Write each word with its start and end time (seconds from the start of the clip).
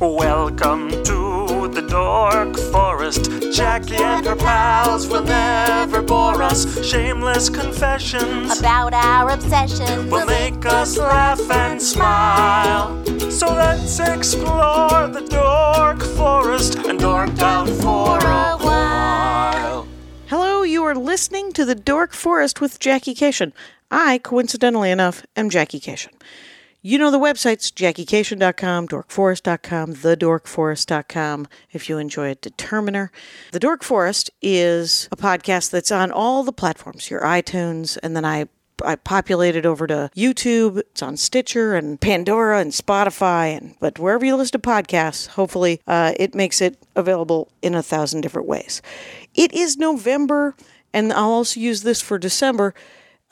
Welcome 0.00 0.88
to 1.04 1.68
the 1.68 1.84
Dork 1.86 2.56
Forest. 2.72 3.52
Jackie 3.52 3.96
and 3.96 4.24
her 4.24 4.34
pals 4.34 5.06
will 5.06 5.24
never 5.24 6.00
bore 6.00 6.42
us. 6.42 6.82
Shameless 6.82 7.50
confessions 7.50 8.58
about 8.58 8.94
our 8.94 9.28
obsession. 9.28 10.08
will 10.08 10.24
make 10.24 10.64
us 10.64 10.96
laugh 10.96 11.38
and 11.50 11.82
smile. 11.82 13.04
So 13.30 13.48
let's 13.52 14.00
explore 14.00 15.06
the 15.06 15.26
Dork 15.28 16.02
Forest 16.16 16.76
and 16.76 16.98
dork 16.98 17.38
out 17.38 17.68
for 17.68 18.16
a 18.16 18.56
while. 18.56 19.86
Hello, 20.28 20.62
you 20.62 20.82
are 20.82 20.94
listening 20.94 21.52
to 21.52 21.66
the 21.66 21.74
Dork 21.74 22.14
Forest 22.14 22.58
with 22.58 22.80
Jackie 22.80 23.14
Kashian. 23.14 23.52
I, 23.90 24.16
coincidentally 24.16 24.90
enough, 24.90 25.26
am 25.36 25.50
Jackie 25.50 25.78
Kashian. 25.78 26.14
You 26.82 26.96
know 26.96 27.10
the 27.10 27.18
websites 27.18 27.70
jackiekashian.com, 27.70 28.88
dorkforest.com, 28.88 29.94
thedorkforest.com 29.96 31.48
if 31.72 31.90
you 31.90 31.98
enjoy 31.98 32.30
a 32.30 32.34
determiner. 32.36 33.12
The 33.52 33.60
Dork 33.60 33.84
Forest 33.84 34.30
is 34.40 35.06
a 35.12 35.16
podcast 35.16 35.70
that's 35.70 35.92
on 35.92 36.10
all 36.10 36.42
the 36.42 36.54
platforms, 36.54 37.10
your 37.10 37.20
iTunes, 37.20 37.98
and 38.02 38.16
then 38.16 38.24
I 38.24 38.48
I 38.82 38.96
populated 38.96 39.66
over 39.66 39.86
to 39.88 40.10
YouTube. 40.16 40.78
It's 40.78 41.02
on 41.02 41.18
Stitcher 41.18 41.74
and 41.74 42.00
Pandora 42.00 42.60
and 42.60 42.72
Spotify, 42.72 43.58
and 43.58 43.74
but 43.78 43.98
wherever 43.98 44.24
you 44.24 44.34
listen 44.34 44.58
to 44.58 44.66
podcasts, 44.66 45.26
hopefully 45.26 45.82
uh, 45.86 46.14
it 46.16 46.34
makes 46.34 46.62
it 46.62 46.78
available 46.96 47.50
in 47.60 47.74
a 47.74 47.82
thousand 47.82 48.22
different 48.22 48.48
ways. 48.48 48.80
It 49.34 49.52
is 49.52 49.76
November, 49.76 50.54
and 50.94 51.12
I'll 51.12 51.28
also 51.28 51.60
use 51.60 51.82
this 51.82 52.00
for 52.00 52.18
December. 52.18 52.74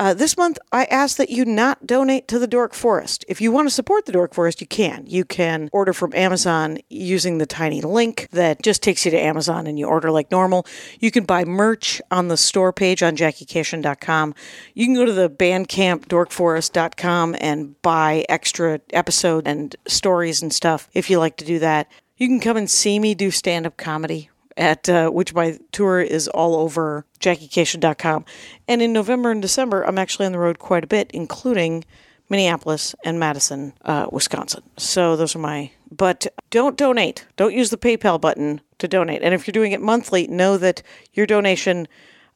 Uh, 0.01 0.15
this 0.15 0.37
month, 0.37 0.59
I 0.71 0.85
ask 0.85 1.17
that 1.17 1.29
you 1.29 1.45
not 1.45 1.85
donate 1.85 2.29
to 2.29 2.39
the 2.39 2.47
Dork 2.47 2.73
Forest. 2.73 3.25
If 3.27 3.41
you 3.41 3.51
want 3.51 3.67
to 3.67 3.75
support 3.75 4.07
the 4.07 4.13
Dork 4.13 4.33
Forest, 4.33 4.61
you 4.61 4.67
can. 4.67 5.05
You 5.09 5.25
can 5.25 5.69
order 5.73 5.93
from 5.93 6.15
Amazon 6.15 6.79
using 6.89 7.39
the 7.39 7.47
tiny 7.47 7.81
link 7.81 8.29
that 8.31 8.63
just 8.63 8.81
takes 8.81 9.05
you 9.05 9.11
to 9.11 9.19
Amazon 9.19 9.67
and 9.67 9.77
you 9.77 9.87
order 9.87 10.13
like 10.13 10.31
normal. 10.31 10.67
You 11.01 11.11
can 11.11 11.25
buy 11.25 11.45
merch 11.45 12.01
on 12.13 12.29
the 12.29 12.37
store 12.37 12.73
page 12.73 13.03
on 13.03 13.17
jackiekashian.com. 13.17 14.35
You 14.75 14.87
can 14.87 14.95
go 14.95 15.05
to 15.05 15.13
the 15.13 15.29
Bandcamp 15.29 16.07
dorkforest.com 16.07 17.35
and 17.41 17.83
buy 17.83 18.25
extra 18.29 18.81
episode 18.91 19.49
and 19.49 19.75
stories 19.89 20.43
and 20.43 20.53
stuff 20.53 20.89
if 20.95 21.11
you 21.11 21.19
like 21.19 21.39
to 21.39 21.45
do 21.45 21.59
that. 21.59 21.91
You 22.17 22.29
can 22.29 22.39
come 22.39 22.57
and 22.57 22.71
see 22.71 23.01
me 23.01 23.17
do 23.17 23.33
stand 23.33 23.67
up 23.67 23.77
comedy 23.77 24.31
at 24.59 24.89
uh, 24.89 25.09
which 25.09 25.33
my 25.33 25.59
tour 25.73 26.01
is 26.01 26.29
all 26.29 26.57
over 26.57 27.07
jackiekashian.com. 27.21 28.25
And 28.67 28.83
in 28.83 28.93
November 28.93 29.31
and 29.31 29.41
December, 29.41 29.83
I'm 29.85 29.97
actually 29.97 30.27
on 30.27 30.33
the 30.33 30.39
road 30.39 30.59
quite 30.59 30.85
a 30.85 30.89
bit, 30.89 31.11
including 31.15 31.85
Minneapolis 32.29 32.95
and 33.05 33.19
Madison, 33.19 33.73
uh, 33.83 34.07
Wisconsin. 34.11 34.63
So 34.77 35.17
those 35.17 35.35
are 35.35 35.39
my. 35.39 35.71
But 35.91 36.27
don't 36.51 36.77
donate. 36.77 37.27
Don't 37.37 37.55
use 37.55 37.71
the 37.71 37.79
PayPal 37.79 38.21
button 38.21 38.61
to 38.79 38.89
donate. 38.89 39.23
And 39.23 39.33
if 39.33 39.47
you're 39.47 39.53
doing 39.53 39.73
it 39.73 39.81
monthly, 39.81 40.27
know 40.27 40.59
that 40.59 40.83
your 41.15 41.27
donation 41.27 41.89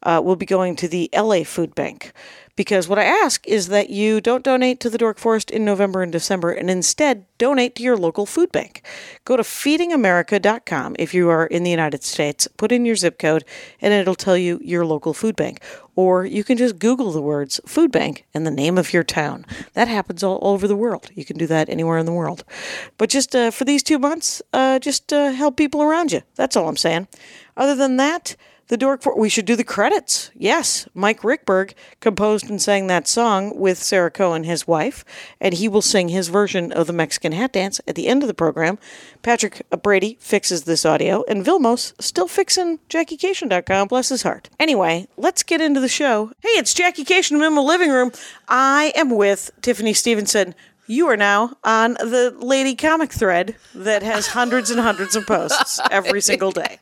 uh, 0.02 0.20
will 0.24 0.36
be 0.36 0.46
going 0.46 0.76
to 0.76 0.88
the 0.88 1.08
LA 1.14 1.44
Food 1.44 1.74
Bank. 1.74 2.12
Because 2.54 2.86
what 2.86 2.98
I 2.98 3.04
ask 3.04 3.46
is 3.48 3.68
that 3.68 3.88
you 3.88 4.20
don't 4.20 4.44
donate 4.44 4.78
to 4.80 4.90
the 4.90 4.98
Dork 4.98 5.18
Forest 5.18 5.50
in 5.50 5.64
November 5.64 6.02
and 6.02 6.12
December 6.12 6.52
and 6.52 6.68
instead 6.68 7.24
donate 7.38 7.74
to 7.76 7.82
your 7.82 7.96
local 7.96 8.26
food 8.26 8.52
bank. 8.52 8.82
Go 9.24 9.38
to 9.38 9.42
feedingamerica.com 9.42 10.96
if 10.98 11.14
you 11.14 11.30
are 11.30 11.46
in 11.46 11.62
the 11.62 11.70
United 11.70 12.04
States, 12.04 12.46
put 12.58 12.70
in 12.70 12.84
your 12.84 12.94
zip 12.94 13.18
code, 13.18 13.46
and 13.80 13.94
it'll 13.94 14.14
tell 14.14 14.36
you 14.36 14.60
your 14.62 14.84
local 14.84 15.14
food 15.14 15.34
bank. 15.34 15.62
Or 15.96 16.26
you 16.26 16.44
can 16.44 16.58
just 16.58 16.78
Google 16.78 17.10
the 17.10 17.22
words 17.22 17.58
food 17.66 17.90
bank 17.90 18.26
and 18.34 18.46
the 18.46 18.50
name 18.50 18.76
of 18.76 18.92
your 18.92 19.02
town. 19.02 19.46
That 19.72 19.88
happens 19.88 20.22
all 20.22 20.38
over 20.42 20.68
the 20.68 20.76
world. 20.76 21.10
You 21.14 21.24
can 21.24 21.38
do 21.38 21.46
that 21.46 21.70
anywhere 21.70 21.96
in 21.96 22.06
the 22.06 22.12
world. 22.12 22.44
But 22.98 23.08
just 23.08 23.34
uh, 23.34 23.50
for 23.50 23.64
these 23.64 23.82
two 23.82 23.98
months, 23.98 24.42
uh, 24.52 24.78
just 24.78 25.10
uh, 25.10 25.32
help 25.32 25.56
people 25.56 25.82
around 25.82 26.12
you. 26.12 26.20
That's 26.34 26.54
all 26.54 26.68
I'm 26.68 26.76
saying. 26.76 27.08
Other 27.56 27.74
than 27.74 27.96
that, 27.96 28.36
the 28.72 28.78
Dork 28.78 29.02
For- 29.02 29.14
we 29.14 29.28
should 29.28 29.44
do 29.44 29.54
the 29.54 29.64
credits. 29.64 30.30
Yes, 30.34 30.88
Mike 30.94 31.20
Ruekberg 31.20 31.74
composed 32.00 32.48
and 32.48 32.60
sang 32.60 32.86
that 32.86 33.06
song 33.06 33.54
with 33.54 33.76
Sarah 33.76 34.10
Cohen, 34.10 34.44
his 34.44 34.66
wife, 34.66 35.04
and 35.42 35.52
he 35.52 35.68
will 35.68 35.82
sing 35.82 36.08
his 36.08 36.28
version 36.28 36.72
of 36.72 36.86
the 36.86 36.94
Mexican 36.94 37.32
hat 37.32 37.52
dance 37.52 37.82
at 37.86 37.96
the 37.96 38.08
end 38.08 38.22
of 38.22 38.28
the 38.28 38.32
program. 38.34 38.78
Patrick 39.20 39.60
Brady 39.82 40.16
fixes 40.20 40.62
this 40.62 40.86
audio, 40.86 41.22
and 41.28 41.44
Vilmos 41.44 41.92
still 42.00 42.26
fixing 42.26 42.78
JackieKashian.com. 42.88 43.88
Bless 43.88 44.08
his 44.08 44.22
heart. 44.22 44.48
Anyway, 44.58 45.06
let's 45.18 45.42
get 45.42 45.60
into 45.60 45.80
the 45.80 45.86
show. 45.86 46.32
Hey, 46.40 46.48
it's 46.56 46.72
Jackie 46.72 47.04
Kashian. 47.04 47.36
I'm 47.36 47.42
in 47.42 47.52
my 47.52 47.60
living 47.60 47.90
room. 47.90 48.10
I 48.48 48.94
am 48.96 49.10
with 49.10 49.50
Tiffany 49.60 49.92
Stevenson. 49.92 50.54
You 50.86 51.08
are 51.08 51.16
now 51.18 51.58
on 51.62 51.92
the 51.92 52.34
lady 52.38 52.74
comic 52.74 53.12
thread 53.12 53.54
that 53.74 54.02
has 54.02 54.28
hundreds 54.28 54.70
and 54.70 54.80
hundreds 54.80 55.14
of 55.14 55.26
posts 55.26 55.78
every 55.90 56.22
single 56.22 56.52
day 56.52 56.78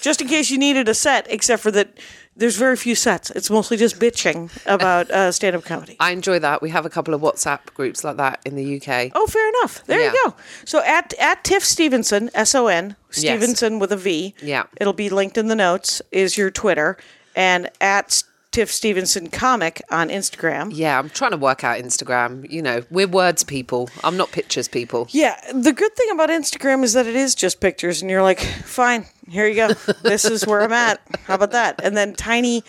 just 0.00 0.20
in 0.20 0.28
case 0.28 0.50
you 0.50 0.58
needed 0.58 0.88
a 0.88 0.94
set, 0.94 1.26
except 1.30 1.62
for 1.62 1.70
that 1.72 1.88
there's 2.36 2.56
very 2.56 2.76
few 2.76 2.94
sets. 2.94 3.30
It's 3.30 3.50
mostly 3.50 3.76
just 3.76 3.98
bitching 3.98 4.48
about 4.64 5.10
uh, 5.10 5.32
stand 5.32 5.56
up 5.56 5.64
comedy. 5.64 5.96
I 5.98 6.12
enjoy 6.12 6.38
that. 6.38 6.62
We 6.62 6.70
have 6.70 6.86
a 6.86 6.90
couple 6.90 7.12
of 7.12 7.20
WhatsApp 7.20 7.74
groups 7.74 8.04
like 8.04 8.16
that 8.18 8.40
in 8.44 8.54
the 8.54 8.76
UK. 8.76 9.10
Oh, 9.16 9.26
fair 9.26 9.48
enough. 9.48 9.84
There 9.86 9.98
Yeah. 10.00 10.12
you 10.12 10.20
go. 10.26 10.34
So 10.64 10.80
at 10.84 11.14
at 11.18 11.42
Tiff 11.42 11.64
Stevenson, 11.64 12.30
S 12.34 12.54
O 12.54 12.68
N, 12.68 12.94
Stevenson 13.10 13.80
with 13.80 13.90
a 13.90 13.96
V. 13.96 14.34
Yeah. 14.40 14.64
It'll 14.80 14.92
be 14.92 15.08
linked 15.10 15.36
in 15.36 15.48
the 15.48 15.56
notes, 15.56 16.00
is 16.12 16.38
your 16.38 16.50
Twitter. 16.52 16.96
And 17.34 17.70
at 17.80 18.22
Tiff 18.50 18.70
Stevenson 18.72 19.28
Comic 19.28 19.82
on 19.90 20.08
Instagram. 20.08 20.70
Yeah, 20.72 20.98
I'm 20.98 21.10
trying 21.10 21.32
to 21.32 21.36
work 21.36 21.64
out 21.64 21.78
Instagram. 21.78 22.50
You 22.50 22.62
know, 22.62 22.82
we're 22.90 23.06
words 23.06 23.44
people. 23.44 23.90
I'm 24.02 24.16
not 24.16 24.32
pictures 24.32 24.68
people. 24.68 25.06
Yeah, 25.10 25.38
the 25.52 25.72
good 25.72 25.94
thing 25.94 26.10
about 26.12 26.30
Instagram 26.30 26.82
is 26.82 26.94
that 26.94 27.06
it 27.06 27.14
is 27.14 27.34
just 27.34 27.60
pictures, 27.60 28.00
and 28.00 28.10
you're 28.10 28.22
like, 28.22 28.40
fine, 28.40 29.04
here 29.28 29.46
you 29.46 29.54
go. 29.54 29.68
This 30.02 30.24
is 30.24 30.46
where 30.46 30.62
I'm 30.62 30.72
at. 30.72 31.00
How 31.26 31.34
about 31.34 31.50
that? 31.52 31.80
And 31.84 31.96
then 31.96 32.14
tiny, 32.14 32.64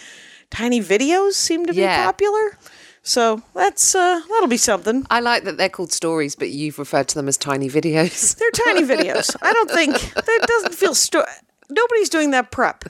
tiny 0.49 0.81
videos 0.81 1.33
seem 1.33 1.65
to 1.65 1.73
be 1.73 1.81
Yeah. 1.81 2.05
popular. 2.05 2.57
So 3.01 3.41
that's 3.55 3.95
uh, 3.95 4.21
that'll 4.29 4.49
be 4.49 4.57
something. 4.57 5.05
I 5.09 5.21
like 5.21 5.45
that 5.45 5.55
they're 5.57 5.69
called 5.69 5.93
stories, 5.93 6.35
but 6.35 6.49
you've 6.49 6.77
referred 6.77 7.07
to 7.07 7.15
them 7.15 7.29
as 7.29 7.37
tiny 7.37 7.69
videos. 7.69 8.35
They're 8.37 8.51
tiny 8.51 8.81
videos. 8.81 9.33
I 9.41 9.53
don't 9.53 9.71
think 9.71 9.93
that 10.13 10.43
doesn't 10.45 10.75
feel 10.75 10.93
sto- 10.93 11.23
Nobody's 11.69 12.09
doing 12.09 12.31
that 12.31 12.51
prep 12.51 12.83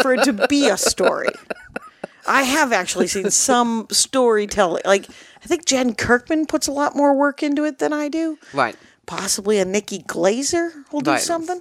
for 0.00 0.14
it 0.14 0.24
to 0.24 0.46
be 0.48 0.68
a 0.68 0.78
story. 0.78 1.28
I 2.26 2.42
have 2.42 2.72
actually 2.72 3.06
seen 3.08 3.30
some 3.30 3.86
storytelling. 3.90 4.82
Like 4.84 5.06
I 5.42 5.46
think 5.46 5.64
Jen 5.66 5.94
Kirkman 5.94 6.46
puts 6.46 6.68
a 6.68 6.72
lot 6.72 6.94
more 6.94 7.14
work 7.14 7.42
into 7.42 7.64
it 7.64 7.78
than 7.78 7.92
I 7.92 8.08
do. 8.08 8.38
Right. 8.52 8.76
possibly 9.06 9.58
a 9.58 9.64
Nikki 9.64 9.98
Glazer 10.04 10.70
will 10.92 11.00
do 11.00 11.10
Right. 11.12 11.20
something. 11.20 11.60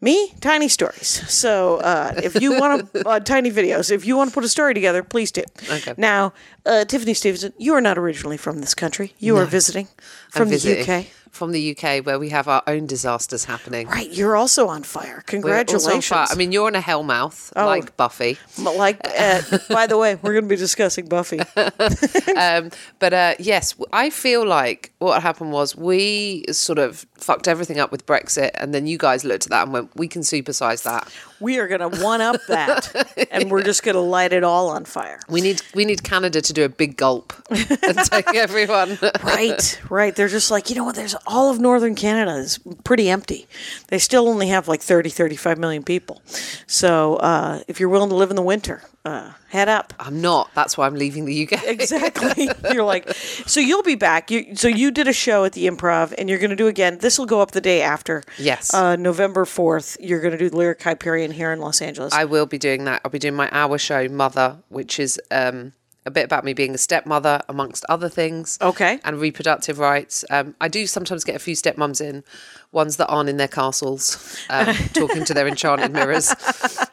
Me, 0.00 0.32
tiny 0.40 0.68
stories. 0.68 1.08
So 1.32 1.76
uh, 1.78 2.12
if 2.22 2.40
you 2.40 2.58
want 2.58 2.92
to, 2.92 3.08
uh, 3.08 3.20
tiny 3.20 3.50
videos, 3.50 3.90
if 3.90 4.04
you 4.04 4.16
want 4.16 4.30
to 4.30 4.34
put 4.34 4.44
a 4.44 4.48
story 4.48 4.74
together, 4.74 5.02
please 5.02 5.30
do. 5.32 5.42
Okay. 5.70 5.94
Now, 5.96 6.32
uh, 6.66 6.84
Tiffany 6.84 7.14
Stevenson, 7.14 7.52
you 7.56 7.72
are 7.74 7.80
not 7.80 7.96
originally 7.96 8.36
from 8.36 8.60
this 8.60 8.74
country. 8.74 9.14
You 9.18 9.36
are 9.38 9.46
visiting 9.46 9.88
from 10.30 10.42
I'm 10.42 10.48
the 10.48 10.56
visiting 10.58 10.82
UK. 10.82 11.06
From 11.36 11.52
the 11.52 11.76
UK, 11.76 12.04
where 12.06 12.18
we 12.18 12.30
have 12.30 12.48
our 12.48 12.62
own 12.66 12.86
disasters 12.86 13.44
happening. 13.44 13.88
Right, 13.88 14.10
you're 14.10 14.36
also 14.36 14.68
on 14.68 14.82
fire. 14.82 15.04
We're 15.04 15.16
on 15.16 15.22
Congratulations. 15.66 16.06
fire. 16.06 16.26
I 16.30 16.34
mean, 16.34 16.50
you're 16.50 16.66
on 16.66 16.74
a 16.74 16.80
hellmouth, 16.80 17.54
like 17.54 17.96
Buffy. 17.98 18.38
Like, 18.58 19.00
uh, 19.04 19.42
by 19.68 19.86
the 19.86 19.98
way, 19.98 20.14
we're 20.14 20.32
going 20.32 20.44
to 20.44 20.48
be 20.48 20.56
discussing 20.56 21.06
Buffy. 21.08 21.40
um, 22.36 22.70
but 22.98 23.12
uh, 23.12 23.34
yes, 23.38 23.74
I 23.92 24.08
feel 24.08 24.46
like 24.46 24.92
what 24.98 25.22
happened 25.22 25.52
was 25.52 25.76
we 25.76 26.44
sort 26.50 26.78
of 26.78 27.04
fucked 27.18 27.48
everything 27.48 27.78
up 27.78 27.90
with 27.90 28.06
Brexit, 28.06 28.50
and 28.54 28.74
then 28.74 28.86
you 28.86 28.98
guys 28.98 29.24
looked 29.24 29.46
at 29.46 29.50
that 29.50 29.64
and 29.64 29.72
went, 29.72 29.90
"We 29.96 30.08
can 30.08 30.22
supersize 30.22 30.82
that. 30.84 31.12
We 31.40 31.58
are 31.58 31.68
going 31.68 31.90
to 31.90 32.02
one 32.02 32.20
up 32.20 32.36
that, 32.48 33.28
and 33.30 33.50
we're 33.50 33.62
just 33.62 33.82
going 33.82 33.94
to 33.94 34.00
light 34.00 34.32
it 34.32 34.44
all 34.44 34.68
on 34.68 34.84
fire. 34.84 35.20
We 35.28 35.40
need 35.40 35.62
we 35.74 35.84
need 35.84 36.02
Canada 36.02 36.40
to 36.40 36.52
do 36.52 36.64
a 36.64 36.68
big 36.68 36.96
gulp 36.96 37.32
and 37.50 37.98
take 37.98 38.28
everyone." 38.34 38.98
Right, 39.22 39.80
right. 39.90 40.14
They're 40.14 40.28
just 40.28 40.50
like, 40.50 40.70
you 40.70 40.76
know 40.76 40.84
what, 40.84 40.94
there's 40.94 41.14
all 41.26 41.50
of 41.50 41.58
northern 41.58 41.94
Canada 41.94 42.36
is 42.36 42.58
pretty 42.84 43.08
empty. 43.08 43.46
They 43.88 43.98
still 43.98 44.28
only 44.28 44.48
have 44.48 44.68
like 44.68 44.80
30, 44.80 45.10
35 45.10 45.58
million 45.58 45.82
people. 45.82 46.22
So 46.66 47.16
uh, 47.16 47.62
if 47.68 47.80
you're 47.80 47.88
willing 47.88 48.10
to 48.10 48.14
live 48.14 48.30
in 48.30 48.36
the 48.36 48.42
winter, 48.42 48.82
uh, 49.04 49.32
head 49.50 49.68
up. 49.68 49.94
I'm 50.00 50.20
not. 50.20 50.50
That's 50.54 50.76
why 50.76 50.86
I'm 50.86 50.94
leaving 50.96 51.24
the 51.24 51.46
UK. 51.46 51.64
Exactly. 51.76 52.48
you're 52.72 52.84
like, 52.84 53.08
so 53.12 53.60
you'll 53.60 53.82
be 53.82 53.94
back. 53.94 54.30
You, 54.30 54.56
so 54.56 54.66
you 54.66 54.90
did 54.90 55.06
a 55.08 55.12
show 55.12 55.44
at 55.44 55.52
the 55.52 55.66
improv 55.66 56.12
and 56.16 56.28
you're 56.28 56.38
going 56.38 56.50
to 56.50 56.56
do 56.56 56.66
again. 56.66 56.98
This 57.06 57.20
will 57.20 57.26
go 57.26 57.40
up 57.40 57.52
the 57.52 57.60
day 57.60 57.82
after. 57.82 58.24
Yes. 58.36 58.74
Uh, 58.74 58.96
November 58.96 59.44
4th, 59.44 59.96
you're 60.00 60.20
going 60.20 60.32
to 60.32 60.38
do 60.38 60.50
the 60.50 60.56
Lyric 60.56 60.82
Hyperion 60.82 61.30
here 61.30 61.52
in 61.52 61.60
Los 61.60 61.80
Angeles. 61.80 62.12
I 62.12 62.24
will 62.24 62.46
be 62.46 62.58
doing 62.58 62.82
that. 62.86 63.00
I'll 63.04 63.12
be 63.12 63.20
doing 63.20 63.36
my 63.36 63.48
hour 63.52 63.78
show, 63.78 64.08
Mother, 64.08 64.58
which 64.70 64.98
is 64.98 65.20
um, 65.30 65.72
a 66.04 66.10
bit 66.10 66.24
about 66.24 66.44
me 66.44 66.52
being 66.52 66.74
a 66.74 66.78
stepmother, 66.78 67.42
amongst 67.48 67.84
other 67.88 68.08
things. 68.08 68.58
Okay. 68.60 68.98
And 69.04 69.20
reproductive 69.20 69.78
rights. 69.78 70.24
Um, 70.30 70.56
I 70.60 70.66
do 70.66 70.84
sometimes 70.88 71.22
get 71.22 71.36
a 71.36 71.38
few 71.38 71.54
stepmoms 71.54 72.00
in, 72.00 72.24
ones 72.72 72.96
that 72.96 73.06
aren't 73.06 73.28
in 73.28 73.36
their 73.36 73.48
castles, 73.48 74.38
um, 74.50 74.74
talking 74.94 75.24
to 75.24 75.34
their 75.34 75.46
enchanted 75.48 75.92
mirrors. 75.92 76.34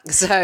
So 0.06 0.26
uh, 0.26 0.30
I 0.30 0.34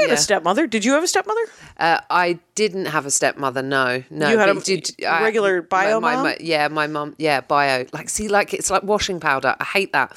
had 0.00 0.08
yeah. 0.08 0.12
a 0.12 0.16
stepmother. 0.18 0.66
Did 0.66 0.84
you 0.84 0.92
have 0.92 1.02
a 1.02 1.06
stepmother? 1.08 1.40
Uh, 1.78 2.00
I 2.10 2.38
didn't 2.54 2.84
have 2.84 3.06
a 3.06 3.10
stepmother. 3.10 3.62
No, 3.62 4.02
no. 4.10 4.28
You 4.28 4.38
had 4.38 4.50
a 4.50 5.22
regular 5.22 5.62
bio 5.62 6.00
my, 6.00 6.10
my, 6.10 6.14
mom? 6.16 6.24
my- 6.24 6.36
yeah, 6.38 6.68
my 6.68 6.86
mum. 6.86 7.14
Yeah, 7.16 7.40
bio. 7.40 7.86
Like, 7.94 8.10
see, 8.10 8.28
like 8.28 8.52
it's 8.52 8.70
like 8.70 8.82
washing 8.82 9.18
powder. 9.18 9.56
I 9.58 9.64
hate 9.64 9.92
that. 9.94 10.12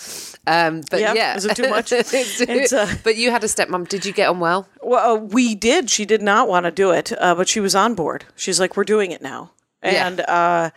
Um, 0.45 0.81
but 0.91 0.99
Yeah? 0.99 1.13
yeah, 1.13 1.37
Is 1.37 1.45
it 1.45 1.55
too 1.55 1.69
much? 1.75 1.93
Uh, 1.93 2.95
but 3.05 3.15
you 3.15 3.31
had 3.31 3.41
a 3.41 3.47
stepmom. 3.47 3.87
Did 3.87 4.05
you 4.05 4.11
get 4.11 4.27
on 4.27 4.41
well? 4.41 4.67
Well, 4.83 5.13
uh, 5.13 5.17
we 5.17 5.55
did. 5.55 5.89
She 5.89 6.03
did 6.03 6.21
not 6.21 6.49
want 6.49 6.65
to 6.65 6.71
do 6.71 6.91
it, 6.91 7.13
uh, 7.21 7.35
but 7.35 7.47
she 7.47 7.61
was 7.61 7.75
on 7.75 7.95
board. 7.95 8.25
She's 8.35 8.59
like, 8.59 8.75
"We're 8.75 8.83
doing 8.83 9.11
it 9.11 9.21
now," 9.21 9.51
Yeah. 9.81 10.07
and 10.07 10.19
uh, 10.19 10.69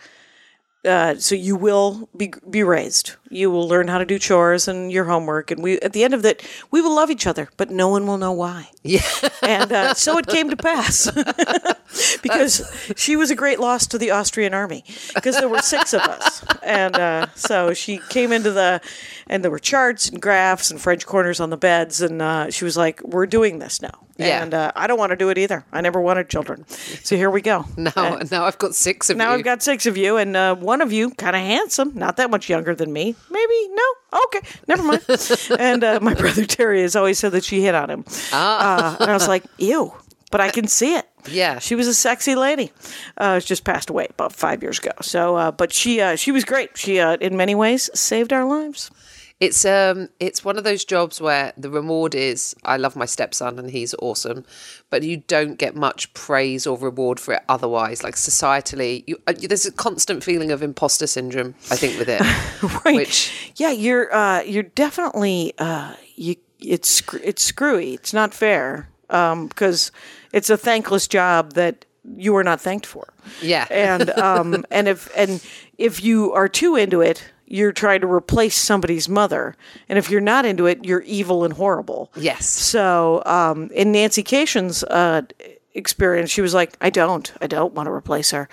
uh, 0.88 1.16
so 1.16 1.34
you 1.34 1.56
will 1.56 2.08
be 2.16 2.32
be 2.48 2.62
raised. 2.62 3.16
You 3.32 3.50
will 3.50 3.66
learn 3.66 3.88
how 3.88 3.98
to 3.98 4.04
do 4.04 4.18
chores 4.18 4.68
and 4.68 4.92
your 4.92 5.04
homework, 5.04 5.50
and 5.50 5.62
we 5.62 5.80
at 5.80 5.92
the 5.92 6.04
end 6.04 6.14
of 6.14 6.22
that, 6.22 6.42
we 6.70 6.80
will 6.80 6.94
love 6.94 7.10
each 7.10 7.26
other, 7.26 7.48
but 7.56 7.70
no 7.70 7.88
one 7.88 8.06
will 8.06 8.18
know 8.18 8.32
why. 8.32 8.70
Yeah. 8.82 9.02
And 9.42 9.72
uh, 9.72 9.94
so 9.94 10.18
it 10.18 10.26
came 10.26 10.50
to 10.50 10.56
pass 10.56 11.10
because 12.22 12.92
she 12.96 13.16
was 13.16 13.30
a 13.30 13.34
great 13.34 13.58
loss 13.58 13.86
to 13.88 13.98
the 13.98 14.10
Austrian 14.10 14.54
army 14.54 14.84
because 15.14 15.36
there 15.36 15.48
were 15.48 15.62
six 15.62 15.92
of 15.92 16.00
us, 16.02 16.44
and 16.62 16.96
uh, 16.96 17.26
so 17.34 17.74
she 17.74 17.98
came 18.08 18.32
into 18.32 18.50
the 18.50 18.80
and 19.28 19.42
there 19.42 19.50
were 19.50 19.58
charts 19.58 20.08
and 20.08 20.20
graphs 20.20 20.70
and 20.70 20.80
French 20.80 21.06
corners 21.06 21.40
on 21.40 21.50
the 21.50 21.56
beds, 21.56 22.00
and 22.00 22.20
uh, 22.20 22.50
she 22.50 22.64
was 22.64 22.76
like, 22.76 23.00
"We're 23.02 23.26
doing 23.26 23.58
this 23.58 23.80
now." 23.80 24.06
Yeah. 24.18 24.42
And 24.42 24.52
uh, 24.52 24.72
I 24.76 24.86
don't 24.86 24.98
want 24.98 25.10
to 25.10 25.16
do 25.16 25.30
it 25.30 25.38
either. 25.38 25.64
I 25.72 25.80
never 25.80 26.00
wanted 26.00 26.28
children, 26.28 26.66
so 26.68 27.16
here 27.16 27.30
we 27.30 27.40
go. 27.40 27.64
Now, 27.76 28.20
now 28.30 28.44
I've 28.44 28.58
got 28.58 28.74
six 28.74 29.10
of 29.10 29.16
Now 29.16 29.24
you. 29.24 29.28
Now 29.30 29.34
I've 29.38 29.44
got 29.44 29.62
six 29.62 29.86
of 29.86 29.96
you, 29.96 30.16
and 30.16 30.36
uh, 30.36 30.54
one 30.54 30.80
of 30.80 30.92
you 30.92 31.10
kind 31.10 31.34
of 31.34 31.42
handsome, 31.42 31.92
not 31.94 32.16
that 32.18 32.30
much 32.30 32.48
younger 32.48 32.74
than 32.74 32.92
me. 32.92 33.16
Maybe 33.30 33.68
no, 33.68 33.82
okay, 34.26 34.40
never 34.68 34.82
mind. 34.82 35.04
and 35.58 35.84
uh, 35.84 35.98
my 36.00 36.14
brother 36.14 36.44
Terry 36.44 36.82
has 36.82 36.96
always 36.96 37.18
said 37.18 37.32
that 37.32 37.44
she 37.44 37.62
hit 37.62 37.74
on 37.74 37.90
him, 37.90 38.04
uh, 38.32 38.96
and 39.00 39.10
I 39.10 39.14
was 39.14 39.28
like, 39.28 39.44
ew, 39.58 39.92
but 40.30 40.40
I 40.40 40.50
can 40.50 40.66
see 40.66 40.94
it. 40.96 41.06
Yeah. 41.30 41.60
she 41.60 41.74
was 41.76 41.86
a 41.86 41.94
sexy 41.94 42.34
lady. 42.34 42.72
Uh, 43.16 43.38
she 43.38 43.46
just 43.46 43.64
passed 43.64 43.90
away 43.90 44.08
about 44.10 44.32
five 44.32 44.60
years 44.62 44.78
ago. 44.80 44.90
So, 45.00 45.36
uh, 45.36 45.50
but 45.52 45.72
she 45.72 46.00
uh, 46.00 46.16
she 46.16 46.32
was 46.32 46.44
great. 46.44 46.76
She 46.76 46.98
uh, 47.00 47.16
in 47.20 47.36
many 47.36 47.54
ways 47.54 47.88
saved 47.94 48.32
our 48.32 48.44
lives. 48.44 48.90
It's 49.42 49.64
um 49.64 50.08
it's 50.20 50.44
one 50.44 50.56
of 50.58 50.64
those 50.64 50.84
jobs 50.84 51.20
where 51.20 51.52
the 51.56 51.68
reward 51.70 52.14
is 52.14 52.54
I 52.64 52.76
love 52.76 52.94
my 52.96 53.06
stepson 53.06 53.58
and 53.58 53.70
he's 53.70 53.94
awesome, 54.00 54.44
but 54.90 55.02
you 55.02 55.16
don't 55.16 55.58
get 55.58 55.74
much 55.74 56.12
praise 56.14 56.66
or 56.66 56.78
reward 56.78 57.18
for 57.18 57.34
it 57.34 57.42
otherwise. 57.48 58.04
Like 58.04 58.14
societally, 58.14 59.02
you, 59.06 59.16
uh, 59.26 59.32
there's 59.48 59.66
a 59.66 59.72
constant 59.72 60.22
feeling 60.22 60.52
of 60.52 60.62
imposter 60.62 61.08
syndrome. 61.08 61.54
I 61.70 61.76
think 61.76 61.98
with 61.98 62.08
it, 62.08 62.20
Right. 62.84 62.96
which 62.96 63.52
yeah, 63.56 63.72
you're 63.72 64.14
uh, 64.14 64.42
you're 64.42 64.70
definitely 64.84 65.54
uh, 65.58 65.94
you. 66.14 66.36
It's 66.60 67.02
it's 67.24 67.42
screwy. 67.42 67.94
It's 67.94 68.12
not 68.12 68.32
fair 68.32 68.88
because 69.08 69.90
it's 70.32 70.50
a 70.50 70.56
thankless 70.56 71.08
job 71.08 71.54
that 71.54 71.84
you 72.16 72.36
are 72.36 72.44
not 72.44 72.60
thanked 72.60 72.86
for. 72.86 73.12
Yeah. 73.40 73.66
and 73.70 74.10
um, 74.10 74.64
and 74.70 74.86
if 74.88 75.10
and 75.16 75.44
if 75.78 76.04
you 76.04 76.32
are 76.32 76.48
too 76.48 76.76
into 76.76 77.00
it, 77.00 77.24
you're 77.52 77.72
trying 77.72 78.00
to 78.00 78.06
replace 78.10 78.56
somebody's 78.56 79.08
mother, 79.08 79.54
and 79.88 79.98
if 79.98 80.10
you're 80.10 80.20
not 80.22 80.44
into 80.46 80.64
it, 80.66 80.84
you're 80.84 81.02
evil 81.02 81.44
and 81.44 81.52
horrible. 81.52 82.10
Yes. 82.16 82.46
So 82.48 83.22
um, 83.26 83.70
in 83.72 83.92
Nancy 83.92 84.22
Kashian's 84.22 84.82
uh, 84.84 85.22
experience, 85.74 86.30
she 86.30 86.40
was 86.40 86.54
like, 86.54 86.76
"I 86.80 86.88
don't, 86.90 87.30
I 87.40 87.46
don't 87.46 87.74
want 87.74 87.86
to 87.88 87.92
replace 87.92 88.30
her, 88.30 88.48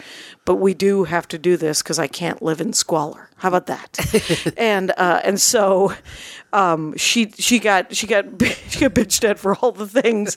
but 0.46 0.56
we 0.56 0.74
do 0.74 1.06
have 1.06 1.28
to 1.30 1.38
do 1.38 1.56
this 1.58 1.82
because 1.82 1.98
I 1.98 2.08
can't 2.08 2.42
live 2.42 2.60
in 2.62 2.74
squalor. 2.74 3.30
How 3.38 3.48
about 3.48 3.68
that?" 3.68 4.54
and 4.58 4.92
uh, 4.98 5.22
and 5.24 5.40
so 5.40 5.94
um, 6.52 6.96
she 6.98 7.32
she 7.38 7.60
got 7.60 7.96
she 7.96 8.06
got 8.06 8.26
she 8.70 8.80
got 8.82 8.94
bitched 8.94 9.24
at 9.24 9.40
for 9.40 9.56
all 9.56 9.72
the 9.72 9.88
things, 9.88 10.36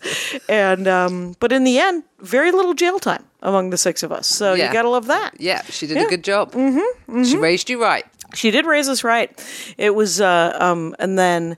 and 0.49 0.87
um, 0.87 1.35
but 1.41 1.50
in 1.53 1.65
the 1.65 1.79
end, 1.79 2.05
very 2.20 2.53
little 2.53 2.75
jail 2.75 2.99
time 3.00 3.25
among 3.43 3.70
the 3.70 3.76
six 3.76 4.05
of 4.05 4.12
us. 4.12 4.29
So 4.29 4.55
Yeah. 4.55 4.69
you 4.69 4.73
gotta 4.73 4.88
love 4.88 5.06
that. 5.06 5.32
yeah, 5.41 5.62
she 5.62 5.88
did 5.88 5.97
a 5.99 6.08
good 6.08 6.23
job. 6.23 6.53
Mm-hmm, 6.53 7.25
She 7.25 7.37
raised 7.37 7.69
you 7.69 7.82
right. 7.82 8.06
She 8.34 8.50
did 8.50 8.67
raise 8.67 8.88
us 8.88 9.05
right. 9.05 9.31
It 9.76 9.94
was, 9.94 10.20
uh, 10.20 10.56
um, 10.58 10.94
and 10.99 11.19
then 11.19 11.56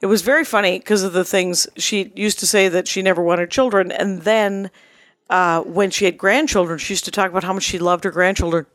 it 0.00 0.06
was 0.06 0.22
very 0.22 0.44
funny 0.44 0.78
because 0.78 1.02
of 1.02 1.12
the 1.12 1.24
things 1.24 1.66
she 1.76 2.12
used 2.14 2.38
to 2.40 2.46
say 2.46 2.68
that 2.68 2.86
she 2.86 3.02
never 3.02 3.22
wanted 3.22 3.50
children, 3.50 3.90
and 3.90 4.22
then 4.22 4.70
uh, 5.30 5.62
when 5.62 5.90
she 5.90 6.04
had 6.04 6.18
grandchildren, 6.18 6.78
she 6.78 6.92
used 6.92 7.04
to 7.06 7.10
talk 7.10 7.30
about 7.30 7.44
how 7.44 7.52
much 7.52 7.62
she 7.62 7.78
loved 7.78 8.04
her 8.04 8.10
grandchildren. 8.10 8.66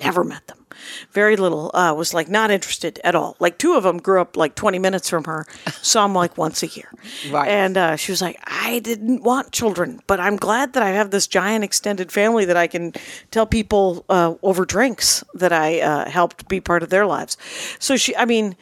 Never 0.00 0.24
met 0.24 0.46
them. 0.46 0.66
Very 1.12 1.36
little. 1.36 1.70
Uh, 1.74 1.94
was 1.94 2.12
like 2.12 2.28
not 2.28 2.50
interested 2.50 3.00
at 3.02 3.14
all. 3.14 3.36
Like 3.38 3.58
two 3.58 3.74
of 3.74 3.82
them 3.82 3.98
grew 3.98 4.20
up 4.20 4.36
like 4.36 4.54
20 4.54 4.78
minutes 4.78 5.08
from 5.08 5.24
her. 5.24 5.46
Saw 5.82 6.02
them 6.02 6.14
like 6.14 6.36
once 6.36 6.62
a 6.62 6.66
year. 6.68 6.90
Right. 7.30 7.48
And 7.48 7.76
uh, 7.76 7.96
she 7.96 8.12
was 8.12 8.20
like, 8.20 8.38
I 8.44 8.78
didn't 8.80 9.22
want 9.22 9.50
children, 9.50 10.00
but 10.06 10.20
I'm 10.20 10.36
glad 10.36 10.74
that 10.74 10.82
I 10.82 10.90
have 10.90 11.10
this 11.10 11.26
giant 11.26 11.64
extended 11.64 12.12
family 12.12 12.44
that 12.44 12.56
I 12.56 12.66
can 12.66 12.92
tell 13.30 13.46
people 13.46 14.04
uh, 14.08 14.34
over 14.42 14.64
drinks 14.64 15.24
that 15.34 15.52
I 15.52 15.80
uh, 15.80 16.08
helped 16.08 16.48
be 16.48 16.60
part 16.60 16.82
of 16.82 16.90
their 16.90 17.06
lives. 17.06 17.36
So 17.78 17.96
she, 17.96 18.14
I 18.16 18.26
mean, 18.26 18.56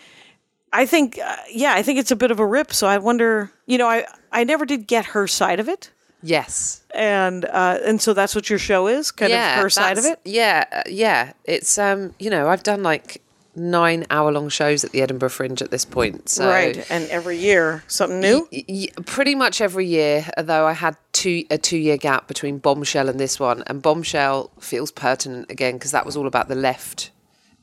I 0.73 0.87
think, 0.87 1.19
uh, 1.19 1.37
yeah, 1.51 1.75
I 1.75 1.83
think 1.83 1.99
it's 1.99 2.11
a 2.11 2.17
bit 2.17 2.31
of 2.31 2.41
a 2.41 2.47
rip. 2.47 2.73
So 2.73 2.87
I 2.87 2.99
wonder, 2.99 3.51
you 3.67 3.77
know, 3.79 3.89
I 3.89 4.07
I 4.33 4.45
never 4.45 4.65
did 4.67 4.87
get 4.87 5.07
her 5.07 5.27
side 5.27 5.61
of 5.61 5.69
it, 5.69 5.91
Yes. 6.27 6.83
and 6.95 7.45
uh, 7.45 7.79
and 7.85 8.01
so 8.01 8.15
that's 8.15 8.35
what 8.35 8.49
your 8.49 8.59
show 8.59 8.87
is, 8.87 9.11
kind 9.13 9.31
of 9.57 9.63
her 9.63 9.71
side 9.71 9.99
of 9.99 10.05
it. 10.07 10.21
Yeah, 10.25 10.65
uh, 10.73 10.83
yeah. 10.89 11.33
It's 11.45 11.77
um, 11.79 12.15
you 12.19 12.31
know, 12.31 12.49
I've 12.49 12.63
done 12.63 12.83
like 12.83 13.21
nine 13.57 14.05
hour 14.11 14.33
long 14.33 14.49
shows 14.49 14.83
at 14.85 14.91
the 14.93 15.01
Edinburgh 15.01 15.29
Fringe 15.29 15.63
at 15.63 15.71
this 15.71 15.85
point. 15.85 16.29
So 16.29 16.49
Right, 16.49 16.85
and 16.91 17.09
every 17.11 17.37
year 17.39 17.85
something 17.87 18.21
new. 18.21 18.49
Y- 18.51 18.65
y- 18.69 18.89
pretty 19.07 19.35
much 19.35 19.61
every 19.61 19.87
year, 19.87 20.27
although 20.37 20.67
I 20.67 20.73
had 20.73 20.97
two 21.13 21.45
a 21.51 21.59
two 21.59 21.79
year 21.79 21.97
gap 21.99 22.27
between 22.27 22.59
Bombshell 22.59 23.09
and 23.09 23.21
this 23.21 23.39
one, 23.39 23.63
and 23.67 23.83
Bombshell 23.83 24.51
feels 24.61 24.91
pertinent 24.91 25.51
again 25.51 25.75
because 25.75 25.91
that 25.93 26.07
was 26.07 26.17
all 26.17 26.27
about 26.27 26.49
the 26.49 26.57
left 26.57 27.11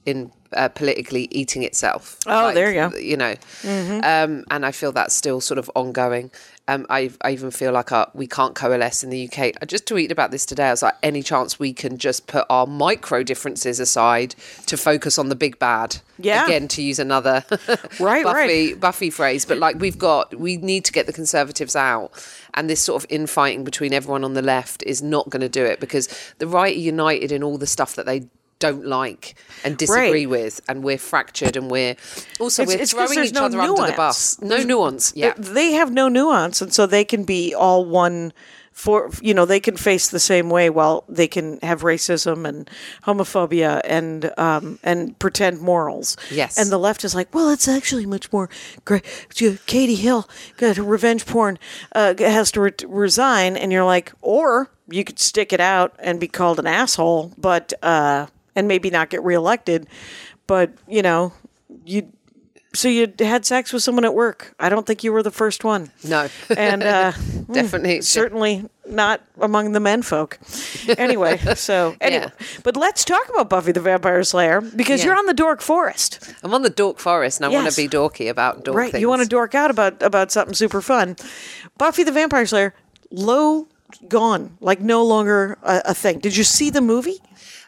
in 0.05 0.31
uh, 0.53 0.67
politically 0.69 1.27
eating 1.31 1.63
itself. 1.63 2.17
Oh, 2.25 2.53
there 2.53 2.69
you 2.73 2.89
go. 2.89 2.97
You 2.97 3.17
know, 3.17 3.35
um, 4.03 4.43
and 4.49 4.65
I 4.65 4.71
feel 4.71 4.91
that's 4.91 5.15
still 5.15 5.39
sort 5.41 5.57
of 5.57 5.69
ongoing. 5.75 6.31
Um, 6.67 6.85
I, 6.89 7.11
I 7.21 7.31
even 7.31 7.51
feel 7.51 7.71
like 7.71 7.91
uh, 7.91 8.05
we 8.13 8.27
can't 8.27 8.55
coalesce 8.55 9.03
in 9.03 9.09
the 9.09 9.27
UK. 9.27 9.53
I 9.61 9.65
just 9.65 9.85
tweeted 9.85 10.11
about 10.11 10.31
this 10.31 10.45
today. 10.45 10.67
I 10.67 10.71
was 10.71 10.83
like, 10.83 10.95
any 11.03 11.21
chance 11.23 11.59
we 11.59 11.73
can 11.73 11.97
just 11.97 12.27
put 12.27 12.45
our 12.49 12.65
micro 12.67 13.23
differences 13.23 13.79
aside 13.79 14.35
to 14.67 14.77
focus 14.77 15.17
on 15.17 15.29
the 15.29 15.35
big 15.35 15.59
bad? 15.59 15.97
Yeah. 16.17 16.45
Again, 16.45 16.67
to 16.69 16.81
use 16.81 16.99
another 16.99 17.43
Right, 17.99 18.23
Buffy 18.23 18.73
right. 18.73 18.79
Buffy 18.79 19.09
phrase, 19.09 19.43
but 19.45 19.57
like 19.57 19.79
we've 19.79 19.97
got, 19.97 20.35
we 20.35 20.57
need 20.57 20.85
to 20.85 20.91
get 20.91 21.07
the 21.07 21.13
Conservatives 21.13 21.75
out, 21.75 22.11
and 22.53 22.69
this 22.69 22.81
sort 22.81 23.03
of 23.03 23.09
infighting 23.11 23.63
between 23.63 23.93
everyone 23.93 24.23
on 24.23 24.33
the 24.33 24.41
left 24.41 24.83
is 24.83 25.01
not 25.01 25.29
going 25.29 25.41
to 25.41 25.49
do 25.49 25.65
it 25.65 25.79
because 25.79 26.07
the 26.37 26.47
right 26.47 26.75
are 26.75 26.79
united 26.79 27.31
in 27.31 27.43
all 27.43 27.57
the 27.57 27.67
stuff 27.67 27.95
that 27.95 28.05
they 28.05 28.27
don't 28.61 28.85
like 28.85 29.35
and 29.65 29.77
disagree 29.77 30.25
Right. 30.25 30.29
with, 30.29 30.61
and 30.69 30.83
we're 30.83 30.97
fractured, 30.97 31.57
and 31.57 31.69
we're 31.69 31.95
also 32.39 32.61
It's- 32.63 32.75
we're 32.77 32.81
it's 32.83 32.91
throwing 32.93 33.25
each 33.25 33.33
no 33.33 33.45
other 33.45 33.59
under 33.59 33.73
the 33.75 33.81
nuance. 33.81 33.97
bus. 33.97 34.37
No 34.41 34.63
nuance, 34.63 35.11
yeah. 35.15 35.33
they 35.37 35.71
have 35.73 35.91
no 35.91 36.07
nuance, 36.07 36.61
and 36.61 36.73
so 36.73 36.85
they 36.85 37.03
can 37.03 37.23
be 37.25 37.53
all 37.53 37.83
one. 37.85 38.31
For 38.73 39.09
you 39.21 39.33
know, 39.33 39.43
they 39.45 39.59
can 39.59 39.75
face 39.75 40.07
the 40.07 40.19
same 40.19 40.49
way 40.49 40.69
while 40.69 41.03
they 41.09 41.27
can 41.27 41.59
have 41.61 41.81
racism 41.81 42.47
and 42.47 42.69
homophobia 43.05 43.81
and 43.83 44.31
um, 44.37 44.79
and 44.81 45.19
pretend 45.19 45.59
morals. 45.59 46.15
Yes. 46.31 46.57
and 46.57 46.71
the 46.71 46.77
left 46.77 47.03
is 47.03 47.13
like, 47.13 47.27
well, 47.35 47.49
it's 47.49 47.67
actually 47.67 48.05
much 48.05 48.31
more 48.31 48.49
great. 48.85 49.03
Katie 49.65 49.95
Hill 49.95 50.27
got 50.57 50.77
revenge 50.77 51.25
porn 51.25 51.59
uh, 51.93 52.13
has 52.17 52.49
to 52.53 52.61
re- 52.61 52.71
resign, 52.87 53.57
and 53.57 53.73
you're 53.73 53.83
like, 53.83 54.13
or 54.21 54.71
you 54.89 55.03
could 55.03 55.19
stick 55.19 55.51
it 55.51 55.59
out 55.59 55.93
and 55.99 56.19
be 56.19 56.29
called 56.29 56.57
an 56.57 56.65
asshole, 56.67 57.33
but 57.37 57.73
uh, 57.83 58.27
and 58.55 58.67
maybe 58.67 58.89
not 58.89 59.09
get 59.09 59.23
reelected, 59.23 59.87
but 60.47 60.71
you 60.87 61.01
know, 61.01 61.33
you 61.85 62.11
so 62.73 62.87
you 62.87 63.11
had 63.19 63.45
sex 63.45 63.73
with 63.73 63.83
someone 63.83 64.05
at 64.05 64.13
work. 64.15 64.55
I 64.57 64.69
don't 64.69 64.87
think 64.87 65.03
you 65.03 65.11
were 65.11 65.21
the 65.23 65.29
first 65.31 65.65
one. 65.65 65.91
No. 66.05 66.29
And 66.55 66.81
uh, 66.83 67.11
Definitely. 67.51 67.99
certainly 68.01 68.63
not 68.87 69.19
among 69.41 69.73
the 69.73 69.81
men 69.81 70.01
folk. 70.03 70.39
Anyway, 70.97 71.37
so 71.55 71.95
anyway, 72.01 72.31
but 72.63 72.75
let's 72.75 73.05
talk 73.05 73.29
about 73.29 73.49
Buffy 73.49 73.71
the 73.71 73.79
Vampire 73.79 74.23
Slayer 74.23 74.61
because 74.61 74.99
Yeah. 75.01 75.07
you're 75.07 75.17
on 75.17 75.25
the 75.27 75.33
Dork 75.33 75.61
Forest, 75.61 76.33
I'm 76.43 76.53
on 76.55 76.63
the 76.63 76.69
dork 76.71 76.97
forest, 76.97 77.39
and 77.39 77.45
I 77.45 77.49
want 77.49 77.69
to 77.69 77.75
be 77.75 77.87
dorky 77.87 78.29
about 78.29 78.63
dork 78.65 78.75
right? 78.77 78.91
things. 78.91 78.99
You 79.01 79.07
want 79.07 79.21
to 79.21 79.27
dork 79.27 79.53
out 79.53 79.69
about 79.69 80.01
about 80.01 80.31
something 80.31 80.55
super 80.55 80.81
fun. 80.81 81.15
Buffy 81.77 82.03
the 82.03 82.11
Vampire 82.11 82.45
Slayer, 82.47 82.73
low 83.11 83.67
gone, 84.09 84.57
like 84.59 84.81
no 84.81 85.05
longer 85.05 85.57
a, 85.61 85.81
a 85.85 85.93
thing. 85.93 86.19
Did 86.19 86.35
you 86.35 86.43
see 86.43 86.69
the 86.71 86.81
movie? 86.81 87.21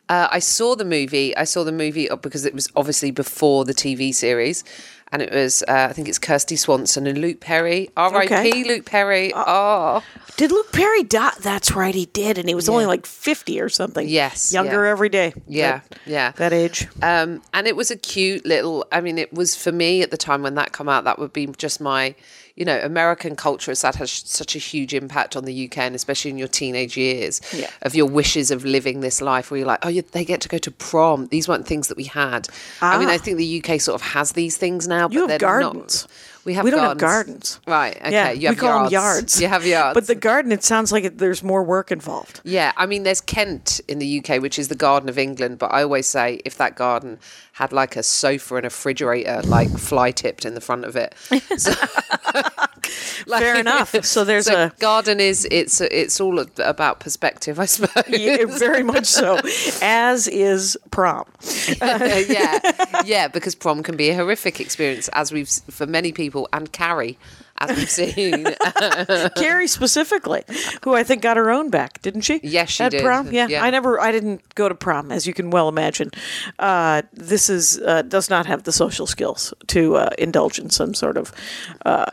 Uh, 0.09 0.27
I 0.31 0.39
saw 0.39 0.75
the 0.75 0.85
movie. 0.85 1.35
I 1.35 1.45
saw 1.45 1.63
the 1.63 1.71
movie 1.71 2.09
because 2.21 2.45
it 2.45 2.53
was 2.53 2.69
obviously 2.75 3.11
before 3.11 3.63
the 3.65 3.73
TV 3.73 4.13
series, 4.13 4.63
and 5.11 5.21
it 5.21 5.31
was 5.31 5.63
uh, 5.67 5.87
I 5.89 5.93
think 5.93 6.09
it's 6.09 6.19
Kristy 6.19 6.57
Swanson 6.59 7.07
and 7.07 7.17
Luke 7.19 7.39
Perry. 7.39 7.89
R.I.P. 7.95 8.25
Okay. 8.33 8.63
Luke 8.65 8.85
Perry. 8.85 9.31
oh, 9.33 10.03
Did 10.35 10.51
Luke 10.51 10.71
Perry 10.73 11.03
die? 11.03 11.31
That's 11.39 11.71
right, 11.71 11.95
he 11.95 12.07
did, 12.07 12.37
and 12.37 12.49
he 12.49 12.53
was 12.55 12.67
only 12.67 12.85
like 12.85 13.05
fifty 13.05 13.61
or 13.61 13.69
something. 13.69 14.07
Yes, 14.07 14.51
younger 14.51 14.83
yeah. 14.83 14.91
every 14.91 15.09
day. 15.09 15.33
Yeah, 15.47 15.79
That- 15.89 15.99
yeah. 16.05 16.31
that 16.33 16.51
age. 16.53 16.87
Um, 17.01 17.41
and 17.53 17.65
it 17.65 17.75
was 17.77 17.89
a 17.89 17.95
cute 17.95 18.45
little. 18.45 18.85
I 18.91 18.99
mean, 18.99 19.17
it 19.17 19.33
was 19.33 19.55
for 19.55 19.71
me 19.71 20.01
at 20.01 20.11
the 20.11 20.17
time 20.17 20.41
when 20.43 20.55
that 20.55 20.73
come 20.73 20.89
out. 20.89 21.05
That 21.05 21.17
would 21.17 21.31
be 21.31 21.47
just 21.57 21.79
my, 21.79 22.13
you 22.55 22.65
know, 22.65 22.79
American 22.83 23.35
culture. 23.35 23.71
Has 23.71 24.11
such 24.11 24.55
a 24.55 24.59
huge 24.59 24.93
impact 24.93 25.35
on 25.35 25.45
the 25.45 25.65
UK, 25.65 25.77
and 25.79 25.95
especially 25.95 26.31
in 26.31 26.37
your 26.37 26.47
teenage 26.47 26.95
years, 26.97 27.41
Yeah. 27.53 27.69
of 27.81 27.95
your 27.95 28.05
wishes 28.07 28.51
of 28.51 28.63
living 28.63 28.99
this 29.01 29.21
life 29.21 29.49
where 29.51 29.57
you're 29.59 29.67
like, 29.67 29.79
oh, 29.83 29.89
yeah, 29.89 30.01
they 30.11 30.23
get 30.25 30.41
to 30.41 30.49
go 30.49 30.57
to 30.59 30.71
prom. 30.71 31.27
These 31.27 31.47
weren't 31.47 31.67
things 31.67 31.87
that 31.87 31.97
we 31.97 32.03
had. 32.05 32.47
I 32.81 32.97
mean, 32.99 33.09
Ah. 33.09 33.13
I 33.13 33.17
think 33.17 33.37
the 33.37 33.45
UK 33.63 33.79
sort 33.79 33.95
of 33.95 34.07
has 34.09 34.33
these 34.33 34.57
things 34.57 34.87
now. 34.87 35.07
But 35.07 35.13
You 35.13 35.19
have 35.21 35.29
they're 35.29 35.39
gardens. 35.39 36.03
Not, 36.03 36.11
we 36.45 36.53
have. 36.55 36.65
we 36.65 36.71
don't 36.71 36.81
have 36.81 36.97
gardens. 36.97 37.57
gardens. 37.57 37.59
Right. 37.65 37.95
Okay. 37.97 38.11
yeah, 38.11 38.31
You 38.31 38.47
have 38.49 38.55
we 38.57 38.59
call 38.59 38.69
yards. 38.69 38.91
them 38.91 38.93
yards. 39.01 39.41
You 39.41 39.47
have 39.47 39.65
yards. 39.65 39.93
But 39.95 40.07
the 40.07 40.15
garden, 40.15 40.51
it 40.51 40.63
sounds 40.63 40.91
like 40.91 41.05
it, 41.05 41.17
there's 41.17 41.41
more 41.41 41.63
work 41.63 41.91
involved. 41.91 42.41
Yeah, 42.43 42.71
I 42.77 42.85
mean, 42.85 43.03
there's 43.03 43.21
Kent 43.21 43.79
in 43.87 43.99
the 43.99 44.19
UK, 44.19 44.41
which 44.41 44.59
is 44.59 44.67
the 44.67 44.75
Garden 44.75 45.09
of 45.09 45.17
England. 45.17 45.57
But 45.57 45.71
I 45.73 45.81
always 45.83 46.07
say 46.07 46.41
if 46.45 46.57
that 46.57 46.75
garden 46.75 47.17
had 47.53 47.71
like 47.71 47.95
a 47.95 48.03
sofa 48.03 48.55
and 48.55 48.65
a 48.65 48.67
refrigerator, 48.67 49.41
like 49.43 49.69
fly 49.77 50.09
tipped 50.11 50.43
in 50.43 50.55
the 50.55 50.61
front 50.61 50.85
of 50.85 50.95
it. 50.95 51.13
So, 51.57 51.71
like- 53.27 53.41
Fair 53.41 53.59
enough. 53.59 53.95
So 54.03 54.23
there's 54.23 54.47
so 54.47 54.65
a 54.65 54.69
garden 54.79 55.19
is 55.19 55.47
it's 55.51 55.79
it's 55.81 56.19
all 56.19 56.39
about 56.57 56.99
perspective, 56.99 57.59
I 57.59 57.65
suppose. 57.65 58.03
yeah, 58.09 58.45
very 58.45 58.83
much 58.83 59.05
so, 59.05 59.39
as 59.81 60.27
is 60.27 60.77
prom. 60.91 61.25
yeah, 61.81 62.59
yeah, 63.05 63.27
because 63.27 63.55
prom 63.55 63.83
can 63.83 63.95
be 63.95 64.09
a 64.09 64.15
horrific 64.15 64.59
experience, 64.59 65.07
as 65.09 65.31
we've 65.31 65.49
for 65.69 65.85
many 65.85 66.11
people, 66.11 66.49
and 66.53 66.71
Carrie, 66.71 67.17
as 67.59 67.77
we've 67.77 67.89
seen. 67.89 68.45
Carrie 69.35 69.67
specifically, 69.67 70.43
who 70.83 70.93
I 70.95 71.03
think 71.03 71.21
got 71.21 71.37
her 71.37 71.49
own 71.51 71.69
back, 71.69 72.01
didn't 72.01 72.21
she? 72.21 72.39
Yes, 72.43 72.69
she 72.69 72.83
At 72.83 72.91
did. 72.91 73.03
prom, 73.03 73.31
yeah. 73.31 73.47
Yeah. 73.47 73.63
I 73.63 73.69
never, 73.69 73.99
I 73.99 74.11
didn't 74.11 74.41
go 74.55 74.67
to 74.69 74.75
prom, 74.75 75.11
as 75.11 75.25
you 75.27 75.33
can 75.33 75.49
well 75.49 75.69
imagine. 75.69 76.11
Uh, 76.59 77.03
this 77.13 77.49
is 77.49 77.79
uh, 77.79 78.01
does 78.03 78.29
not 78.29 78.45
have 78.45 78.63
the 78.63 78.71
social 78.71 79.07
skills 79.07 79.53
to 79.67 79.95
uh, 79.97 80.09
indulge 80.17 80.59
in 80.59 80.69
some 80.69 80.93
sort 80.93 81.17
of 81.17 81.31
uh, 81.85 82.05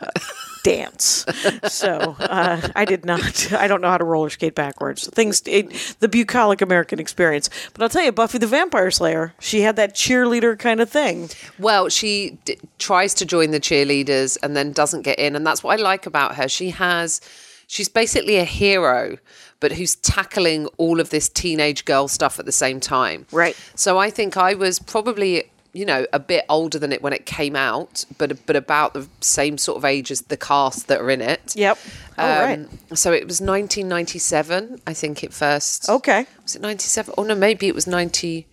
dance. 0.63 1.25
So 1.67 2.15
uh, 2.19 2.69
I 2.75 2.85
did 2.85 3.05
not. 3.05 3.51
I 3.53 3.67
don't 3.67 3.81
know 3.81 3.89
how 3.89 3.97
to 3.97 4.03
roller 4.03 4.29
skate 4.29 4.55
backwards. 4.55 5.07
Things, 5.09 5.41
it, 5.45 5.95
the 5.99 6.07
bucolic 6.07 6.61
American 6.61 6.99
experience. 6.99 7.49
But 7.73 7.83
I'll 7.83 7.89
tell 7.89 8.03
you, 8.03 8.11
Buffy 8.11 8.37
the 8.37 8.47
Vampire 8.47 8.91
Slayer, 8.91 9.33
she 9.39 9.61
had 9.61 9.75
that 9.75 9.95
cheerleader 9.95 10.57
kind 10.57 10.79
of 10.79 10.89
thing. 10.89 11.29
Well, 11.59 11.89
she 11.89 12.37
d- 12.45 12.57
tries 12.79 13.13
to 13.15 13.25
join 13.25 13.51
the 13.51 13.59
cheerleaders 13.59 14.37
and 14.41 14.55
then 14.55 14.71
doesn't 14.71 15.01
get 15.03 15.19
in, 15.19 15.35
and 15.35 15.45
that's 15.45 15.63
what 15.63 15.79
I 15.79 15.81
like 15.81 16.05
about 16.05 16.35
her. 16.35 16.47
She 16.47 16.71
has, 16.71 17.21
she's 17.67 17.89
basically 17.89 18.37
a 18.37 18.45
hero, 18.45 19.17
but 19.59 19.73
who's 19.73 19.95
tackling 19.95 20.67
all 20.77 20.99
of 20.99 21.09
this 21.11 21.29
teenage 21.29 21.85
girl 21.85 22.07
stuff 22.07 22.39
at 22.39 22.45
the 22.45 22.51
same 22.51 22.79
time. 22.79 23.25
Right. 23.31 23.55
So 23.75 23.97
I 23.97 24.09
think 24.09 24.35
I 24.35 24.55
was 24.55 24.79
probably, 24.79 25.50
you 25.73 25.85
know, 25.85 26.05
a 26.11 26.19
bit 26.19 26.43
older 26.49 26.77
than 26.77 26.91
it 26.91 27.01
when 27.01 27.13
it 27.13 27.25
came 27.25 27.55
out, 27.55 28.05
but 28.17 28.45
but 28.45 28.55
about 28.55 28.93
the 28.93 29.07
same 29.21 29.57
sort 29.57 29.77
of 29.77 29.85
age 29.85 30.11
as 30.11 30.21
the 30.23 30.37
cast 30.37 30.87
that 30.87 30.99
are 31.01 31.09
in 31.09 31.21
it. 31.21 31.55
Yep. 31.55 31.77
Oh, 32.17 32.27
right. 32.27 32.59
Um, 32.59 32.95
So 32.95 33.13
it 33.13 33.25
was 33.27 33.39
1997, 33.41 34.81
I 34.85 34.93
think 34.93 35.23
it 35.23 35.33
first. 35.33 35.89
Okay. 35.89 36.25
Was 36.43 36.55
it 36.55 36.61
97? 36.61 37.13
Oh, 37.17 37.23
no, 37.23 37.35
maybe 37.35 37.67
it 37.67 37.75
was 37.75 37.87
90. 37.87 38.47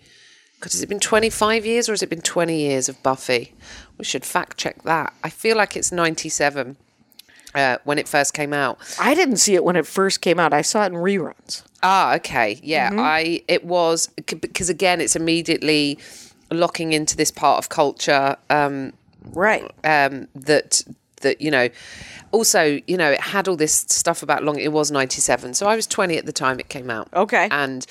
God, 0.60 0.72
has 0.72 0.82
it 0.82 0.88
been 0.88 0.98
25 1.00 1.64
years 1.64 1.88
or 1.88 1.92
has 1.92 2.02
it 2.02 2.10
been 2.10 2.20
20 2.20 2.58
years 2.58 2.88
of 2.88 3.00
Buffy? 3.02 3.54
We 3.96 4.04
should 4.04 4.24
fact 4.24 4.56
check 4.58 4.82
that. 4.82 5.12
I 5.22 5.30
feel 5.30 5.56
like 5.56 5.76
it's 5.76 5.92
97 5.92 6.76
uh, 7.54 7.78
when 7.84 7.98
it 7.98 8.08
first 8.08 8.34
came 8.34 8.52
out. 8.52 8.78
I 9.00 9.14
didn't 9.14 9.36
see 9.36 9.54
it 9.54 9.62
when 9.64 9.76
it 9.76 9.86
first 9.86 10.20
came 10.20 10.40
out. 10.40 10.52
I 10.52 10.62
saw 10.62 10.82
it 10.82 10.86
in 10.86 10.94
reruns. 10.94 11.62
Ah, 11.82 12.14
okay. 12.16 12.58
Yeah, 12.62 12.90
Mm-hmm. 12.90 12.98
I 13.00 13.42
it 13.46 13.64
was 13.64 14.08
because 14.16 14.68
again, 14.68 15.00
it's 15.00 15.14
immediately 15.14 15.98
locking 16.50 16.92
into 16.92 17.16
this 17.16 17.30
part 17.30 17.58
of 17.58 17.68
culture 17.68 18.36
um, 18.50 18.92
Right. 19.32 19.62
um, 19.84 20.28
that 20.34 20.82
that 21.22 21.40
you 21.40 21.50
know. 21.50 21.68
Also, 22.30 22.78
you 22.86 22.96
know, 22.98 23.10
it 23.10 23.20
had 23.20 23.48
all 23.48 23.56
this 23.56 23.72
stuff 23.72 24.22
about 24.22 24.44
long. 24.44 24.58
It 24.58 24.72
was 24.72 24.90
ninety 24.90 25.20
seven, 25.20 25.54
so 25.54 25.66
I 25.66 25.74
was 25.76 25.86
twenty 25.86 26.16
at 26.18 26.26
the 26.26 26.32
time 26.32 26.60
it 26.60 26.68
came 26.68 26.90
out. 26.90 27.08
Okay. 27.14 27.48
and 27.50 27.86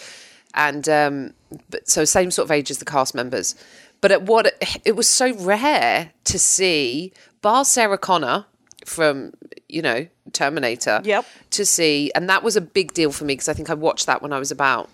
and 0.54 0.88
um, 0.88 1.34
but 1.70 1.90
so 1.90 2.06
same 2.06 2.32
sort 2.32 2.46
of 2.46 2.52
age 2.52 2.70
as 2.72 2.78
the 2.78 2.86
cast 2.86 3.16
members. 3.16 3.56
But 4.00 4.12
at 4.12 4.22
what 4.24 4.54
it 4.86 4.96
was 4.96 5.10
so 5.10 5.34
rare 5.36 6.12
to 6.26 6.38
see, 6.40 7.12
bar 7.42 7.66
Sarah 7.66 7.98
Connor 7.98 8.46
from 8.86 9.34
you 9.68 9.82
know 9.82 10.08
Terminator. 10.34 11.02
Yep. 11.04 11.26
To 11.52 11.66
see, 11.66 12.12
and 12.14 12.30
that 12.30 12.44
was 12.44 12.56
a 12.56 12.62
big 12.62 12.94
deal 12.94 13.12
for 13.12 13.26
me 13.26 13.34
because 13.34 13.50
I 13.50 13.54
think 13.54 13.70
I 13.72 13.74
watched 13.74 14.06
that 14.06 14.22
when 14.22 14.32
I 14.34 14.40
was 14.40 14.52
about 14.52 14.90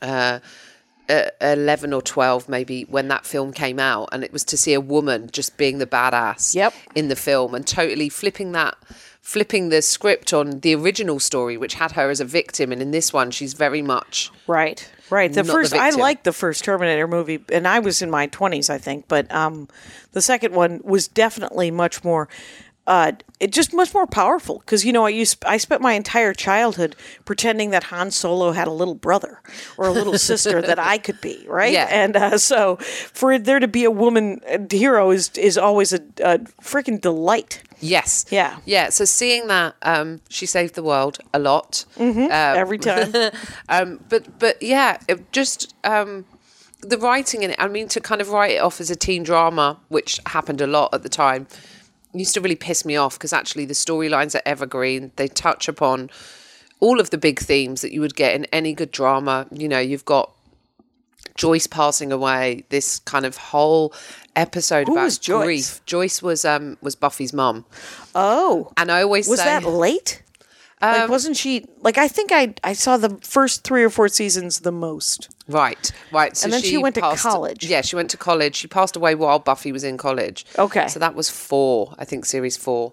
uh, 0.00 0.38
11 1.08 1.92
or 1.92 2.02
12 2.02 2.48
maybe 2.48 2.82
when 2.84 3.08
that 3.08 3.24
film 3.26 3.52
came 3.52 3.78
out 3.78 4.08
and 4.12 4.24
it 4.24 4.32
was 4.32 4.44
to 4.44 4.56
see 4.56 4.74
a 4.74 4.80
woman 4.80 5.28
just 5.32 5.56
being 5.56 5.78
the 5.78 5.86
badass 5.86 6.54
Yep. 6.54 6.74
in 6.94 7.08
the 7.08 7.16
film 7.16 7.54
and 7.54 7.66
totally 7.66 8.08
flipping 8.08 8.52
that 8.52 8.76
flipping 9.22 9.70
the 9.70 9.82
script 9.82 10.32
on 10.32 10.60
the 10.60 10.74
original 10.74 11.18
story 11.18 11.56
which 11.56 11.74
had 11.74 11.92
her 11.92 12.10
as 12.10 12.20
a 12.20 12.24
victim 12.24 12.72
and 12.72 12.80
in 12.80 12.90
this 12.92 13.12
one 13.12 13.30
she's 13.30 13.54
very 13.54 13.82
much 13.82 14.30
Right. 14.46 14.88
Right. 15.08 15.32
The 15.32 15.42
Not 15.42 15.46
the 15.46 15.52
first 15.52 15.74
I 15.74 15.90
liked 15.90 16.24
the 16.24 16.32
first 16.32 16.64
Terminator 16.64 17.06
movie 17.06 17.40
and 17.52 17.66
I 17.68 17.78
was 17.78 18.02
in 18.02 18.10
my 18.10 18.26
20s 18.28 18.68
I 18.70 18.78
think, 18.78 19.06
but 19.08 19.32
um 19.32 19.68
the 20.12 20.20
second 20.22 20.54
one 20.54 20.80
was 20.84 21.06
definitely 21.08 21.70
much 21.70 22.02
more 22.02 22.28
uh 22.86 23.12
it 23.40 23.52
just 23.52 23.74
much 23.74 23.92
more 23.92 24.06
powerful 24.06 24.58
because 24.60 24.84
you 24.84 24.92
know 24.92 25.04
I 25.04 25.10
used 25.10 25.44
I 25.44 25.56
spent 25.58 25.82
my 25.82 25.92
entire 25.92 26.32
childhood 26.32 26.96
pretending 27.24 27.70
that 27.70 27.84
Han 27.84 28.10
Solo 28.10 28.52
had 28.52 28.66
a 28.66 28.70
little 28.72 28.94
brother 28.94 29.40
or 29.76 29.86
a 29.86 29.92
little 29.92 30.16
sister 30.18 30.62
that 30.62 30.78
I 30.78 30.98
could 30.98 31.20
be, 31.20 31.44
right? 31.48 31.72
Yeah. 31.72 31.88
And 31.90 32.16
uh, 32.16 32.38
so 32.38 32.76
for 32.76 33.38
there 33.38 33.58
to 33.60 33.68
be 33.68 33.84
a 33.84 33.90
woman 33.90 34.40
uh, 34.48 34.58
hero 34.70 35.10
is 35.10 35.30
is 35.36 35.58
always 35.58 35.92
a, 35.92 36.00
a 36.22 36.38
freaking 36.62 37.00
delight. 37.00 37.62
yes 37.80 38.24
Yeah. 38.30 38.56
yeah 38.64 38.88
so 38.90 39.04
seeing 39.04 39.48
that 39.48 39.74
um 39.82 40.20
she 40.30 40.46
saved 40.46 40.74
the 40.74 40.82
world 40.82 41.18
a 41.34 41.38
lot 41.38 41.84
every 42.56 42.78
time. 42.78 43.12
um, 43.68 44.00
but 44.08 44.38
but 44.38 44.62
yeah, 44.62 44.98
it 45.08 45.30
just 45.32 45.74
um, 45.84 46.24
the 46.80 46.98
writing 46.98 47.42
in 47.42 47.50
it. 47.50 47.56
I 47.58 47.68
mean, 47.68 47.88
to 47.88 48.00
kind 48.00 48.20
of 48.20 48.28
write 48.30 48.52
it 48.52 48.62
off 48.62 48.80
as 48.80 48.90
a 48.90 48.96
teen 48.96 49.22
drama, 49.24 49.78
which 49.88 50.20
happened 50.26 50.60
a 50.60 50.66
lot 50.66 50.94
at 50.94 51.02
the 51.02 51.08
time, 51.08 51.46
used 52.18 52.34
to 52.34 52.40
really 52.40 52.56
piss 52.56 52.84
me 52.84 52.96
off 52.96 53.14
because 53.18 53.32
actually 53.32 53.64
the 53.64 53.74
storylines 53.74 54.34
are 54.34 54.42
evergreen. 54.46 55.12
They 55.16 55.28
touch 55.28 55.68
upon 55.68 56.10
all 56.80 57.00
of 57.00 57.10
the 57.10 57.18
big 57.18 57.38
themes 57.40 57.80
that 57.82 57.92
you 57.92 58.00
would 58.00 58.14
get 58.16 58.34
in 58.34 58.44
any 58.46 58.72
good 58.74 58.90
drama. 58.90 59.46
You 59.50 59.68
know, 59.68 59.78
you've 59.78 60.04
got 60.04 60.30
Joyce 61.36 61.66
passing 61.66 62.12
away. 62.12 62.64
This 62.70 62.98
kind 63.00 63.26
of 63.26 63.36
whole 63.36 63.92
episode 64.34 64.88
about 64.88 65.04
was 65.04 65.18
Joyce? 65.18 65.44
grief. 65.44 65.80
Joyce 65.86 66.22
was 66.22 66.44
um 66.44 66.78
was 66.80 66.94
Buffy's 66.96 67.32
mum, 67.32 67.64
Oh. 68.14 68.72
and 68.76 68.90
I 68.90 69.02
always 69.02 69.28
Was 69.28 69.40
say, 69.40 69.46
that 69.46 69.64
late? 69.64 70.22
Um, 70.82 70.92
like, 71.00 71.08
wasn't 71.08 71.36
she 71.36 71.64
like? 71.80 71.98
I 71.98 72.08
think 72.08 72.32
I 72.32 72.54
I 72.64 72.72
saw 72.74 72.96
the 72.96 73.18
first 73.22 73.64
three 73.64 73.82
or 73.82 73.90
four 73.90 74.08
seasons 74.08 74.60
the 74.60 74.72
most. 74.72 75.28
Right, 75.48 75.92
right. 76.10 76.36
So 76.36 76.46
And 76.46 76.52
then 76.52 76.62
she 76.62 76.76
went 76.76 76.96
to 76.96 77.00
college. 77.00 77.64
Yeah, 77.64 77.80
she 77.82 77.94
went 77.96 78.10
to 78.10 78.16
college. 78.16 78.56
She 78.56 78.66
passed 78.68 78.96
away 78.96 79.14
while 79.14 79.38
Buffy 79.38 79.70
was 79.72 79.84
in 79.84 79.96
college. 79.96 80.44
Okay. 80.58 80.88
So 80.88 80.98
that 80.98 81.14
was 81.14 81.30
four, 81.30 81.94
I 81.98 82.04
think, 82.04 82.24
series 82.24 82.56
four. 82.56 82.92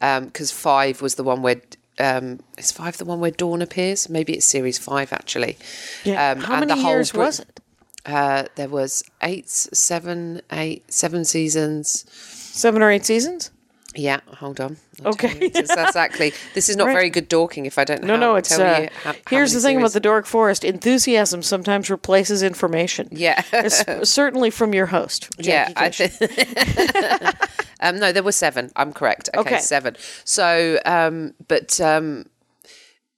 Because 0.00 0.52
five 0.52 1.00
was 1.02 1.14
the 1.14 1.24
one 1.24 1.42
where. 1.42 1.60
Um, 1.98 2.40
is 2.58 2.72
five 2.72 2.98
the 2.98 3.06
one 3.06 3.20
where 3.20 3.30
Dawn 3.30 3.62
appears? 3.62 4.10
Maybe 4.10 4.34
it's 4.34 4.44
series 4.44 4.76
five, 4.76 5.14
actually. 5.14 5.56
Yeah. 6.04 6.32
Um, 6.32 6.40
How 6.40 6.56
and 6.56 6.66
many 6.68 6.74
the 6.78 6.82
whole 6.84 6.90
years 6.92 7.10
Brit- 7.10 7.24
was 7.24 7.40
it? 7.40 7.60
Uh, 8.04 8.44
there 8.56 8.68
was 8.68 9.02
eight, 9.22 9.48
seven, 9.48 10.42
eight, 10.52 10.92
seven 10.92 11.24
seasons. 11.24 12.04
Seven 12.10 12.82
or 12.82 12.90
eight 12.90 13.06
seasons? 13.06 13.50
Yeah, 13.96 14.20
hold 14.38 14.60
on. 14.60 14.76
I'll 15.04 15.12
Okay. 15.12 15.50
Exactly. 15.54 16.32
This 16.54 16.68
is 16.68 16.76
not 16.76 16.86
Right. 16.88 16.92
very 16.94 17.10
good 17.10 17.28
dorking 17.28 17.66
if 17.66 17.78
I 17.78 17.84
don't 17.84 18.02
know. 18.02 18.08
No, 18.08 18.12
how- 18.14 18.20
no. 18.32 18.34
It's 18.36 18.58
uh, 18.58 18.88
how- 19.02 19.12
how 19.12 19.18
here's 19.30 19.52
the 19.52 19.60
thing 19.60 19.78
about 19.78 19.92
the 19.92 20.00
Dork 20.00 20.26
Forest: 20.26 20.64
enthusiasm 20.64 21.42
sometimes 21.42 21.88
replaces 21.90 22.42
information. 22.42 23.08
Yeah. 23.10 23.40
Certainly 24.02 24.50
from 24.50 24.74
your 24.74 24.86
host. 24.86 25.28
Yeah, 25.38 25.68
Jackie 25.68 25.74
I 25.76 25.88
Kashian. 25.88 26.10
think. 27.36 27.50
um, 27.80 27.98
no, 27.98 28.12
there 28.12 28.22
were 28.22 28.32
seven. 28.32 28.70
I'm 28.76 28.92
correct. 28.92 29.30
Okay, 29.34 29.54
Okay. 29.56 29.60
seven. 29.60 29.96
So, 30.24 30.78
um, 30.84 31.34
but 31.48 31.80
um, 31.80 32.26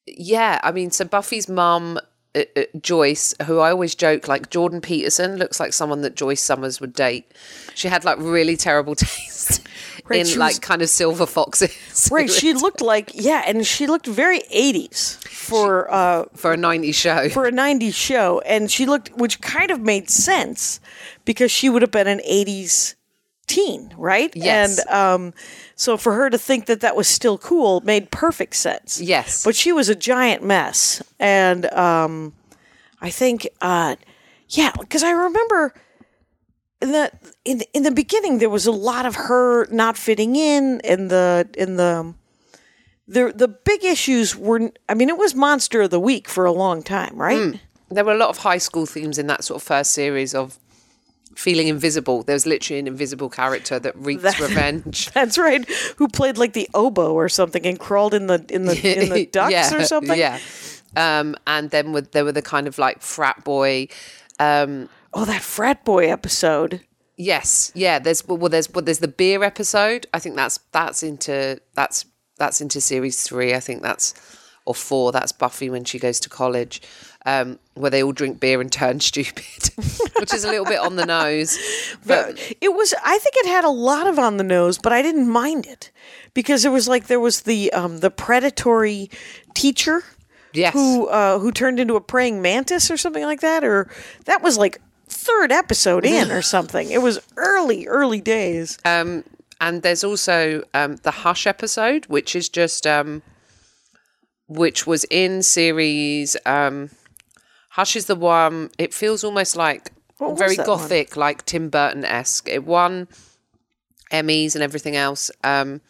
yeah, 0.07 0.61
I 0.63 0.73
mean, 0.73 0.91
so 0.91 1.05
Buffy's 1.05 1.49
mum, 1.49 1.99
uh, 2.35 2.43
uh, 2.57 2.63
Joyce, 2.81 3.35
who 3.47 3.59
I 3.59 3.71
always 3.71 3.95
joke 3.95 4.27
like 4.29 4.51
Jordan 4.51 4.81
Peterson 4.81 5.37
looks 5.37 5.61
like 5.61 5.73
someone 5.73 6.03
that 6.03 6.15
Joyce 6.17 6.43
Summers 6.43 6.81
would 6.81 6.93
date. 6.95 7.31
She 7.75 7.89
had 7.89 8.05
like 8.05 8.19
really 8.19 8.57
terrible 8.57 8.95
taste 8.95 9.67
Right, 10.09 10.21
in 10.21 10.27
she 10.27 10.37
like 10.37 10.51
was- 10.51 10.59
kind 10.59 10.83
of 10.83 10.89
silver 10.89 11.27
foxes. 11.27 12.09
right. 12.13 12.31
She 12.31 12.53
looked 12.55 12.81
like 12.81 13.11
yeah, 13.15 13.43
and 13.47 13.67
she 13.67 13.87
looked 13.87 14.07
very 14.07 14.41
80s 14.55 15.17
for 15.27 15.91
uh 15.93 16.25
for 16.35 16.53
a 16.53 16.57
90s 16.57 16.95
show. 16.95 17.29
for 17.31 17.47
a 17.47 17.53
90s 17.53 17.95
show 17.95 18.41
and 18.41 18.71
she 18.71 18.87
looked 18.87 19.11
which 19.17 19.41
kind 19.41 19.71
of 19.71 19.81
made 19.81 20.11
sense 20.11 20.81
because 21.25 21.51
she 21.51 21.69
would 21.71 21.83
have 21.83 21.91
been 21.91 22.07
an 22.07 22.21
80s 22.21 22.95
teen, 23.47 23.93
right? 23.97 24.31
Yes. 24.37 24.79
And 24.79 24.89
um, 24.91 25.35
so 25.75 25.97
for 25.97 26.13
her 26.13 26.29
to 26.31 26.37
think 26.39 26.67
that 26.67 26.81
that 26.81 26.95
was 26.95 27.09
still 27.09 27.39
cool 27.39 27.81
made 27.81 28.11
perfect 28.11 28.55
sense. 28.57 29.01
Yes. 29.01 29.43
But 29.43 29.57
she 29.57 29.73
was 29.73 29.89
a 29.89 29.95
giant 29.95 30.43
mess, 30.45 31.03
and 31.19 31.65
um, 31.73 32.35
I 33.01 33.09
think, 33.11 33.49
uh, 33.63 33.97
yeah, 34.51 34.73
because 34.79 35.03
I 35.03 35.13
remember 35.13 35.73
in 36.81 36.93
the 36.93 37.13
in 37.45 37.63
in 37.75 37.83
the 37.83 37.91
beginning 37.91 38.39
there 38.39 38.51
was 38.51 38.67
a 38.67 38.73
lot 38.73 39.07
of 39.07 39.15
her 39.17 39.67
not 39.73 39.97
fitting 39.97 40.37
in, 40.37 40.81
in 40.85 41.09
the 41.09 41.49
in 41.57 41.77
the 41.77 42.15
the 43.09 43.33
the 43.35 43.49
big 43.49 43.85
issues 43.85 44.37
were. 44.37 44.71
I 44.89 44.95
mean, 44.95 45.09
it 45.09 45.17
was 45.17 45.35
monster 45.35 45.83
of 45.83 45.91
the 45.91 45.99
week 45.99 46.29
for 46.29 46.45
a 46.45 46.53
long 46.53 46.83
time, 46.83 47.17
right? 47.17 47.61
There 47.91 48.05
were 48.05 48.13
a 48.13 48.19
lot 48.19 48.29
of 48.29 48.39
high 48.39 48.59
school 48.59 48.85
themes 48.85 49.19
in 49.19 49.27
that 49.29 49.45
sort 49.45 49.63
of 49.63 49.67
first 49.67 49.93
series 49.93 50.35
of 50.35 50.59
feeling 51.35 51.69
invisible. 51.69 52.23
There 52.23 52.35
was 52.35 52.45
literally 52.45 52.81
an 52.81 52.87
invisible 52.87 53.31
character 53.31 53.79
that 53.79 53.97
wreaks 53.97 54.39
revenge. 54.39 55.11
That's 55.15 55.39
right. 55.39 55.67
Who 55.97 56.09
played 56.09 56.37
like 56.37 56.53
the 56.53 56.69
oboe 56.75 57.15
or 57.15 57.31
something 57.31 57.65
and 57.65 57.79
crawled 57.79 58.13
in 58.13 58.27
the 58.27 58.45
in 58.51 58.67
the 58.67 59.03
in 59.03 59.09
the 59.09 59.27
ducks 59.27 59.53
yeah, 59.53 59.75
or 59.75 59.85
something? 59.85 60.19
Yeah. 60.19 60.39
Um, 60.97 61.35
and 61.47 61.71
then 61.71 61.93
with, 61.93 62.13
there 62.13 62.25
were 62.25 62.33
the 62.33 62.43
kind 62.43 62.67
of 62.67 62.79
like 62.79 63.01
frat 63.01 63.43
boy. 63.43 63.89
Um, 64.39 64.91
Oh, 65.13 65.25
that 65.25 65.43
frat 65.43 65.85
boy 65.85 66.11
episode. 66.11 66.81
yes, 67.17 67.73
yeah. 67.75 67.99
There's 67.99 68.27
well, 68.27 68.49
there's 68.49 68.71
well, 68.71 68.85
there's 68.85 68.99
the 68.99 69.09
beer 69.09 69.43
episode. 69.43 70.07
I 70.13 70.19
think 70.19 70.37
that's 70.37 70.59
that's 70.73 71.03
into 71.03 71.61
that's 71.75 72.05
that's 72.37 72.61
into 72.61 72.81
series 72.81 73.23
three. 73.23 73.55
I 73.55 73.61
think 73.61 73.83
that's 73.83 74.15
or 74.65 74.75
four. 74.75 75.13
That's 75.13 75.33
Buffy 75.33 75.71
when 75.71 75.85
she 75.85 75.99
goes 75.99 76.21
to 76.21 76.29
college, 76.29 76.83
um, 77.25 77.59
where 77.75 77.91
they 77.91 78.03
all 78.03 78.13
drink 78.13 78.39
beer 78.39 78.61
and 78.61 78.71
turn 78.71 79.01
stupid, 79.11 79.71
which 80.21 80.35
is 80.35 80.45
a 80.45 80.49
little 80.49 80.67
bit 80.67 80.79
on 80.79 80.97
the 80.97 81.07
nose. 81.07 81.59
But 82.07 82.39
It 82.61 82.75
was. 82.75 82.95
I 83.05 83.19
think 83.19 83.35
it 83.39 83.47
had 83.47 83.65
a 83.65 83.71
lot 83.71 84.07
of 84.07 84.19
on 84.19 84.37
the 84.37 84.45
nose, 84.45 84.79
but 84.79 84.93
I 84.93 85.03
didn't 85.03 85.29
mind 85.29 85.67
it 85.67 85.91
because 86.35 86.65
it 86.65 86.71
was 86.71 86.87
like 86.87 87.07
there 87.07 87.21
was 87.21 87.43
the 87.43 87.73
um, 87.73 87.99
the 87.99 88.11
predatory 88.11 89.11
teacher 89.55 90.05
yes, 90.53 90.73
who 90.75 91.07
uh, 91.09 91.39
who 91.39 91.51
turned 91.51 91.81
into 91.81 91.97
a 91.97 92.01
praying 92.01 92.41
mantis 92.43 92.91
or 92.91 92.97
something 92.97 93.25
like 93.25 93.41
that, 93.41 93.65
or 93.65 93.91
that 94.27 94.43
was 94.43 94.57
like 94.59 94.81
third 95.29 95.53
episode 95.53 96.05
in 96.05 96.31
or 96.37 96.43
something. 96.43 96.91
It 96.91 97.03
was 97.03 97.19
early, 97.37 97.87
early 97.87 98.21
days. 98.21 98.79
Um, 98.85 99.25
and 99.61 99.83
there's 99.83 100.05
also 100.05 100.63
um, 100.75 100.97
the 101.03 101.11
Hush 101.11 101.47
episode, 101.47 102.07
which 102.07 102.35
is 102.37 102.49
just 102.49 102.87
um, 102.87 103.23
which 104.49 104.87
was 104.87 105.05
in 105.11 105.43
series. 105.43 106.37
Um, 106.47 106.91
Hush 107.71 107.97
is 107.97 108.07
the 108.07 108.15
one. 108.15 108.71
It 108.79 108.95
feels 108.95 109.25
almost 109.25 109.57
like 109.57 109.93
What 110.19 110.31
was 110.33 110.39
very 110.39 110.57
that 110.57 110.67
one? 110.69 110.79
gothic, 110.79 111.17
like 111.17 111.45
Tim 111.45 111.69
Burton 111.71 112.05
esque. 112.05 112.49
It 112.49 112.65
won 112.65 113.09
Emmys 114.13 114.55
and 114.55 114.63
everything 114.63 114.97
else. 114.97 115.31
Um, 115.45 115.81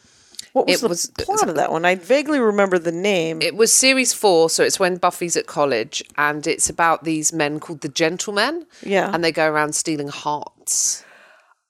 What 0.58 0.66
was 0.68 0.78
it 0.78 0.82
the 0.82 0.88
was- 0.88 1.06
plot 1.18 1.48
of 1.48 1.54
that 1.56 1.72
one? 1.72 1.84
I 1.84 1.94
vaguely 1.94 2.38
remember 2.40 2.78
the 2.78 2.92
name. 2.92 3.40
it 3.42 3.56
was 3.56 3.72
series 3.72 4.12
four, 4.12 4.48
so 4.50 4.62
it's 4.64 4.78
when 4.80 4.96
Buffy's 4.96 5.36
at 5.36 5.46
college, 5.46 6.02
and 6.16 6.46
it's 6.46 6.68
about 6.70 7.04
these 7.04 7.32
men 7.32 7.60
called 7.60 7.80
the 7.80 7.88
Gentlemen. 7.88 8.66
Yeah. 8.82 9.10
and 9.12 9.22
they 9.24 9.32
go 9.32 9.46
around 9.50 9.74
stealing 9.74 10.08
hearts. 10.08 11.04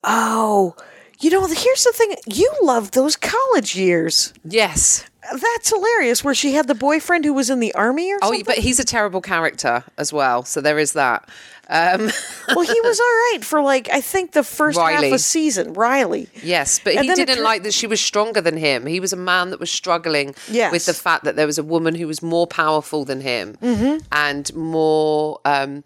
oh, 0.04 0.74
you 1.20 1.30
know, 1.30 1.44
here's 1.46 1.82
the 1.84 1.92
thing. 1.92 2.14
You 2.26 2.52
loved 2.62 2.94
those 2.94 3.16
college 3.16 3.74
years. 3.74 4.32
Yes. 4.44 5.04
That's 5.32 5.68
hilarious. 5.70 6.22
Where 6.22 6.34
she 6.34 6.52
had 6.52 6.68
the 6.68 6.74
boyfriend 6.76 7.24
who 7.24 7.34
was 7.34 7.50
in 7.50 7.58
the 7.60 7.74
army 7.74 8.12
or 8.12 8.18
Oh, 8.22 8.28
something. 8.28 8.44
but 8.46 8.58
he's 8.58 8.78
a 8.78 8.84
terrible 8.84 9.20
character 9.20 9.84
as 9.98 10.12
well, 10.12 10.44
so 10.44 10.60
there 10.60 10.78
is 10.78 10.92
that. 10.92 11.28
Um, 11.70 12.10
well, 12.56 12.64
he 12.64 12.80
was 12.80 12.98
all 12.98 13.06
right 13.32 13.38
for 13.42 13.60
like 13.60 13.88
I 13.92 14.00
think 14.00 14.32
the 14.32 14.42
first 14.42 14.78
half 14.78 15.02
of 15.04 15.12
a 15.12 15.18
season. 15.18 15.74
Riley. 15.74 16.28
Yes, 16.42 16.78
but 16.82 16.94
And 16.96 17.04
he 17.06 17.14
didn't 17.14 17.36
tur- 17.36 17.42
like 17.42 17.62
that 17.64 17.74
she 17.74 17.86
was 17.86 18.00
stronger 18.00 18.40
than 18.40 18.56
him. 18.56 18.86
He 18.86 19.00
was 19.00 19.12
a 19.12 19.16
man 19.16 19.50
that 19.50 19.60
was 19.60 19.70
struggling 19.70 20.34
Yes. 20.50 20.72
with 20.72 20.86
the 20.86 20.94
fact 20.94 21.24
that 21.24 21.36
there 21.36 21.46
was 21.46 21.58
a 21.58 21.62
woman 21.62 21.94
who 21.94 22.06
was 22.06 22.22
more 22.22 22.46
powerful 22.46 23.04
than 23.04 23.20
him 23.20 23.56
Mm-hmm. 23.60 23.98
and 24.12 24.54
more 24.54 25.40
um, 25.44 25.84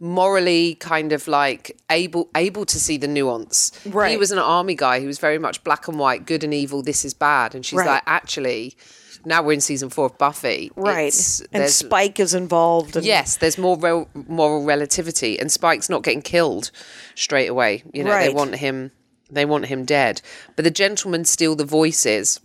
morally 0.00 0.74
kind 0.76 1.12
of 1.12 1.28
like 1.28 1.76
able 1.90 2.28
able 2.34 2.64
to 2.66 2.80
see 2.80 2.96
the 2.96 3.06
nuance. 3.08 3.70
He 3.84 4.16
was 4.16 4.30
an 4.32 4.38
army 4.38 4.74
guy 4.74 5.00
who 5.00 5.06
was 5.06 5.18
very 5.18 5.38
much 5.38 5.62
black 5.64 5.86
and 5.88 5.98
white, 5.98 6.26
good 6.26 6.42
and 6.44 6.52
evil. 6.52 6.82
This 6.82 7.04
is 7.04 7.14
bad, 7.14 7.54
and 7.54 7.64
she's 7.64 7.78
Right. 7.78 7.86
like, 7.86 8.02
actually, 8.06 8.76
now 9.24 9.42
we're 9.42 9.52
in 9.52 9.60
season 9.60 9.90
four 9.90 10.06
of 10.06 10.18
Buffy, 10.18 10.70
Right. 10.76 11.14
and 11.52 11.68
Spike 11.70 12.20
is 12.20 12.34
involved. 12.34 12.96
And, 12.96 13.04
Yes, 13.04 13.36
there's 13.36 13.58
more 13.58 14.06
moral 14.14 14.64
relativity, 14.64 15.38
and 15.38 15.50
Spike's 15.50 15.88
not 15.88 16.02
getting 16.02 16.22
killed 16.22 16.70
straight 17.14 17.48
away. 17.48 17.82
You 17.92 18.04
know, 18.04 18.18
they 18.18 18.28
want 18.30 18.56
him. 18.56 18.90
They 19.30 19.44
want 19.44 19.66
him 19.66 19.84
dead. 19.84 20.20
But 20.56 20.64
the 20.64 20.70
gentlemen 20.70 21.24
steal 21.24 21.56
the 21.56 21.64
voices 21.64 22.40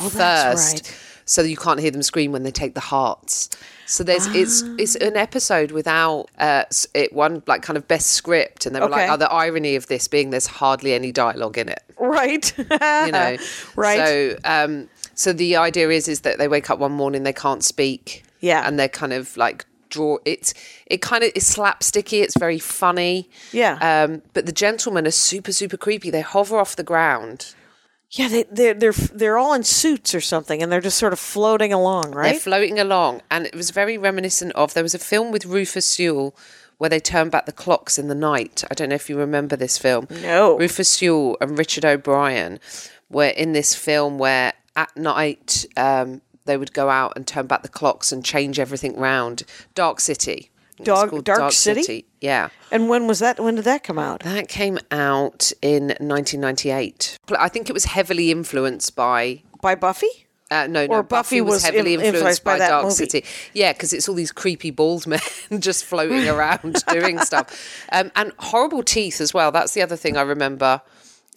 Oh, 0.00 0.08
that's 0.08 0.62
first, 0.62 0.74
right. 0.88 0.98
so 1.24 1.42
you 1.42 1.56
can't 1.56 1.80
hear 1.80 1.90
them 1.90 2.02
scream 2.02 2.32
when 2.32 2.42
they 2.44 2.50
take 2.50 2.74
the 2.74 2.80
hearts. 2.80 3.50
So 3.86 4.04
there's 4.04 4.26
it's 4.28 4.62
it's 4.78 4.96
an 4.96 5.16
episode 5.16 5.70
without 5.70 6.26
uh 6.38 6.64
it 6.94 7.12
one 7.14 7.42
like 7.46 7.62
kind 7.62 7.76
of 7.76 7.88
best 7.88 8.08
script, 8.08 8.66
and 8.66 8.74
they 8.76 8.80
were 8.80 8.88
like, 8.88 9.10
oh, 9.10 9.16
the 9.16 9.30
irony 9.32 9.76
of 9.76 9.86
this 9.86 10.08
being 10.08 10.28
there's 10.30 10.46
hardly 10.46 10.92
any 10.92 11.10
dialogue 11.10 11.56
in 11.56 11.68
it 11.70 11.82
Right. 11.98 12.52
you 12.58 12.64
know 12.68 13.36
Right. 13.76 14.06
so 14.06 14.36
um 14.44 14.88
so 15.18 15.32
the 15.32 15.56
idea 15.56 15.88
is 15.90 16.06
is 16.08 16.20
that 16.20 16.38
they 16.38 16.48
wake 16.48 16.70
up 16.70 16.78
one 16.78 16.92
morning 16.92 17.22
they 17.24 17.32
can't 17.32 17.64
speak 17.64 18.22
Yeah. 18.40 18.62
and 18.66 18.78
they're 18.78 18.88
kind 19.02 19.12
of 19.12 19.36
like 19.36 19.66
draw 19.90 20.18
it's 20.24 20.52
it 20.86 21.00
kind 21.00 21.24
of 21.24 21.30
is 21.34 21.44
slapsticky 21.56 22.22
it's 22.22 22.38
very 22.38 22.58
funny 22.58 23.28
Yeah. 23.52 23.78
um 24.04 24.22
but 24.34 24.44
the 24.46 24.52
gentlemen 24.52 25.06
are 25.06 25.10
super 25.30 25.52
super 25.52 25.76
creepy 25.76 26.10
they 26.10 26.20
hover 26.20 26.58
off 26.58 26.76
the 26.76 26.82
ground 26.92 27.54
yeah, 28.10 28.28
they, 28.28 28.44
they're 28.50 28.72
they're 28.74 28.92
they're 29.20 29.36
all 29.36 29.52
in 29.52 29.64
suits 29.64 30.14
or 30.14 30.22
something, 30.22 30.62
and 30.62 30.72
they're 30.72 30.80
just 30.80 30.96
sort 30.96 31.12
of 31.12 31.18
floating 31.18 31.74
along, 31.74 32.12
they're 32.12 32.20
right? 32.32 32.40
floating 32.40 32.78
along 32.78 33.20
and 33.30 33.44
it 33.44 33.54
was 33.54 33.68
very 33.70 33.98
reminiscent 33.98 34.52
of 34.54 34.72
there 34.72 34.82
was 34.82 34.94
a 34.94 34.98
film 34.98 35.30
with 35.30 35.44
rufus 35.44 35.84
sewell 35.84 36.34
where 36.78 36.88
they 36.88 37.00
turn 37.00 37.28
back 37.28 37.44
the 37.44 37.52
clocks 37.52 37.98
in 37.98 38.08
the 38.08 38.14
night 38.14 38.64
i 38.70 38.74
don't 38.74 38.88
know 38.88 38.94
if 38.94 39.10
you 39.10 39.18
remember 39.18 39.56
this 39.56 39.76
film 39.76 40.06
No. 40.22 40.56
rufus 40.58 40.88
sewell 40.88 41.36
and 41.42 41.58
richard 41.58 41.84
o'brien 41.84 42.60
were 43.10 43.26
in 43.42 43.52
this 43.52 43.74
film 43.74 44.16
where 44.18 44.54
at 44.82 44.96
night 44.96 45.66
um, 45.76 46.20
they 46.44 46.56
would 46.56 46.72
go 46.72 46.88
out 46.88 47.12
and 47.16 47.26
turn 47.26 47.46
back 47.46 47.62
the 47.62 47.68
clocks 47.68 48.12
and 48.12 48.24
change 48.24 48.58
everything 48.58 48.94
round 48.96 49.42
dark 49.74 49.98
city 50.00 50.50
Dog- 50.82 51.10
called 51.10 51.24
Dark 51.24 51.52
City? 51.52 52.04
yeah 52.20 52.50
and 52.70 52.88
when 52.88 53.08
was 53.08 53.18
that? 53.18 53.40
When 53.40 53.56
did 53.56 53.64
that 53.64 53.82
come 53.82 53.98
out? 53.98 54.20
that 54.22 54.46
came 54.48 54.78
out 54.92 55.50
in 55.60 55.88
1998 55.98 57.18
i 57.38 57.48
think 57.48 57.68
it 57.68 57.72
was 57.72 57.86
heavily 57.86 58.30
influenced 58.30 58.94
by 58.94 59.42
By 59.60 59.74
Buffy? 59.74 60.26
uh, 60.50 60.66
no, 60.66 60.86
no, 60.86 61.02
Buffy, 61.02 61.08
Buffy 61.08 61.40
was, 61.42 61.54
was 61.54 61.64
heavily 61.64 61.94
influenced, 61.94 62.14
influenced 62.16 62.44
by 62.44 62.58
by, 62.58 62.68
Dark 62.68 62.84
movie. 62.84 62.94
City. 62.94 63.24
Yeah, 63.52 63.72
because 63.74 63.92
it's 63.92 64.08
all 64.08 64.14
these 64.14 64.32
creepy 64.32 64.70
bald 64.70 65.06
men 65.12 65.20
just 65.58 65.84
floating 65.84 66.26
around 66.34 66.82
doing 66.90 67.18
stuff, 67.18 67.46
um, 67.92 68.10
and 68.16 68.32
horrible 68.38 68.82
teeth 68.82 69.20
as 69.20 69.34
well. 69.34 69.50
That's 69.52 69.74
the 69.74 69.82
other 69.82 69.96
thing 69.96 70.16
I 70.16 70.22
remember, 70.22 70.80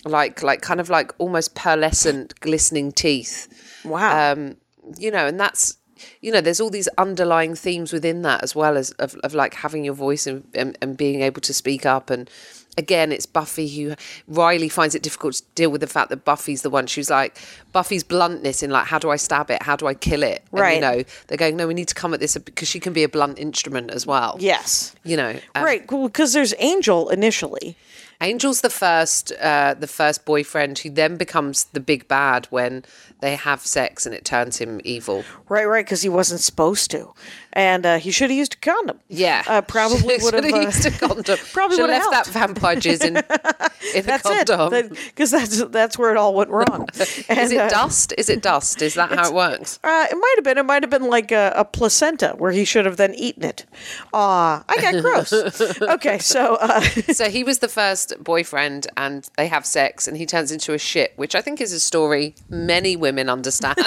like 0.05 0.43
like 0.43 0.61
kind 0.61 0.79
of 0.79 0.89
like 0.89 1.13
almost 1.19 1.55
pearlescent, 1.55 2.39
glistening 2.39 2.91
teeth. 2.91 3.47
Wow. 3.85 4.33
Um, 4.33 4.57
you 4.97 5.11
know, 5.11 5.27
and 5.27 5.39
that's 5.39 5.77
you 6.21 6.31
know, 6.31 6.41
there's 6.41 6.59
all 6.59 6.69
these 6.69 6.87
underlying 6.97 7.55
themes 7.55 7.93
within 7.93 8.23
that 8.23 8.43
as 8.43 8.55
well 8.55 8.77
as 8.77 8.91
of, 8.91 9.15
of 9.23 9.33
like 9.33 9.53
having 9.53 9.85
your 9.85 9.93
voice 9.93 10.25
and, 10.25 10.47
and, 10.53 10.77
and 10.81 10.97
being 10.97 11.21
able 11.21 11.41
to 11.41 11.53
speak 11.53 11.85
up 11.85 12.09
and 12.09 12.29
again 12.77 13.11
it's 13.11 13.25
buffy 13.25 13.67
who 13.67 13.93
riley 14.29 14.69
finds 14.69 14.95
it 14.95 15.03
difficult 15.03 15.33
to 15.33 15.43
deal 15.55 15.69
with 15.69 15.81
the 15.81 15.87
fact 15.87 16.09
that 16.09 16.23
buffy's 16.23 16.61
the 16.61 16.69
one 16.69 16.87
she's 16.87 17.09
like 17.09 17.37
buffy's 17.73 18.01
bluntness 18.01 18.63
in 18.63 18.69
like 18.71 18.85
how 18.85 18.97
do 18.97 19.09
i 19.09 19.17
stab 19.17 19.51
it 19.51 19.61
how 19.61 19.75
do 19.75 19.87
i 19.87 19.93
kill 19.93 20.23
it 20.23 20.41
and, 20.51 20.61
Right. 20.61 20.75
you 20.75 20.81
know 20.81 21.03
they're 21.27 21.37
going 21.37 21.57
no 21.57 21.67
we 21.67 21.73
need 21.73 21.89
to 21.89 21.95
come 21.95 22.13
at 22.13 22.21
this 22.21 22.37
because 22.37 22.69
she 22.69 22.79
can 22.79 22.93
be 22.93 23.03
a 23.03 23.09
blunt 23.09 23.37
instrument 23.39 23.91
as 23.91 24.07
well 24.07 24.37
yes. 24.39 24.95
you 25.03 25.17
know 25.17 25.37
um, 25.55 25.63
right. 25.65 25.85
Because 25.85 26.31
there's 26.33 26.53
Angel 26.59 27.09
initially. 27.09 27.75
Angel's 28.21 28.62
the 28.62 28.69
first, 28.69 29.31
uh, 29.41 29.73
the 29.73 29.88
first 29.88 30.25
boyfriend 30.25 30.77
who 30.79 30.91
then 30.91 31.17
becomes 31.17 31.65
the 31.65 31.79
big 31.79 32.07
bad 32.07 32.45
when 32.51 32.86
they 33.19 33.36
have 33.36 33.62
sex 33.62 34.05
and 34.05 34.13
it 34.13 34.23
turns 34.23 34.60
him 34.60 34.79
evil. 34.84 35.23
Right, 35.49 35.65
right, 35.65 35.84
because 35.84 36.03
he 36.03 36.10
wasn't 36.10 36.41
supposed 36.41 36.91
to, 36.91 37.13
and 37.53 37.85
uh, 37.85 37.97
he 37.97 38.11
should 38.11 38.29
have 38.29 38.37
used 38.37 38.53
a 38.53 38.57
condom. 38.57 38.99
Yeah, 39.07 39.43
uh, 39.47 39.61
probably 39.61 40.17
would 40.21 40.33
have. 40.33 40.45
Uh, 40.45 40.61
used 40.61 40.85
a 40.85 40.91
condom. 40.91 41.37
probably 41.53 41.77
Should 41.77 41.83
would've 41.83 42.01
left 42.01 42.13
helped. 42.13 42.33
that 42.33 42.47
vampire 42.47 42.75
jizz 42.75 43.03
in, 43.03 43.17
in 43.95 44.05
that's 44.05 44.25
a 44.29 44.45
condom. 44.45 44.89
Because 44.89 45.31
that's 45.31 45.63
that's 45.65 45.97
where 45.97 46.11
it 46.11 46.17
all 46.17 46.33
went 46.33 46.49
wrong. 46.49 46.87
And, 47.29 47.39
Is 47.39 47.51
it 47.51 47.59
uh, 47.59 47.69
dust? 47.69 48.13
Is 48.17 48.29
it 48.29 48.41
dust? 48.41 48.81
Is 48.81 48.95
that 48.95 49.11
how 49.11 49.29
it 49.29 49.33
works? 49.33 49.79
Uh, 49.83 50.07
it 50.09 50.15
might 50.15 50.33
have 50.37 50.43
been. 50.43 50.57
It 50.57 50.65
might 50.65 50.83
have 50.83 50.89
been 50.89 51.09
like 51.09 51.31
a, 51.31 51.53
a 51.55 51.65
placenta 51.65 52.35
where 52.37 52.51
he 52.51 52.65
should 52.65 52.85
have 52.85 52.97
then 52.97 53.13
eaten 53.15 53.43
it. 53.43 53.65
Ah, 54.13 54.63
I 54.69 54.81
got 54.81 55.01
gross. 55.01 55.33
okay, 55.81 56.17
so 56.19 56.55
uh, 56.55 56.81
so 56.81 57.29
he 57.29 57.43
was 57.43 57.59
the 57.59 57.67
first 57.67 58.13
boyfriend, 58.23 58.87
and 58.97 59.29
they 59.37 59.47
have 59.47 59.65
sex, 59.65 60.07
and 60.07 60.17
he 60.17 60.25
turns 60.25 60.51
into 60.51 60.73
a 60.73 60.77
shit, 60.77 61.13
which 61.15 61.35
I 61.35 61.41
think 61.41 61.61
is 61.61 61.73
a 61.73 61.79
story 61.79 62.35
many 62.49 62.95
women 62.95 63.29
understand. 63.29 63.77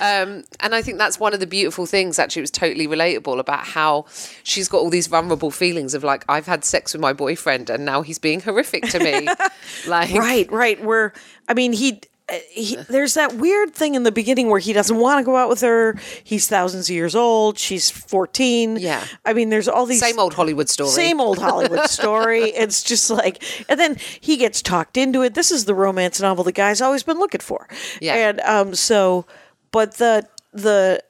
Um, 0.00 0.44
and 0.60 0.74
I 0.74 0.82
think 0.82 0.98
that's 0.98 1.18
one 1.18 1.34
of 1.34 1.40
the 1.40 1.46
beautiful 1.46 1.86
things. 1.86 2.18
Actually, 2.18 2.40
it 2.40 2.42
was 2.44 2.50
totally 2.50 2.86
relatable 2.86 3.38
about 3.38 3.64
how 3.66 4.06
she's 4.42 4.68
got 4.68 4.78
all 4.78 4.90
these 4.90 5.06
vulnerable 5.06 5.50
feelings 5.50 5.94
of 5.94 6.04
like, 6.04 6.24
I've 6.28 6.46
had 6.46 6.64
sex 6.64 6.92
with 6.92 7.00
my 7.00 7.12
boyfriend, 7.12 7.70
and 7.70 7.84
now 7.84 8.02
he's 8.02 8.18
being 8.18 8.40
horrific 8.40 8.84
to 8.90 8.98
me. 9.00 9.28
like, 9.86 10.10
Right, 10.14 10.50
right. 10.50 10.82
Where 10.82 11.12
I 11.48 11.54
mean, 11.54 11.72
he, 11.72 12.00
uh, 12.30 12.34
he 12.50 12.76
there's 12.88 13.14
that 13.14 13.34
weird 13.34 13.74
thing 13.74 13.94
in 13.94 14.02
the 14.02 14.12
beginning 14.12 14.50
where 14.50 14.60
he 14.60 14.72
doesn't 14.74 14.98
want 14.98 15.18
to 15.18 15.24
go 15.24 15.36
out 15.36 15.48
with 15.48 15.62
her. 15.62 15.98
He's 16.24 16.46
thousands 16.46 16.90
of 16.90 16.94
years 16.94 17.14
old. 17.14 17.58
She's 17.58 17.90
fourteen. 17.90 18.76
Yeah. 18.76 19.02
I 19.24 19.32
mean, 19.32 19.48
there's 19.48 19.66
all 19.68 19.86
these 19.86 20.00
Same 20.00 20.18
old 20.18 20.34
Hollywood 20.34 20.68
story. 20.68 20.90
Same 20.90 21.20
old 21.20 21.38
Hollywood 21.38 21.88
story. 21.88 22.44
It's 22.44 22.82
just 22.82 23.08
like, 23.10 23.42
and 23.70 23.80
then 23.80 23.96
he 24.20 24.36
gets 24.36 24.60
talked 24.60 24.96
into 24.98 25.22
it. 25.22 25.34
This 25.34 25.50
is 25.50 25.64
the 25.64 25.74
romance 25.74 26.20
novel 26.20 26.44
the 26.44 26.52
guy's 26.52 26.82
always 26.82 27.02
been 27.02 27.18
looking 27.18 27.40
for. 27.40 27.66
Yeah. 28.00 28.14
And 28.14 28.40
um, 28.40 28.74
so, 28.74 29.24
but 29.70 29.94
the 29.94 30.26
the 30.52 31.02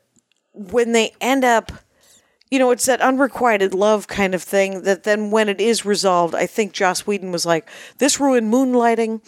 when 0.53 0.93
they 0.93 1.13
end 1.21 1.45
up, 1.45 1.73
you 2.51 2.59
know, 2.59 2.71
it's 2.71 2.87
that 2.87 3.01
unrequited 3.01 3.75
love 3.75 4.09
kind 4.09 4.35
of 4.35 4.43
thing. 4.43 4.83
That 4.83 5.05
then 5.05 5.31
when 5.31 5.49
it 5.49 5.61
is 5.61 5.85
resolved, 5.85 6.35
I 6.35 6.47
think 6.47 6.73
Joss 6.73 7.07
Whedon 7.07 7.31
was 7.33 7.45
like, 7.47 7.69
"This 7.99 8.19
ruined 8.21 8.53
moonlighting. 8.53 9.21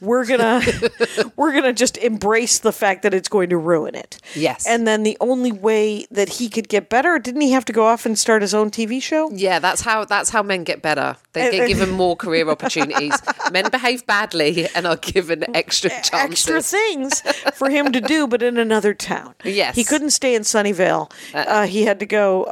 We're 0.00 0.24
gonna 0.26 0.62
we're 1.36 1.52
gonna 1.52 1.72
just 1.72 1.96
embrace 1.98 2.58
the 2.58 2.72
fact 2.72 3.02
that 3.02 3.14
it's 3.14 3.28
going 3.28 3.50
to 3.50 3.56
ruin 3.56 3.94
it." 3.94 4.20
Yes. 4.34 4.66
And 4.66 4.86
then 4.86 5.02
the 5.02 5.16
only 5.20 5.52
way 5.52 6.06
that 6.10 6.28
he 6.28 6.48
could 6.48 6.68
get 6.68 6.88
better, 6.88 7.18
didn't 7.18 7.40
he 7.40 7.50
have 7.52 7.64
to 7.66 7.72
go 7.72 7.84
off 7.86 8.06
and 8.06 8.18
start 8.18 8.42
his 8.42 8.54
own 8.54 8.70
TV 8.70 9.02
show? 9.02 9.30
Yeah, 9.32 9.58
that's 9.58 9.80
how 9.82 10.04
that's 10.04 10.30
how 10.30 10.42
men 10.42 10.64
get 10.64 10.82
better. 10.82 11.16
They 11.32 11.50
get 11.50 11.68
given 11.68 11.90
more 11.90 12.16
career 12.24 12.48
opportunities. 12.48 13.14
men 13.52 13.70
behave 13.70 14.06
badly 14.06 14.68
and 14.74 14.86
are 14.86 14.96
given 14.96 15.44
extra 15.54 15.90
chances. 15.90 16.12
extra 16.12 16.62
things 16.62 17.20
for 17.54 17.70
him 17.70 17.92
to 17.92 18.00
do, 18.00 18.26
but 18.26 18.42
in 18.42 18.56
another 18.58 18.94
town. 18.94 19.34
Yes. 19.44 19.74
he 19.76 19.84
couldn't 19.84 20.10
stay 20.10 20.34
in 20.34 20.42
Sunnyvale. 20.42 21.10
Uh, 21.34 21.66
he 21.66 21.84
had 21.84 22.00
to 22.00 22.06
go 22.06 22.44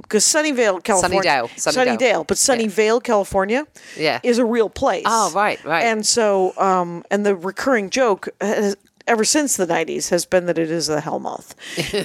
because 0.00 0.24
Sunnyvale, 0.24 0.82
California, 0.82 1.20
Sunnydale, 1.20 1.48
Sunnydale. 1.56 1.98
Sunnydale, 1.98 2.26
but 2.26 2.36
Sunnyvale, 2.36 3.02
California, 3.02 3.66
Yeah. 3.96 4.20
is 4.22 4.38
a 4.38 4.44
real 4.44 4.68
place. 4.70 5.04
Oh, 5.06 5.30
right, 5.34 5.62
right. 5.64 5.84
And 5.84 6.04
so, 6.06 6.52
um, 6.58 7.04
and 7.10 7.24
the 7.26 7.34
recurring 7.36 7.90
joke. 7.90 8.28
Has, 8.40 8.76
Ever 9.06 9.24
since 9.24 9.56
the 9.56 9.66
90s 9.66 10.10
has 10.10 10.24
been 10.24 10.46
that 10.46 10.56
it 10.56 10.70
is 10.70 10.88
a 10.88 11.00
hellmouth. 11.00 11.54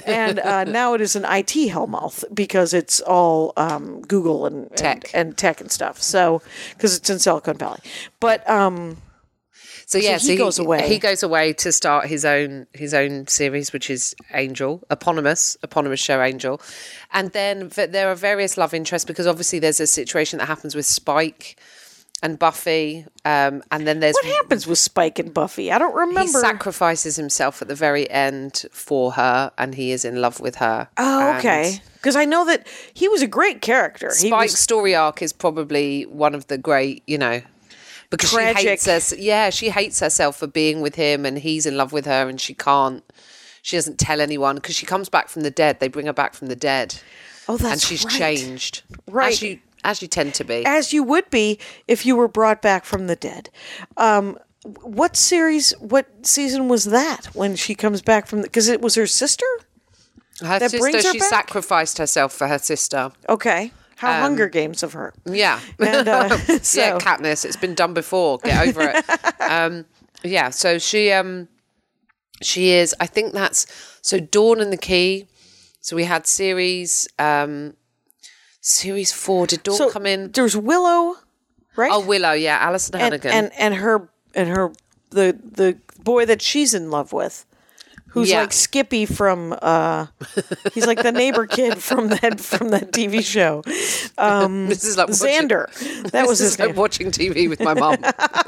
and 0.08 0.40
uh, 0.40 0.64
now 0.64 0.94
it 0.94 1.00
is 1.00 1.14
an 1.14 1.24
IT 1.24 1.70
hellmouth 1.70 2.24
because 2.34 2.74
it's 2.74 3.00
all 3.00 3.52
um, 3.56 4.00
Google 4.00 4.44
and, 4.46 4.68
Tech. 4.76 5.10
and 5.14 5.28
and 5.28 5.36
tech 5.38 5.60
and 5.60 5.70
stuff. 5.70 6.02
So, 6.02 6.42
because 6.70 6.96
it's 6.96 7.08
in 7.08 7.20
Silicon 7.20 7.58
Valley. 7.58 7.78
But 8.18 8.48
um, 8.50 8.96
So 9.86 9.98
yeah, 9.98 10.18
he 10.18 10.34
goes 10.34 10.58
away. 10.58 10.88
He 10.88 10.98
goes 10.98 11.22
away 11.22 11.52
to 11.54 11.70
start 11.70 12.06
his 12.06 12.24
own 12.24 12.66
his 12.72 12.92
own 12.92 13.28
series, 13.28 13.72
which 13.72 13.88
is 13.88 14.16
Angel, 14.34 14.82
eponymous, 14.90 15.56
eponymous 15.62 16.00
show 16.00 16.20
Angel, 16.20 16.60
and 17.12 17.30
then 17.30 17.68
there 17.68 18.10
are 18.10 18.16
various 18.16 18.58
love 18.58 18.74
interests 18.74 19.06
because 19.06 19.28
obviously 19.28 19.60
there's 19.60 19.78
a 19.78 19.86
situation 19.86 20.40
that 20.40 20.46
happens 20.46 20.74
with 20.74 20.86
Spike 20.86 21.56
and 22.20 22.36
Buffy, 22.36 23.06
um, 23.24 23.62
and 23.70 23.86
then 23.86 24.00
there's 24.00 24.14
what 24.14 24.24
happens 24.24 24.66
with 24.66 24.78
Spike 24.78 25.20
and 25.20 25.32
Buffy? 25.32 25.70
I 25.70 25.78
don't 25.78 25.94
remember. 25.94 26.22
he 26.22 26.26
sacrifices 26.28 27.14
himself 27.14 27.62
at 27.62 27.68
the 27.68 27.74
very 27.76 28.10
end 28.10 28.64
for 28.72 29.12
her, 29.12 29.52
and 29.56 29.74
he 29.74 29.92
is 29.92 30.04
in 30.04 30.20
love 30.20 30.40
with 30.40 30.56
her. 30.56 30.88
Oh, 30.96 31.36
okay. 31.36 31.80
Because 31.94 32.16
I 32.16 32.24
know 32.24 32.44
that 32.46 32.66
he 32.92 33.06
was 33.06 33.22
a 33.22 33.26
great 33.28 33.62
character. 33.62 34.10
Spike's 34.10 34.52
was, 34.52 34.58
story 34.58 34.96
arc 34.96 35.22
is 35.22 35.32
probably 35.32 36.06
one 36.06 36.34
of 36.34 36.46
the 36.48 36.58
great, 36.58 37.02
you 37.06 37.18
know, 37.18 37.42
because 38.10 38.30
Tragic. 38.30 38.58
she 38.58 38.68
hates 38.68 38.88
us. 38.88 39.16
Yeah, 39.16 39.50
she 39.50 39.70
hates 39.70 40.00
herself 40.00 40.36
for 40.36 40.46
being 40.46 40.80
with 40.80 40.94
him, 40.94 41.24
and 41.26 41.38
he's 41.38 41.66
in 41.66 41.76
love 41.76 41.92
with 41.92 42.06
her, 42.06 42.28
and 42.28 42.40
she 42.40 42.54
can't. 42.54 43.02
She 43.62 43.76
doesn't 43.76 43.98
tell 43.98 44.20
anyone 44.20 44.56
because 44.56 44.74
she 44.76 44.86
comes 44.86 45.08
back 45.08 45.28
from 45.28 45.42
the 45.42 45.50
dead. 45.50 45.80
They 45.80 45.88
bring 45.88 46.06
her 46.06 46.12
back 46.12 46.34
from 46.34 46.46
the 46.48 46.56
dead, 46.56 47.00
oh, 47.48 47.56
that's 47.56 47.72
and 47.72 47.80
she's 47.82 48.04
right. 48.04 48.14
changed, 48.14 48.82
Right. 49.08 49.32
As 49.32 49.42
you 49.42 49.58
as 49.84 50.02
you 50.02 50.08
tend 50.08 50.34
to 50.34 50.44
be. 50.44 50.64
as 50.66 50.92
you 50.92 51.02
would 51.02 51.28
be 51.30 51.58
if 51.86 52.04
you 52.06 52.16
were 52.16 52.28
brought 52.28 52.60
back 52.62 52.84
from 52.84 53.06
the 53.06 53.16
dead. 53.16 53.50
Um, 53.96 54.38
what 54.82 55.16
series? 55.16 55.72
What 55.78 56.06
season 56.26 56.68
was 56.68 56.84
that 56.86 57.26
when 57.34 57.54
she 57.56 57.74
comes 57.74 58.02
back 58.02 58.26
from? 58.26 58.42
Because 58.42 58.68
it 58.68 58.80
was 58.80 58.94
her 58.96 59.06
sister. 59.06 59.46
Her 60.40 60.58
that 60.58 60.70
sister, 60.70 60.78
brings 60.78 61.04
her 61.04 61.12
she 61.12 61.18
back? 61.18 61.28
sacrificed 61.28 61.98
herself 61.98 62.32
for 62.32 62.46
her 62.48 62.58
sister. 62.58 63.10
Okay, 63.28 63.72
how 63.96 64.12
Um, 64.12 64.20
Hunger 64.20 64.48
Games 64.48 64.82
of 64.82 64.92
her. 64.92 65.12
Yeah, 65.24 65.60
And 65.78 66.08
uh, 66.08 66.36
so 66.62 66.80
yeah, 66.80 66.98
Katniss. 66.98 67.44
It's 67.44 67.56
been 67.56 67.74
done 67.74 67.94
before. 67.94 68.38
Get 68.38 68.68
over 68.68 68.92
it. 68.94 69.40
um, 69.50 69.84
yeah. 70.22 70.50
So 70.50 70.78
she 70.78 71.10
um 71.12 71.48
she 72.42 72.70
is. 72.70 72.94
I 73.00 73.06
think 73.06 73.32
that's 73.32 73.66
so. 74.02 74.20
Dawn 74.20 74.60
and 74.60 74.72
the 74.72 74.76
Key. 74.76 75.26
So 75.80 75.96
we 75.96 76.04
had 76.04 76.26
series 76.26 77.08
um 77.18 77.74
series 78.60 79.12
four. 79.12 79.46
Did 79.46 79.62
Dawn 79.62 79.76
so 79.76 79.90
come 79.90 80.06
in? 80.06 80.30
There's 80.32 80.56
Willow, 80.56 81.16
right? 81.76 81.90
Oh, 81.92 82.00
Willow. 82.04 82.32
Yeah, 82.32 82.58
Alyson 82.58 82.94
and, 82.94 83.02
Hannigan. 83.02 83.30
and 83.32 83.52
and 83.58 83.74
her 83.76 84.08
and 84.34 84.48
her 84.48 84.72
the 85.10 85.38
the 85.42 85.78
boy 86.02 86.26
that 86.26 86.42
she's 86.42 86.74
in 86.74 86.90
love 86.90 87.12
with. 87.12 87.44
Who's 88.16 88.30
Yeah. 88.30 88.40
like 88.40 88.52
Skippy 88.52 89.04
from 89.04 89.54
uh 89.60 90.06
he's 90.74 90.86
like 90.86 91.02
the 91.02 91.12
neighbor 91.12 91.46
kid 91.46 91.78
from 91.82 92.08
that 92.08 92.40
from 92.40 92.70
that 92.70 92.90
TV 92.92 93.22
show. 93.22 93.60
this 93.66 94.84
is 94.84 94.96
like 94.96 95.08
watching, 95.08 95.48
Xander. 95.48 96.10
That 96.12 96.26
was 96.26 96.38
this 96.38 96.46
his 96.46 96.52
is 96.54 96.58
like 96.58 96.68
name. 96.70 96.76
watching 96.76 97.10
TV 97.10 97.48
with 97.48 97.60
my 97.60 97.74
mum. 97.74 97.96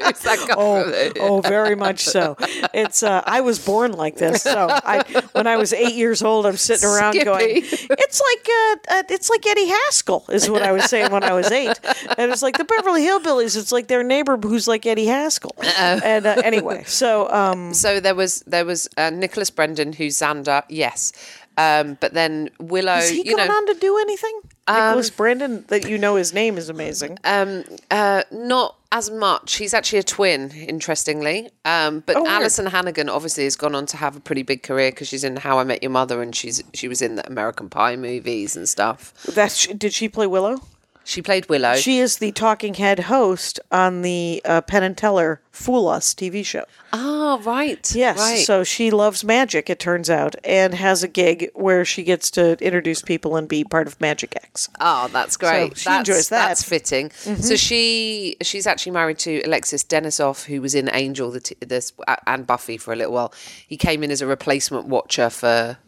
It's 0.09 0.23
that 0.23 0.39
kind 0.39 0.55
Oh, 0.57 0.83
of- 0.91 1.13
oh, 1.21 1.41
very 1.43 1.75
much 1.77 2.01
so. 2.01 2.37
It's 2.73 3.03
uh, 3.03 3.23
I 3.27 3.41
was 3.43 3.59
born 3.59 3.93
like 3.93 4.17
this. 4.17 4.43
So 4.43 4.69
I, 4.71 5.05
when 5.33 5.47
I 5.47 5.57
was 5.57 5.73
eight 5.75 5.95
years 5.95 6.23
old, 6.23 6.47
I'm 6.47 6.57
sitting 6.57 6.89
around 6.89 7.13
Skippy. 7.13 7.25
going, 7.27 7.63
"It's 7.63 8.21
like 8.29 8.45
uh, 8.49 8.77
uh, 8.97 9.03
it's 9.11 9.29
like 9.29 9.47
Eddie 9.47 9.67
Haskell," 9.69 10.25
is 10.31 10.49
what 10.49 10.63
I 10.63 10.73
was 10.73 10.85
saying 10.85 11.13
when 11.13 11.23
I 11.25 11.33
was 11.35 11.51
eight, 11.51 11.79
and 12.17 12.33
it's 12.33 12.41
like 12.43 12.57
the 12.57 12.65
Beverly 12.65 13.03
Hillbillies. 13.03 13.57
It's 13.57 13.71
like 13.73 13.89
their 13.89 14.03
neighbor 14.03 14.37
who's 14.39 14.67
like 14.67 14.87
Eddie 14.87 15.07
Haskell. 15.07 15.55
And 15.77 16.25
uh, 16.27 16.41
anyway, 16.43 16.85
so 16.87 17.29
um, 17.31 17.75
So 17.75 18.01
there 18.01 18.15
was 18.15 18.41
there 18.47 18.65
was 18.65 18.89
uh, 18.97 19.11
Nicholas 19.11 19.51
Brendon, 19.59 19.93
who's 19.93 20.17
Xander. 20.17 20.63
Yes. 20.69 21.13
Um, 21.59 21.99
but 22.01 22.15
then 22.15 22.51
Willow, 22.61 22.93
has 22.95 23.11
he 23.11 23.27
you 23.29 23.37
gone 23.37 23.49
know, 23.49 23.53
on 23.55 23.67
to 23.67 23.75
do 23.75 23.99
anything? 23.99 24.41
Nicholas 24.69 25.11
Brendon, 25.11 25.65
that 25.67 25.89
you 25.89 25.99
know 25.99 26.15
his 26.15 26.33
name 26.33 26.57
is 26.57 26.69
amazing. 26.69 27.19
Um, 27.25 27.65
uh, 27.91 28.23
not 28.31 28.77
as 28.93 29.11
much. 29.11 29.57
He's 29.57 29.75
actually 29.75 29.99
a 29.99 30.03
twin, 30.05 30.53
interestingly. 30.53 31.51
Um, 31.65 32.05
but 32.07 32.15
Oh, 32.17 32.23
weird. 32.23 32.43
Alyson 32.43 32.71
Hannigan 32.71 33.09
obviously 33.09 33.43
has 33.43 33.57
gone 33.57 33.75
on 33.75 33.87
to 33.87 33.97
have 33.97 34.15
a 34.17 34.21
pretty 34.21 34.45
big 34.45 34.63
career 34.63 34.93
because 34.93 35.09
she's 35.09 35.25
in 35.25 35.35
How 35.35 35.59
I 35.59 35.65
Met 35.65 35.83
Your 35.83 35.91
Mother 35.91 36.23
and 36.23 36.33
she's 36.35 36.63
she 36.75 36.87
was 36.87 37.03
in 37.03 37.17
the 37.17 37.27
American 37.27 37.69
Pie 37.69 37.97
movies 37.97 38.57
and 38.57 38.69
stuff. 38.69 39.13
That's 39.25 39.67
did 39.67 39.93
she 39.93 40.09
play 40.09 40.29
Willow? 40.29 40.61
She 41.09 41.23
played 41.23 41.49
Willow. 41.49 41.77
She 41.77 42.01
is 42.01 42.19
the 42.19 42.33
talking 42.33 42.75
head 42.75 42.99
host 42.99 43.59
on 43.73 44.03
the 44.03 44.43
uh, 44.45 44.61
Penn 44.61 44.83
and 44.83 44.95
Teller 44.95 45.41
Fool 45.53 45.89
Us 45.89 46.13
TV 46.13 46.45
show. 46.45 46.65
oh, 46.93 47.41
right. 47.47 47.95
Yes. 47.95 48.19
Right. 48.19 48.45
So 48.45 48.63
she 48.63 48.91
loves 48.91 49.25
magic, 49.25 49.71
it 49.71 49.79
turns 49.81 50.11
out, 50.11 50.37
and 50.45 50.75
has 50.75 51.03
a 51.03 51.09
gig 51.09 51.51
where 51.55 51.83
she 51.87 52.05
gets 52.05 52.31
to 52.33 52.63
introduce 52.63 53.01
people 53.01 53.37
and 53.37 53.49
be 53.49 53.65
part 53.65 53.87
of 53.87 53.99
Magic 54.03 54.37
X. 54.37 54.69
Oh, 54.81 55.09
that's 55.11 55.39
great. 55.39 55.79
she 55.79 55.87
that's, 55.87 56.07
enjoys 56.07 56.29
that. 56.29 56.41
Mm-hmm. 56.41 56.49
That's 56.49 56.63
fitting. 56.63 57.11
So 57.11 57.57
she 57.57 58.37
she's 58.43 58.67
actually 58.67 58.93
married 58.93 59.19
to 59.21 59.41
Alexis 59.47 59.85
Denisof, 59.85 60.45
who 60.45 60.61
was 60.61 60.75
in 60.75 60.91
Angel 60.93 61.31
the 61.31 61.41
t- 61.41 61.57
this 61.61 61.91
and 62.27 62.47
Buffy 62.47 62.77
for 62.77 62.93
a 62.93 62.97
little 62.97 63.15
while. 63.15 63.33
He 63.67 63.79
came 63.79 64.05
in 64.05 64.11
as 64.11 64.21
a 64.21 64.27
replacement 64.27 64.89
watcher 64.89 65.31
for 65.31 65.79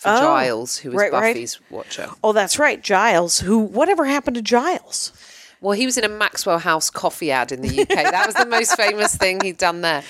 for 0.00 0.08
Giles, 0.08 0.78
who 0.78 0.90
was 0.90 0.96
Oh, 0.96 0.98
right, 1.02 1.12
right. 1.12 1.34
Buffy's 1.34 1.60
watcher. 1.68 2.08
Oh, 2.24 2.32
that's 2.32 2.58
right, 2.58 2.82
Giles. 2.82 3.40
Who? 3.40 3.58
Whatever 3.58 4.06
happened 4.06 4.36
to 4.36 4.42
Giles? 4.42 5.12
Well, 5.60 5.72
he 5.72 5.84
was 5.84 5.98
in 5.98 6.04
a 6.04 6.08
Maxwell 6.08 6.58
House 6.58 6.88
coffee 6.88 7.30
ad 7.30 7.52
in 7.52 7.60
the 7.60 7.82
UK. 7.82 7.88
that 7.88 8.24
was 8.26 8.34
the 8.34 8.46
most 8.46 8.76
famous 8.76 9.14
thing 9.14 9.40
he'd 9.42 9.58
done 9.58 9.82
there. 9.82 10.02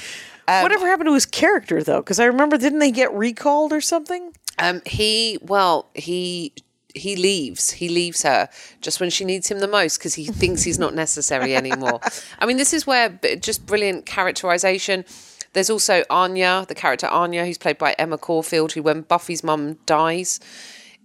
Whatever 0.47 0.87
happened 0.87 1.09
to 1.09 1.15
his 1.15 1.27
character 1.27 1.83
though? 1.83 2.01
Because 2.01 2.21
I 2.21 2.25
remember, 2.25 2.57
didn't 2.57 2.79
they 2.79 2.91
get 2.93 3.13
recalled 3.13 3.73
or 3.73 3.81
something? 3.81 4.33
Um, 4.59 4.81
he 4.87 5.39
well, 5.43 5.89
he 5.95 6.53
he 6.95 7.17
leaves. 7.17 7.71
He 7.71 7.89
leaves 7.89 8.23
her 8.23 8.49
just 8.81 9.01
when 9.01 9.11
she 9.11 9.25
needs 9.25 9.49
him 9.49 9.59
the 9.61 9.69
most 9.69 9.99
because 9.99 10.15
he 10.15 10.27
thinks 10.27 10.63
he's 10.63 10.79
not 10.79 10.95
necessary 10.95 11.55
anymore. 11.57 12.01
I 12.39 12.47
mean, 12.47 12.57
this 12.57 12.73
is 12.73 12.87
where 12.87 13.11
just 13.41 13.67
brilliant 13.67 14.07
characterization. 14.07 15.05
There's 15.53 15.71
also 15.71 16.05
Anya, 16.11 16.65
the 16.69 16.75
character 16.75 17.09
Anya, 17.09 17.45
who's 17.45 17.59
played 17.59 17.79
by 17.79 17.95
Emma 17.99 18.19
Caulfield, 18.19 18.73
who 18.73 18.83
when 18.83 19.03
Buffy's 19.03 19.43
mum 19.43 19.79
dies 19.87 20.39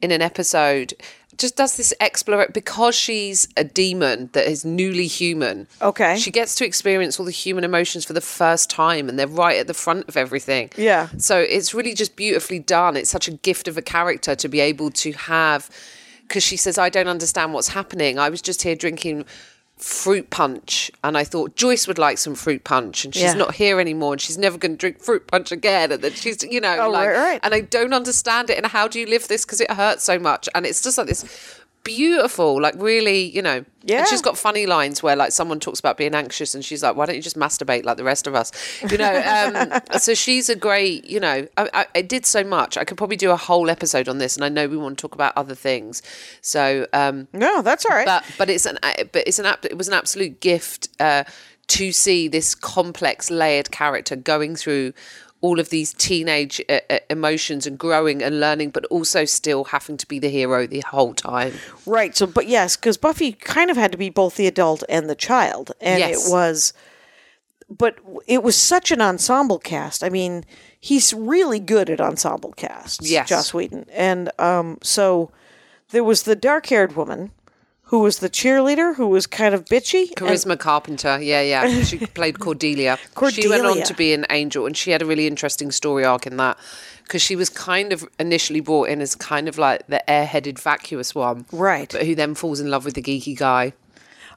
in 0.02 0.12
an 0.12 0.22
episode, 0.22 0.94
just 1.38 1.56
does 1.56 1.78
this 1.78 1.94
explore 2.00 2.48
because 2.54 2.96
she's 2.96 3.48
a 3.58 3.64
demon 3.64 4.30
that 4.34 4.48
is 4.48 4.64
newly 4.64 5.08
human. 5.08 5.68
Okay. 5.82 6.18
She 6.18 6.32
gets 6.32 6.56
to 6.56 6.66
experience 6.66 7.20
all 7.20 7.26
the 7.26 7.32
human 7.32 7.64
emotions 7.64 8.06
for 8.06 8.14
the 8.14 8.22
first 8.22 8.70
time 8.70 9.10
and 9.10 9.20
they're 9.20 9.28
right 9.28 9.58
at 9.58 9.68
the 9.68 9.74
front 9.74 10.08
of 10.08 10.16
everything. 10.16 10.72
Yeah. 10.78 11.10
So 11.18 11.40
it's 11.40 11.74
really 11.74 11.94
just 11.94 12.16
beautifully 12.16 12.60
done. 12.60 12.96
It's 12.96 13.10
such 13.10 13.28
a 13.28 13.32
gift 13.32 13.68
of 13.68 13.78
a 13.78 13.82
character 13.82 14.36
to 14.36 14.48
be 14.48 14.60
able 14.60 14.92
to 14.92 15.12
have 15.14 15.70
because 16.28 16.44
she 16.44 16.58
says, 16.58 16.78
I 16.78 16.90
don't 16.90 17.08
understand 17.08 17.54
what's 17.54 17.70
happening. 17.70 18.18
I 18.18 18.30
was 18.30 18.42
just 18.42 18.64
here 18.64 18.76
drinking 18.76 19.26
fruit 19.78 20.30
punch. 20.30 20.90
And 21.04 21.18
I 21.18 21.24
thought 21.24 21.56
Joyce 21.56 21.88
would 21.88 22.00
like 22.00 22.18
some 22.18 22.34
fruit 22.36 22.64
punch, 22.64 23.06
and 23.06 23.14
she's 23.14 23.24
Yeah. 23.24 23.34
not 23.34 23.56
here 23.56 23.80
anymore, 23.80 24.14
and 24.14 24.22
she's 24.22 24.38
never 24.38 24.58
going 24.58 24.72
to 24.74 24.78
drink 24.78 25.02
fruit 25.02 25.28
punch 25.28 25.52
again, 25.52 25.92
and 25.92 26.02
then 26.02 26.14
she's, 26.14 26.42
you 26.44 26.62
know, 26.62 26.78
Oh, 26.86 26.90
like, 26.90 27.10
right, 27.10 27.16
right. 27.18 27.40
and 27.44 27.54
I 27.54 27.62
don't 27.62 27.94
understand 27.94 28.50
it, 28.50 28.58
and 28.58 28.66
how 28.68 28.88
do 28.88 29.00
you 29.00 29.06
live 29.06 29.28
this? 29.28 29.46
Because 29.46 29.60
it 29.62 29.72
hurts 29.72 30.04
so 30.04 30.18
much, 30.18 30.48
and 30.56 30.66
it's 30.66 30.82
just 30.82 30.98
like 30.98 31.08
this 31.08 31.26
beautiful, 31.86 32.60
like 32.62 32.76
really, 32.78 33.24
you 33.34 33.42
know, 33.42 33.64
Yeah. 33.84 34.04
She's 34.06 34.22
got 34.22 34.38
funny 34.38 34.66
lines 34.66 35.02
where 35.04 35.16
like 35.16 35.32
someone 35.32 35.60
talks 35.62 35.80
about 35.80 35.96
being 35.96 36.14
anxious, 36.16 36.54
and 36.56 36.66
she's 36.66 36.82
like, 36.84 36.96
"Why 36.98 37.06
don't 37.06 37.16
you 37.16 37.22
just 37.22 37.38
masturbate 37.38 37.86
like 37.86 37.96
the 37.98 38.04
rest 38.04 38.26
of 38.28 38.36
us?" 38.36 38.52
You 38.92 38.98
know. 38.98 39.14
Um, 39.16 39.80
so 40.00 40.14
she's 40.16 40.50
a 40.50 40.56
great, 40.56 41.06
you 41.06 41.20
know, 41.20 41.48
I, 41.56 41.70
I, 41.74 41.86
I 41.96 42.02
did 42.02 42.26
so 42.26 42.44
much. 42.44 42.76
I 42.78 42.84
could 42.84 42.98
probably 42.98 43.16
do 43.16 43.32
a 43.32 43.38
whole 43.38 43.70
episode 43.70 44.10
on 44.10 44.18
this, 44.18 44.36
and 44.36 44.44
I 44.44 44.50
know 44.50 44.68
we 44.68 44.76
want 44.76 44.98
to 44.98 45.02
talk 45.02 45.14
about 45.16 45.34
other 45.38 45.56
things. 45.56 46.02
So, 46.42 46.88
um, 46.94 47.28
No, 47.32 47.62
that's 47.62 47.86
all 47.86 47.96
right. 47.96 48.06
but 48.08 48.24
but 48.38 48.50
it's 48.50 48.66
an 48.66 48.80
but 48.82 49.24
it's 49.28 49.40
an 49.40 49.46
it 49.64 49.78
was 49.78 49.88
an 49.88 49.94
absolute 49.94 50.40
gift 50.42 50.90
uh, 51.00 51.24
to 51.68 51.92
see 51.92 52.28
this 52.28 52.54
complex 52.56 53.30
layered 53.32 53.70
character 53.72 54.16
going 54.16 54.56
through 54.56 54.94
all 55.46 55.60
of 55.60 55.70
these 55.70 55.94
teenage 55.94 56.56
uh, 56.70 56.80
uh, 56.90 57.00
emotions 57.10 57.68
and 57.68 57.78
growing 57.78 58.24
and 58.24 58.40
learning 58.40 58.70
but 58.72 58.84
also 58.96 59.26
still 59.26 59.64
having 59.66 59.98
to 59.98 60.08
be 60.08 60.18
the 60.20 60.30
hero 60.30 60.66
the 60.68 60.84
whole 60.94 61.14
time 61.14 61.54
Right. 61.86 62.16
So, 62.18 62.26
but 62.28 62.48
yes, 62.48 62.76
because 62.78 62.98
Buffy 62.98 63.32
kind 63.34 63.70
of 63.72 63.78
had 63.78 63.92
to 63.92 63.98
be 63.98 64.10
both 64.10 64.36
the 64.36 64.48
adult 64.48 64.84
and 64.90 65.08
the 65.10 65.16
child, 65.30 65.72
and 65.80 66.00
Yes. 66.00 66.28
it 66.28 66.32
was, 66.32 66.74
but 67.70 67.94
it 68.28 68.42
was 68.44 68.56
such 68.56 68.92
an 68.92 69.02
ensemble 69.02 69.60
cast. 69.60 70.04
I 70.04 70.10
mean, 70.10 70.44
he's 70.80 71.14
really 71.14 71.60
good 71.60 71.90
at 71.90 72.02
ensemble 72.02 72.54
casts. 72.54 73.10
Yes. 73.10 73.30
Joss 73.30 73.54
Whedon, 73.54 73.86
and 73.94 74.32
um, 74.40 74.78
so 74.82 75.32
there 75.90 76.04
was 76.04 76.24
the 76.24 76.36
dark-haired 76.36 76.96
woman 76.96 77.32
who 77.90 78.00
was 78.00 78.20
the 78.20 78.30
cheerleader, 78.30 78.96
who 78.96 79.08
was 79.08 79.28
kind 79.28 79.54
of 79.54 79.66
bitchy. 79.66 80.08
and- 80.08 80.16
Charisma 80.16 80.58
Carpenter, 80.58 81.20
yeah, 81.22 81.42
yeah. 81.42 81.84
She 81.84 81.98
played 82.00 82.40
Cordelia. 82.40 82.98
Cordelia. 83.14 83.42
She 83.44 83.48
went 83.48 83.66
on 83.66 83.82
to 83.84 83.94
be 83.94 84.14
an 84.14 84.26
angel, 84.30 84.66
and 84.66 84.76
she 84.76 84.92
had 84.92 85.02
a 85.02 85.06
really 85.06 85.28
interesting 85.28 85.72
story 85.72 86.04
arc 86.04 86.26
in 86.28 86.38
that 86.38 86.58
because 87.04 87.22
she 87.22 87.36
was 87.36 87.50
kind 87.50 87.94
of 87.94 88.08
initially 88.20 88.60
brought 88.60 88.90
in 88.90 89.00
as 89.02 89.14
kind 89.14 89.48
of 89.48 89.58
like 89.60 89.86
the 89.88 90.02
airheaded, 90.08 90.58
vacuous 90.60 91.14
one, 91.14 91.46
Right. 91.52 91.92
But 91.92 92.06
who 92.08 92.16
then 92.16 92.34
falls 92.34 92.60
in 92.60 92.72
love 92.72 92.84
with 92.86 92.96
the 92.96 93.02
geeky 93.04 93.38
guy, 93.38 93.74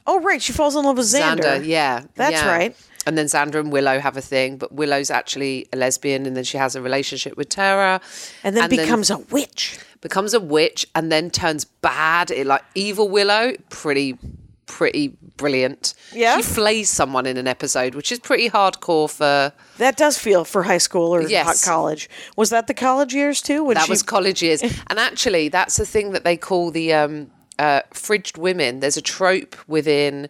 oh, 0.07 0.21
right, 0.21 0.41
she 0.43 0.53
falls 0.53 0.77
in 0.77 0.85
love 0.85 0.99
with 0.99 1.07
Xander. 1.07 1.41
Xander. 1.61 1.67
yeah, 1.67 2.03
That's 2.15 2.33
yeah. 2.43 2.51
right. 2.51 2.77
And 3.07 3.17
then 3.17 3.27
Xander 3.27 3.55
and 3.61 3.73
Willow 3.73 4.01
have 4.01 4.17
a 4.17 4.21
thing, 4.21 4.59
but 4.59 4.73
Willow's 4.73 5.11
actually 5.11 5.67
a 5.73 5.77
lesbian, 5.77 6.27
and 6.27 6.37
then 6.37 6.45
she 6.45 6.59
has 6.59 6.77
a 6.77 6.83
relationship 6.83 7.37
with 7.37 7.49
Tara, 7.49 8.01
and 8.45 8.57
then 8.57 8.69
becomes 8.69 9.09
a 9.11 9.19
witch. 9.19 9.79
becomes 10.01 10.35
a 10.35 10.41
witch, 10.41 10.87
and 10.95 11.11
then 11.11 11.31
turns 11.31 11.65
bad. 11.65 12.31
It 12.31 12.47
like 12.47 12.63
evil 12.75 13.09
Willow, 13.09 13.53
pretty, 13.71 14.19
pretty 14.67 15.17
brilliant. 15.39 15.95
Yeah. 16.13 16.37
she 16.37 16.43
flays 16.43 16.91
someone 16.91 17.25
in 17.25 17.37
an 17.39 17.47
episode, 17.47 17.95
which 17.95 18.13
is 18.13 18.19
pretty 18.19 18.51
hardcore 18.51 19.09
for. 19.11 19.53
That 19.79 19.97
does 19.97 20.19
feel 20.19 20.45
for 20.45 20.65
high 20.65 20.79
school 20.79 21.15
or 21.15 21.23
Yes. 21.23 21.47
hot 21.47 21.71
college. 21.73 22.11
Was 22.37 22.51
that 22.51 22.67
the 22.67 22.75
college 22.75 23.15
years 23.15 23.41
too? 23.41 23.65
When 23.65 23.75
That 23.77 23.87
she, 23.87 23.93
was 23.93 24.03
college 24.03 24.43
years, 24.43 24.61
and 24.89 24.99
actually, 24.99 25.49
that's 25.49 25.77
the 25.77 25.87
thing 25.87 26.11
that 26.13 26.25
they 26.25 26.37
call 26.37 26.71
the 26.71 26.93
um, 26.93 27.31
uh, 27.59 27.83
fridged 27.95 28.37
women. 28.37 28.81
There's 28.81 28.97
a 28.99 29.03
trope 29.03 29.57
within 29.67 30.29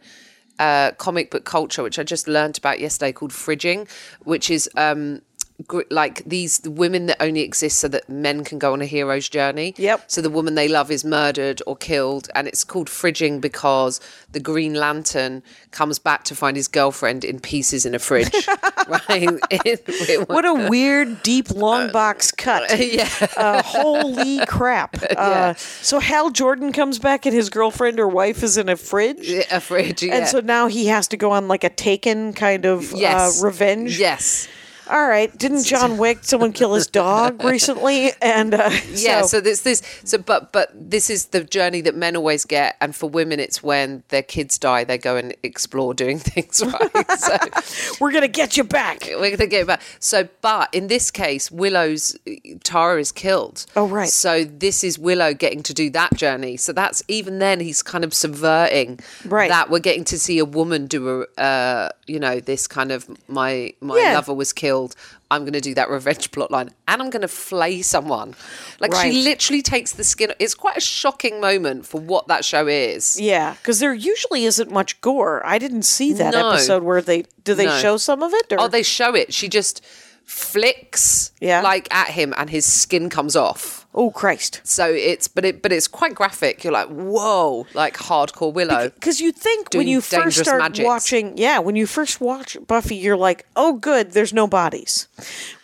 uh, 0.58 0.92
comic 0.92 1.30
book 1.30 1.44
culture, 1.44 1.82
which 1.82 1.98
I 1.98 2.02
just 2.02 2.28
learned 2.28 2.58
about 2.58 2.80
yesterday, 2.80 3.12
called 3.12 3.32
fridging, 3.32 3.88
which 4.24 4.50
is 4.50 4.68
um, 4.76 5.22
like 5.90 6.24
these 6.24 6.60
women 6.64 7.06
that 7.06 7.20
only 7.20 7.40
exist 7.40 7.80
so 7.80 7.88
that 7.88 8.08
men 8.08 8.44
can 8.44 8.58
go 8.58 8.72
on 8.72 8.80
a 8.80 8.86
hero's 8.86 9.28
journey. 9.28 9.74
Yep. 9.76 10.04
So 10.06 10.22
the 10.22 10.30
woman 10.30 10.54
they 10.54 10.68
love 10.68 10.90
is 10.90 11.04
murdered 11.04 11.60
or 11.66 11.76
killed, 11.76 12.28
and 12.34 12.46
it's 12.46 12.62
called 12.62 12.88
fridging 12.88 13.40
because 13.40 14.00
the 14.30 14.40
Green 14.40 14.74
Lantern 14.74 15.42
comes 15.72 15.98
back 15.98 16.22
to 16.24 16.36
find 16.36 16.56
his 16.56 16.68
girlfriend 16.68 17.24
in 17.24 17.40
pieces 17.40 17.84
in 17.84 17.94
a 17.94 17.98
fridge. 17.98 18.48
right? 18.88 19.28
What 20.28 20.44
a 20.44 20.68
weird, 20.68 21.22
deep, 21.22 21.50
long 21.50 21.90
box 21.90 22.30
cut. 22.30 22.70
Uh, 22.70 22.76
yeah. 22.82 23.08
Uh, 23.36 23.62
holy 23.62 24.44
crap. 24.46 24.96
Uh, 25.16 25.54
so 25.54 25.98
Hal 25.98 26.30
Jordan 26.30 26.72
comes 26.72 26.98
back 26.98 27.26
and 27.26 27.34
his 27.34 27.50
girlfriend 27.50 27.98
or 27.98 28.08
wife 28.08 28.42
is 28.42 28.56
in 28.56 28.68
a 28.68 28.76
fridge. 28.76 29.28
a 29.50 29.60
fridge. 29.60 30.02
Yeah. 30.02 30.16
And 30.16 30.28
so 30.28 30.40
now 30.40 30.66
he 30.66 30.86
has 30.86 31.08
to 31.08 31.16
go 31.16 31.32
on 31.32 31.48
like 31.48 31.64
a 31.64 31.70
taken 31.70 32.32
kind 32.32 32.64
of 32.64 32.92
yes. 32.92 33.42
uh, 33.42 33.46
revenge. 33.46 33.98
Yes. 33.98 34.48
All 34.88 35.06
right. 35.08 35.36
Didn't 35.36 35.64
John 35.72 35.98
Wick 35.98 36.18
someone 36.22 36.52
kill 36.52 36.74
his 36.74 36.86
dog 36.86 37.42
recently? 37.44 38.10
And 38.22 38.54
uh, 38.54 38.70
Yeah, 38.92 39.22
so, 39.22 39.26
so, 39.26 39.40
this 39.40 39.60
this 39.62 39.82
so 40.04 40.18
but 40.18 40.52
but 40.52 40.70
this 40.74 41.10
is 41.10 41.26
the 41.26 41.44
journey 41.44 41.80
that 41.82 41.94
men 41.94 42.16
always 42.16 42.44
get, 42.44 42.76
and 42.80 42.94
for 42.94 43.08
women, 43.08 43.38
it's 43.40 43.62
when 43.62 44.02
their 44.08 44.22
kids 44.22 44.58
die, 44.58 44.84
they 44.84 44.98
go 44.98 45.16
and 45.16 45.34
explore 45.42 45.94
doing 45.94 46.18
things 46.30 46.62
right. 46.64 47.10
so 47.18 47.36
we're 48.00 48.12
gonna 48.12 48.28
get 48.28 48.56
you 48.56 48.64
back. 48.64 49.04
we're 49.06 49.36
gonna 49.36 49.46
get 49.48 49.66
back. 49.66 49.82
So, 50.00 50.28
but 50.42 50.72
in 50.74 50.86
this 50.88 51.10
case, 51.10 51.50
Willow's 51.50 52.16
Tara 52.64 53.00
is 53.00 53.12
killed. 53.12 53.66
Oh, 53.76 53.86
right. 53.88 54.08
So 54.08 54.44
this 54.44 54.82
is 54.84 54.98
Willow 54.98 55.34
getting 55.34 55.62
to 55.64 55.74
do 55.74 55.90
that 55.90 56.14
journey. 56.14 56.56
So 56.56 56.72
that's 56.72 57.02
even 57.08 57.38
then 57.38 57.60
he's 57.60 57.82
kind 57.82 58.04
of 58.04 58.14
subverting 58.14 59.00
Right. 59.24 59.48
that 59.50 59.70
we're 59.70 59.78
getting 59.80 60.04
to 60.04 60.18
see 60.18 60.38
a 60.38 60.44
woman 60.44 60.86
do 60.86 61.26
a 61.36 61.40
uh, 61.40 61.88
you 62.06 62.18
know 62.18 62.40
this 62.40 62.66
kind 62.66 62.90
of 62.92 63.06
my 63.28 63.72
my 63.80 63.98
Yeah. 63.98 64.14
lover 64.14 64.32
was 64.34 64.52
killed. 64.52 64.77
I'm 65.30 65.42
going 65.42 65.52
to 65.52 65.60
do 65.60 65.74
that 65.74 65.90
revenge 65.90 66.30
plotline, 66.30 66.70
and 66.86 67.02
I'm 67.02 67.10
going 67.10 67.22
to 67.22 67.28
flay 67.28 67.82
someone. 67.82 68.34
Like 68.80 68.92
Right. 68.92 69.12
she 69.12 69.22
literally 69.22 69.62
takes 69.62 69.92
the 69.92 70.04
skin. 70.04 70.32
It's 70.38 70.54
quite 70.54 70.76
a 70.78 70.80
shocking 70.80 71.40
moment 71.40 71.86
for 71.86 72.00
what 72.00 72.28
that 72.28 72.44
show 72.44 72.66
is. 72.66 73.20
Yeah, 73.20 73.54
because 73.60 73.78
there 73.80 73.92
usually 73.92 74.44
isn't 74.44 74.70
much 74.70 75.00
gore. 75.00 75.44
I 75.44 75.58
didn't 75.58 75.82
see 75.84 76.12
that 76.14 76.32
No. 76.32 76.50
episode 76.50 76.82
where 76.82 77.02
they 77.02 77.24
do 77.44 77.54
they 77.54 77.66
No. 77.66 77.78
show 77.78 77.96
some 77.98 78.22
of 78.22 78.32
it. 78.34 78.52
Or? 78.52 78.60
Oh, 78.62 78.68
they 78.68 78.82
show 78.82 79.14
it. 79.14 79.34
She 79.34 79.48
just 79.48 79.82
flicks 80.24 81.32
Yeah. 81.40 81.62
like 81.62 81.92
at 81.94 82.08
him, 82.08 82.32
and 82.36 82.48
his 82.50 82.64
skin 82.66 83.10
comes 83.10 83.36
off. 83.36 83.77
Oh 83.94 84.10
Christ! 84.10 84.60
So 84.64 84.92
it's 84.92 85.28
but 85.28 85.44
it 85.44 85.62
but 85.62 85.72
it's 85.72 85.88
quite 85.88 86.14
graphic. 86.14 86.62
You're 86.64 86.72
like 86.72 86.88
whoa, 86.88 87.66
like 87.74 87.96
hardcore 87.96 88.52
Willow. 88.52 88.90
Because 88.90 89.20
you 89.20 89.32
think 89.32 89.68
when 89.74 89.88
you 89.88 90.00
first 90.00 90.38
start 90.38 90.60
magics. 90.60 90.86
watching, 90.86 91.36
yeah, 91.38 91.58
when 91.58 91.76
you 91.76 91.86
first 91.86 92.20
watch 92.20 92.56
Buffy, 92.66 92.96
you're 92.96 93.16
like, 93.16 93.46
oh, 93.56 93.74
good, 93.74 94.12
there's 94.12 94.32
no 94.32 94.46
bodies, 94.46 95.08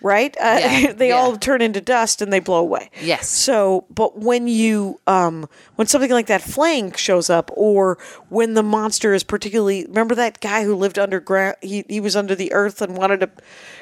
right? 0.03 0.37
Uh, 0.41 0.59
Yeah, 0.61 0.93
they 0.97 1.09
yeah. 1.09 1.15
all 1.17 1.37
turn 1.37 1.61
into 1.63 1.81
dust 1.81 2.23
and 2.23 2.33
they 2.33 2.41
blow 2.41 2.59
away. 2.61 2.91
Yes. 3.01 3.29
So, 3.29 3.85
but 3.91 4.19
when 4.19 4.49
you, 4.49 5.01
um, 5.07 5.49
when 5.77 5.87
something 5.87 6.11
like 6.11 6.27
that 6.27 6.43
flaying 6.43 6.93
shows 6.93 7.29
up, 7.31 7.51
or 7.55 7.99
when 8.29 8.55
the 8.55 8.63
monster 8.63 9.15
is 9.15 9.23
particularly, 9.25 9.85
remember 9.87 10.15
that 10.15 10.41
guy 10.41 10.65
who 10.65 10.75
lived 10.75 10.99
underground? 10.99 11.57
He 11.63 11.85
he 11.89 12.01
was 12.01 12.17
under 12.17 12.35
the 12.35 12.53
earth 12.53 12.81
and 12.83 12.97
wanted 12.97 13.21
to 13.21 13.31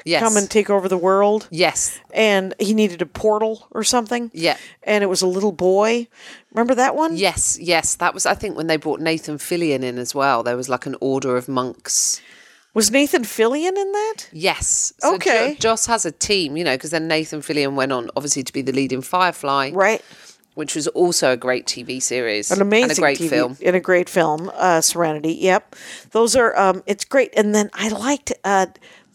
Yes. 0.05 0.21
come 0.21 0.35
and 0.35 0.49
take 0.49 0.69
over 0.69 0.89
the 0.89 0.97
world. 0.97 1.47
Yes. 1.49 1.97
And 2.13 2.53
he 2.59 2.73
needed 2.73 3.01
a 3.01 3.05
portal 3.05 3.67
or 3.71 3.83
something. 3.85 4.31
Yeah. 4.33 4.57
And 4.83 5.03
it 5.03 5.07
was 5.07 5.21
a 5.21 5.27
little 5.27 5.51
boy. 5.51 6.07
Remember 6.53 6.75
that 6.75 6.95
one? 6.95 7.15
Yes, 7.15 7.57
yes. 7.61 7.95
That 7.95 8.13
was 8.13 8.25
I 8.25 8.33
think 8.33 8.57
when 8.57 8.67
they 8.67 8.77
brought 8.77 8.99
Nathan 8.99 9.37
Fillion 9.37 9.83
in 9.83 9.97
as 9.97 10.13
well. 10.15 10.43
There 10.43 10.57
was 10.57 10.69
like 10.69 10.85
an 10.85 10.95
order 10.99 11.37
of 11.37 11.47
monks. 11.47 12.21
Was 12.73 12.89
Nathan 12.89 13.23
Fillion 13.23 13.77
in 13.77 13.91
that? 13.91 14.29
Yes. 14.31 14.93
So 14.99 15.15
Okay. 15.15 15.53
Jo- 15.59 15.69
Joss 15.69 15.85
has 15.85 16.05
a 16.05 16.11
team, 16.11 16.57
you 16.57 16.63
know, 16.63 16.75
because 16.75 16.89
then 16.89 17.07
Nathan 17.07 17.41
Fillion 17.41 17.75
went 17.75 17.91
on 17.91 18.09
obviously 18.15 18.43
to 18.43 18.51
be 18.53 18.63
the 18.63 18.71
lead 18.71 18.91
in 18.91 19.01
Firefly, 19.03 19.69
Right. 19.73 20.01
which 20.55 20.73
was 20.75 20.87
also 20.89 21.33
a 21.33 21.37
great 21.37 21.67
TV 21.67 22.01
series, 22.01 22.49
an 22.49 22.61
amazing 22.61 22.89
and 22.89 22.97
a 22.97 23.01
great 23.01 23.19
TV, 23.19 23.29
film. 23.29 23.57
and 23.63 23.75
a 23.75 23.79
great 23.79 24.09
film 24.09 24.51
uh 24.55 24.81
serenity 24.81 25.33
yep 25.33 25.75
those 26.11 26.35
are 26.35 26.55
um 26.57 26.81
it's 26.87 27.05
great 27.05 27.31
and 27.37 27.53
then 27.55 27.69
i 27.73 27.89
liked 27.89 28.31
uh 28.43 28.65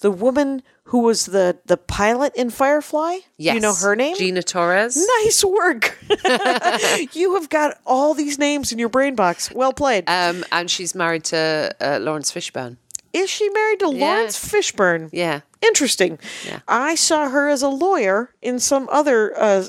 the 0.00 0.10
woman 0.10 0.62
who 0.88 1.00
was 1.00 1.26
the 1.26 1.58
the 1.66 1.76
pilot 1.76 2.32
in 2.34 2.50
firefly? 2.50 3.18
Yes, 3.36 3.54
you 3.54 3.60
know 3.60 3.74
her 3.74 3.94
name? 3.94 4.16
Gina 4.16 4.42
Torres. 4.42 4.96
nice 5.22 5.44
work. 5.44 5.98
You 7.12 7.34
have 7.34 7.48
got 7.48 7.78
all 7.86 8.14
these 8.14 8.38
names 8.38 8.72
in 8.72 8.78
your 8.78 8.88
brain 8.88 9.14
box. 9.14 9.50
Well 9.52 9.72
played. 9.72 10.04
Um, 10.08 10.44
and 10.52 10.70
she's 10.70 10.94
married 10.94 11.24
to 11.24 11.74
uh, 11.80 11.98
Laurence 12.00 12.32
Fishburne. 12.32 12.76
is 13.12 13.30
she 13.30 13.48
married 13.50 13.80
to 13.80 13.88
laurence 13.88 14.36
fishburne? 14.38 15.08
Yeah. 15.12 15.40
interesting. 15.62 16.18
Yeah. 16.46 16.60
i 16.68 16.94
saw 16.94 17.28
her 17.28 17.48
as 17.48 17.62
a 17.62 17.68
lawyer 17.68 18.30
in 18.42 18.58
some 18.60 18.88
other 18.92 19.32
uh 19.38 19.64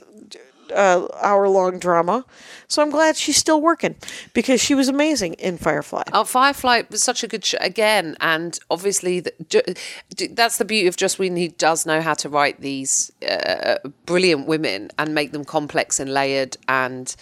uh, 0.71 1.08
hour 1.21 1.47
long 1.49 1.79
drama. 1.79 2.25
So 2.67 2.82
I'm 2.82 2.89
glad 2.89 3.17
she's 3.17 3.38
still 3.38 3.62
working 3.62 3.95
because 4.34 4.62
she 4.62 4.75
was 4.75 4.88
amazing 4.88 5.34
in 5.36 5.58
Firefly. 5.58 6.03
Oh, 6.13 6.23
Firefly 6.23 6.84
was 6.89 7.01
such 7.01 7.23
a 7.23 7.27
good 7.27 7.43
show 7.43 7.58
again, 7.62 8.15
and 8.21 8.60
obviously 8.69 9.21
the, 9.21 9.34
ju- 9.49 10.29
that's 10.32 10.58
the 10.58 10.65
beauty 10.65 10.88
of 10.88 10.95
Joss 10.95 11.17
Whedon. 11.17 11.38
He 11.38 11.47
does 11.47 11.86
know 11.86 12.01
how 12.01 12.13
to 12.15 12.29
write 12.29 12.62
these 12.62 13.12
uh, 13.27 13.77
brilliant 14.05 14.47
women 14.47 14.91
and 14.99 15.15
make 15.15 15.32
them 15.32 15.45
complex 15.45 15.99
and 15.99 16.13
layered, 16.13 16.58
and 16.67 17.15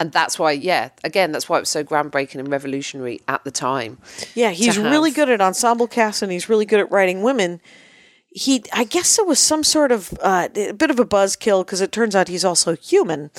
and 0.00 0.12
that's 0.12 0.38
why, 0.38 0.52
yeah, 0.52 0.88
again, 1.04 1.30
that's 1.30 1.46
why 1.46 1.58
it 1.58 1.60
was 1.60 1.68
so 1.68 1.84
groundbreaking 1.84 2.36
and 2.36 2.48
revolutionary 2.48 3.20
at 3.28 3.44
the 3.44 3.50
time. 3.50 3.98
Yeah, 4.34 4.50
he's 4.50 4.78
really 4.78 5.10
good 5.10 5.28
at 5.28 5.42
ensemble 5.42 5.86
casts 5.86 6.22
and 6.22 6.32
he's 6.32 6.48
really 6.48 6.64
good 6.64 6.80
at 6.80 6.90
writing 6.90 7.22
women. 7.22 7.60
He, 8.32 8.62
I 8.72 8.84
guess 8.84 9.18
it 9.18 9.26
was 9.26 9.40
some 9.40 9.64
sort 9.64 9.90
of 9.90 10.16
uh, 10.22 10.48
a 10.54 10.72
bit 10.72 10.90
of 10.90 11.00
a 11.00 11.04
buzzkill 11.04 11.64
because 11.66 11.80
it 11.80 11.90
turns 11.90 12.14
out 12.14 12.28
he's 12.28 12.44
also 12.44 12.76
human, 12.76 13.30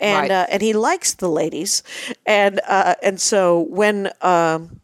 and 0.00 0.20
Right. 0.20 0.30
uh, 0.30 0.46
and 0.48 0.62
he 0.62 0.72
likes 0.72 1.14
the 1.14 1.28
ladies, 1.28 1.82
and 2.24 2.60
uh, 2.68 2.94
and 3.02 3.20
so 3.20 3.66
when 3.68 4.10
um, 4.22 4.80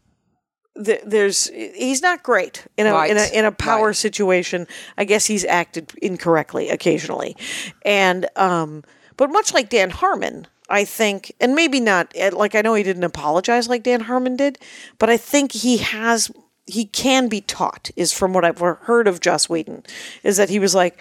th- 0.83 1.01
there's 1.05 1.47
he's 1.49 2.01
not 2.01 2.23
great 2.23 2.65
in 2.77 2.87
a 2.87 3.05
in 3.05 3.17
a 3.17 3.25
in 3.39 3.45
a 3.45 3.51
power 3.53 3.87
Right. 3.87 3.95
situation. 3.95 4.67
I 4.97 5.05
guess 5.05 5.25
he's 5.27 5.45
acted 5.45 5.93
incorrectly 6.01 6.69
occasionally, 6.69 7.37
and 7.85 8.27
um, 8.35 8.83
but 9.15 9.31
much 9.31 9.53
like 9.53 9.69
Dan 9.69 9.91
Harmon, 9.91 10.45
I 10.67 10.83
think, 10.83 11.31
and 11.39 11.55
maybe 11.55 11.79
not 11.79 12.11
eh, 12.15 12.31
like 12.33 12.53
I 12.53 12.61
know 12.61 12.73
he 12.73 12.83
didn't 12.83 13.05
apologize 13.05 13.69
like 13.69 13.83
Dan 13.83 14.01
Harmon 14.01 14.35
did, 14.35 14.57
but 14.99 15.09
I 15.09 15.15
think 15.15 15.53
he 15.53 15.77
has 15.77 16.29
he 16.65 16.85
can 16.85 17.27
be 17.27 17.41
taught. 17.41 17.91
Is 17.95 18.13
from 18.13 18.33
what 18.33 18.45
I've 18.45 18.59
heard 18.59 19.07
of 19.07 19.19
Joss 19.19 19.49
Whedon, 19.49 19.83
is 20.23 20.37
that 20.37 20.49
he 20.49 20.59
was 20.59 20.73
like. 20.75 20.97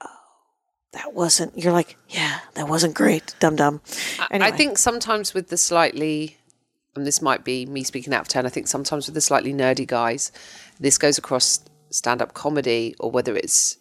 "Oh, 0.00 0.08
That 0.92 1.14
wasn't. 1.14 1.56
You're 1.58 1.72
like, 1.72 1.96
yeah, 2.08 2.40
that 2.54 2.68
wasn't 2.68 2.94
great, 2.94 3.34
dum 3.40 3.56
dum. 3.56 3.80
Anyway. 4.30 4.50
I 4.50 4.56
think 4.56 4.78
sometimes 4.78 5.34
with 5.34 5.48
the 5.48 5.56
slightly, 5.56 6.36
and 6.94 7.06
this 7.06 7.22
might 7.22 7.44
be 7.44 7.64
me 7.66 7.82
speaking 7.84 8.12
out 8.12 8.22
of 8.22 8.28
turn, 8.28 8.46
I 8.46 8.50
think 8.50 8.68
sometimes 8.68 9.06
with 9.06 9.14
the 9.14 9.20
slightly 9.20 9.52
nerdy 9.54 9.86
guys, 9.86 10.30
this 10.78 10.98
goes 10.98 11.18
across 11.18 11.64
stand 11.90 12.22
up 12.22 12.34
comedy 12.34 12.94
or 12.98 13.10
whether 13.10 13.36
it's 13.36 13.76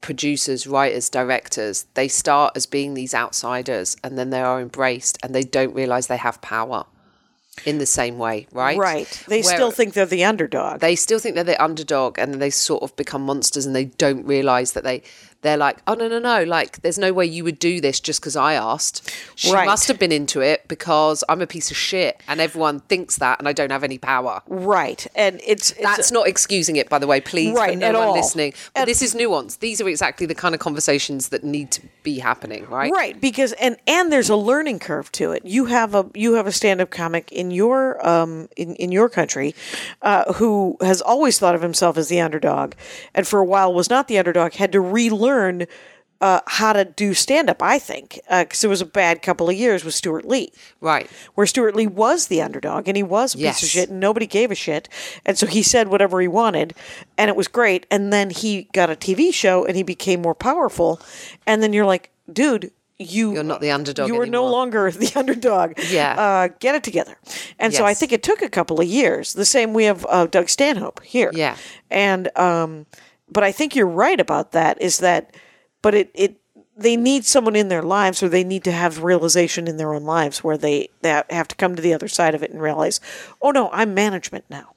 producers, 0.00 0.66
writers, 0.66 1.08
directors, 1.08 1.86
they 1.94 2.08
start 2.08 2.56
as 2.56 2.66
being 2.66 2.94
these 2.94 3.14
outsiders 3.14 3.96
and 4.02 4.18
then 4.18 4.30
they 4.30 4.40
are 4.42 4.60
embraced 4.60 5.16
and 5.22 5.34
they 5.34 5.42
don't 5.42 5.74
realize 5.74 6.08
they 6.08 6.16
have 6.16 6.40
power 6.42 6.84
in 7.66 7.78
the 7.78 7.86
same 7.86 8.18
way, 8.18 8.46
right? 8.52 8.78
right. 8.78 9.24
They 9.28 9.42
Where- 9.42 9.54
still 9.54 9.70
think 9.70 9.92
they're 9.94 10.06
the 10.06 10.24
underdog. 10.24 10.80
they 10.80 10.96
still 10.96 11.18
think 11.18 11.34
they're 11.34 11.44
the 11.44 11.62
underdog 11.62 12.18
and 12.18 12.40
they 12.40 12.50
sort 12.50 12.82
of 12.82 12.96
become 12.96 13.22
monsters 13.22 13.66
and 13.66 13.76
they 13.76 13.84
don't 13.84 14.24
realize 14.26 14.72
that 14.72 14.84
they 14.84 15.02
they're 15.42 15.56
like 15.56 15.78
oh 15.86 15.94
no 15.94 16.08
no 16.08 16.18
no 16.18 16.42
like 16.44 16.80
there's 16.82 16.98
no 16.98 17.12
way 17.12 17.26
you 17.26 17.44
would 17.44 17.58
do 17.58 17.80
this 17.80 18.00
just 18.00 18.20
because 18.20 18.36
i 18.36 18.54
asked. 18.54 19.10
She 19.36 19.52
Right. 19.52 19.66
must 19.66 19.88
have 19.88 19.98
been 19.98 20.12
into 20.12 20.40
it 20.40 20.66
because 20.68 21.22
i'm 21.28 21.42
a 21.42 21.46
piece 21.46 21.70
of 21.70 21.76
shit 21.76 22.20
and 22.28 22.40
everyone 22.40 22.80
thinks 22.80 23.16
that 23.18 23.38
and 23.38 23.46
i 23.48 23.52
don't 23.52 23.70
have 23.70 23.84
any 23.84 23.98
power. 23.98 24.40
Right, 24.48 25.06
and 25.14 25.40
it's, 25.46 25.72
it's 25.72 25.80
that's 25.82 26.10
not 26.12 26.26
excusing 26.28 26.76
it 26.76 26.88
by 26.88 26.98
the 26.98 27.06
way. 27.06 27.20
Please 27.20 27.54
Right, 27.56 27.72
for 27.74 27.78
no 27.80 27.86
at 27.88 27.94
one 27.94 28.08
all. 28.08 28.14
listening. 28.14 28.54
But 28.74 28.82
At- 28.82 28.86
this 28.86 29.02
is 29.02 29.14
nuance 29.14 29.56
these 29.56 29.80
are 29.80 29.88
exactly 29.88 30.26
the 30.26 30.34
kind 30.34 30.54
of 30.54 30.60
conversations 30.60 31.28
that 31.30 31.42
need 31.44 31.70
to 31.72 31.82
be 32.02 32.18
happening 32.20 32.66
right? 32.68 32.92
Right 32.92 33.20
because 33.20 33.52
and 33.54 33.76
and 33.86 34.12
there's 34.12 34.30
a 34.30 34.36
learning 34.36 34.78
curve 34.78 35.10
to 35.12 35.32
it. 35.32 35.44
You 35.44 35.66
have 35.66 35.94
a 35.94 36.06
you 36.14 36.34
have 36.34 36.46
a 36.46 36.52
stand-up 36.52 36.90
comic 36.90 37.30
in 37.32 37.50
your 37.50 38.04
um 38.06 38.48
in, 38.56 38.74
in 38.76 38.92
your 38.92 39.08
country 39.08 39.54
uh, 40.02 40.32
who 40.34 40.76
has 40.80 41.00
always 41.00 41.38
thought 41.38 41.54
of 41.54 41.62
himself 41.62 41.96
as 41.96 42.08
the 42.08 42.20
underdog 42.20 42.74
and 43.14 43.26
for 43.26 43.38
a 43.40 43.44
while 43.44 43.72
was 43.74 43.90
not 43.90 44.06
the 44.08 44.18
underdog 44.18 44.52
had 44.54 44.70
to 44.72 44.80
relearn 44.80 45.31
uh, 46.20 46.40
how 46.46 46.72
to 46.72 46.84
do 46.84 47.14
stand-up 47.14 47.60
i 47.62 47.78
think 47.78 48.20
because 48.30 48.62
it 48.62 48.68
was 48.68 48.80
a 48.80 48.86
bad 48.86 49.22
couple 49.22 49.48
of 49.50 49.56
years 49.56 49.84
with 49.84 49.92
stewart 49.92 50.24
lee 50.24 50.52
right 50.80 51.10
where 51.34 51.46
Stewart 51.46 51.74
Lee 51.74 51.86
was 51.88 52.28
the 52.28 52.40
underdog 52.40 52.86
and 52.86 52.96
he 52.96 53.02
was 53.02 53.34
a 53.34 53.38
piece 53.38 53.62
of 53.62 53.68
shit 53.68 53.88
and 53.90 53.98
nobody 53.98 54.26
gave 54.26 54.50
a 54.50 54.54
shit. 54.54 54.88
And 55.26 55.36
so 55.36 55.46
he 55.46 55.62
said 55.62 55.88
whatever 55.88 56.20
he 56.20 56.28
wanted 56.28 56.74
and 57.18 57.28
it 57.28 57.34
was 57.36 57.48
great. 57.48 57.86
And 57.90 58.12
then 58.12 58.30
he 58.30 58.68
got 58.72 58.88
a 58.90 58.94
TV 58.94 59.32
show 59.34 59.64
and 59.64 59.76
he 59.76 59.82
became 59.82 60.22
more 60.22 60.34
powerful. 60.34 61.00
And 61.46 61.62
then 61.62 61.72
you're 61.72 61.86
like, 61.86 62.10
dude, 62.32 62.70
you 62.98 63.32
You're 63.32 63.42
not 63.42 63.60
the 63.60 63.70
underdog 63.72 64.08
You 64.08 64.20
are 64.20 64.26
no 64.26 64.46
longer 64.46 64.90
the 65.02 65.12
underdog. 65.16 65.72
Yeah. 65.90 66.14
uh, 66.18 66.48
get 66.60 66.74
it 66.74 66.84
together. 66.84 67.16
And 67.58 67.74
so 67.74 67.84
I 67.84 67.94
think 67.94 68.12
it 68.12 68.22
took 68.22 68.42
a 68.42 68.48
couple 68.48 68.80
of 68.80 68.86
years. 68.86 69.32
The 69.32 69.46
same 69.46 69.72
we 69.74 69.84
have 69.84 70.06
uh, 70.08 70.26
Doug 70.26 70.48
Stanhope 70.48 71.02
here. 71.02 71.30
Yeah. 71.34 71.56
and 71.90 72.36
um, 72.38 72.86
but 73.32 73.44
I 73.44 73.52
think 73.52 73.74
you're 73.74 73.86
right 73.86 74.20
about 74.20 74.52
that. 74.52 74.80
Is 74.80 74.98
that, 74.98 75.34
but 75.82 75.94
it 75.94 76.10
it 76.14 76.38
they 76.76 76.96
need 76.96 77.24
someone 77.24 77.54
in 77.54 77.68
their 77.68 77.82
lives 77.82 78.22
or 78.22 78.28
they 78.28 78.44
need 78.44 78.64
to 78.64 78.72
have 78.72 79.02
realization 79.02 79.68
in 79.68 79.76
their 79.76 79.92
own 79.92 80.04
lives 80.04 80.42
where 80.42 80.56
they, 80.56 80.88
they 81.02 81.22
have 81.28 81.46
to 81.48 81.54
come 81.56 81.76
to 81.76 81.82
the 81.82 81.92
other 81.92 82.08
side 82.08 82.34
of 82.34 82.42
it 82.42 82.50
and 82.50 82.62
realize 82.62 82.98
oh 83.42 83.50
no 83.50 83.68
i'm 83.72 83.94
management 83.94 84.44
now. 84.48 84.72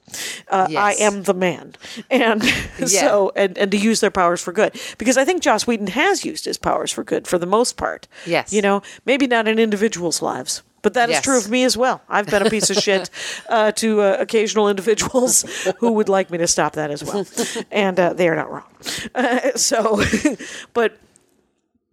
Uh, 0.48 0.68
i 0.76 0.92
am 0.94 1.22
the 1.22 1.34
man. 1.34 1.74
And 2.10 2.42
so 2.86 3.32
and, 3.34 3.56
and 3.56 3.70
to 3.70 3.78
use 3.78 4.00
their 4.00 4.10
powers 4.10 4.42
for 4.42 4.52
good. 4.52 4.78
Because 4.98 5.16
i 5.16 5.24
think 5.24 5.42
joss 5.42 5.66
whedon 5.66 5.88
has 5.88 6.24
used 6.24 6.44
his 6.44 6.58
powers 6.58 6.92
for 6.92 7.02
good 7.02 7.26
for 7.26 7.38
the 7.38 7.46
most 7.46 7.76
part. 7.76 8.08
Yes. 8.26 8.52
you 8.52 8.62
know 8.62 8.82
maybe 9.04 9.26
not 9.26 9.48
in 9.48 9.58
individuals 9.58 10.20
lives 10.20 10.62
but 10.86 10.94
that 10.94 11.10
is 11.10 11.14
Yes. 11.16 11.24
true 11.24 11.36
of 11.38 11.50
me 11.50 11.64
as 11.64 11.76
well. 11.76 12.00
I've 12.08 12.26
been 12.26 12.46
a 12.46 12.50
piece 12.50 12.70
of 12.70 12.76
shit 12.76 13.10
uh, 13.48 13.72
to 13.72 14.00
uh, 14.02 14.16
occasional 14.20 14.68
individuals 14.68 15.42
who 15.80 15.90
would 15.90 16.08
like 16.08 16.30
me 16.30 16.38
to 16.38 16.46
stop 16.46 16.74
that 16.74 16.92
as 16.92 17.02
well, 17.02 17.26
and 17.72 17.98
uh, 17.98 18.12
they 18.12 18.28
are 18.28 18.36
not 18.36 18.48
wrong. 18.52 18.70
Uh, 19.12 19.50
so, 19.56 20.00
but 20.74 20.96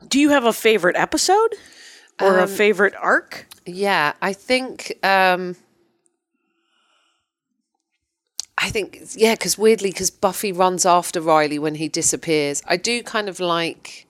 do 0.07 0.19
you 0.19 0.29
have 0.29 0.45
a 0.45 0.53
favorite 0.53 0.95
episode 0.95 1.55
or 2.21 2.37
Um, 2.37 2.43
a 2.43 2.47
favorite 2.47 2.93
arc? 3.01 3.47
Yeah, 3.65 4.13
I 4.21 4.33
think. 4.33 4.93
Um, 5.03 5.55
I 8.59 8.69
think 8.69 8.99
yeah, 9.15 9.33
because 9.33 9.57
weirdly, 9.57 9.89
because 9.89 10.11
Buffy 10.11 10.51
runs 10.51 10.85
after 10.85 11.19
Riley 11.19 11.57
when 11.57 11.75
he 11.75 11.87
disappears. 11.89 12.61
I 12.67 12.77
do 12.77 13.01
kind 13.01 13.27
of 13.27 13.39
like 13.39 14.05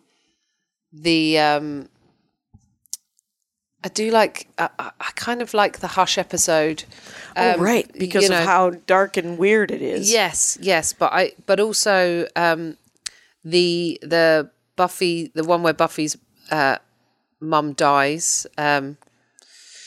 the. 0.92 1.40
Um, 1.40 1.88
I 3.84 3.90
do 3.90 4.12
like. 4.12 4.48
I, 4.58 4.70
I 4.80 5.12
kind 5.16 5.42
of 5.42 5.54
like 5.54 5.80
the 5.80 5.88
Hush 5.88 6.18
episode. 6.18 6.86
oh, 7.36 7.54
um, 7.56 7.62
right, 7.62 7.92
because 7.98 8.24
you 8.24 8.34
of 8.34 8.40
know- 8.40 8.46
how 8.46 8.70
dark 8.88 9.18
and 9.18 9.38
weird 9.38 9.72
it 9.72 9.82
is. 9.82 10.12
Yes, 10.12 10.58
yes, 10.62 10.94
but 10.94 11.12
I 11.12 11.34
but 11.46 11.60
also 11.60 12.28
um 12.36 12.78
the 13.44 14.00
the 14.02 14.50
Buffy 14.76 15.32
the 15.36 15.44
one 15.44 15.64
where 15.64 15.74
Buffy's 15.74 16.18
uh 16.50 16.78
mum 17.40 17.74
dies. 17.74 18.48
Um 18.58 18.98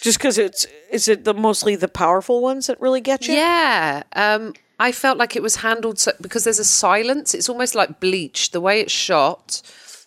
just 0.02 0.18
because 0.18 0.36
it's 0.38 0.66
is 0.92 1.08
it 1.08 1.24
the 1.24 1.32
mostly 1.34 1.74
the 1.74 1.88
powerful 1.88 2.42
ones 2.42 2.66
that 2.66 2.80
really 2.80 3.00
get 3.00 3.26
you? 3.26 3.34
yeah. 3.34 4.02
Um 4.12 4.52
I 4.78 4.92
felt 4.92 5.16
like 5.16 5.34
it 5.36 5.42
was 5.42 5.56
handled 5.56 5.98
so 5.98 6.12
because 6.20 6.44
there's 6.44 6.58
a 6.58 6.64
silence. 6.64 7.34
It's 7.34 7.48
almost 7.48 7.74
like 7.74 7.98
bleach. 7.98 8.50
The 8.50 8.60
way 8.60 8.80
it's 8.82 8.92
shot. 8.92 9.62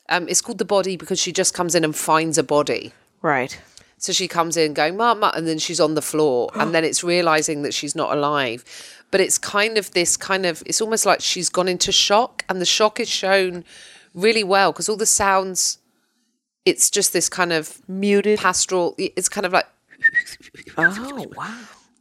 Um 0.09 0.27
it's 0.29 0.41
called 0.41 0.59
the 0.59 0.65
body 0.65 0.95
because 0.95 1.19
she 1.19 1.31
just 1.31 1.53
comes 1.55 1.73
in 1.75 1.83
and 1.83 1.95
finds 1.95 2.37
a 2.37 2.43
body. 2.43 2.93
Right. 3.21 3.59
So 4.01 4.13
she 4.13 4.27
comes 4.29 4.55
in 4.57 4.73
going, 4.73 4.95
Mama, 4.95 5.31
and 5.35 5.45
then 5.45 5.59
she's 5.59 5.79
on 5.79 5.93
the 5.95 6.01
floor. 6.01 6.49
and 6.55 6.73
then 6.73 6.83
it's 6.85 7.03
realizing 7.03 7.61
that 7.63 7.73
she's 7.73 7.95
not 7.95 8.11
alive. 8.17 8.63
But 9.11 9.19
it's 9.21 9.37
kind 9.37 9.77
of 9.77 9.91
this 9.91 10.15
kind 10.15 10.45
of, 10.45 10.63
it's 10.65 10.79
almost 10.81 11.05
like 11.05 11.19
she's 11.21 11.49
gone 11.49 11.67
into 11.67 11.91
shock. 11.91 12.45
And 12.47 12.61
the 12.61 12.65
shock 12.65 12.99
is 12.99 13.09
shown 13.09 13.65
really 14.13 14.43
well 14.43 14.71
because 14.71 14.87
all 14.87 14.95
the 14.95 15.05
sounds, 15.05 15.79
it's 16.63 16.89
just 16.89 17.11
this 17.11 17.27
kind 17.27 17.51
of 17.51 17.81
Muted. 17.89 18.39
pastoral, 18.39 18.95
it's 18.97 19.27
kind 19.29 19.45
of 19.45 19.51
like, 19.51 19.67
Oh 20.77 21.25
wow. 21.35 21.57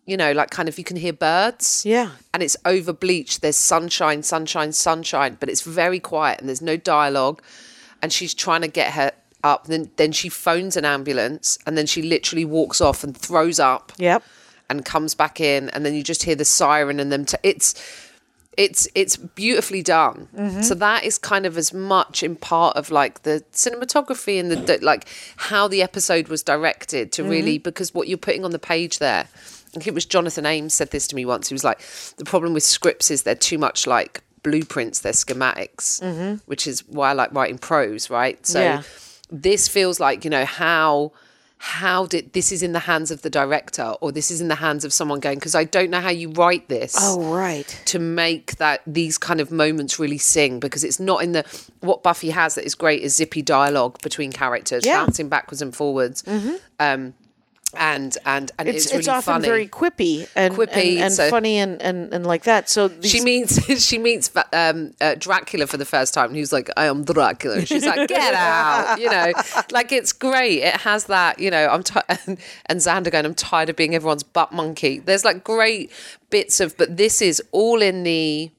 you 0.07 0.17
know, 0.17 0.31
like 0.33 0.51
kind 0.51 0.69
of 0.69 0.79
you 0.79 0.85
can 0.85 0.97
hear 0.97 1.13
birds. 1.13 1.85
Yeah. 1.85 2.11
And 2.33 2.43
it's 2.45 2.57
over 2.65 2.93
bleached. 2.93 3.43
There's 3.43 3.57
sunshine, 3.57 4.23
sunshine, 4.23 4.73
sunshine, 4.73 5.37
but 5.41 5.49
it's 5.49 5.63
very 5.63 5.99
quiet 5.99 6.39
and 6.39 6.49
there's 6.49 6.63
no 6.63 6.77
dialogue. 6.77 7.43
And 8.01 8.13
she's 8.13 8.35
trying 8.35 8.61
to 8.61 8.69
get 8.69 8.93
her 8.93 9.11
up. 9.44 9.66
Then 9.66 9.90
then 9.96 10.12
she 10.12 10.29
phones 10.29 10.77
an 10.77 10.85
ambulance 10.85 11.59
and 11.66 11.77
then 11.79 11.87
she 11.87 12.03
literally 12.03 12.44
walks 12.44 12.81
off 12.81 13.05
and 13.05 13.16
throws 13.16 13.59
up 13.61 13.92
Yep. 13.98 14.22
and 14.70 14.85
comes 14.85 15.14
back 15.14 15.40
in 15.40 15.68
and 15.70 15.85
then 15.85 15.94
you 15.94 16.03
just 16.03 16.22
hear 16.24 16.35
the 16.35 16.44
siren 16.44 17.01
and 17.01 17.11
them 17.12 17.24
t- 17.24 17.37
it's 17.42 17.74
it's 18.57 18.88
it's 18.96 19.16
beautifully 19.16 19.83
done 19.83 20.27
mm-hmm. 20.37 20.62
so 20.62 20.74
that 20.74 21.05
is 21.05 21.16
kind 21.16 21.46
of 21.46 21.57
as 21.57 21.72
much 21.72 22.24
in 22.24 22.35
part 22.35 22.77
of 22.77 22.90
like 22.90 23.22
the 23.22 23.44
cinematography 23.53 24.40
and 24.40 24.51
the 24.51 24.57
di- 24.57 24.79
like 24.85 25.07
how 25.37 25.68
the 25.68 25.81
episode 25.81 26.27
was 26.27 26.42
directed 26.42 27.12
to 27.12 27.22
mm-hmm. 27.22 27.31
really 27.31 27.59
because 27.59 27.94
what 27.94 28.09
you're 28.09 28.18
putting 28.18 28.44
on 28.44 28.51
the 28.51 28.59
page 28.59 28.98
there 28.98 29.29
I 29.33 29.70
think 29.70 29.87
it 29.87 29.94
was 29.94 30.05
Jonathan 30.05 30.44
Ames 30.44 30.74
said 30.74 30.90
this 30.90 31.07
to 31.07 31.14
me 31.14 31.24
once 31.24 31.48
he 31.48 31.55
was 31.55 31.62
like 31.62 31.81
the 32.16 32.24
problem 32.24 32.53
with 32.53 32.64
scripts 32.64 33.11
is 33.12 33.22
they're 33.22 33.37
too 33.37 33.59
much 33.59 33.87
like 33.87 34.22
blueprints 34.42 35.01
they're 35.01 35.12
schematics 35.12 36.03
mm-hmm. 36.03 36.37
which 36.46 36.66
is 36.66 36.87
why 36.88 37.11
I 37.11 37.12
like 37.12 37.33
writing 37.33 37.59
prose 37.59 38.11
right 38.11 38.44
so 38.44 38.61
Yeah. 38.61 38.83
This 39.31 39.69
feels 39.69 40.01
like 40.01 40.25
you 40.25 40.31
know 40.31 40.45
how 40.45 41.12
how 41.61 42.07
did 42.07 42.33
this 42.35 42.53
is 42.53 42.62
in 42.62 42.71
the 42.73 42.79
hands 42.79 43.11
of 43.11 43.23
the 43.23 43.29
director 43.31 43.95
or 44.01 44.12
this 44.12 44.31
is 44.31 44.41
in 44.41 44.47
the 44.47 44.55
hands 44.55 44.85
of 44.85 44.93
someone 44.93 45.19
going 45.19 45.37
because 45.38 45.57
i 45.57 45.64
don't 45.64 45.91
know 45.91 46.01
how 46.01 46.09
you 46.09 46.31
write 46.31 46.69
this 46.69 46.95
Oh 46.97 47.35
right. 47.35 47.67
to 47.87 47.99
make 47.99 48.57
that 48.59 48.81
these 48.87 49.19
kind 49.19 49.41
of 49.41 49.51
moments 49.51 49.99
really 49.99 50.19
sing 50.19 50.61
because 50.61 50.85
it's 50.85 51.01
not 51.01 51.21
in 51.23 51.33
the 51.33 51.45
what 51.81 52.05
buffy 52.05 52.31
has 52.31 52.55
that 52.55 52.64
is 52.64 52.77
great 52.77 53.03
is 53.03 53.17
zippy 53.17 53.43
dialogue 53.43 54.01
between 54.03 54.31
characters 54.31 54.87
Yeah. 54.87 54.99
Mm-hmm. 54.99 55.07
bouncing 55.07 55.29
backwards 55.29 55.61
and 55.61 55.75
forwards 55.75 56.23
um 56.79 57.12
and 57.79 58.19
and 58.27 58.51
and 58.59 58.69
It's 58.69 58.87
it's, 58.87 58.87
it's, 58.87 59.07
really 59.07 59.19
often 59.19 59.35
funny 59.35 59.49
very 59.49 59.69
quippy 59.69 60.29
and 60.35 60.55
Quippy, 60.55 60.95
and, 60.95 61.05
and 61.05 61.12
so- 61.14 61.31
funny 61.31 61.59
and, 61.59 61.81
and, 61.81 62.12
and 62.12 62.27
like 62.27 62.43
that. 62.43 62.69
So 62.69 62.88
these, 62.88 63.11
she 63.11 63.21
meets 63.21 63.83
she 63.85 63.99
meets 63.99 64.31
um, 64.53 64.93
uh, 65.01 65.14
Dracula 65.14 65.67
for 65.67 65.77
the 65.77 65.85
first 65.85 66.12
time, 66.12 66.27
and 66.31 66.37
he's 66.37 66.53
like, 66.53 66.69
"I 66.77 66.87
am 66.87 67.05
Dracula." 67.05 67.59
And 67.59 67.69
she's 67.69 67.87
like, 67.87 68.09
"Get 68.09 68.35
out!" 68.35 69.01
You 69.01 69.11
know, 69.11 69.33
like 69.71 69.93
it's 69.93 70.12
great. 70.12 70.62
It 70.62 70.77
has 70.81 71.05
that. 71.05 71.38
You 71.38 71.51
know, 71.51 71.69
I'm 71.69 71.83
ti 71.83 72.01
and, 72.09 72.38
and 72.67 72.81
Xander 72.81 73.11
going, 73.11 73.25
"I'm 73.25 73.35
tired 73.35 73.71
of 73.71 73.77
being 73.77 73.95
everyone's 73.95 74.25
butt 74.25 74.53
monkey." 74.53 74.99
There's 74.99 75.25
like 75.25 75.45
great 75.45 75.93
bits 76.31 76.61
of, 76.61 76.77
but 76.77 76.97
this 76.97 77.23
is 77.23 77.41
all 77.53 77.81
in 77.81 78.03
the 78.03 78.51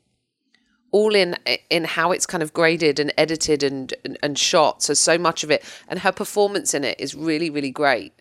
all 0.91 1.13
in 1.13 1.35
in 1.69 1.83
how 1.83 2.11
it's 2.11 2.25
kind 2.25 2.41
of 2.41 2.53
graded 2.53 2.99
and 2.99 3.13
edited 3.17 3.63
and, 3.63 3.93
and 4.05 4.17
and 4.23 4.39
shot. 4.39 4.81
So 4.81 4.93
so 4.93 5.17
much 5.17 5.43
of 5.43 5.51
it, 5.51 5.63
and 5.87 5.99
her 5.99 6.11
performance 6.11 6.73
in 6.73 6.83
it 6.83 6.99
is 6.99 7.15
really 7.15 7.49
really 7.49 7.71
great. 7.71 8.13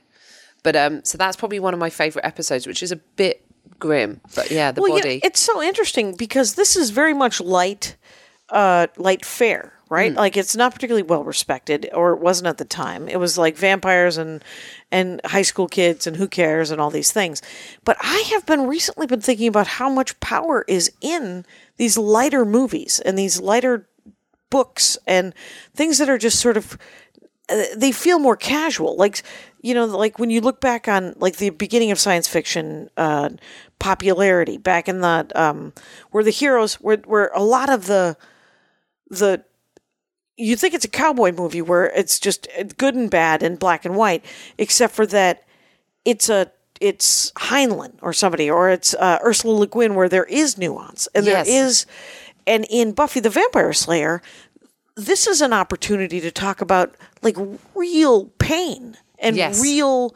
But 0.63 0.77
um, 0.77 1.05
so 1.05 1.19
that's 1.19 1.37
probably 1.37 1.61
one 1.61 1.75
of 1.75 1.81
my 1.81 1.91
favorite 1.91 2.25
episodes, 2.25 2.67
which 2.67 2.83
is 2.83 2.93
a 2.93 2.97
bit 2.97 3.45
grim. 3.79 4.21
But 4.35 4.51
yeah, 4.51 4.73
the 4.73 4.81
Well, 4.83 4.91
yeah, 4.97 5.03
body. 5.03 5.21
it's 5.23 5.41
so 5.41 5.63
interesting 5.63 6.17
because 6.17 6.55
this 6.55 6.77
is 6.77 6.91
very 6.91 7.15
much 7.15 7.41
light, 7.41 7.97
uh, 8.51 8.89
light 8.97 9.25
fare, 9.25 9.73
right? 9.89 10.13
Like 10.13 10.37
it's 10.37 10.57
not 10.57 10.75
particularly 10.75 11.05
well 11.05 11.23
respected, 11.25 11.89
or 11.95 12.13
it 12.13 12.21
wasn't 12.21 12.49
at 12.49 12.59
the 12.59 12.65
time. 12.65 13.09
It 13.09 13.19
was 13.21 13.39
like 13.39 13.57
vampires 13.57 14.19
and 14.19 14.43
and 14.91 15.21
high 15.25 15.43
school 15.43 15.69
kids 15.69 16.07
and 16.07 16.17
who 16.17 16.27
cares 16.27 16.71
and 16.71 16.81
all 16.81 16.91
these 16.91 17.13
things. 17.13 17.41
But 17.85 17.97
I 18.01 18.25
have 18.33 18.45
been 18.47 18.67
recently 18.67 19.07
been 19.07 19.21
thinking 19.21 19.49
about 19.49 19.67
how 19.67 19.89
much 19.89 20.19
power 20.21 20.65
is 20.67 20.91
in 21.01 21.45
these 21.77 21.97
lighter 21.97 22.45
movies 22.45 23.01
and 23.01 23.17
these 23.17 23.41
lighter 23.41 23.87
books 24.51 24.99
and 25.07 25.35
things 25.75 25.99
that 25.99 26.09
are 26.09 26.19
just 26.19 26.41
sort 26.41 26.57
of 26.57 26.79
uh, 27.51 27.63
they 27.77 27.93
feel 27.93 28.19
more 28.19 28.37
casual 28.37 28.97
like 28.97 29.23
you 29.61 29.75
know 29.75 29.87
like 29.87 30.19
when 30.19 30.31
you 30.31 30.41
look 30.41 30.61
back 30.61 30.89
on 30.89 31.15
like 31.19 31.37
the 31.37 31.51
beginning 31.51 31.91
of 31.91 31.99
science 31.99 32.29
fiction 32.29 32.89
uh 32.97 33.29
popularity 33.79 34.57
back 34.57 34.89
in 34.89 35.01
the 35.01 35.27
um 35.35 35.73
where 36.11 36.25
the 36.25 36.31
heroes 36.31 36.75
where 36.75 36.99
where 37.07 37.29
a 37.35 37.43
lot 37.43 37.69
of 37.69 37.87
the 37.87 38.17
the 39.11 39.43
you 40.37 40.55
think 40.57 40.75
it's 40.75 40.85
a 40.85 40.89
cowboy 40.89 41.33
movie 41.33 41.63
where 41.63 41.87
it's 41.87 42.21
just 42.21 42.47
good 42.77 42.95
and 42.95 43.11
bad 43.11 43.43
and 43.43 43.59
black 43.59 43.85
and 43.85 43.97
white 43.97 44.25
except 44.59 44.95
for 44.95 45.07
that 45.07 45.45
it's 46.05 46.29
a 46.29 46.51
it's 46.81 47.33
Heinlein 47.33 47.95
or 48.03 48.13
somebody 48.13 48.49
or 48.49 48.71
it's 48.71 48.95
uh, 48.95 49.19
Ursula 49.25 49.53
Le 49.59 49.67
Guin 49.67 49.97
where 49.97 50.09
there 50.09 50.25
is 50.27 50.57
nuance 50.57 51.09
and 51.15 51.27
Yes. 51.27 51.47
there 51.49 51.65
is 51.67 51.87
and 52.47 52.65
in 52.71 52.93
Buffy 52.93 53.19
the 53.19 53.31
Vampire 53.31 53.73
Slayer 53.73 54.23
this 54.95 55.27
is 55.27 55.41
an 55.41 55.53
opportunity 55.53 56.21
to 56.21 56.31
talk 56.31 56.61
about 56.61 56.95
like 57.23 57.37
real 57.75 58.27
pain 58.39 58.97
and 59.21 59.37
Yes. 59.37 59.61
real 59.62 60.14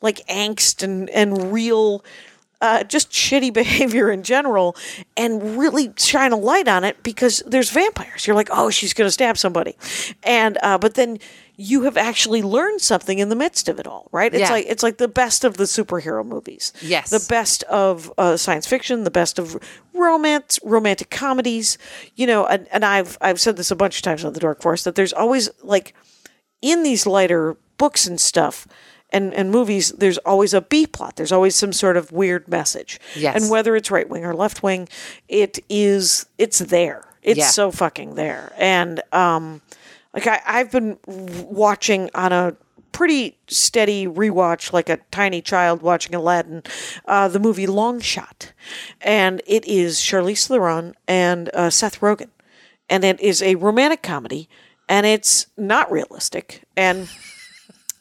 like 0.00 0.18
angst 0.28 0.82
and 0.82 1.08
and 1.10 1.52
real 1.52 2.04
uh, 2.62 2.84
just 2.84 3.10
shitty 3.10 3.52
behavior 3.62 4.10
in 4.10 4.22
general 4.22 4.76
and 5.16 5.56
really 5.58 5.92
shine 5.96 6.30
a 6.32 6.36
light 6.36 6.68
on 6.68 6.84
it 6.84 7.02
because 7.02 7.42
there's 7.46 7.70
vampires 7.70 8.26
you're 8.26 8.36
like 8.36 8.48
oh 8.52 8.68
she's 8.70 8.92
going 8.92 9.06
to 9.06 9.12
stab 9.12 9.38
somebody 9.38 9.76
and 10.22 10.58
uh, 10.62 10.76
but 10.76 10.94
then 10.94 11.18
you 11.56 11.82
have 11.82 11.96
actually 11.98 12.40
learned 12.42 12.80
something 12.80 13.18
in 13.18 13.28
the 13.30 13.36
midst 13.36 13.68
of 13.68 13.78
it 13.78 13.86
all 13.86 14.08
right 14.12 14.32
it's 14.34 14.42
Yeah. 14.42 14.52
like 14.52 14.66
it's 14.68 14.82
like 14.82 14.98
the 14.98 15.08
best 15.08 15.42
of 15.44 15.56
the 15.56 15.64
superhero 15.64 16.24
movies 16.24 16.72
Yes. 16.82 17.08
the 17.10 17.24
best 17.28 17.62
of 17.64 18.12
uh, 18.18 18.36
science 18.36 18.66
fiction, 18.66 19.04
the 19.04 19.10
best 19.10 19.38
of 19.38 19.58
romance, 19.94 20.58
romantic 20.62 21.10
comedies. 21.10 21.76
You 22.16 22.26
know, 22.26 22.46
and, 22.46 22.66
and 22.72 22.84
I've 22.84 23.16
I've 23.20 23.40
said 23.40 23.56
this 23.56 23.70
a 23.70 23.76
bunch 23.76 23.96
of 23.96 24.02
times 24.02 24.24
on 24.24 24.32
the 24.32 24.40
Dork 24.40 24.62
Forest 24.62 24.84
that 24.84 24.94
there's 24.94 25.12
always 25.12 25.50
like 25.62 25.94
in 26.62 26.82
these 26.82 27.06
lighter 27.06 27.56
books 27.78 28.06
and 28.06 28.20
stuff 28.20 28.66
and, 29.12 29.32
and 29.34 29.50
movies, 29.50 29.90
there's 29.92 30.18
always 30.18 30.54
a 30.54 30.60
B 30.60 30.86
plot. 30.86 31.16
There's 31.16 31.32
always 31.32 31.56
some 31.56 31.72
sort 31.72 31.96
of 31.96 32.12
weird 32.12 32.46
message. 32.48 33.00
Yes. 33.16 33.40
And 33.40 33.50
whether 33.50 33.74
it's 33.74 33.90
right 33.90 34.08
wing 34.08 34.24
or 34.24 34.34
left 34.34 34.62
wing, 34.62 34.88
it 35.28 35.58
is 35.68 36.26
it's 36.38 36.58
there. 36.60 37.04
It's 37.22 37.38
Yeah. 37.38 37.48
so 37.48 37.70
fucking 37.72 38.14
there. 38.14 38.52
And 38.56 39.02
um 39.12 39.62
like 40.14 40.26
I, 40.26 40.40
I've 40.46 40.70
been 40.70 40.98
watching 41.06 42.10
on 42.14 42.32
a 42.32 42.56
pretty 42.92 43.38
steady 43.46 44.06
rewatch, 44.06 44.72
like 44.72 44.88
a 44.88 44.98
tiny 45.12 45.40
child 45.40 45.80
watching 45.80 46.14
Aladdin, 46.14 46.62
uh, 47.06 47.28
the 47.28 47.38
movie 47.38 47.66
Long 47.68 48.00
Shot, 48.00 48.52
and 49.00 49.40
it 49.46 49.64
is 49.66 49.98
Charlize 49.98 50.48
Theron 50.48 50.94
and 51.06 51.48
uh, 51.54 51.70
Seth 51.70 52.00
Rogen, 52.00 52.30
and 52.88 53.04
it 53.04 53.20
is 53.20 53.42
a 53.42 53.54
romantic 53.54 54.02
comedy, 54.02 54.48
and 54.90 55.06
it's 55.06 55.46
not 55.56 55.90
realistic, 55.90 56.64
and. 56.76 57.08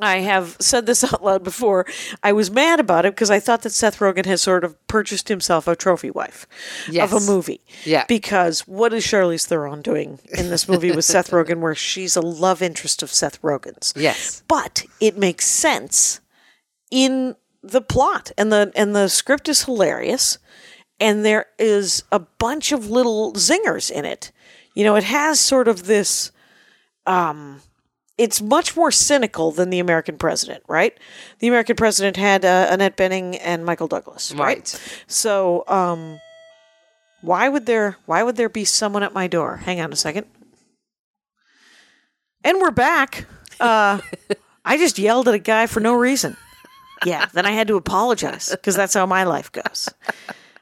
I 0.02 0.20
have 0.20 0.56
said 0.62 0.86
this 0.86 1.04
out 1.04 1.26
loud 1.26 1.44
before. 1.44 1.86
I 2.24 2.32
was 2.32 2.50
mad 2.50 2.80
about 2.80 3.06
it 3.06 3.14
because 3.14 3.30
I 3.30 3.42
thought 3.42 3.64
that 3.64 3.72
Seth 3.72 4.00
Rogen 4.00 4.26
has 4.28 4.42
sort 4.42 4.64
of 4.64 4.88
purchased 4.88 5.28
himself 5.28 5.68
a 5.68 5.76
trophy 5.76 6.10
wife 6.10 6.48
of 6.98 7.12
a 7.12 7.20
movie. 7.20 7.60
Yeah. 7.84 8.06
Because 8.08 8.62
what 8.62 8.94
is 8.94 9.04
Charlize 9.04 9.46
Theron 9.46 9.82
doing 9.82 10.20
in 10.32 10.50
this 10.50 10.70
movie 10.70 10.94
with 10.94 11.04
Seth 11.04 11.32
Rogen 11.32 11.60
where 11.60 11.76
she's 11.76 12.16
a 12.16 12.22
love 12.22 12.62
interest 12.62 13.04
of 13.04 13.12
Seth 13.12 13.42
Rogen's? 13.42 13.94
Yes. 13.94 14.42
But 14.48 14.86
it 15.02 15.18
makes 15.18 15.48
sense 15.48 16.22
in 16.90 17.36
the 17.62 17.82
plot 17.82 18.32
and 18.38 18.54
the 18.54 18.72
and 18.78 18.96
the 18.96 19.10
script 19.10 19.50
is 19.50 19.66
hilarious 19.66 20.38
and 20.98 21.26
there 21.26 21.48
is 21.58 22.04
a 22.10 22.20
bunch 22.20 22.72
of 22.72 22.90
little 22.90 23.34
zingers 23.34 23.92
in 23.92 24.06
it. 24.06 24.32
You 24.76 24.86
know, 24.86 24.96
it 24.96 25.04
has 25.04 25.42
sort 25.42 25.68
of 25.68 25.88
this 25.88 26.32
um 27.10 27.62
it's 28.20 28.42
much 28.42 28.76
more 28.76 28.92
cynical 28.92 29.52
than 29.52 29.70
the 29.70 29.80
American 29.80 30.18
president, 30.18 30.62
right? 30.68 30.96
The 31.40 31.48
American 31.48 31.78
president 31.78 32.18
had 32.18 32.44
uh, 32.44 32.68
Annette 32.70 32.98
Bening 32.98 33.40
and 33.42 33.66
Michael 33.66 33.88
Douglas, 33.88 34.34
right? 34.34 34.58
Right. 34.58 35.04
So, 35.08 35.64
um, 35.70 36.20
why 37.22 37.48
would 37.48 37.66
there 37.66 37.96
why 38.06 38.24
would 38.24 38.36
there 38.36 38.50
be 38.50 38.66
someone 38.66 39.04
at 39.04 39.14
my 39.14 39.28
door? 39.28 39.58
Hang 39.58 39.80
on 39.80 39.92
a 39.94 39.96
second. 39.96 40.26
And 42.44 42.60
we're 42.60 42.72
back. 42.72 43.26
Uh, 43.60 44.00
I 44.66 44.78
just 44.78 45.00
yelled 45.00 45.28
at 45.30 45.34
a 45.34 45.40
guy 45.40 45.68
for 45.68 45.80
no 45.80 45.94
reason. 45.94 46.36
Yeah, 47.06 47.28
then 47.34 47.46
I 47.46 47.52
had 47.52 47.68
to 47.70 47.76
apologize 47.76 48.50
because 48.50 48.76
that's 48.76 48.94
how 48.94 49.06
my 49.06 49.24
life 49.24 49.52
goes. 49.52 49.90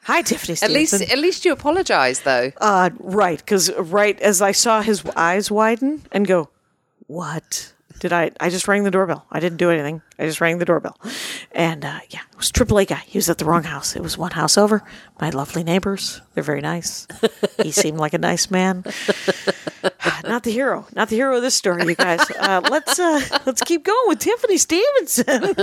Hi, 0.07 0.21
Tiffany. 0.21 0.57
At 0.61 0.71
least, 0.71 0.93
at 0.93 1.19
least 1.19 1.43
you 1.43 1.51
apologise 1.51 2.19
though. 2.21 2.53
Uh, 2.61 2.91
right, 2.99 3.37
because 3.37 3.69
right 3.73 4.17
as 4.21 4.41
I 4.41 4.53
saw 4.53 4.81
his 4.81 5.05
eyes 5.17 5.51
widen 5.51 6.01
and 6.13 6.25
go, 6.25 6.47
what? 7.07 7.73
Did 7.99 8.13
I? 8.13 8.31
I 8.39 8.49
just 8.49 8.69
rang 8.69 8.85
the 8.85 8.91
doorbell. 8.91 9.25
I 9.31 9.41
didn't 9.41 9.57
do 9.57 9.69
anything. 9.69 10.01
I 10.17 10.25
just 10.25 10.39
rang 10.39 10.59
the 10.59 10.65
doorbell, 10.65 10.97
and 11.51 11.83
uh, 11.83 11.99
yeah, 12.09 12.21
it 12.31 12.37
was 12.37 12.51
Triple 12.51 12.77
A 12.77 12.85
guy. 12.85 13.03
He 13.05 13.17
was 13.17 13.29
at 13.29 13.37
the 13.39 13.45
wrong 13.45 13.63
house. 13.63 13.97
It 13.97 14.01
was 14.01 14.17
one 14.17 14.31
house 14.31 14.57
over. 14.57 14.81
My 15.19 15.29
lovely 15.31 15.63
neighbors. 15.63 16.21
They're 16.35 16.43
very 16.43 16.61
nice. 16.61 17.07
he 17.61 17.71
seemed 17.71 17.97
like 17.97 18.13
a 18.13 18.19
nice 18.19 18.49
man. 18.51 18.85
Not 20.23 20.43
the 20.43 20.51
hero. 20.51 20.85
Not 20.95 21.09
the 21.09 21.15
hero 21.15 21.35
of 21.37 21.41
this 21.41 21.55
story, 21.55 21.83
you 21.85 21.95
guys. 21.95 22.19
Uh, 22.39 22.61
let's 22.71 22.97
uh, 22.99 23.19
let's 23.45 23.61
keep 23.61 23.83
going 23.83 24.07
with 24.07 24.19
Tiffany 24.19 24.57
Stevenson. 24.57 25.43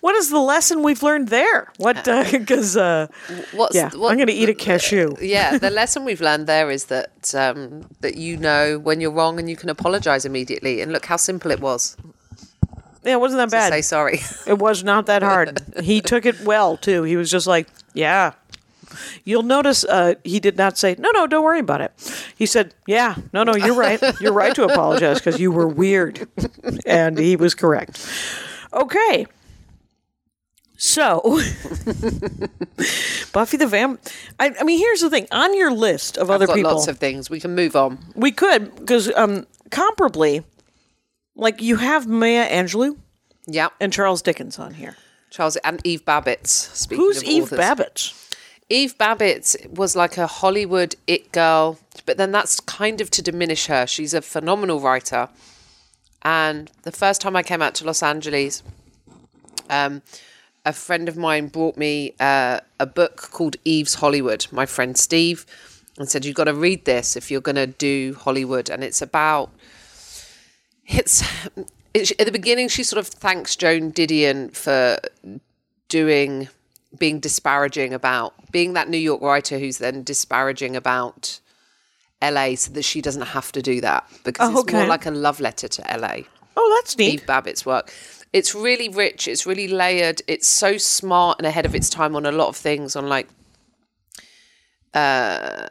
what 0.00 0.14
is 0.16 0.30
the 0.30 0.38
lesson 0.40 0.82
we've 0.82 1.02
learned 1.02 1.28
there? 1.28 1.70
What? 1.76 2.04
Because 2.04 2.76
uh, 2.76 3.06
What's 3.52 3.74
yeah, 3.74 3.90
what- 3.94 4.10
I'm 4.10 4.16
going 4.16 4.26
to 4.28 4.32
eat 4.32 4.48
a 4.48 4.54
cashew. 4.54 5.14
yeah, 5.20 5.58
the 5.58 5.70
lesson 5.70 6.04
we've 6.04 6.20
learned 6.20 6.46
there 6.46 6.70
is 6.70 6.86
that 6.86 7.34
um, 7.34 7.88
that 8.00 8.16
you 8.16 8.36
know 8.36 8.78
when 8.78 9.00
you're 9.00 9.10
wrong 9.12 9.38
and 9.38 9.48
you 9.48 9.56
can 9.56 9.68
apologise 9.68 10.24
immediately. 10.24 10.80
And 10.80 10.92
look 10.92 11.06
how 11.06 11.16
simple 11.16 11.50
it 11.50 11.60
was 11.60 11.96
Yeah, 13.04 13.14
it 13.14 13.20
wasn't 13.20 13.38
that 13.38 13.50
bad. 13.50 13.72
say 13.72 13.82
sorry. 13.82 14.20
It 14.46 14.58
was 14.58 14.84
not 14.84 15.06
that 15.06 15.22
hard. 15.22 15.60
he 15.82 16.00
took 16.00 16.26
it 16.26 16.40
well 16.42 16.76
too. 16.76 17.02
He 17.04 17.16
was 17.16 17.30
just 17.30 17.46
like, 17.46 17.68
"Yeah." 17.94 18.32
You'll 19.24 19.42
notice 19.42 19.84
uh, 19.84 20.14
he 20.24 20.40
did 20.40 20.56
not 20.56 20.78
say, 20.78 20.94
"No, 20.98 21.10
no, 21.12 21.26
don't 21.26 21.44
worry 21.44 21.60
about 21.60 21.80
it." 21.80 21.92
He 22.36 22.46
said, 22.46 22.74
"Yeah, 22.86 23.16
no, 23.32 23.42
no, 23.44 23.54
you're 23.56 23.74
right. 23.74 24.00
You're 24.20 24.32
right 24.32 24.54
to 24.54 24.64
apologize 24.64 25.18
because 25.18 25.38
you 25.40 25.50
were 25.52 25.68
weird," 25.68 26.28
and 26.86 27.18
he 27.18 27.36
was 27.36 27.54
correct. 27.54 28.06
Okay. 28.72 29.26
So, 30.80 31.20
Buffy 33.32 33.56
the 33.56 33.66
Vamp. 33.66 34.00
I, 34.38 34.54
I 34.60 34.62
mean, 34.62 34.78
here's 34.78 35.00
the 35.00 35.10
thing. 35.10 35.26
On 35.32 35.56
your 35.56 35.72
list 35.72 36.16
of 36.16 36.30
other 36.30 36.44
I've 36.44 36.48
got 36.48 36.54
people, 36.54 36.72
lots 36.74 36.86
of 36.86 36.98
things. 36.98 37.28
We 37.28 37.40
can 37.40 37.54
move 37.56 37.74
on. 37.74 37.98
we 38.14 38.30
could 38.30 38.74
because 38.76 39.12
um, 39.16 39.46
comparably, 39.70 40.44
like 41.34 41.60
you 41.60 41.76
have 41.76 42.06
Maya 42.06 42.48
Angelou 42.48 42.96
Yeah, 43.46 43.68
and 43.80 43.92
Charles 43.92 44.22
Dickens 44.22 44.58
on 44.58 44.74
here. 44.74 44.96
Charles 45.30 45.56
and 45.56 45.80
Eve 45.84 46.04
Babitz. 46.04 46.46
Speaking 46.46 47.04
Who's 47.04 47.24
Eve 47.24 47.44
authors. 47.52 47.58
Babitz? 47.58 48.27
Eve 48.70 48.98
Babitz 48.98 49.56
was 49.70 49.96
like 49.96 50.18
a 50.18 50.26
Hollywood 50.26 50.94
it 51.06 51.32
girl, 51.32 51.78
but 52.04 52.18
then 52.18 52.32
that's 52.32 52.60
kind 52.60 53.00
of 53.00 53.10
to 53.12 53.22
diminish 53.22 53.66
her. 53.66 53.86
She's 53.86 54.12
a 54.12 54.20
phenomenal 54.20 54.80
writer. 54.80 55.28
And 56.22 56.70
the 56.82 56.92
first 56.92 57.20
time 57.20 57.34
I 57.36 57.42
came 57.42 57.62
out 57.62 57.74
to 57.76 57.84
Los 57.84 58.02
Angeles, 58.02 58.62
um, 59.70 60.02
a 60.66 60.72
friend 60.72 61.08
of 61.08 61.16
mine 61.16 61.48
brought 61.48 61.78
me 61.78 62.14
uh, 62.20 62.60
a 62.78 62.84
book 62.84 63.16
called 63.30 63.56
Eve's 63.64 63.94
Hollywood, 63.94 64.46
my 64.50 64.66
friend 64.66 64.98
Steve, 64.98 65.46
and 65.96 66.08
said, 66.08 66.26
You've 66.26 66.36
got 66.36 66.44
to 66.44 66.54
read 66.54 66.84
this 66.84 67.16
if 67.16 67.30
you're 67.30 67.40
going 67.40 67.56
to 67.56 67.66
do 67.66 68.14
Hollywood. 68.20 68.68
And 68.68 68.84
it's 68.84 69.00
about, 69.00 69.50
it's, 70.86 71.22
it's, 71.94 72.12
at 72.18 72.26
the 72.26 72.32
beginning, 72.32 72.68
she 72.68 72.82
sort 72.82 72.98
of 72.98 73.06
thanks 73.06 73.56
Joan 73.56 73.92
Didion 73.92 74.54
for 74.54 74.98
doing 75.88 76.48
being 76.96 77.20
disparaging 77.20 77.92
about 77.92 78.32
being 78.50 78.72
that 78.74 78.88
New 78.88 78.98
York 78.98 79.20
writer 79.20 79.58
who's 79.58 79.78
then 79.78 80.02
disparaging 80.02 80.74
about 80.76 81.40
LA 82.22 82.54
so 82.54 82.72
that 82.72 82.82
she 82.84 83.00
doesn't 83.02 83.22
have 83.22 83.52
to 83.52 83.62
do 83.62 83.80
that 83.80 84.08
because 84.24 84.48
Oh, 84.54 84.60
it's 84.60 84.72
more 84.72 84.86
like 84.86 85.06
a 85.06 85.10
love 85.10 85.38
letter 85.40 85.68
to 85.68 85.82
LA. 85.98 86.22
Oh, 86.56 86.78
that's 86.80 86.96
neat. 86.98 87.26
Babitz's 87.26 87.64
work. 87.66 87.92
It's 88.32 88.54
really 88.54 88.88
rich, 88.88 89.28
it's 89.28 89.46
really 89.46 89.68
layered, 89.68 90.22
it's 90.26 90.48
so 90.48 90.76
smart 90.78 91.38
and 91.38 91.46
ahead 91.46 91.64
of 91.66 91.74
its 91.74 91.88
time 91.88 92.16
on 92.16 92.26
a 92.26 92.32
lot 92.32 92.48
of 92.48 92.56
things 92.56 92.96
on 92.96 93.08
like 93.08 93.28
uh 94.94 95.66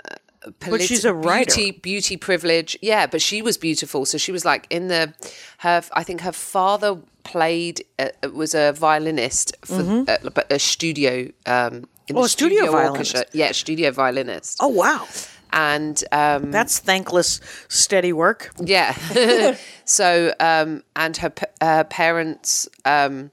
But 0.70 0.82
she's 0.82 1.04
a 1.06 1.14
writer. 1.14 1.54
beauty 1.56 1.72
beauty 1.72 2.18
privilege 2.18 2.78
yeah 2.82 3.08
but 3.08 3.22
she 3.22 3.42
was 3.42 3.58
beautiful 3.58 4.06
so 4.06 4.18
she 4.18 4.32
was 4.32 4.46
like 4.46 4.68
in 4.70 4.88
the 4.88 5.14
her 5.60 5.82
i 5.94 6.04
think 6.04 6.22
her 6.22 6.32
father 6.32 6.98
played, 7.32 7.84
uh, 8.00 8.10
was 8.34 8.54
a 8.56 8.72
violinist 8.74 9.56
for 9.66 9.82
uh, 10.08 10.18
but 10.34 10.52
a 10.52 10.60
studio. 10.60 11.30
Um, 11.46 11.86
Oh, 12.16 12.24
a 12.24 12.30
studio 12.30 12.72
violinist. 12.72 13.16
orchestra. 13.16 13.26
Yeah, 13.34 13.52
studio 13.52 13.92
violinist. 13.92 14.58
Oh 14.62 14.70
wow, 14.70 15.06
And 15.52 16.02
um, 16.14 16.52
that's 16.52 16.80
thankless, 16.80 17.42
steady 17.68 18.14
work. 18.14 18.50
yeah. 18.64 18.94
so, 19.86 20.34
um, 20.40 20.84
and 20.96 21.18
her 21.18 21.34
uh, 21.60 21.84
parents, 21.90 22.70
um, 22.86 23.30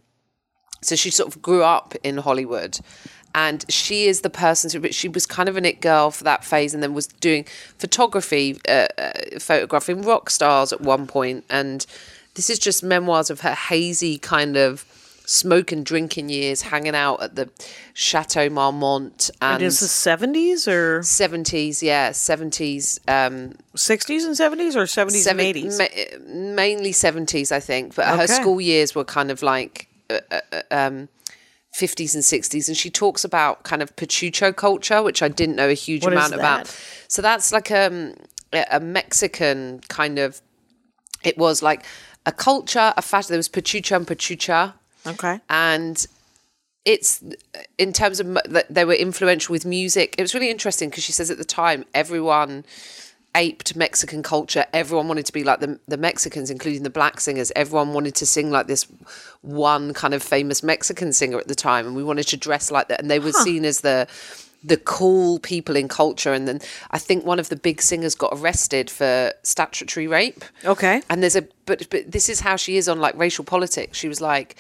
so 0.82 0.97
she 0.97 1.11
sort 1.11 1.28
of 1.34 1.40
grew 1.40 1.62
up 1.62 1.95
in 2.03 2.18
Hollywood. 2.18 2.80
And 3.36 3.64
she 3.68 4.07
is 4.07 4.20
the 4.22 4.30
person 4.30 4.70
who, 4.72 4.80
but 4.80 4.92
she 4.95 5.09
was 5.09 5.24
kind 5.26 5.49
of 5.49 5.57
an 5.57 5.64
it 5.64 5.80
girl 5.80 6.11
for 6.11 6.24
that 6.24 6.45
phase 6.45 6.74
and 6.74 6.82
then 6.82 6.95
was 6.95 7.07
doing 7.07 7.47
photography, 7.78 8.59
uh, 8.68 8.86
uh, 8.99 9.12
photographing 9.38 10.03
rock 10.03 10.30
stars 10.30 10.72
at 10.72 10.80
one. 10.80 11.07
And 11.49 11.86
this 12.35 12.51
is 12.51 12.59
just 12.59 12.82
memoirs 12.82 13.30
of 13.30 13.41
her 13.41 13.55
hazy 13.55 14.18
kind 14.18 14.57
of 14.57 14.85
smoke 15.26 15.72
and 15.72 15.87
drinking 15.87 16.28
years, 16.28 16.62
hanging 16.62 16.95
out 16.95 17.22
at 17.22 17.35
the 17.35 17.49
Chateau 17.95 18.51
Marmont 18.51 19.30
and. 19.41 19.62
It 19.62 19.66
is 19.66 19.80
the 19.80 19.89
seventies 19.89 20.68
or 20.68 21.01
70s, 21.01 21.82
yeah, 21.82 22.11
70s, 22.11 22.99
um, 23.09 23.55
sixties 23.74 24.24
and 24.24 24.37
seventies 24.37 24.76
or 24.76 24.87
seventies 24.87 25.26
and 25.26 25.41
eighties. 25.41 25.78
ma- 25.78 26.18
mainly 26.26 26.93
70s, 26.93 27.53
I 27.53 27.61
think. 27.61 27.95
But 27.95 28.07
her 28.18 28.26
school 28.26 28.61
years 28.61 28.95
were 28.95 29.05
kind 29.05 29.30
of 29.30 29.43
like 29.43 29.89
uh, 30.11 30.20
uh, 30.30 30.41
uh, 30.53 30.62
um, 30.70 31.09
50s 31.78 32.14
and 32.14 32.22
60s. 32.22 32.68
And 32.68 32.76
she 32.76 32.91
talks 32.91 33.24
about 33.24 33.62
kind 33.62 33.82
of 33.82 33.97
pachucho 33.97 34.55
culture, 34.55 35.03
which 35.03 35.22
I 35.22 35.28
didn't 35.28 35.57
know 35.57 35.68
a 35.68 35.74
huge 35.74 36.05
What 36.05 36.12
amount 36.12 36.35
about. 36.35 36.78
So 37.09 37.22
that's 37.22 37.53
like 37.53 37.70
um, 37.70 38.14
a 38.53 38.80
Mexican 38.80 39.80
kind 39.89 40.18
of, 40.18 40.41
it 41.22 41.39
was 41.39 41.62
like 41.62 41.85
a 42.27 42.33
culture, 42.33 42.93
a 42.97 43.03
fashion. 43.03 43.29
There 43.31 43.39
was 43.39 43.49
pachucho 43.49 43.97
and 43.97 44.07
pachucha 44.07 44.75
Okay. 45.07 45.41
and 45.51 46.07
it's 46.85 47.22
in 47.79 47.93
terms 47.93 48.20
of 48.20 48.35
that 48.47 48.66
they 48.68 48.85
were 48.85 48.95
influential 48.95 49.53
with 49.53 49.64
music. 49.64 50.14
It 50.18 50.22
was 50.22 50.35
really 50.35 50.51
interesting 50.51 50.91
because 50.91 51.05
she 51.05 51.12
says 51.12 51.31
at 51.31 51.39
the 51.39 51.45
time 51.45 51.85
everyone 51.95 52.64
aped 53.37 53.75
Mexican 53.75 54.22
culture. 54.22 54.64
Everyone 54.72 55.09
wanted 55.09 55.27
to 55.27 55.33
be 55.33 55.45
like 55.45 55.61
the 55.61 55.79
the 55.89 55.97
Mexicans, 55.97 56.51
including 56.51 56.83
the 56.83 56.91
black 56.91 57.20
singers. 57.20 57.51
Everyone 57.57 57.93
wanted 57.95 58.14
to 58.16 58.27
sing 58.27 58.51
like 58.51 58.66
this 58.66 58.87
one 59.41 59.93
kind 59.95 60.14
of 60.14 60.22
famous 60.22 60.62
Mexican 60.62 61.12
singer 61.12 61.39
at 61.39 61.49
the 61.49 61.55
time, 61.55 61.87
and 61.87 61.97
we 61.97 62.05
wanted 62.05 62.27
to 62.29 62.37
dress 62.37 62.70
like 62.70 62.89
that. 62.89 63.01
And 63.01 63.11
they 63.11 63.18
were 63.18 63.33
seen 63.33 63.64
as 63.64 63.81
the 63.81 64.07
the 64.66 64.78
cool 64.78 65.38
people 65.40 65.76
in 65.76 65.88
culture. 65.88 66.32
And 66.32 66.48
then 66.48 66.60
I 66.90 66.98
think 66.98 67.26
one 67.26 67.38
of 67.38 67.50
the 67.50 67.56
big 67.56 67.82
singers 67.82 68.14
got 68.14 68.32
arrested 68.34 68.88
for 68.90 69.32
statutory 69.42 70.06
rape. 70.06 70.42
Okay. 70.64 71.02
And 71.10 71.22
there's 71.22 71.36
a 71.36 71.42
but 71.66 71.86
but 71.90 72.10
this 72.10 72.28
is 72.30 72.40
how 72.40 72.56
she 72.56 72.76
is 72.78 72.88
on 72.88 72.98
like 72.98 73.14
racial 73.16 73.44
politics. 73.44 73.98
She 73.98 74.08
was 74.08 74.20
like 74.20 74.56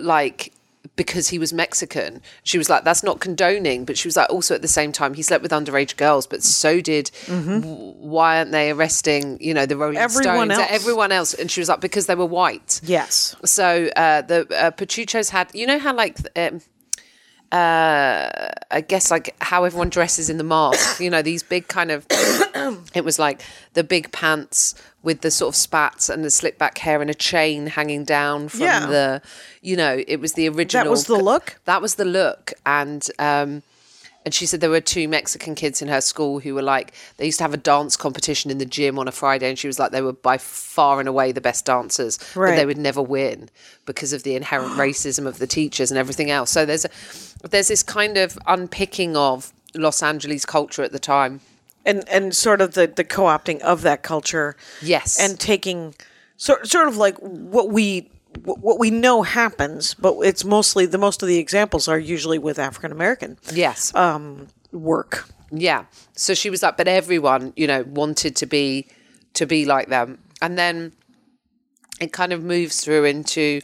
like 0.00 0.52
because 0.96 1.28
he 1.28 1.38
was 1.38 1.52
Mexican. 1.52 2.20
She 2.42 2.58
was 2.58 2.68
like, 2.68 2.82
that's 2.84 3.02
not 3.04 3.20
condoning, 3.20 3.84
but 3.84 3.96
she 3.96 4.08
was 4.08 4.16
like, 4.16 4.28
also 4.28 4.54
at 4.56 4.62
the 4.62 4.68
same 4.68 4.90
time, 4.90 5.14
he 5.14 5.22
slept 5.22 5.40
with 5.42 5.52
underage 5.52 5.96
girls, 5.96 6.26
but 6.26 6.42
so 6.42 6.80
did. 6.80 7.10
w- 7.28 7.60
Why 7.62 8.38
aren't 8.38 8.50
they 8.50 8.72
arresting, 8.72 9.38
you 9.40 9.54
know, 9.54 9.64
the 9.64 9.76
Rolling 9.76 9.94
Mm-hmm. 9.96 10.04
Everyone 10.04 10.48
Stones, 10.50 10.58
else. 10.60 10.70
everyone 10.72 11.12
else? 11.12 11.34
And 11.34 11.50
she 11.50 11.60
was 11.60 11.68
like, 11.68 11.80
because 11.80 12.06
they 12.06 12.16
were 12.16 12.26
white. 12.26 12.80
Yes. 12.82 13.36
So 13.44 13.88
uh, 13.96 14.22
the 14.22 14.46
uh, 14.54 14.72
Pachuchos 14.72 15.30
had, 15.30 15.50
you 15.54 15.66
know 15.68 15.78
how 15.78 15.94
like, 15.94 16.18
um, 16.36 16.60
uh, 17.52 18.50
I 18.70 18.80
guess 18.80 19.10
like 19.10 19.34
how 19.40 19.64
everyone 19.64 19.90
dresses 19.90 20.30
in 20.30 20.38
the 20.38 20.44
mask, 20.44 21.00
you 21.00 21.10
know, 21.10 21.22
these 21.22 21.42
big 21.42 21.68
kind 21.68 21.90
of, 21.90 22.06
it 22.94 23.04
was 23.04 23.18
like 23.18 23.42
the 23.74 23.84
big 23.84 24.10
pants 24.12 24.74
with 25.02 25.20
the 25.20 25.30
sort 25.30 25.50
of 25.50 25.56
spats 25.56 26.08
and 26.08 26.24
the 26.24 26.30
slick 26.30 26.58
back 26.58 26.78
hair 26.78 27.00
and 27.02 27.10
a 27.10 27.14
chain 27.14 27.66
hanging 27.66 28.04
down 28.04 28.48
from 28.48 28.62
Yeah. 28.62 28.86
the, 28.86 29.22
you 29.60 29.76
know, 29.76 30.02
it 30.08 30.16
was 30.20 30.32
the 30.32 30.48
original. 30.48 30.84
That 30.84 30.90
was 30.90 31.04
the 31.06 31.16
look? 31.18 31.58
That 31.66 31.82
was 31.82 31.96
the 31.96 32.04
look. 32.06 32.52
And, 32.64 33.06
um, 33.18 33.62
and 34.24 34.32
she 34.32 34.46
said 34.46 34.60
there 34.60 34.70
were 34.70 34.80
two 34.80 35.08
Mexican 35.08 35.54
kids 35.54 35.82
in 35.82 35.88
her 35.88 36.00
school 36.00 36.40
who 36.40 36.54
were 36.54 36.62
like, 36.62 36.92
they 37.16 37.26
used 37.26 37.38
to 37.38 37.44
have 37.44 37.54
a 37.54 37.56
dance 37.56 37.96
competition 37.96 38.50
in 38.50 38.58
the 38.58 38.64
gym 38.64 38.98
on 38.98 39.08
a 39.08 39.12
Friday. 39.12 39.48
And 39.48 39.58
she 39.58 39.66
was 39.66 39.78
like, 39.78 39.90
they 39.90 40.02
were 40.02 40.12
by 40.12 40.38
far 40.38 41.00
and 41.00 41.08
away 41.08 41.32
the 41.32 41.40
best 41.40 41.64
dancers, 41.64 42.18
but 42.34 42.54
they 42.56 42.66
would 42.66 42.78
never 42.78 43.02
win 43.02 43.50
because 43.86 44.12
of 44.12 44.22
the 44.22 44.34
inherent 44.36 44.72
racism 44.78 45.26
of 45.26 45.38
the 45.38 45.46
teachers 45.46 45.90
and 45.90 45.98
everything 45.98 46.30
else. 46.30 46.50
So 46.50 46.64
there's, 46.64 46.84
a, 46.84 46.90
there's 47.48 47.68
this 47.68 47.82
kind 47.82 48.16
of 48.16 48.38
unpicking 48.46 49.16
of 49.16 49.52
Los 49.74 50.02
Angeles 50.02 50.44
culture 50.46 50.82
at 50.82 50.92
the 50.92 50.98
time. 51.00 51.40
and 51.84 52.08
and 52.08 52.34
sort 52.36 52.60
of 52.60 52.74
the 52.74 52.86
the 52.86 53.02
co-opting 53.04 53.60
of 53.62 53.82
that 53.82 54.02
culture 54.02 54.54
Yes. 54.80 55.18
and 55.18 55.40
taking 55.40 55.94
sort 56.36 56.68
sort 56.68 56.86
of 56.86 56.96
like 56.96 57.16
what 57.18 57.70
we 57.70 58.08
what 58.44 58.58
what 58.58 58.78
we 58.78 58.90
know 58.90 59.22
happens 59.22 59.94
but 59.94 60.14
it's 60.20 60.44
mostly 60.44 60.86
the 60.86 60.98
most 60.98 61.22
of 61.22 61.28
the 61.28 61.38
examples 61.38 61.88
are 61.88 61.98
usually 61.98 62.38
with 62.38 62.58
African 62.58 62.92
American 62.92 63.38
yes. 63.52 63.94
Um, 63.94 64.48
work 64.72 65.26
Yeah. 65.52 65.84
So 66.16 66.34
she 66.34 66.48
was 66.50 66.62
like, 66.62 66.76
but 66.78 66.88
everyone, 66.88 67.52
you 67.56 67.66
know, 67.66 67.82
wanted 67.82 68.34
to 68.36 68.46
be 68.46 68.88
to 69.34 69.46
be 69.46 69.66
like 69.66 69.88
them. 69.88 70.18
And 70.40 70.58
then 70.58 70.92
it 72.00 72.12
kind 72.12 72.32
of 72.32 72.42
moves 72.42 72.82
through 72.82 73.04
into 73.04 73.60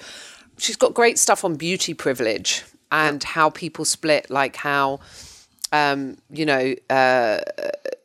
she's 0.59 0.77
got 0.77 0.95
great 0.95 1.19
stuff 1.19 1.45
on 1.45 1.57
beauty 1.57 1.95
privilege 1.95 2.65
and 2.93 3.25
how 3.25 3.51
people 3.51 3.85
split, 3.85 4.31
like 4.31 4.57
how 4.57 5.01
um, 5.73 6.17
you 6.31 6.47
know, 6.47 6.75
uh, 6.91 7.39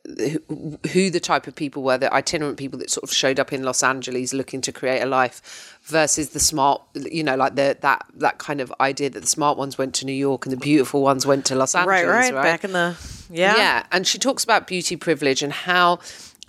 who, 0.06 0.78
who 0.92 1.10
the 1.10 1.20
type 1.20 1.46
of 1.46 1.54
people 1.54 1.82
were, 1.82 1.96
the 1.96 2.12
itinerant 2.12 2.58
people 2.58 2.78
that 2.78 2.90
sort 2.90 3.04
of 3.04 3.12
showed 3.12 3.40
up 3.40 3.52
in 3.52 3.62
Los 3.62 3.82
Angeles 3.82 4.34
looking 4.34 4.60
to 4.60 4.72
create 4.72 5.00
a 5.00 5.06
life 5.06 5.78
versus 5.84 6.30
the 6.30 6.40
smart, 6.40 6.82
you 6.94 7.24
know, 7.24 7.36
like 7.36 7.54
the 7.54 7.76
that 7.80 8.04
that 8.16 8.38
kind 8.38 8.60
of 8.60 8.72
idea 8.80 9.08
that 9.10 9.20
the 9.20 9.26
smart 9.26 9.56
ones 9.56 9.78
went 9.78 9.94
to 9.94 10.04
New 10.04 10.12
York 10.12 10.44
and 10.44 10.52
the 10.52 10.58
beautiful 10.58 11.00
ones 11.02 11.26
went 11.26 11.46
to 11.46 11.54
Los 11.54 11.74
Angeles, 11.74 12.04
right, 12.04 12.34
right 12.34 12.42
back 12.42 12.64
in 12.64 12.72
the 12.72 12.96
yeah 13.30 13.56
yeah, 13.56 13.86
and 13.92 14.06
she 14.06 14.18
talks 14.18 14.44
about 14.44 14.66
beauty 14.66 14.96
privilege 14.96 15.42
and 15.42 15.52
how, 15.52 15.98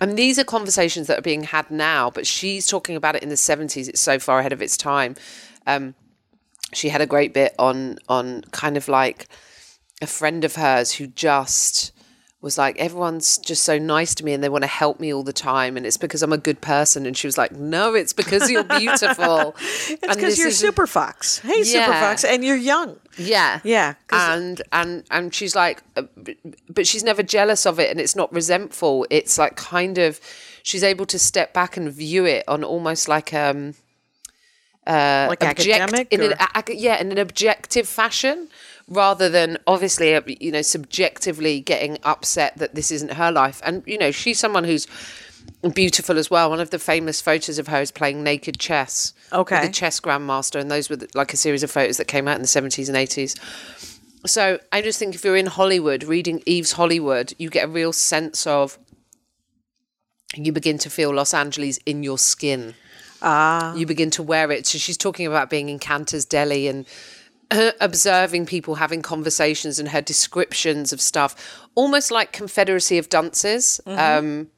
and 0.00 0.18
these 0.18 0.38
are 0.38 0.44
conversations 0.44 1.06
that 1.06 1.18
are 1.18 1.22
being 1.22 1.44
had 1.44 1.70
now, 1.70 2.10
but 2.10 2.26
she's 2.26 2.66
talking 2.66 2.94
about 2.94 3.16
it 3.16 3.22
in 3.22 3.30
the 3.30 3.36
seventies. 3.38 3.88
It's 3.88 4.02
so 4.02 4.18
far 4.18 4.40
ahead 4.40 4.52
of 4.52 4.60
its 4.60 4.76
time. 4.76 5.16
Um, 5.66 5.94
she 6.74 6.90
had 6.90 7.00
a 7.00 7.06
great 7.06 7.32
bit 7.32 7.54
on 7.58 7.98
on 8.08 8.42
kind 8.50 8.76
of 8.76 8.86
like 8.86 9.28
a 10.02 10.06
friend 10.06 10.44
of 10.44 10.56
hers 10.56 10.92
who 10.92 11.06
just 11.06 11.92
was 12.42 12.58
like 12.58 12.78
everyone's 12.78 13.38
just 13.38 13.64
so 13.64 13.76
nice 13.78 14.14
to 14.14 14.24
me 14.24 14.32
and 14.32 14.44
they 14.44 14.48
want 14.48 14.62
to 14.62 14.68
help 14.68 15.00
me 15.00 15.12
all 15.12 15.22
the 15.24 15.32
time 15.32 15.76
and 15.76 15.84
it's 15.86 15.96
because 15.96 16.22
I'm 16.22 16.32
a 16.34 16.38
good 16.38 16.60
person. 16.60 17.06
And 17.06 17.16
she 17.16 17.26
was 17.26 17.36
like 17.38 17.50
no 17.52 17.94
it's 17.94 18.12
because 18.12 18.50
you're 18.50 18.62
beautiful. 18.78 19.56
It's 19.88 20.14
because 20.16 20.38
you're 20.38 20.48
is- 20.48 20.58
Super 20.58 20.86
Fox. 20.86 21.38
Hey 21.38 21.64
Super 21.64 21.92
Fox. 21.92 22.24
And 22.24 22.44
you're 22.44 22.56
young. 22.56 22.98
Yeah, 23.18 23.60
Yeah. 23.64 23.94
and 24.12 24.60
and 24.70 25.04
and 25.10 25.34
she's 25.34 25.56
like, 25.56 25.82
uh, 25.96 26.02
but 26.68 26.86
she's 26.86 27.02
never 27.02 27.22
jealous 27.22 27.64
of 27.64 27.80
it, 27.80 27.90
and 27.90 27.98
it's 27.98 28.14
not 28.14 28.30
resentful. 28.32 29.06
It's 29.08 29.38
like 29.38 29.56
kind 29.56 29.96
of, 29.96 30.20
she's 30.62 30.82
able 30.84 31.06
to 31.06 31.18
step 31.18 31.54
back 31.54 31.78
and 31.78 31.90
view 31.90 32.26
it 32.26 32.44
on 32.46 32.62
almost 32.62 33.08
like 33.08 33.32
um 33.32 33.74
like 34.86 35.42
object 35.42 35.80
academic 35.80 36.12
in 36.12 36.20
an 36.22 36.32
or- 36.34 36.36
a- 36.54 36.74
yeah 36.74 37.00
in 37.00 37.10
an 37.10 37.18
objective 37.18 37.88
fashion 37.88 38.48
rather 38.88 39.28
than 39.28 39.58
obviously 39.66 40.14
uh, 40.14 40.20
you 40.26 40.52
know 40.52 40.62
subjectively 40.62 41.60
getting 41.60 41.98
upset 42.04 42.56
that 42.58 42.74
this 42.74 42.90
isn't 42.92 43.12
her 43.14 43.32
life 43.32 43.60
and 43.64 43.82
you 43.86 43.98
know 43.98 44.10
she's 44.12 44.38
someone 44.38 44.64
who's 44.64 44.86
beautiful 45.74 46.18
as 46.18 46.30
well 46.30 46.50
one 46.50 46.60
of 46.60 46.70
the 46.70 46.78
famous 46.78 47.20
photos 47.20 47.58
of 47.58 47.66
her 47.68 47.80
is 47.80 47.90
playing 47.90 48.22
naked 48.22 48.58
chess 48.60 49.12
Okay. 49.32 49.56
with 49.60 49.66
the 49.68 49.72
chess 49.72 49.98
grandmaster 50.00 50.60
and 50.60 50.70
those 50.70 50.88
were 50.88 50.96
the- 50.96 51.08
like 51.14 51.32
a 51.32 51.36
series 51.36 51.62
of 51.64 51.70
photos 51.70 51.96
that 51.96 52.06
came 52.06 52.28
out 52.28 52.36
in 52.36 52.42
the 52.42 52.48
70s 52.48 52.88
and 52.88 52.96
80s 52.96 53.34
so 54.24 54.58
i 54.72 54.80
just 54.80 54.98
think 54.98 55.14
if 55.16 55.24
you're 55.24 55.36
in 55.36 55.46
hollywood 55.46 56.04
reading 56.04 56.42
eve's 56.46 56.72
hollywood 56.72 57.32
you 57.38 57.50
get 57.50 57.64
a 57.64 57.68
real 57.68 57.92
sense 57.92 58.46
of 58.46 58.78
you 60.34 60.52
begin 60.52 60.78
to 60.78 60.90
feel 60.90 61.12
los 61.12 61.32
angeles 61.34 61.78
in 61.86 62.02
your 62.02 62.18
skin 62.18 62.74
Ah. 63.22 63.74
you 63.74 63.86
begin 63.86 64.10
to 64.10 64.22
wear 64.22 64.52
it. 64.52 64.66
So 64.66 64.76
she's 64.76 64.98
talking 64.98 65.26
about 65.26 65.48
being 65.48 65.70
in 65.70 65.78
Canter's 65.78 66.26
Deli 66.26 66.68
and 66.68 66.84
observing 67.50 68.46
people 68.46 68.76
having 68.76 69.02
conversations 69.02 69.78
and 69.78 69.88
her 69.88 70.00
descriptions 70.00 70.92
of 70.92 71.00
stuff, 71.00 71.60
almost 71.74 72.10
like 72.10 72.32
Confederacy 72.32 72.98
of 72.98 73.08
Dunces, 73.08 73.80
um, 73.86 74.48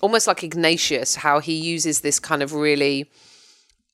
almost 0.00 0.26
like 0.26 0.42
Ignatius, 0.42 1.16
how 1.16 1.40
he 1.40 1.54
uses 1.54 2.00
this 2.00 2.18
kind 2.18 2.42
of 2.42 2.52
really. 2.54 3.10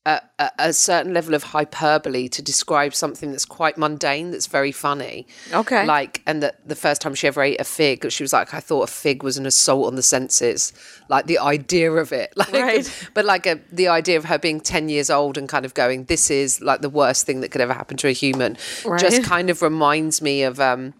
A, 0.07 0.20
a, 0.57 0.72
certain 0.72 1.12
level 1.12 1.34
of 1.34 1.42
hyperbole 1.42 2.28
to 2.28 2.40
describe 2.40 2.94
something 2.94 3.32
that's 3.32 3.44
quite 3.44 3.76
mundane, 3.76 4.30
that's 4.30 4.46
very 4.46 4.70
funny. 4.70 5.26
Okay. 5.52 5.84
Like, 5.84 6.22
and 6.26 6.40
that 6.44 6.61
the 6.68 6.76
first 6.76 7.00
time 7.02 7.16
she 7.16 7.26
ever 7.26 7.42
ate 7.42 7.61
a 7.61 7.64
fig, 7.64 8.09
she 8.12 8.22
was 8.22 8.32
like, 8.32 8.54
I 8.54 8.61
thought 8.61 8.82
a 8.82 8.92
fig 8.92 9.24
was 9.24 9.36
an 9.36 9.46
assault 9.46 9.88
on 9.88 9.96
the 9.96 10.04
senses. 10.04 10.72
Like 11.09 11.26
the 11.26 11.40
idea 11.40 11.90
of 11.90 12.12
it. 12.12 12.32
Like, 12.36 12.52
Right. 12.52 13.09
but 13.14 13.24
like 13.24 13.46
a, 13.46 13.59
the 13.72 13.88
idea 13.88 14.16
of 14.16 14.26
her 14.26 14.38
being 14.38 14.61
10 14.61 14.88
years 14.88 15.11
old 15.11 15.36
and 15.36 15.48
kind 15.48 15.64
of 15.64 15.74
going, 15.74 16.04
this 16.04 16.30
is 16.30 16.61
like 16.61 16.82
the 16.82 16.90
worst 16.90 17.26
thing 17.26 17.40
that 17.40 17.50
could 17.50 17.61
ever 17.61 17.74
happen 17.74 17.96
to 17.96 18.07
a 18.09 18.12
human, 18.12 18.57
Right. 18.84 19.00
just 19.00 19.24
kind 19.24 19.50
of 19.50 19.61
reminds 19.61 20.22
me 20.22 20.44
of 20.44 20.61
um, 20.61 20.94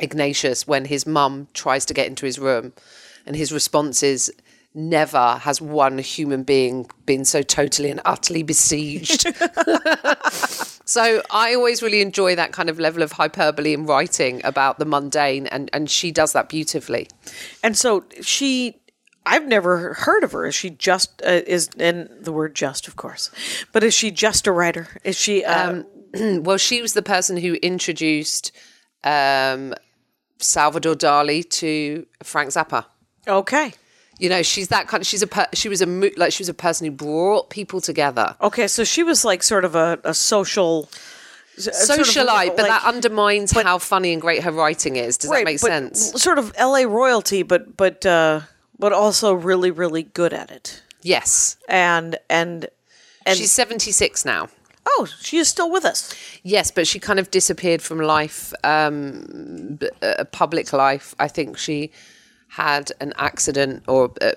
Ignatius 0.00 0.66
when 0.66 0.86
his 0.86 1.06
mum 1.06 1.46
tries 1.54 1.84
to 1.86 1.94
get 1.94 2.08
into 2.08 2.26
his 2.26 2.40
room 2.40 2.72
and 3.26 3.36
his 3.36 3.52
response 3.52 4.02
is, 4.02 4.32
never 4.74 5.36
has 5.40 5.60
one 5.60 5.98
human 5.98 6.42
being 6.42 6.90
been 7.06 7.24
so 7.24 7.42
totally 7.42 7.90
and 7.90 8.00
utterly 8.04 8.42
besieged. 8.42 9.22
so 10.84 11.22
I 11.30 11.54
always 11.54 11.82
really 11.82 12.00
enjoy 12.00 12.34
that 12.36 12.52
kind 12.52 12.68
of 12.68 12.78
level 12.78 13.02
of 13.02 13.12
hyperbole 13.12 13.72
in 13.72 13.86
writing 13.86 14.40
about 14.44 14.78
the 14.78 14.84
mundane, 14.84 15.46
and, 15.46 15.70
and 15.72 15.88
she 15.88 16.10
does 16.10 16.32
that 16.32 16.48
beautifully. 16.48 17.08
And 17.62 17.76
so 17.76 18.04
she, 18.20 18.80
I've 19.24 19.46
never 19.46 19.94
heard 19.94 20.24
of 20.24 20.32
her. 20.32 20.46
Is 20.46 20.54
she 20.54 20.70
just 20.70 21.22
uh, 21.24 21.42
is 21.46 21.70
and 21.78 22.08
the 22.20 22.32
word 22.32 22.54
just, 22.54 22.88
of 22.88 22.96
course, 22.96 23.30
but 23.72 23.84
is 23.84 23.94
she 23.94 24.10
just 24.10 24.46
a 24.46 24.52
writer? 24.52 24.88
Is 25.04 25.18
she? 25.18 25.44
Um, 25.44 25.86
Well, 26.14 26.58
she 26.58 26.80
was 26.80 26.92
the 26.92 27.02
person 27.02 27.36
who 27.36 27.54
introduced 27.54 28.52
um, 29.02 29.74
Salvador 30.38 30.94
Dali 30.94 31.48
to 31.50 32.06
Frank 32.22 32.50
Zappa. 32.50 32.84
okay, 33.26 33.72
You 34.18 34.28
know, 34.28 34.42
she's 34.42 34.68
that 34.68 34.86
kind 34.88 35.00
of. 35.02 35.06
She's 35.06 35.22
a. 35.22 35.26
Per, 35.26 35.46
she 35.54 35.68
was 35.68 35.80
a 35.82 35.86
mo- 35.86 36.10
like. 36.16 36.32
She 36.32 36.42
was 36.42 36.48
a 36.48 36.54
person 36.54 36.86
who 36.86 36.90
brought 36.92 37.50
people 37.50 37.80
together. 37.80 38.36
okay. 38.40 38.68
So 38.68 38.84
she 38.84 39.02
was 39.02 39.24
like 39.24 39.42
sort 39.42 39.64
of 39.64 39.74
a, 39.74 39.98
a 40.04 40.14
social. 40.14 40.88
sort 41.56 41.98
of 42.00 42.06
Socialite, 42.06 42.56
but 42.56 42.58
like- 42.58 42.68
that 42.68 42.84
undermines 42.84 43.52
how 43.52 43.78
funny 43.78 44.12
and 44.12 44.20
great 44.22 44.42
her 44.44 44.52
writing 44.52 44.96
is. 44.96 45.16
Does 45.18 45.30
that 45.30 45.44
make 45.44 45.60
but 45.60 45.66
sense? 45.68 46.22
Sort 46.22 46.38
of 46.38 46.52
L.A. 46.56 46.86
royalty, 46.86 47.42
but 47.42 47.76
but 47.76 48.04
uh, 48.06 48.40
but 48.78 48.92
also 48.92 49.32
really 49.34 49.70
really 49.70 50.02
good 50.04 50.32
at 50.32 50.50
it, 50.50 50.82
Yes. 51.02 51.56
and 51.68 52.16
and 52.30 52.68
and 53.26 53.36
She's 53.38 53.52
76 53.52 54.24
now. 54.24 54.48
oh, 54.86 55.06
she 55.20 55.38
is 55.38 55.48
still 55.48 55.70
with 55.72 55.84
us. 55.84 56.12
Yes, 56.42 56.70
but 56.70 56.86
she 56.86 56.98
kind 57.00 57.18
of 57.18 57.30
disappeared 57.30 57.80
from 57.82 57.98
life, 57.98 58.52
um, 58.62 59.76
b- 59.80 59.88
uh, 60.02 60.24
public 60.24 60.72
life. 60.72 61.14
I 61.18 61.26
think 61.28 61.56
she 61.56 61.90
had 62.56 62.92
an 63.00 63.12
accident 63.16 63.82
or, 63.88 64.12
uh, 64.20 64.32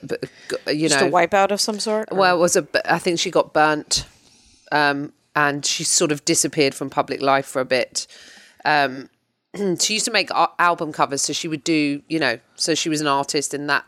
you 0.71 0.89
Just 0.89 0.99
know. 1.01 1.07
a 1.07 1.11
wipeout 1.11 1.51
of 1.51 1.61
some 1.61 1.79
sort. 1.79 2.07
or- 2.11 2.17
Well, 2.17 2.35
it 2.35 2.39
was 2.39 2.55
a. 2.55 2.67
I 2.85 2.97
think 2.99 3.19
she 3.19 3.29
got 3.31 3.53
burnt, 3.53 4.05
um, 4.71 5.13
and 5.35 5.65
she 5.65 5.83
sort 5.83 6.11
of 6.11 6.25
disappeared 6.25 6.73
from 6.73 6.89
public 6.89 7.21
life 7.21 7.45
for 7.45 7.59
a 7.61 7.65
bit. 7.65 8.07
Um, 8.65 9.09
she 9.79 9.93
used 9.93 10.05
to 10.05 10.11
make 10.11 10.29
album 10.57 10.91
covers, 10.91 11.21
so 11.21 11.31
she 11.33 11.47
would 11.47 11.63
do, 11.63 12.01
you 12.07 12.19
know, 12.19 12.39
so 12.55 12.73
she 12.75 12.89
was 12.89 13.01
an 13.01 13.07
artist, 13.07 13.53
and 13.53 13.69
that 13.69 13.83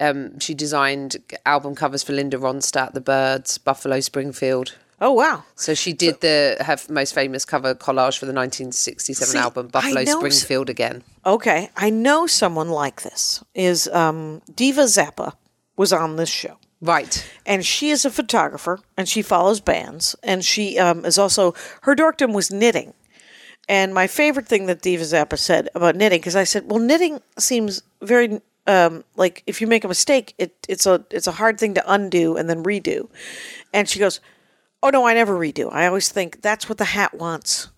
um, 0.00 0.38
she 0.38 0.54
designed 0.54 1.16
album 1.44 1.74
covers 1.74 2.02
for 2.02 2.12
Linda 2.14 2.38
Ronstadt, 2.38 2.92
The 2.94 3.00
Byrds, 3.00 3.58
Buffalo 3.58 4.00
Springfield. 4.00 4.74
Oh 5.00 5.12
wow. 5.12 5.44
So 5.54 5.74
she 5.74 5.92
did 5.92 6.20
the 6.20 6.56
her 6.60 6.76
most 6.88 7.14
famous 7.14 7.44
cover 7.44 7.74
collage 7.74 8.18
for 8.18 8.26
the 8.26 8.32
1967 8.32 9.28
See, 9.28 9.38
album 9.38 9.68
Buffalo 9.68 10.04
Springfield 10.04 10.70
again. 10.70 11.02
Okay, 11.24 11.70
I 11.76 11.90
know 11.90 12.26
someone 12.26 12.70
like 12.70 13.02
this. 13.02 13.42
Is 13.54 13.88
um, 13.88 14.42
Diva 14.54 14.82
Zappa 14.82 15.34
was 15.76 15.92
on 15.92 16.16
this 16.16 16.30
show. 16.30 16.58
Right. 16.82 17.26
and 17.46 17.64
she 17.64 17.88
is 17.88 18.04
a 18.04 18.10
photographer 18.10 18.80
and 18.98 19.08
she 19.08 19.22
follows 19.22 19.60
bands 19.60 20.14
and 20.22 20.44
she 20.44 20.78
um, 20.78 21.06
is 21.06 21.16
also 21.16 21.54
her 21.82 21.96
dorkdom 21.96 22.34
was 22.34 22.50
knitting 22.50 22.92
and 23.66 23.94
my 23.94 24.06
favorite 24.06 24.46
thing 24.46 24.66
that 24.66 24.82
diva 24.82 25.02
zappa 25.02 25.38
said 25.38 25.70
about 25.74 25.96
knitting 25.96 26.18
because 26.18 26.36
i 26.36 26.44
said 26.44 26.70
well 26.70 26.78
knitting 26.78 27.22
seems 27.38 27.82
very 28.02 28.42
um, 28.66 29.04
like 29.16 29.42
if 29.46 29.62
you 29.62 29.66
make 29.66 29.84
a 29.84 29.88
mistake 29.88 30.34
it, 30.36 30.54
it's 30.68 30.84
a 30.84 31.02
it's 31.10 31.26
a 31.26 31.32
hard 31.32 31.58
thing 31.58 31.72
to 31.72 31.82
undo 31.90 32.36
and 32.36 32.50
then 32.50 32.62
redo 32.62 33.08
and 33.72 33.88
she 33.88 33.98
goes 33.98 34.20
oh 34.82 34.90
no 34.90 35.06
i 35.06 35.14
never 35.14 35.34
redo. 35.38 35.72
I 35.72 35.86
always 35.86 36.08
think 36.10 36.42
that's 36.42 36.68
what 36.68 36.78
the 36.78 36.84
hat 36.84 37.14
wants. 37.14 37.68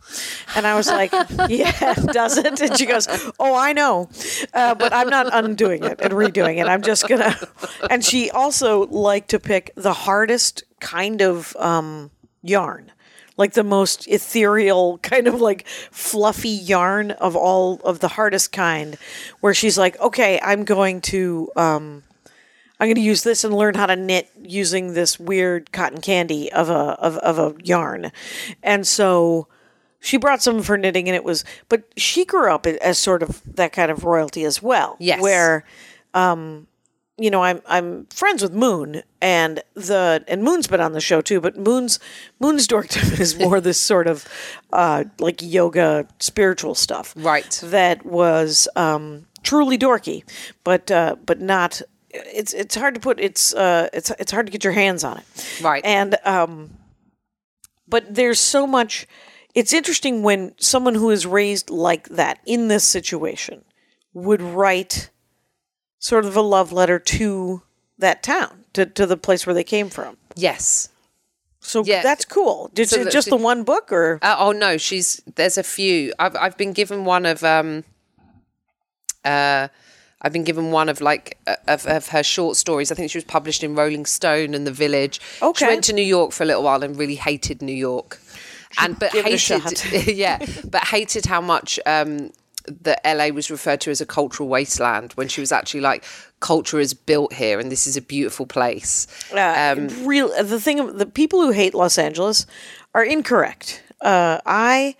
And 0.57 0.67
i 0.67 0.75
was 0.75 0.89
like 0.89 1.13
yeah 1.49 1.95
does 2.13 2.37
it? 2.39 2.61
And 2.61 2.77
she 2.77 2.87
goes 2.87 3.07
oh 3.39 3.55
i 3.55 3.73
know 3.73 4.09
uh, 4.55 4.75
but 4.75 4.93
i'm 4.93 5.09
not 5.09 5.29
undoing 5.33 5.85
it 5.85 6.01
and 6.01 6.13
redoing 6.13 6.59
it. 6.61 6.67
I'm 6.67 6.83
just 6.83 7.09
gonna 7.09 7.37
and 7.91 8.05
she 8.05 8.31
also 8.31 8.87
liked 8.87 9.31
to 9.31 9.39
pick 9.39 9.73
the 9.77 9.93
hardest 9.93 10.65
kind 10.81 11.23
of 11.23 11.57
um, 11.57 12.11
yarn 12.43 12.93
like 13.37 13.53
the 13.53 13.65
most 13.65 14.07
ethereal 14.09 14.99
kind 14.99 15.27
of 15.29 15.41
like 15.41 15.67
fluffy 15.91 16.49
yarn 16.49 17.13
of 17.13 17.37
all 17.37 17.81
of 17.85 18.01
the 18.01 18.09
hardest 18.09 18.53
kind 18.53 18.97
where 19.41 19.55
she's 19.55 19.79
like 19.79 19.99
okay 20.01 20.39
i'm 20.43 20.65
going 20.65 21.01
to 21.01 21.51
um, 21.57 22.03
I'm 22.81 22.87
going 22.87 22.95
to 22.97 23.01
use 23.01 23.23
this 23.23 23.45
and 23.45 23.55
learn 23.55 23.75
how 23.75 23.87
to 23.87 23.97
knit 23.97 24.31
using 24.41 24.95
this 24.95 25.19
weird 25.19 25.73
cotton 25.73 26.01
candy 26.01 26.51
of 26.53 26.71
a 26.71 26.73
of, 27.01 27.17
of 27.19 27.39
a 27.39 27.55
yarn, 27.65 28.13
and 28.63 28.87
so 28.87 29.49
she 30.01 30.17
brought 30.17 30.43
some 30.43 30.57
of 30.57 30.67
her 30.69 30.79
knitting, 30.79 31.09
and 31.09 31.17
it 31.17 31.25
was. 31.25 31.45
But 31.69 31.85
she 31.97 32.25
grew 32.25 32.53
up 32.53 32.67
as 32.67 32.99
sort 32.99 33.23
of 33.23 33.43
that 33.57 33.73
kind 33.73 33.91
of 33.91 34.05
royalty 34.05 34.45
as 34.45 34.63
well. 34.63 34.97
Yes. 35.01 35.21
where, 35.21 35.65
um, 36.15 36.69
you 37.17 37.31
know, 37.31 37.43
I'm 37.43 37.61
I'm 37.67 38.07
friends 38.07 38.43
with 38.43 38.53
Moon, 38.53 39.03
and 39.21 39.61
the 39.75 40.25
and 40.29 40.45
Moon's 40.45 40.69
been 40.69 40.81
on 40.81 40.93
the 40.93 41.01
show 41.01 41.21
too, 41.21 41.41
but 41.41 41.57
Moon's 41.57 41.99
Moon's 42.39 42.69
dorkdom 42.69 43.19
is 43.19 43.37
more 43.41 43.61
this 43.61 43.81
sort 43.81 44.07
of 44.07 44.27
uh, 44.73 45.05
like 45.19 45.43
yoga 45.43 46.07
spiritual 46.21 46.75
stuff, 46.77 47.13
Right. 47.17 47.61
That 47.65 48.07
was 48.07 48.69
um, 48.77 49.27
truly 49.43 49.77
dorky, 49.79 50.23
but 50.65 50.91
uh, 50.91 51.17
but 51.27 51.41
not. 51.41 51.83
It's 52.11 52.55
it's 52.55 52.75
hard 52.75 52.95
to 52.95 53.01
put. 53.01 53.21
It's 53.21 53.55
uh 53.55 53.89
it's 53.93 54.11
it's 54.19 54.33
hard 54.33 54.47
to 54.47 54.53
get 54.53 54.65
your 54.65 54.73
hands 54.73 55.05
on 55.05 55.19
it, 55.19 55.59
Right. 55.63 55.85
And 55.85 56.17
um, 56.25 56.71
but 57.87 58.15
there's 58.15 58.41
so 58.41 58.67
much. 58.67 59.07
It's 59.55 59.73
interesting 59.73 60.23
when 60.23 60.55
someone 60.59 60.95
who 60.95 61.11
is 61.11 61.27
raised 61.27 61.69
like 61.71 62.09
that 62.11 62.39
in 62.47 62.69
this 62.69 62.85
situation 62.85 63.65
would 64.15 64.41
write 64.41 65.11
sort 65.99 66.25
of 66.25 66.37
a 66.37 66.41
love 66.41 66.73
letter 66.73 66.99
to 66.99 67.63
that 67.99 68.23
town, 68.23 68.65
to, 68.73 68.87
to 68.87 69.05
the 69.05 69.17
place 69.17 69.47
where 69.47 69.55
they 69.55 69.65
came 69.65 69.91
from. 69.91 70.17
Yes. 70.37 70.89
So 71.61 71.83
Yeah. 71.85 72.03
that's 72.03 72.25
cool. 72.25 72.71
Did 72.73 72.89
So 72.89 73.05
just 73.11 73.29
the 73.31 73.37
one 73.37 73.65
book 73.65 73.91
or? 73.91 74.19
Uh, 74.23 74.37
oh 74.39 74.53
no, 74.53 74.79
she's 74.79 75.21
there's 75.35 75.59
a 75.59 75.63
few. 75.65 76.13
I've 76.19 76.37
I've 76.37 76.57
been 76.57 76.73
given 76.73 77.05
one 77.05 77.27
of 77.27 77.43
um 77.43 77.85
uh 79.25 79.69
I've 80.23 80.33
been 80.33 80.45
given 80.45 80.71
one 80.71 80.89
of 80.89 81.01
like 81.01 81.39
uh, 81.47 81.57
of, 81.67 81.87
of 81.87 82.09
her 82.09 82.23
short 82.23 82.57
stories. 82.57 82.91
I 82.91 82.95
think 82.95 83.11
she 83.11 83.19
was 83.19 83.25
published 83.25 83.63
in 83.63 83.75
Rolling 83.75 84.07
Stone 84.07 84.55
and 84.55 84.67
The 84.67 84.73
Village. 84.73 85.21
Okay. 85.41 85.65
She 85.65 85.71
went 85.71 85.85
to 85.85 85.93
New 85.93 86.03
York 86.03 86.33
for 86.33 86.43
a 86.43 86.47
little 86.47 86.63
while 86.63 86.83
and 86.83 86.97
really 86.97 87.15
hated 87.15 87.63
New 87.63 87.75
York. 87.75 88.21
And 88.81 88.99
but 88.99 89.13
give 89.13 89.27
it 89.27 89.51
a 89.51 89.59
hated 89.59 90.09
yeah, 90.17 90.45
but 90.69 90.85
hated 90.85 91.27
how 91.27 91.41
much 91.41 91.79
um 91.87 92.31
that 92.83 93.01
LA 93.05 93.29
was 93.29 93.51
referred 93.51 93.81
to 93.81 93.91
as 93.91 94.01
a 94.01 94.07
cultural 94.07 94.49
wasteland 94.49 95.13
when 95.13 95.29
she 95.29 95.41
was 95.41 95.53
actually 95.53 95.81
like 95.81 96.05
culture 96.41 96.79
is 96.79 96.93
built 96.93 97.33
here 97.33 97.59
and 97.59 97.73
this 97.73 97.87
is 97.87 97.97
a 97.97 98.03
beautiful 98.03 98.47
place. 98.47 99.07
Uh, 99.33 100.07
real 100.07 100.29
the 100.43 100.61
thing 100.61 100.97
the 100.97 101.07
people 101.07 101.41
who 101.41 101.51
hate 101.51 101.75
Los 101.75 101.97
Angeles 101.97 102.47
are 102.95 103.05
incorrect. 103.05 103.83
Uh, 104.01 104.39
I 104.45 104.97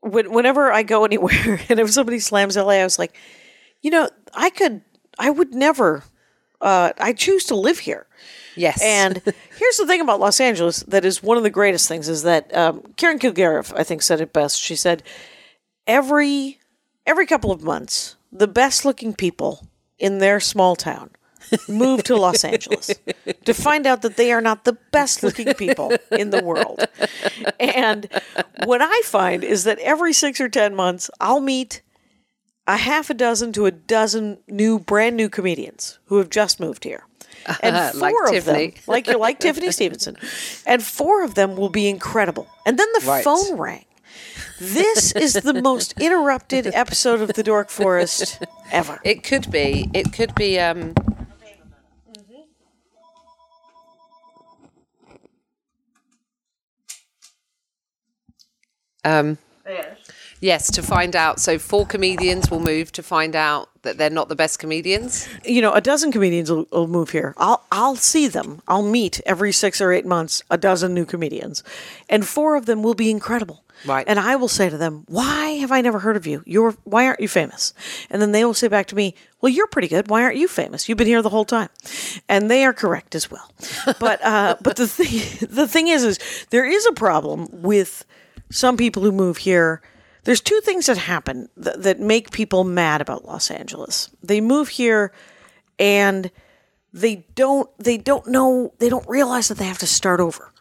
when, 0.00 0.32
whenever 0.32 0.72
I 0.72 0.82
go 0.82 1.04
anywhere 1.04 1.60
and 1.68 1.78
if 1.78 1.92
somebody 1.92 2.18
slams 2.18 2.56
LA, 2.56 2.72
I 2.72 2.84
was 2.84 2.98
like, 2.98 3.16
you 3.82 3.90
know, 3.90 4.08
I 4.34 4.50
could, 4.50 4.80
I 5.18 5.30
would 5.30 5.54
never. 5.54 6.04
Uh, 6.60 6.92
I 6.98 7.12
choose 7.12 7.44
to 7.46 7.56
live 7.56 7.80
here. 7.80 8.06
Yes. 8.54 8.80
And 8.82 9.20
here's 9.58 9.76
the 9.76 9.86
thing 9.86 10.00
about 10.00 10.20
Los 10.20 10.40
Angeles 10.40 10.80
that 10.84 11.04
is 11.04 11.22
one 11.22 11.36
of 11.36 11.42
the 11.42 11.50
greatest 11.50 11.88
things 11.88 12.08
is 12.08 12.22
that 12.22 12.54
um, 12.56 12.82
Karen 12.96 13.18
Kilgariff, 13.18 13.72
I 13.76 13.82
think, 13.82 14.02
said 14.02 14.20
it 14.20 14.32
best. 14.32 14.60
She 14.60 14.76
said, 14.76 15.02
every 15.86 16.58
every 17.06 17.26
couple 17.26 17.50
of 17.50 17.62
months, 17.62 18.16
the 18.30 18.46
best 18.46 18.84
looking 18.84 19.12
people 19.12 19.66
in 19.98 20.18
their 20.18 20.40
small 20.40 20.76
town 20.76 21.10
move 21.68 22.02
to 22.04 22.16
Los 22.16 22.44
Angeles 22.44 22.94
to 23.44 23.54
find 23.54 23.86
out 23.86 24.02
that 24.02 24.16
they 24.16 24.32
are 24.32 24.40
not 24.40 24.64
the 24.64 24.78
best 24.90 25.22
looking 25.22 25.52
people 25.54 25.92
in 26.10 26.30
the 26.30 26.42
world. 26.42 26.84
And 27.58 28.08
what 28.64 28.82
I 28.82 29.02
find 29.04 29.44
is 29.44 29.64
that 29.64 29.78
every 29.78 30.12
six 30.12 30.40
or 30.40 30.48
10 30.48 30.74
months, 30.74 31.10
I'll 31.20 31.40
meet 31.40 31.80
a 32.66 32.76
half 32.76 33.10
a 33.10 33.14
dozen 33.14 33.52
to 33.54 33.66
a 33.66 33.70
dozen 33.70 34.38
new, 34.48 34.78
brand 34.78 35.16
new 35.16 35.28
comedians 35.28 35.98
who 36.06 36.18
have 36.18 36.30
just 36.30 36.60
moved 36.60 36.84
here. 36.84 37.04
And 37.60 37.92
four 37.92 38.00
Like 38.00 38.14
of 38.24 38.30
Tiffany. 38.30 38.68
them, 38.70 38.80
like 38.86 39.06
you're 39.08 39.18
like 39.18 39.40
Tiffany 39.40 39.72
Stevenson, 39.78 40.16
and 40.64 40.82
four 40.82 41.24
of 41.24 41.34
them 41.34 41.56
will 41.56 41.70
be 41.70 41.88
incredible. 41.88 42.46
And 42.64 42.78
then 42.78 42.86
the 42.94 43.04
Right. 43.06 43.24
phone 43.24 43.56
rang. 43.58 43.84
This 44.60 45.10
is 45.12 45.32
the 45.34 45.60
most 45.60 45.94
interrupted 46.00 46.68
episode 46.72 47.20
of 47.20 47.32
the 47.32 47.42
Dork 47.42 47.68
Forest 47.68 48.38
ever. 48.70 49.00
It 49.02 49.24
could 49.24 49.50
be. 49.50 49.90
It 49.92 50.12
could 50.12 50.34
be. 50.36 50.60
Um, 50.60 50.94
um, 59.04 59.38
yes, 59.66 60.01
to 60.42 60.82
find 60.82 61.16
out. 61.16 61.40
So 61.40 61.58
four 61.58 61.86
comedians 61.86 62.50
will 62.50 62.60
move 62.60 62.92
to 62.92 63.02
find 63.02 63.34
out 63.34 63.70
that 63.82 63.96
they're 63.98 64.10
not 64.10 64.28
the 64.28 64.36
best 64.36 64.58
comedians. 64.58 65.28
you 65.44 65.60
know, 65.60 65.72
a 65.72 65.80
dozen 65.80 66.12
comedians 66.12 66.50
will, 66.50 66.66
will 66.70 66.88
move 66.88 67.10
here. 67.10 67.34
I'll 67.38 67.64
I'll 67.70 67.96
see 67.96 68.28
them. 68.28 68.60
I'll 68.68 68.82
meet 68.82 69.20
every 69.24 69.52
six 69.52 69.80
or 69.80 69.92
eight 69.92 70.06
months 70.06 70.42
a 70.50 70.58
dozen 70.58 70.94
new 70.94 71.04
comedians, 71.04 71.62
and 72.08 72.26
four 72.26 72.56
of 72.56 72.66
them 72.66 72.82
will 72.82 72.94
be 72.94 73.10
incredible. 73.10 73.64
Right. 73.84 74.06
And 74.06 74.20
I 74.20 74.36
will 74.36 74.48
say 74.48 74.68
to 74.68 74.76
them, 74.78 75.04
"Why 75.08 75.58
have 75.60 75.72
I 75.72 75.80
never 75.80 75.98
heard 75.98 76.16
of 76.16 76.26
you? 76.26 76.42
You're 76.46 76.72
why 76.84 77.06
aren't 77.06 77.20
you 77.20 77.28
famous?" 77.28 77.74
And 78.10 78.22
then 78.22 78.32
they 78.32 78.44
will 78.44 78.54
say 78.54 78.68
back 78.68 78.86
to 78.88 78.94
me, 78.96 79.14
"Well, 79.40 79.50
you're 79.50 79.66
pretty 79.66 79.88
good. 79.88 80.08
Why 80.08 80.22
aren't 80.22 80.36
you 80.36 80.46
famous? 80.48 80.88
You've 80.88 80.98
been 80.98 81.08
here 81.08 81.22
the 81.22 81.30
whole 81.30 81.44
time." 81.44 81.68
And 82.28 82.48
they 82.50 82.64
are 82.64 82.72
correct 82.72 83.14
as 83.14 83.30
well. 83.30 83.50
But 83.98 84.22
uh, 84.24 84.56
but 84.60 84.76
the 84.76 84.86
thing 84.86 85.48
the 85.48 85.66
thing 85.66 85.88
is, 85.88 86.04
is 86.04 86.18
there 86.50 86.64
is 86.64 86.86
a 86.86 86.92
problem 86.92 87.48
with 87.50 88.04
some 88.50 88.76
people 88.76 89.02
who 89.02 89.12
move 89.12 89.38
here. 89.38 89.80
There's 90.24 90.40
two 90.40 90.60
things 90.60 90.86
that 90.86 90.98
happen 90.98 91.48
th- 91.62 91.76
that 91.78 92.00
make 92.00 92.30
people 92.30 92.64
mad 92.64 93.00
about 93.00 93.24
Los 93.24 93.50
Angeles. 93.50 94.08
They 94.22 94.40
move 94.40 94.68
here 94.68 95.12
and 95.78 96.30
they 96.92 97.26
don't 97.34 97.68
they 97.78 97.98
don't 97.98 98.26
know 98.26 98.72
they 98.78 98.88
don't 98.88 99.08
realize 99.08 99.48
that 99.48 99.58
they 99.58 99.64
have 99.64 99.78
to 99.78 99.86
start 99.86 100.20
over. 100.20 100.52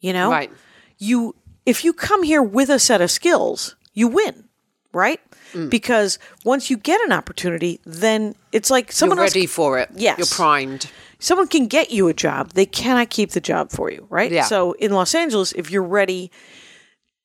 You 0.00 0.12
know? 0.12 0.30
Right. 0.30 0.50
You 0.98 1.34
if 1.66 1.84
you 1.84 1.92
come 1.92 2.22
here 2.22 2.42
with 2.42 2.68
a 2.68 2.78
set 2.78 3.00
of 3.00 3.10
skills, 3.10 3.76
you 3.92 4.08
win, 4.08 4.44
right? 4.92 5.20
Mm. 5.52 5.70
Because 5.70 6.18
once 6.44 6.68
you 6.68 6.76
get 6.76 7.00
an 7.02 7.12
opportunity, 7.12 7.80
then 7.84 8.34
it's 8.52 8.70
like 8.70 8.90
someone 8.90 9.18
You're 9.18 9.24
else 9.26 9.34
ready 9.34 9.46
for 9.46 9.78
it. 9.78 9.90
Yes. 9.94 10.18
You're 10.18 10.26
primed. 10.26 10.90
someone 11.20 11.46
can 11.46 11.68
get 11.68 11.90
you 11.90 12.08
a 12.08 12.14
job. 12.14 12.50
They 12.50 12.66
cannot 12.66 13.10
keep 13.10 13.30
the 13.30 13.40
job 13.40 13.70
for 13.70 13.90
you, 13.90 14.06
right? 14.10 14.32
Yeah. 14.32 14.44
So 14.44 14.72
in 14.72 14.92
Los 14.92 15.14
Angeles, 15.14 15.52
if 15.52 15.70
you're 15.70 15.82
ready 15.82 16.30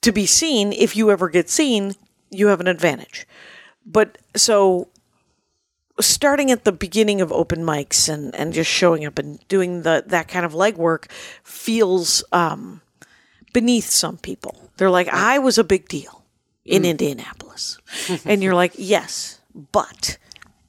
to 0.01 0.11
be 0.11 0.25
seen, 0.25 0.71
if 0.71 0.95
you 0.95 1.11
ever 1.11 1.29
get 1.29 1.49
seen, 1.49 1.95
you 2.29 2.47
have 2.47 2.59
an 2.59 2.67
advantage. 2.67 3.27
But 3.85 4.17
so 4.35 4.89
starting 5.99 6.51
at 6.51 6.63
the 6.63 6.71
beginning 6.71 7.21
of 7.21 7.31
open 7.31 7.59
mics 7.59 8.11
and, 8.11 8.33
and 8.35 8.53
just 8.53 8.69
showing 8.69 9.05
up 9.05 9.19
and 9.19 9.45
doing 9.47 9.81
the 9.81 10.03
that 10.07 10.27
kind 10.27 10.45
of 10.45 10.53
legwork 10.53 11.11
feels 11.43 12.23
um, 12.31 12.81
beneath 13.53 13.89
some 13.89 14.17
people. 14.17 14.69
They're 14.77 14.89
like, 14.89 15.09
I 15.09 15.39
was 15.39 15.57
a 15.57 15.63
big 15.63 15.87
deal 15.87 16.23
in 16.65 16.85
Indianapolis. 16.85 17.79
and 18.25 18.41
you're 18.41 18.55
like, 18.55 18.73
yes, 18.77 19.41
but 19.71 20.17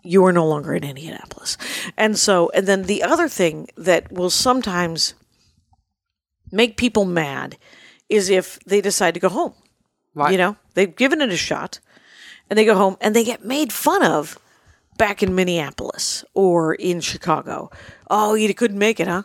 you 0.02 0.24
are 0.24 0.32
no 0.32 0.46
longer 0.46 0.74
in 0.74 0.82
Indianapolis. 0.82 1.56
And 1.96 2.18
so, 2.18 2.50
and 2.54 2.66
then 2.66 2.84
the 2.84 3.02
other 3.02 3.28
thing 3.28 3.68
that 3.76 4.10
will 4.10 4.30
sometimes 4.30 5.14
make 6.50 6.76
people 6.76 7.04
mad 7.04 7.56
is 8.10 8.28
if 8.28 8.58
they 8.66 8.80
decide 8.80 9.14
to 9.14 9.20
go 9.20 9.28
home. 9.30 9.54
Right. 10.14 10.32
You 10.32 10.38
know, 10.38 10.56
they've 10.74 10.94
given 10.94 11.20
it 11.20 11.30
a 11.30 11.36
shot 11.36 11.78
and 12.50 12.58
they 12.58 12.64
go 12.64 12.74
home 12.74 12.96
and 13.00 13.14
they 13.14 13.24
get 13.24 13.44
made 13.44 13.72
fun 13.72 14.02
of 14.04 14.36
back 14.98 15.22
in 15.22 15.34
Minneapolis 15.34 16.24
or 16.34 16.74
in 16.74 17.00
Chicago. 17.00 17.70
Oh, 18.10 18.34
you 18.34 18.52
couldn't 18.52 18.78
make 18.78 18.98
it, 19.00 19.06
huh? 19.06 19.22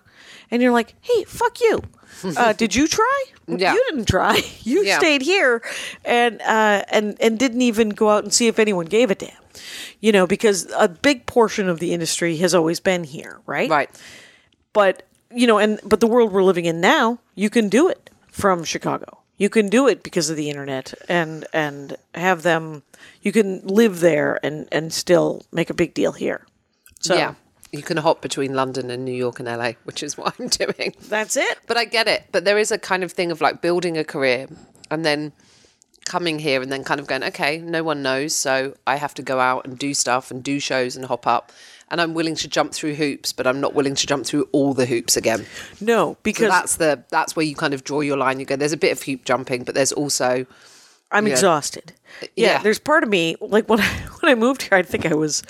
And 0.51 0.61
you're 0.61 0.71
like, 0.71 0.93
hey, 1.01 1.23
fuck 1.25 1.59
you. 1.59 1.81
Uh, 2.37 2.53
did 2.53 2.73
you 2.73 2.87
try? 2.87 3.23
Yeah. 3.45 3.73
You 3.73 3.83
didn't 3.89 4.07
try. 4.07 4.39
You 4.63 4.83
Yeah. 4.85 4.97
stayed 4.99 5.21
here 5.21 5.61
and 6.05 6.41
uh, 6.41 6.83
and 6.89 7.17
and 7.21 7.37
didn't 7.37 7.61
even 7.61 7.89
go 7.89 8.09
out 8.09 8.23
and 8.23 8.33
see 8.33 8.47
if 8.47 8.57
anyone 8.57 8.85
gave 8.85 9.11
a 9.11 9.15
damn. 9.15 9.31
You 9.99 10.13
know, 10.13 10.25
because 10.25 10.65
a 10.77 10.87
big 10.87 11.25
portion 11.25 11.67
of 11.67 11.79
the 11.79 11.91
industry 11.93 12.37
has 12.37 12.55
always 12.55 12.79
been 12.79 13.03
here, 13.03 13.41
right? 13.45 13.69
Right. 13.69 13.89
but 14.71 15.03
you 15.29 15.45
know 15.45 15.57
and 15.57 15.79
but 15.83 15.99
the 15.99 16.07
world 16.07 16.31
we're 16.31 16.43
living 16.43 16.65
in 16.65 16.79
now 16.79 17.19
you 17.35 17.49
can 17.49 17.67
do 17.67 17.89
it 17.89 18.09
from 18.41 18.63
chicago 18.63 19.09
you 19.37 19.49
can 19.49 19.67
do 19.77 19.87
it 19.91 19.99
because 20.07 20.29
of 20.29 20.37
the 20.37 20.49
internet 20.49 20.93
and 21.09 21.45
and 21.53 21.97
have 22.13 22.39
them 22.43 22.83
you 23.21 23.31
can 23.31 23.49
live 23.81 23.95
there 23.99 24.31
and 24.45 24.67
and 24.71 24.93
still 24.93 25.29
make 25.51 25.69
a 25.69 25.73
big 25.83 25.93
deal 25.93 26.13
here 26.25 26.41
so 26.99 27.15
Yeah. 27.15 27.33
You 27.71 27.83
can 27.83 27.97
hop 27.97 28.21
between 28.21 28.53
London 28.53 28.89
and 28.89 29.03
New 29.03 29.17
York 29.25 29.37
and 29.39 29.47
LA, 29.49 29.71
which 29.83 30.01
is 30.01 30.17
what 30.19 30.33
I'm 30.39 30.47
doing. 30.47 30.89
that's 31.09 31.35
it 31.35 31.55
But 31.67 31.77
I 31.77 31.85
get 31.85 32.07
it. 32.07 32.21
But 32.31 32.45
there 32.45 32.57
is 32.57 32.71
a 32.71 32.77
kind 32.77 33.03
of 33.03 33.11
thing 33.11 33.31
of 33.31 33.41
like 33.41 33.61
building 33.61 33.97
a 33.97 34.03
career 34.03 34.47
and 34.89 35.03
then 35.03 35.33
coming 36.05 36.39
here 36.39 36.61
and 36.61 36.71
then 36.71 36.83
kind 36.83 36.99
of 37.01 37.07
going, 37.07 37.23
okay, 37.23 37.57
no 37.57 37.83
one 37.83 38.01
knows. 38.01 38.33
So 38.35 38.75
I 38.87 38.95
have 38.95 39.13
to 39.15 39.23
go 39.23 39.39
out 39.39 39.65
and 39.65 39.77
do 39.77 39.93
stuff 39.93 40.31
and 40.31 40.43
do 40.43 40.59
shows 40.59 40.95
and 40.95 41.05
hop 41.05 41.27
up. 41.27 41.51
And 41.91 42.01
I'm 42.01 42.13
willing 42.15 42.35
to 42.35 42.47
jump 42.47 42.73
through 42.73 42.95
hoops, 42.95 43.31
but 43.31 43.45
I'm 43.45 43.61
not 43.61 43.73
willing 43.75 43.95
to 43.95 44.07
jump 44.07 44.25
through 44.25 44.49
all 44.51 44.73
the 44.73 44.85
hoops 44.87 45.15
again. 45.17 45.45
no 45.79 46.13
So 46.13 46.17
because 46.23 46.49
that's 46.49 46.75
the 46.77 47.03
that's 47.11 47.35
where 47.35 47.45
you 47.45 47.55
kind 47.55 47.73
of 47.73 47.83
draw 47.83 48.01
your 48.01 48.17
line. 48.17 48.39
You 48.39 48.45
go, 48.45 48.55
there's 48.55 48.73
a 48.73 48.77
bit 48.77 48.91
of 48.91 49.01
hoop 49.03 49.23
jumping, 49.25 49.63
but 49.63 49.75
there's 49.75 49.91
also 49.93 50.45
i'm 51.11 51.27
yeah. 51.27 51.33
exhausted 51.33 51.93
yeah, 52.35 52.53
Yeah. 52.53 52.61
there's 52.63 52.79
part 52.79 53.03
of 53.03 53.09
me 53.09 53.35
like 53.39 53.69
when 53.69 53.79
I, 53.87 53.87
when 54.19 54.31
i 54.31 54.35
moved 54.35 54.63
here 54.63 54.77
i 54.79 54.81
think 54.81 55.05
i 55.05 55.13
was 55.13 55.43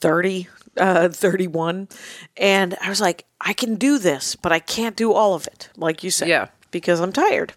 30 0.00 0.46
uh 0.76 1.08
31 1.08 1.88
and 2.36 2.76
i 2.82 2.90
was 2.90 3.00
like 3.00 3.24
i 3.40 3.54
can 3.54 3.76
do 3.76 3.98
this 3.98 4.36
but 4.36 4.52
i 4.52 4.58
can't 4.58 4.96
do 4.96 5.12
all 5.14 5.34
of 5.34 5.46
it 5.46 5.70
like 5.76 6.04
you 6.04 6.10
said 6.10 6.28
Yeah. 6.28 6.48
because 6.70 7.00
i'm 7.00 7.10
tired 7.12 7.54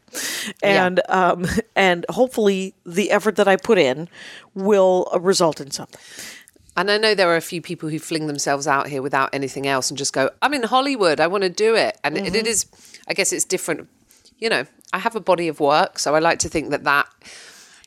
and 0.63 1.01
um 1.09 1.45
and 1.75 2.05
hopefully 2.09 2.73
the 2.85 3.11
effort 3.11 3.35
that 3.35 3.49
i 3.49 3.57
put 3.57 3.77
in 3.77 4.07
will 4.55 5.09
uh, 5.13 5.19
result 5.19 5.59
in 5.59 5.71
something 5.71 5.99
And 6.77 6.89
I 6.89 6.97
know 6.97 7.13
there 7.13 7.29
are 7.29 7.35
a 7.35 7.41
few 7.41 7.61
people 7.61 7.89
who 7.89 7.99
fling 7.99 8.27
themselves 8.27 8.65
out 8.67 8.87
here 8.87 9.01
without 9.01 9.29
anything 9.33 9.67
else 9.67 9.89
and 9.91 9.97
just 9.97 10.13
go, 10.13 10.29
I'm 10.41 10.53
in 10.53 10.63
Hollywood, 10.63 11.19
I 11.19 11.27
want 11.27 11.43
to 11.43 11.49
do 11.49 11.75
it. 11.75 11.97
And 12.03 12.15
Mm-hmm. 12.15 12.35
it 12.35 12.47
is, 12.47 12.65
I 13.07 13.13
guess 13.13 13.33
it's 13.33 13.43
different. 13.45 13.89
You 14.39 14.49
know, 14.49 14.65
I 14.93 14.99
have 14.99 15.15
a 15.15 15.19
body 15.19 15.47
of 15.47 15.59
work, 15.59 15.99
so 15.99 16.15
I 16.15 16.19
like 16.19 16.39
to 16.39 16.49
think 16.49 16.69
that 16.71 16.83
that 16.85 17.07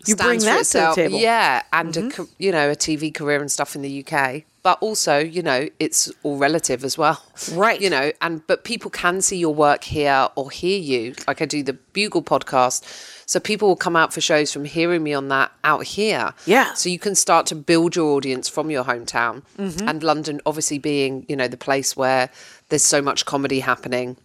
You 0.07 0.16
bring 0.16 0.39
stands 0.41 0.45
for 0.45 0.49
that 0.49 0.53
to 0.53 0.55
the 0.55 0.61
itself. 0.61 0.95
table. 0.97 1.14
Mm-hmm. 1.16 1.22
Yeah, 1.24 1.62
and 1.72 1.97
a, 1.97 2.26
you 2.39 2.53
know, 2.53 2.70
a 2.70 2.76
TV 2.76 3.12
career 3.12 3.41
and 3.41 3.51
stuff 3.51 3.74
in 3.74 3.82
the 3.82 4.05
UK. 4.07 4.43
But 4.62 4.78
also, 4.80 5.18
you 5.18 5.43
know, 5.43 5.68
it's 5.80 6.11
all 6.22 6.37
relative 6.39 6.85
as 6.85 6.97
well. 6.97 7.22
Right. 7.53 7.80
You 7.80 7.91
know, 7.91 8.12
and 8.22 8.47
but 8.47 8.64
people 8.64 8.91
can 8.91 9.20
see 9.20 9.37
your 9.37 9.55
work 9.55 9.85
here 9.85 10.28
or 10.37 10.51
hear 10.51 10.78
you. 10.78 11.14
Like 11.28 11.43
I 11.43 11.45
do 11.47 11.62
the 11.62 11.74
Bugle 11.74 12.22
podcast. 12.22 12.82
So 13.27 13.41
people 13.41 13.68
will 13.68 13.77
come 13.77 13.97
out 13.97 14.12
for 14.12 14.20
shows 14.20 14.53
from 14.53 14.64
hearing 14.64 15.03
me 15.03 15.14
on 15.14 15.29
that 15.29 15.53
out 15.62 15.85
here. 15.85 16.35
Yeah. 16.47 16.75
So 16.75 16.89
you 16.89 16.99
can 16.99 17.14
start 17.14 17.47
to 17.47 17.55
build 17.55 17.97
your 17.97 18.12
audience 18.16 18.49
from 18.49 18.70
your 18.70 18.85
hometown. 18.85 19.43
Mm-hmm. 19.59 19.89
And 19.89 20.03
London 20.03 20.41
obviously 20.47 20.79
being, 20.79 21.25
you 21.29 21.37
know, 21.37 21.49
the 21.49 21.57
place 21.57 21.97
where 21.97 22.31
there's 22.68 22.83
so 22.83 23.01
much 23.01 23.25
comedy 23.25 23.61
happening. 23.61 24.16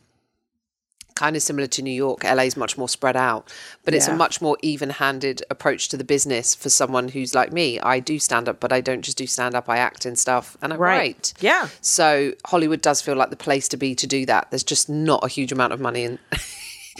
Kind 1.15 1.35
of 1.35 1.41
similar 1.41 1.67
to 1.67 1.81
New 1.81 1.91
York, 1.91 2.23
LA 2.23 2.43
is 2.43 2.55
much 2.55 2.77
more 2.77 2.87
spread 2.87 3.17
out, 3.17 3.51
but 3.83 3.93
it's 3.93 4.07
a 4.07 4.15
much 4.15 4.41
more 4.41 4.57
even-handed 4.61 5.43
approach 5.49 5.89
to 5.89 5.97
the 5.97 6.05
business 6.05 6.55
for 6.55 6.69
someone 6.69 7.09
who's 7.09 7.35
like 7.35 7.51
me. 7.51 7.77
I 7.81 7.99
do 7.99 8.19
stand 8.19 8.47
up, 8.47 8.61
but 8.61 8.71
I 8.71 8.79
don't 8.79 9.01
just 9.01 9.17
do 9.17 9.27
stand 9.27 9.53
up. 9.53 9.67
I 9.67 9.79
act 9.79 10.05
in 10.05 10.15
stuff 10.15 10.55
and 10.61 10.71
I 10.71 10.77
Right. 10.77 10.97
write. 10.97 11.33
Yeah. 11.41 11.67
So 11.81 12.35
Hollywood 12.45 12.81
does 12.81 13.01
feel 13.01 13.15
like 13.15 13.31
the 13.31 13.35
place 13.35 13.67
to 13.67 13.75
be 13.75 13.95
to 13.95 14.07
do 14.07 14.25
that. 14.27 14.49
There's 14.49 14.63
just 14.63 14.87
not 14.87 15.21
a 15.21 15.27
huge 15.27 15.51
amount 15.51 15.73
of 15.73 15.81
money 15.81 16.05
in 16.05 16.19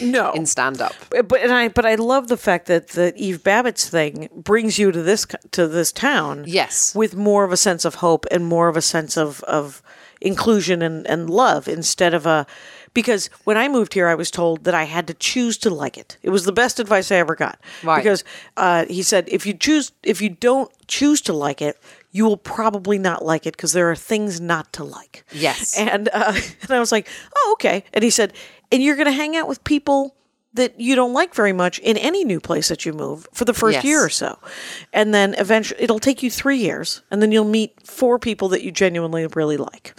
no 0.02 0.32
in 0.32 0.46
stand 0.46 0.82
up. 0.82 0.94
but 1.10 1.40
and 1.42 1.52
I 1.52 1.68
but 1.68 1.86
I 1.86 1.96
love 1.96 2.28
the 2.28 2.38
fact 2.38 2.68
that 2.68 2.90
the 2.90 3.14
Eve 3.16 3.44
Babitz's 3.44 3.90
thing 3.90 4.30
brings 4.36 4.80
you 4.80 4.92
to 4.92 5.02
this 5.02 5.26
to 5.52 5.68
this 5.68 5.92
town. 5.92 6.44
Yes. 6.48 6.96
with 6.96 7.16
more 7.16 7.44
of 7.44 7.52
a 7.52 7.58
sense 7.58 7.86
of 7.86 7.96
hope 7.96 8.26
and 8.32 8.46
more 8.46 8.68
of 8.68 8.78
a 8.78 8.82
sense 8.82 9.18
of 9.18 9.44
of 9.44 9.82
inclusion 10.22 10.82
and 10.82 11.08
and 11.08 11.30
love 11.30 11.68
instead 11.68 12.14
of 12.14 12.26
a 12.26 12.46
because 12.94 13.28
when 13.44 13.58
I 13.58 13.68
moved 13.68 13.94
here, 13.94 14.08
I 14.08 14.16
was 14.16 14.32
told 14.32 14.64
that 14.64 14.74
I 14.74 14.84
had 14.86 15.08
to 15.08 15.14
choose 15.14 15.58
to 15.60 15.70
like 15.70 15.98
it. 15.98 16.18
It 16.24 16.32
was 16.32 16.46
the 16.46 16.52
best 16.52 16.80
advice 16.80 17.12
I 17.12 17.16
ever 17.18 17.36
got. 17.36 17.60
Right. 17.84 17.98
Because 17.98 18.24
uh, 18.58 18.86
he 18.86 19.04
said 19.04 19.28
if 19.32 19.46
you 19.46 19.54
choose 19.54 19.92
if 20.04 20.22
you 20.22 20.30
don't 20.30 20.72
choose 20.88 21.22
to 21.22 21.34
like 21.34 21.62
it, 21.62 21.80
you 22.12 22.26
will 22.26 22.38
probably 22.38 22.98
not 22.98 23.24
like 23.24 23.46
it 23.46 23.56
because 23.56 23.74
there 23.74 23.90
are 23.92 23.96
things 23.96 24.42
not 24.42 24.74
to 24.74 24.84
like. 24.84 25.24
Yes. 25.32 25.78
And 25.78 26.10
uh, 26.12 26.34
and 26.62 26.72
I 26.72 26.80
was 26.80 26.92
like, 26.92 27.08
oh 27.36 27.52
okay. 27.54 27.84
And 27.94 28.04
he 28.04 28.10
said, 28.10 28.34
and 28.72 28.82
you're 28.84 28.95
going 28.95 29.05
to 29.07 29.11
hang 29.11 29.36
out 29.36 29.47
with 29.47 29.63
people 29.63 30.15
that 30.55 30.80
you 30.80 30.95
don't 30.95 31.13
like 31.13 31.36
very 31.36 31.53
much 31.53 31.78
in 31.78 31.95
any 31.95 32.24
new 32.26 32.39
place 32.39 32.70
that 32.70 32.84
you 32.84 32.91
move 32.91 33.28
for 33.32 33.45
the 33.45 33.53
first 33.53 33.76
Yes. 33.76 33.84
year 33.86 34.03
or 34.03 34.09
so. 34.09 34.39
And 34.91 35.13
then 35.13 35.36
eventually 35.38 35.80
it'll 35.80 35.99
take 35.99 36.24
you 36.24 36.32
3 36.32 36.57
years 36.57 37.03
and 37.11 37.22
then 37.22 37.32
you'll 37.32 37.45
meet 37.45 37.86
four 37.86 38.17
people 38.17 38.49
that 38.49 38.63
you 38.63 38.72
genuinely 38.72 39.28
really 39.28 39.57
like. 39.57 39.93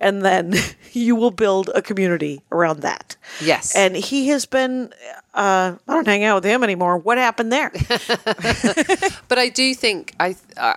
And 0.00 0.24
then 0.24 0.54
you 0.92 1.16
will 1.16 1.32
build 1.32 1.70
a 1.74 1.82
community 1.82 2.40
around 2.52 2.82
that. 2.82 3.16
Yes. 3.42 3.74
And 3.74 3.96
he 3.96 4.28
has 4.28 4.46
been 4.46 4.92
uh, 5.34 5.74
I 5.88 5.92
don't 5.92 6.06
hang 6.06 6.22
out 6.22 6.36
with 6.36 6.44
him 6.44 6.62
anymore. 6.62 6.98
What 6.98 7.18
happened 7.18 7.50
there? 7.52 7.72
But 9.28 9.38
I 9.38 9.48
do 9.48 9.74
think 9.74 10.14
I 10.20 10.36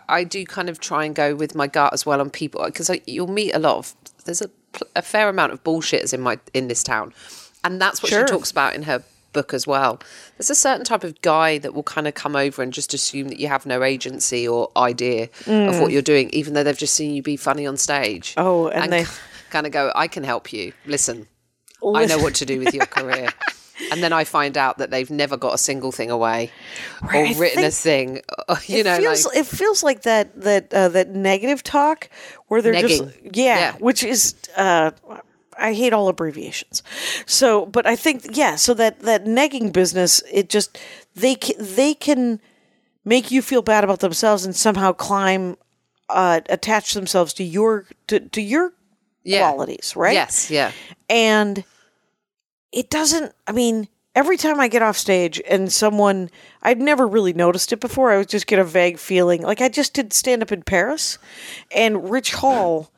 I 0.09 0.23
do 0.23 0.43
kind 0.45 0.69
of 0.69 0.79
try 0.79 1.05
and 1.05 1.13
go 1.15 1.35
with 1.35 1.53
my 1.53 1.67
gut 1.67 1.93
as 1.93 2.03
well 2.05 2.19
on 2.19 2.29
people 2.31 2.65
because 2.65 2.89
you'll 3.05 3.27
meet 3.31 3.53
a 3.53 3.59
lot 3.59 3.77
of 3.77 3.95
there's 4.25 4.41
a, 4.41 4.49
a 4.95 5.01
fair 5.01 5.29
amount 5.29 5.51
of 5.53 5.63
bullshitters 5.63 6.13
in 6.13 6.21
my 6.21 6.39
in 6.53 6.67
this 6.67 6.83
town, 6.83 7.13
and 7.63 7.81
that's 7.81 8.01
what 8.03 8.09
Sure. 8.09 8.27
she 8.27 8.31
talks 8.31 8.51
about 8.51 8.75
in 8.75 8.83
her 8.83 9.03
book 9.31 9.53
as 9.53 9.67
well. 9.67 9.99
There's 10.37 10.49
a 10.49 10.55
certain 10.55 10.83
type 10.85 11.03
of 11.03 11.21
guy 11.21 11.59
that 11.59 11.73
will 11.75 11.83
kind 11.83 12.07
of 12.07 12.15
come 12.15 12.35
over 12.35 12.63
and 12.63 12.73
just 12.73 12.93
assume 12.95 13.27
that 13.27 13.39
you 13.39 13.47
have 13.47 13.65
no 13.65 13.83
agency 13.83 14.47
or 14.47 14.71
idea 14.75 15.29
of 15.45 15.79
what 15.79 15.91
you're 15.91 16.01
doing, 16.01 16.29
even 16.31 16.53
though 16.55 16.63
they've 16.63 16.77
just 16.77 16.95
seen 16.95 17.13
you 17.13 17.21
be 17.21 17.37
funny 17.37 17.67
on 17.67 17.77
stage. 17.77 18.33
Mm. 18.35 18.43
Oh, 18.43 18.67
and 18.69 18.91
they- 18.91 19.05
kind 19.51 19.65
of 19.67 19.71
go, 19.71 19.91
I 19.95 20.07
can 20.07 20.23
help 20.23 20.51
you. 20.53 20.73
Listen, 20.85 21.27
I 21.83 22.05
know 22.05 22.17
what 22.19 22.33
to 22.35 22.45
do 22.45 22.59
with 22.59 22.73
your 22.73 22.85
career. 22.97 23.29
And 23.91 24.03
then 24.03 24.11
I 24.13 24.23
find 24.25 24.57
out 24.57 24.77
that 24.79 24.89
they've 24.91 25.09
never 25.09 25.37
got 25.37 25.53
a 25.53 25.57
single 25.57 25.91
thing 25.91 26.11
away 26.11 26.51
Right, 27.01 27.35
or 27.35 27.39
written 27.39 27.63
a 27.63 27.71
thing. 27.71 28.21
You 28.67 28.83
know, 28.83 28.95
it 28.95 29.01
feels 29.01 29.25
like, 29.25 29.37
it 29.37 29.45
feels 29.45 29.83
like 29.83 30.01
that 30.03 30.41
that 30.41 30.73
uh, 30.73 30.89
that 30.89 31.09
negative 31.09 31.63
talk 31.63 32.09
where 32.47 32.61
they're 32.61 32.81
just 32.81 33.03
yeah, 33.23 33.57
Yeah. 33.59 33.71
which 33.79 34.03
is 34.03 34.35
uh, 34.57 34.91
I 35.57 35.73
hate 35.73 35.93
all 35.93 36.07
abbreviations. 36.07 36.83
So, 37.25 37.65
but 37.65 37.85
I 37.85 37.95
think 37.95 38.25
yeah. 38.37 38.55
So 38.55 38.73
that 38.75 39.01
that 39.01 39.25
negging 39.25 39.71
business, 39.71 40.21
it 40.31 40.49
just 40.49 40.77
they 41.15 41.35
ca- 41.35 41.57
they 41.59 41.93
can 41.93 42.39
make 43.05 43.31
you 43.31 43.41
feel 43.41 43.61
bad 43.61 43.83
about 43.83 43.99
themselves 43.99 44.45
and 44.45 44.55
somehow 44.55 44.91
climb, 44.93 45.57
uh, 46.09 46.41
attach 46.49 46.93
themselves 46.93 47.33
to 47.33 47.43
your 47.43 47.85
to 48.07 48.19
to 48.19 48.41
your 48.41 48.73
Yeah. 49.23 49.39
qualities, 49.51 49.95
right? 49.95 50.13
Yes, 50.13 50.49
yeah. 50.51 50.71
and 51.09 51.63
it 52.71 52.89
doesn't 52.89 53.33
i 53.47 53.51
mean 53.51 53.87
every 54.15 54.37
time 54.37 54.59
i 54.59 54.67
get 54.67 54.81
off 54.81 54.97
stage 54.97 55.41
and 55.49 55.71
someone 55.71 56.29
i'd 56.63 56.79
never 56.79 57.07
really 57.07 57.33
noticed 57.33 57.71
it 57.73 57.79
before 57.79 58.11
i 58.11 58.17
would 58.17 58.29
just 58.29 58.47
get 58.47 58.59
a 58.59 58.63
vague 58.63 58.97
feeling 58.99 59.41
like 59.41 59.61
i 59.61 59.69
just 59.69 59.93
did 59.93 60.13
stand 60.13 60.41
up 60.41 60.51
in 60.51 60.61
paris 60.61 61.17
and 61.75 62.09
rich 62.09 62.33
hall 62.33 62.91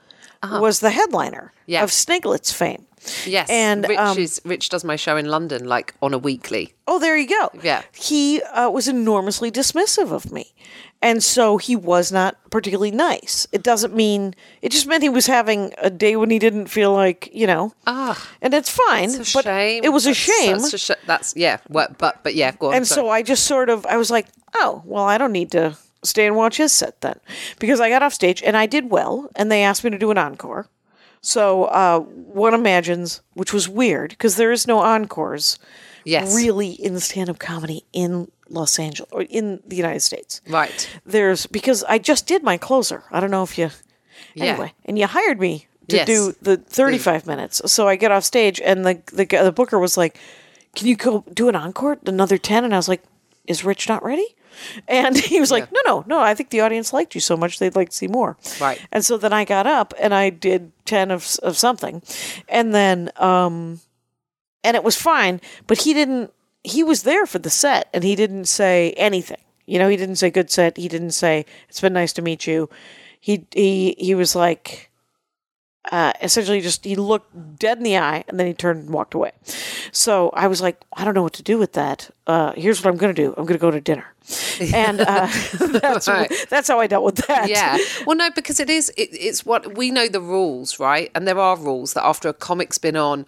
was 0.44 0.80
the 0.80 0.90
headliner 0.90 1.52
Uh-huh. 1.54 1.64
Yeah. 1.68 1.84
of 1.84 1.92
sniglets 1.92 2.52
fame 2.52 2.86
Yes. 3.26 3.50
And, 3.50 3.88
Rich 3.90 3.98
um, 3.98 4.18
is 4.20 4.40
Rich 4.46 4.70
does 4.70 4.84
my 4.84 4.96
show 4.96 5.18
in 5.18 5.26
London 5.26 5.66
like 5.68 5.96
on 6.04 6.14
a 6.14 6.20
weekly. 6.20 6.74
oh 6.88 7.00
there 7.00 7.18
you 7.18 7.28
go 7.28 7.50
Yeah. 7.64 7.82
he 7.94 8.42
uh, 8.44 8.70
was 8.70 8.88
enormously 8.88 9.50
dismissive 9.52 10.12
of 10.12 10.32
me 10.32 10.54
and 11.02 11.24
so 11.24 11.58
he 11.58 11.76
was 11.76 12.12
not 12.12 12.36
particularly 12.52 12.91
nice 12.91 13.47
it 13.52 13.64
doesn't 13.64 13.95
mean 13.95 14.36
it 14.62 14.72
just 14.72 14.86
meant 14.88 15.02
he 15.04 15.10
was 15.10 15.26
having 15.28 15.74
a 15.80 15.89
day 15.89 16.16
when 16.16 16.30
he 16.30 16.38
didn't 16.39 16.68
feel 16.68 16.93
like 16.93 17.30
you 17.34 17.47
know 17.47 17.74
Ah, 17.88 18.30
and 18.41 18.54
it's 18.54 18.70
fine 18.70 19.06
it's 19.10 19.32
a 19.32 19.34
but 19.38 19.43
shame. 19.45 19.84
it 19.84 19.89
was 19.89 20.06
a 20.06 20.10
That's 20.10 20.20
shame 20.20 20.60
such 20.60 20.74
a 20.74 20.78
sh- 20.78 20.99
that's 21.08 21.34
yeah. 21.36 21.58
What? 21.68 21.97
But 21.97 22.22
but 22.24 22.36
yeah. 22.36 22.52
Go 22.52 22.68
on. 22.70 22.76
and 22.76 22.88
sorry. 22.88 23.06
so 23.06 23.10
I 23.10 23.22
just 23.24 23.45
sort 23.45 23.70
of 23.70 23.86
I 23.86 23.97
was 23.97 24.12
like, 24.12 24.28
oh 24.56 24.82
well, 24.86 25.04
I 25.06 25.18
don't 25.18 25.32
need 25.32 25.52
to 25.52 25.78
stay 26.04 26.26
and 26.28 26.36
watch 26.36 26.58
his 26.58 26.72
set 26.72 26.99
then, 27.02 27.20
because 27.60 27.80
I 27.80 27.89
got 27.89 28.02
off 28.04 28.14
stage 28.14 28.41
and 28.43 28.58
I 28.58 28.66
did 28.66 28.89
well, 28.89 29.30
and 29.36 29.52
they 29.52 29.64
asked 29.64 29.84
me 29.84 29.89
to 29.91 29.97
do 29.99 30.10
an 30.12 30.18
encore. 30.18 30.68
So 31.22 31.66
uh, 31.66 31.99
one 31.99 32.54
imagines, 32.56 33.22
which 33.36 33.54
was 33.54 33.70
weird 33.70 34.10
because 34.10 34.36
there 34.38 34.52
is 34.52 34.66
no 34.68 34.80
encores 34.80 35.60
yes. 36.04 36.36
really 36.36 36.70
in 36.72 36.99
stand-up 36.99 37.39
comedy 37.39 37.84
in 37.93 38.32
Los 38.49 38.78
Angeles 38.80 39.10
or 39.12 39.22
in 39.24 39.62
the 39.66 39.76
United 39.76 40.02
States. 40.02 40.41
Right. 40.47 40.89
There's 41.06 41.45
because 41.47 41.84
I 41.86 41.97
just 41.99 42.28
did 42.28 42.43
my 42.43 42.58
closer. 42.58 43.04
I 43.12 43.20
don't 43.20 43.32
know 43.32 43.43
if 43.43 43.58
you 43.58 43.70
Yeah. 44.34 44.45
anyway, 44.45 44.74
and 44.86 44.97
you 44.99 45.08
hired 45.08 45.39
me 45.39 45.68
to 45.88 45.95
Yes. 45.97 46.08
do 46.08 46.36
the 46.41 46.58
35 46.58 47.26
minutes. 47.28 47.62
So 47.66 47.88
I 47.88 47.95
get 47.95 48.12
off 48.12 48.24
stage 48.24 48.60
and 48.62 48.86
the 48.86 49.02
the 49.14 49.26
the 49.26 49.52
booker 49.52 49.80
was 49.80 49.97
like, 49.97 50.18
"Can 50.76 50.88
you 50.88 50.95
go 50.95 51.24
do 51.34 51.49
an 51.49 51.56
encore, 51.56 51.97
another 52.06 52.38
10?" 52.38 52.64
And 52.66 52.74
I 52.74 52.78
was 52.78 52.88
like, 52.89 53.04
"Is 53.47 53.64
Rich 53.64 53.88
not 53.89 54.04
ready?" 54.04 54.36
And 54.88 55.18
he 55.18 55.39
was 55.39 55.49
like, 55.49 55.72
"No, 55.72 55.80
no, 55.86 56.04
no. 56.08 56.20
I 56.20 56.36
think 56.36 56.49
the 56.49 56.60
audience 56.62 56.91
liked 56.93 57.16
you 57.16 57.22
so 57.22 57.38
much 57.38 57.58
they'd 57.58 57.76
like 57.76 57.89
to 57.89 57.95
see 57.95 58.08
more." 58.08 58.38
Right. 58.60 58.80
And 58.91 59.04
so 59.06 59.18
then 59.18 59.32
I 59.34 59.45
got 59.45 59.66
up 59.66 59.93
and 59.99 60.14
I 60.14 60.30
did 60.30 60.72
10 60.86 61.10
of 61.12 61.26
of 61.41 61.58
something. 61.58 62.02
And 62.49 62.74
then 62.76 63.12
um 63.16 63.80
and 64.64 64.76
it 64.76 64.84
was 64.84 64.95
fine, 64.95 65.41
but 65.68 65.80
he 65.82 65.93
didn't 65.93 66.32
he 66.64 66.84
was 66.84 67.03
there 67.03 67.26
for 67.26 67.39
the 67.39 67.49
set 67.49 67.89
and 67.93 68.03
he 68.03 68.16
didn't 68.16 68.45
say 68.45 68.91
anything. 68.91 69.41
You 69.66 69.80
know, 69.80 69.89
he 69.89 69.97
didn't 69.97 70.18
say 70.18 70.30
good 70.30 70.51
set, 70.51 70.78
he 70.78 70.88
didn't 70.88 71.12
say 71.12 71.45
it's 71.70 71.82
been 71.82 71.93
nice 71.93 72.14
to 72.14 72.22
meet 72.22 72.47
you. 72.47 72.70
He 73.20 73.45
he 73.51 73.95
he 73.97 74.16
was 74.16 74.36
like 74.36 74.91
uh, 75.91 76.14
essentially 76.22 76.62
just 76.62 76.86
he 76.86 76.95
looked 76.95 77.59
dead 77.59 77.78
in 77.78 77.84
the 77.84 77.97
eye 77.97 78.24
and 78.28 78.39
then 78.39 78.45
he 78.45 78.53
turned 78.53 78.82
and 78.82 78.89
walked 78.91 79.14
away. 79.14 79.32
So 79.91 80.30
I 80.30 80.47
was 80.47 80.62
like, 80.62 80.80
I 80.93 81.03
don't 81.03 81.14
know 81.16 81.24
what 81.24 81.34
to 81.34 81.43
do 81.43 81.57
with 81.57 81.74
that. 81.74 82.09
Uh, 82.28 82.53
here's 82.53 82.84
what 82.84 82.91
I'm 82.91 82.97
going 82.97 83.14
to 83.14 83.22
do. 83.22 83.30
I'm 83.30 83.45
going 83.45 83.57
to 83.57 83.62
go 83.62 83.72
to 83.72 83.82
dinner, 83.82 84.05
and 84.74 85.01
uh, 85.01 85.28
that's 85.59 86.07
Right. 86.07 86.32
that's 86.49 86.68
how 86.68 86.80
I 86.80 86.88
dealt 86.88 87.03
with 87.03 87.16
that. 87.28 87.49
Yeah. 87.49 87.78
Well, 88.05 88.16
no, 88.16 88.30
because 88.30 88.59
it 88.59 88.70
is. 88.70 88.89
It, 88.91 89.09
it's 89.12 89.45
what 89.45 89.76
we 89.76 89.89
know 89.91 90.07
the 90.07 90.22
rules, 90.22 90.80
right? 90.80 91.09
And 91.16 91.28
there 91.28 91.39
are 91.39 91.57
rules 91.57 91.93
that 91.93 92.05
after 92.05 92.30
a 92.30 92.34
comic's 92.34 92.78
been 92.78 92.95
on 92.95 93.26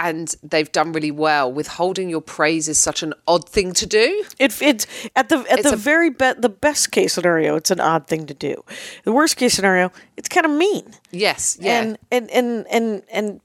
and 0.00 0.34
they've 0.42 0.70
done 0.72 0.92
really 0.92 1.10
well, 1.10 1.52
withholding 1.52 2.08
your 2.08 2.20
praise 2.22 2.68
is 2.68 2.78
such 2.78 3.02
an 3.02 3.12
odd 3.26 3.48
thing 3.48 3.72
to 3.74 3.86
do. 3.86 4.24
It 4.38 4.62
it's 4.62 4.86
at 5.16 5.28
the 5.28 5.38
at 5.50 5.58
It's 5.58 5.68
the 5.68 5.74
a- 5.74 5.76
very 5.76 6.08
be- 6.10 6.38
the 6.38 6.48
best 6.48 6.90
case 6.92 7.12
scenario, 7.14 7.56
it's 7.56 7.70
an 7.72 7.80
odd 7.80 8.06
thing 8.06 8.26
to 8.26 8.34
do. 8.34 8.62
The 9.04 9.12
worst 9.12 9.36
case 9.36 9.54
scenario, 9.54 9.90
it's 10.16 10.28
kind 10.28 10.46
of 10.46 10.52
mean. 10.52 10.94
Yes. 11.10 11.58
Yeah. 11.60 11.80
And 11.82 11.98
and 12.10 12.30
and 12.30 12.66
and 12.70 13.02
and 13.12 13.40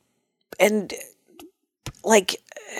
and 0.59 0.93
like 2.03 2.35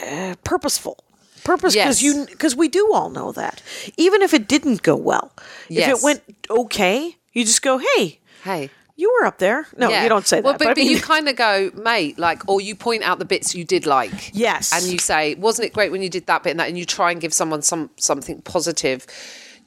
uh, 0.06 0.36
purposeful. 0.44 0.98
Purpose 1.44 1.74
because 1.76 2.02
Yes. 2.02 2.16
you 2.16 2.26
because 2.26 2.56
we 2.56 2.70
do 2.70 2.94
all 2.94 3.10
know 3.10 3.32
that. 3.34 3.62
Even 3.98 4.22
if 4.22 4.34
it 4.34 4.48
didn't 4.48 4.82
go 4.82 4.96
well, 4.96 5.34
if 5.70 5.88
it 5.90 6.00
went 6.02 6.22
okay, 6.50 7.18
you 7.34 7.44
just 7.44 7.62
go, 7.62 7.80
"Hey, 7.80 8.20
hey. 8.44 8.70
You 8.96 9.14
were 9.20 9.26
up 9.26 9.38
there." 9.40 9.68
No, 9.78 9.90
Yeah. 9.90 10.04
you 10.04 10.10
don't 10.10 10.26
say 10.28 10.42
well, 10.42 10.54
that. 10.54 10.60
But, 10.60 10.68
I 10.68 10.72
but 10.72 10.78
mean, 10.78 10.92
you 10.92 11.00
kind 11.00 11.28
of 11.30 11.36
go, 11.36 11.72
mate, 11.76 12.18
like, 12.20 12.48
or 12.48 12.62
you 12.62 12.76
point 12.76 13.04
out 13.04 13.20
the 13.20 13.26
bits 13.26 13.56
you 13.56 13.64
did 13.64 13.86
like. 13.86 14.32
Yes. 14.34 14.72
And 14.74 14.92
you 14.92 14.98
say, 15.00 15.36
wasn't 15.36 15.68
it 15.68 15.74
great 15.74 15.92
when 15.92 16.02
you 16.02 16.10
did 16.10 16.28
that 16.28 16.44
bit 16.44 16.52
and 16.52 16.60
that? 16.60 16.68
And 16.70 16.78
you 16.78 16.86
try 16.86 17.12
and 17.12 17.20
give 17.22 17.34
someone 17.34 17.62
some 17.62 17.90
something 17.98 18.42
positive 18.42 19.06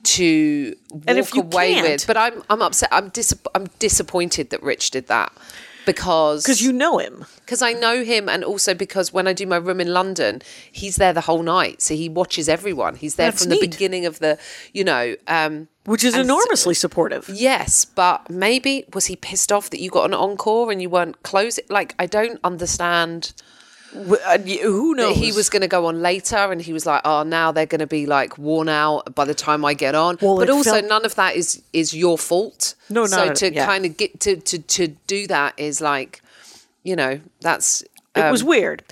to 0.05 0.77
walk 0.91 1.05
And 1.09 1.19
if 1.19 1.35
you 1.35 1.43
away 1.43 1.83
with. 1.83 2.07
But 2.07 2.17
I'm 2.17 2.43
I'm 2.49 2.63
upset. 2.63 2.89
I'm 2.93 3.09
dis- 3.09 3.35
I'm 3.55 3.67
disappointed 3.79 4.51
that 4.51 4.63
Rich 4.63 4.91
did 4.93 5.09
that 5.09 5.33
because 5.87 6.43
because 6.43 6.61
you 6.61 6.73
know 6.73 6.99
him. 6.99 7.25
because 7.41 7.63
I 7.63 7.73
know 7.73 8.05
him, 8.05 8.29
and 8.29 8.45
also 8.45 8.75
because 8.75 9.13
when 9.13 9.27
I 9.27 9.33
do 9.33 9.47
my 9.47 9.57
room 9.57 9.81
in 9.81 9.93
London, 9.95 10.43
he's 10.71 10.97
there 10.97 11.13
the 11.15 11.23
whole 11.23 11.43
night, 11.43 11.81
so 11.81 11.95
he 11.95 12.09
watches 12.11 12.49
everyone. 12.49 12.97
He's 12.97 13.15
there 13.15 13.31
That's 13.31 13.45
from 13.45 13.51
the 13.51 13.61
beginning 13.61 14.05
of 14.05 14.19
the, 14.19 14.39
you 14.75 14.85
know, 14.85 15.15
um, 15.29 15.69
Which 15.87 16.05
is 16.05 16.13
so- 16.15 16.21
enormously 16.21 16.75
supportive. 16.75 17.29
yes. 17.33 17.85
But 17.87 18.29
maybe 18.29 18.85
was 18.93 19.07
he 19.07 19.17
pissed 19.17 19.51
off 19.51 19.71
that 19.71 19.81
you 19.81 19.89
got 19.91 20.05
an 20.05 20.15
encore 20.15 20.71
and 20.71 20.83
you 20.83 20.91
weren't 20.91 21.23
closing? 21.23 21.65
Like 21.71 21.95
I 21.99 22.05
don't 22.07 22.39
understand. 22.45 23.33
Uh, 23.97 24.39
Who 24.39 24.95
knows? 24.95 25.17
He 25.17 25.33
was 25.33 25.49
going 25.49 25.63
to 25.63 25.69
go 25.69 25.87
on 25.87 26.03
later, 26.03 26.37
and 26.37 26.61
he 26.61 26.73
was 26.73 26.87
like, 26.87 27.03
"Oh, 27.05 27.23
now 27.23 27.53
they're 27.53 27.67
going 27.67 27.81
to 27.81 27.87
be 27.87 28.07
like 28.07 28.37
worn 28.39 28.69
out 28.69 29.15
by 29.15 29.25
the 29.25 29.35
time 29.35 29.65
I 29.65 29.75
get 29.75 29.95
on." 29.95 30.19
Well, 30.21 30.37
but 30.37 30.51
also, 30.51 30.73
felt- 30.73 30.87
none 30.87 31.05
of 31.05 31.15
that 31.15 31.37
is 31.37 31.63
is 31.73 31.95
your 31.95 32.19
fault. 32.19 32.75
No, 32.91 33.07
So 33.07 33.33
to 33.33 33.53
yeah. 33.53 33.67
kind 33.67 33.85
of 33.87 33.97
get 33.97 34.21
to 34.21 34.37
to 34.37 34.59
to 34.59 34.89
do 34.89 35.27
that 35.29 35.55
is 35.57 35.81
like, 35.81 36.23
you 36.83 36.97
know, 36.97 37.21
that's 37.41 37.83
it 38.17 38.31
was 38.31 38.43
um, 38.43 38.49
weird 38.49 38.83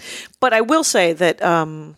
but 0.40 0.52
i 0.52 0.60
will 0.60 0.84
say 0.84 1.12
that 1.12 1.42
um 1.42 1.96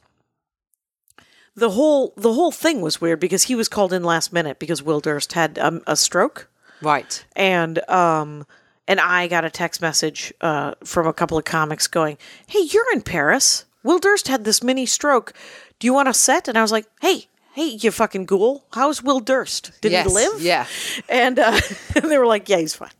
the 1.54 1.70
whole 1.70 2.12
the 2.16 2.32
whole 2.32 2.52
thing 2.52 2.80
was 2.80 3.00
weird 3.00 3.20
because 3.20 3.44
he 3.44 3.54
was 3.54 3.68
called 3.68 3.92
in 3.92 4.04
last 4.04 4.32
minute 4.32 4.58
because 4.58 4.82
will 4.82 5.00
durst 5.00 5.32
had 5.32 5.58
um, 5.58 5.82
a 5.86 5.96
stroke 5.96 6.48
right. 6.82 7.24
and 7.34 7.78
um 7.88 8.46
and 8.88 9.00
i 9.00 9.26
got 9.26 9.44
a 9.44 9.50
text 9.50 9.80
message 9.80 10.32
uh 10.40 10.72
from 10.84 11.06
a 11.06 11.12
couple 11.12 11.38
of 11.38 11.44
comics 11.44 11.86
going 11.86 12.16
hey 12.46 12.60
you're 12.60 12.92
in 12.92 13.02
paris. 13.02 13.64
Will 13.82 13.98
durst 14.00 14.26
had 14.26 14.44
this 14.44 14.64
mini 14.64 14.84
stroke. 14.84 15.32
Do 15.78 15.86
you 15.86 15.94
want 15.94 16.08
a 16.08 16.14
set? 16.14 16.48
And 16.48 16.58
i 16.58 16.62
was 16.62 16.72
like 16.72 16.86
hey 17.00 17.28
hey 17.56 17.76
you 17.82 17.90
fucking 17.90 18.24
ghoul 18.26 18.64
how's 18.72 19.02
will 19.02 19.18
durst 19.20 19.72
did 19.80 19.90
Yes, 19.92 20.06
he 20.06 20.12
live 20.14 20.40
yeah. 20.42 20.66
and, 21.08 21.38
uh, 21.38 21.58
and 21.96 22.10
they 22.10 22.18
were 22.18 22.26
like 22.26 22.48
yeah 22.48 22.58
he's 22.58 22.74
fine 22.74 22.90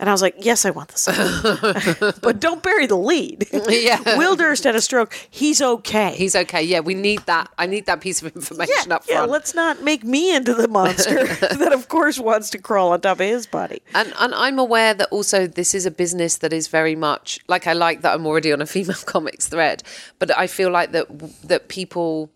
and 0.00 0.08
i 0.08 0.12
was 0.12 0.22
like 0.22 0.34
yes 0.38 0.64
i 0.64 0.70
want 0.70 0.88
this 0.88 1.06
but 2.22 2.40
don't 2.40 2.62
bury 2.62 2.86
the 2.86 2.96
lead 2.96 3.46
Yeah. 3.68 4.00
will 4.18 4.34
durst 4.34 4.64
had 4.64 4.74
a 4.74 4.80
stroke 4.80 5.12
he's 5.30 5.60
okay 5.62 6.14
He's 6.18 6.34
okay. 6.34 6.62
Yeah, 6.62 6.80
we 6.80 6.94
need 6.94 7.20
that. 7.26 7.48
I 7.58 7.66
need 7.66 7.86
that 7.86 8.00
piece 8.00 8.22
of 8.22 8.34
information 8.34 8.74
yeah, 8.88 8.94
up 8.96 9.04
front. 9.04 9.28
yeah, 9.28 9.32
let's 9.36 9.54
not 9.54 9.82
make 9.84 10.02
me 10.04 10.34
into 10.34 10.54
the 10.54 10.66
monster 10.68 11.26
that, 11.26 11.72
of 11.72 11.88
course, 11.88 12.18
wants 12.18 12.50
to 12.50 12.58
crawl 12.58 12.92
on 12.92 13.00
top 13.02 13.20
of 13.20 13.26
his 13.26 13.46
body. 13.46 13.80
and 13.94 14.12
and 14.18 14.34
I'm 14.34 14.58
aware 14.58 14.94
that 14.94 15.08
also 15.10 15.46
this 15.46 15.74
is 15.74 15.84
a 15.86 15.90
business 15.90 16.38
that 16.38 16.52
is 16.52 16.66
very 16.68 16.96
much 16.96 17.38
like 17.46 17.66
I 17.66 17.74
like 17.74 18.00
that 18.02 18.14
I'm 18.14 18.26
already 18.26 18.52
on 18.52 18.60
a 18.60 18.66
female 18.66 18.96
comics 19.14 19.48
thread, 19.48 19.82
but 20.18 20.28
I 20.36 20.46
feel 20.46 20.70
like 20.70 20.92
that 20.92 21.06
that 21.50 21.68
people 21.68 22.30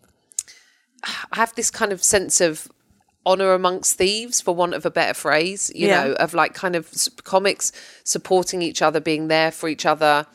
have 1.33 1.53
this 1.55 1.69
kind 1.71 1.91
of 1.91 2.03
sense 2.03 2.39
of 2.41 2.67
honor 3.25 3.53
amongst 3.53 3.97
thieves 3.97 4.41
for 4.41 4.53
want 4.53 4.73
of 4.73 4.85
a 4.85 4.91
better 4.91 5.13
phrase 5.13 5.71
you 5.73 5.87
Yeah. 5.87 6.03
know 6.03 6.13
of 6.13 6.33
like 6.33 6.53
kind 6.53 6.75
of 6.75 6.89
comics 7.23 7.71
supporting 8.03 8.61
each 8.61 8.81
other 8.81 8.99
being 8.99 9.27
there 9.29 9.51
for 9.51 9.69
each 9.69 9.85
other 9.85 10.25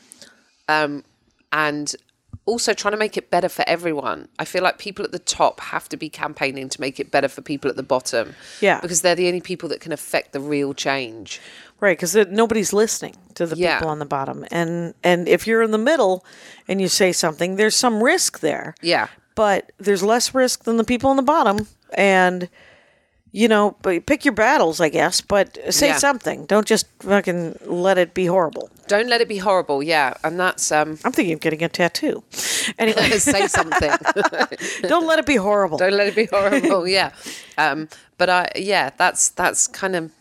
um 0.67 1.03
and 1.51 1.95
also 2.45 2.73
trying 2.73 2.93
to 2.93 2.97
make 2.97 3.15
it 3.15 3.29
better 3.29 3.47
for 3.49 3.63
everyone 3.67 4.27
i 4.39 4.45
feel 4.45 4.63
like 4.63 4.79
people 4.79 5.05
at 5.05 5.11
the 5.11 5.19
top 5.19 5.59
have 5.59 5.87
to 5.89 5.97
be 5.97 6.09
campaigning 6.09 6.67
to 6.67 6.81
make 6.81 6.99
it 6.99 7.11
better 7.11 7.27
for 7.27 7.41
people 7.43 7.69
at 7.69 7.75
the 7.77 7.83
bottom 7.83 8.33
Yeah. 8.59 8.81
because 8.81 9.01
they're 9.03 9.13
the 9.15 9.27
only 9.27 9.41
people 9.41 9.69
that 9.69 9.81
can 9.81 9.91
affect 9.91 10.33
the 10.33 10.39
real 10.39 10.73
change 10.73 11.39
Right, 11.81 11.97
because 11.97 12.13
nobody's 12.29 12.73
listening 12.73 13.15
to 13.35 13.45
the 13.45 13.55
Yeah. 13.55 13.77
people 13.77 13.87
on 13.89 13.99
the 13.99 14.05
bottom, 14.05 14.43
and 14.51 14.93
and 15.01 15.29
if 15.29 15.47
you're 15.47 15.61
in 15.61 15.71
the 15.71 15.77
middle 15.77 16.25
and 16.67 16.81
you 16.81 16.89
say 16.89 17.13
something, 17.13 17.55
there's 17.55 17.73
some 17.73 18.03
risk 18.03 18.41
there. 18.41 18.75
Yeah. 18.81 19.07
But 19.39 19.71
there's 19.77 20.03
less 20.03 20.35
risk 20.35 20.65
than 20.65 20.75
the 20.75 20.83
people 20.83 21.09
on 21.09 21.15
the 21.15 21.21
bottom, 21.35 21.65
and 21.93 22.49
you 23.31 23.47
know, 23.47 23.75
but 23.83 24.05
pick 24.05 24.25
your 24.25 24.33
battles, 24.33 24.81
I 24.81 24.89
guess. 24.89 25.21
But 25.21 25.57
say 25.69 25.87
Yeah. 25.87 25.97
something. 25.99 26.45
Don't 26.47 26.67
just 26.67 26.87
fucking 26.99 27.55
let 27.63 27.97
it 27.97 28.13
be 28.13 28.25
horrible. 28.25 28.69
don't 28.87 29.07
let 29.07 29.21
it 29.21 29.27
be 29.29 29.37
horrible 29.37 29.83
yeah 29.83 30.13
and 30.23 30.39
that's 30.39 30.71
um 30.71 30.97
I'm 31.05 31.11
thinking 31.13 31.33
of 31.35 31.39
getting 31.39 31.63
a 31.63 31.69
tattoo. 31.69 32.23
Anyway, 32.77 33.09
say 33.33 33.47
something 33.47 33.91
don't 34.93 35.05
let 35.07 35.19
it 35.19 35.25
be 35.27 35.37
horrible. 35.37 35.77
don't 35.77 35.93
let 35.99 36.07
it 36.07 36.15
be 36.15 36.25
horrible 36.25 36.87
yeah 36.87 37.11
um 37.57 37.87
but 38.17 38.29
i 38.29 38.41
yeah 38.55 38.89
that's 38.97 39.29
that's 39.29 39.67
kind 39.67 39.95
of 39.95 40.11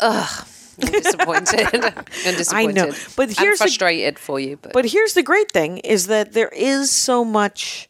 ugh 0.00 0.46
I'm 0.82 0.90
disappointed. 0.92 1.74
I'm 2.26 2.34
disappointed. 2.36 2.78
I 2.78 2.86
know, 2.86 2.92
but 3.16 3.28
I'm 3.30 3.34
here's 3.44 3.58
the- 3.58 3.64
frustrated 3.64 4.18
for 4.18 4.38
you. 4.40 4.58
But, 4.60 4.72
But 4.72 4.84
here's 4.86 5.14
the 5.14 5.22
great 5.22 5.50
thing 5.52 5.78
is 5.78 6.06
that 6.08 6.32
there 6.32 6.48
is 6.54 6.90
so 6.90 7.24
much 7.24 7.88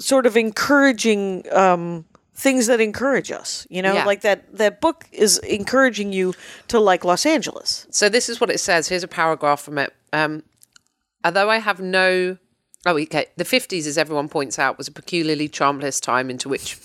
sort 0.00 0.26
of 0.26 0.36
encouraging 0.36 1.44
um, 1.52 2.04
things 2.34 2.66
that 2.66 2.80
encourage 2.80 3.30
us. 3.30 3.66
You 3.70 3.82
know, 3.82 3.94
Yeah. 3.94 4.04
like 4.04 4.22
that 4.22 4.56
that 4.56 4.80
book 4.80 5.04
is 5.12 5.38
encouraging 5.38 6.12
you 6.12 6.34
to 6.68 6.78
like 6.80 7.04
Los 7.04 7.24
Angeles. 7.26 7.86
So 7.90 8.08
this 8.08 8.28
is 8.28 8.40
what 8.40 8.50
it 8.50 8.58
says. 8.60 8.88
Here's 8.88 9.04
a 9.04 9.08
paragraph 9.08 9.60
from 9.60 9.78
it. 9.78 9.92
Um, 10.12 10.42
although 11.24 11.48
I 11.48 11.58
have 11.58 11.80
no, 11.80 12.36
oh, 12.86 12.98
okay. 12.98 13.26
The 13.36 13.44
fifties, 13.44 13.86
as 13.86 13.96
everyone 13.98 14.28
points 14.28 14.58
out, 14.58 14.78
was 14.78 14.88
a 14.88 14.92
peculiarly 14.92 15.48
charmless 15.48 16.00
time 16.00 16.28
into 16.30 16.48
which, 16.48 16.76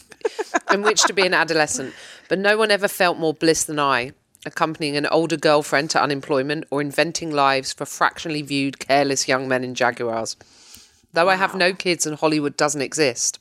in 0.71 0.81
which 0.83 1.01
to 1.03 1.13
be 1.13 1.25
an 1.25 1.33
adolescent. 1.33 1.93
But 2.27 2.37
no 2.39 2.57
one 2.57 2.69
ever 2.71 2.87
felt 2.87 3.17
more 3.17 3.33
bliss 3.33 3.63
than 3.63 3.79
I, 3.79 4.11
accompanying 4.45 4.95
an 4.95 5.05
older 5.07 5.37
girlfriend 5.37 5.89
to 5.91 6.01
unemployment 6.01 6.65
or 6.69 6.81
inventing 6.81 7.31
lives 7.31 7.73
for 7.73 7.85
fractionally 7.85 8.41
viewed, 8.41 8.79
careless 8.79 9.27
young 9.27 9.47
men 9.47 9.63
in 9.63 9.75
Jaguars. 9.75 10.35
Though 11.13 11.29
I 11.29 11.35
have 11.35 11.55
no 11.55 11.73
kids 11.73 12.05
and 12.05 12.17
Hollywood 12.17 12.55
doesn't 12.55 12.81
exist. 12.81 13.39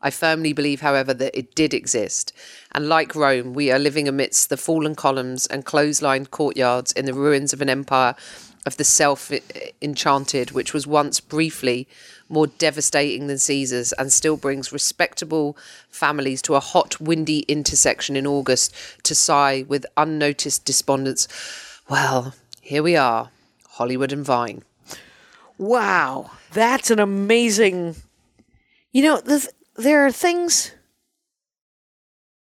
I 0.00 0.10
firmly 0.10 0.52
believe, 0.52 0.80
however, 0.80 1.12
that 1.14 1.36
it 1.36 1.54
did 1.56 1.74
exist. 1.74 2.32
And 2.72 2.88
like 2.88 3.16
Rome, 3.16 3.52
we 3.52 3.72
are 3.72 3.78
living 3.78 4.06
amidst 4.06 4.48
the 4.48 4.56
fallen 4.56 4.94
columns 4.94 5.46
and 5.46 5.66
clotheslined 5.66 6.30
courtyards 6.30 6.92
in 6.92 7.04
the 7.04 7.14
ruins 7.14 7.52
of 7.52 7.60
an 7.60 7.68
empire 7.68 8.14
of 8.68 8.76
the 8.76 8.84
self 8.84 9.32
eh, 9.32 9.40
enchanted, 9.82 10.52
which 10.52 10.72
was 10.72 10.86
once 10.86 11.18
briefly 11.18 11.88
more 12.28 12.46
devastating 12.46 13.26
than 13.26 13.38
Caesar's 13.38 13.92
and 13.94 14.12
still 14.12 14.36
brings 14.36 14.72
respectable 14.72 15.56
families 15.90 16.40
to 16.42 16.54
a 16.54 16.60
hot, 16.60 17.00
windy 17.00 17.40
intersection 17.48 18.14
in 18.14 18.26
August 18.26 18.72
to 19.02 19.14
sigh 19.14 19.64
with 19.66 19.86
unnoticed 19.96 20.64
despondence. 20.64 21.26
Well, 21.88 22.34
here 22.60 22.82
we 22.82 22.94
are, 22.96 23.30
Hollywood 23.70 24.12
and 24.12 24.24
Vine. 24.24 24.62
Wow, 25.56 26.30
that's 26.52 26.90
an 26.90 27.00
amazing. 27.00 27.96
You 28.92 29.02
know, 29.02 29.20
the, 29.20 29.50
there 29.76 30.06
are 30.06 30.12
things. 30.12 30.72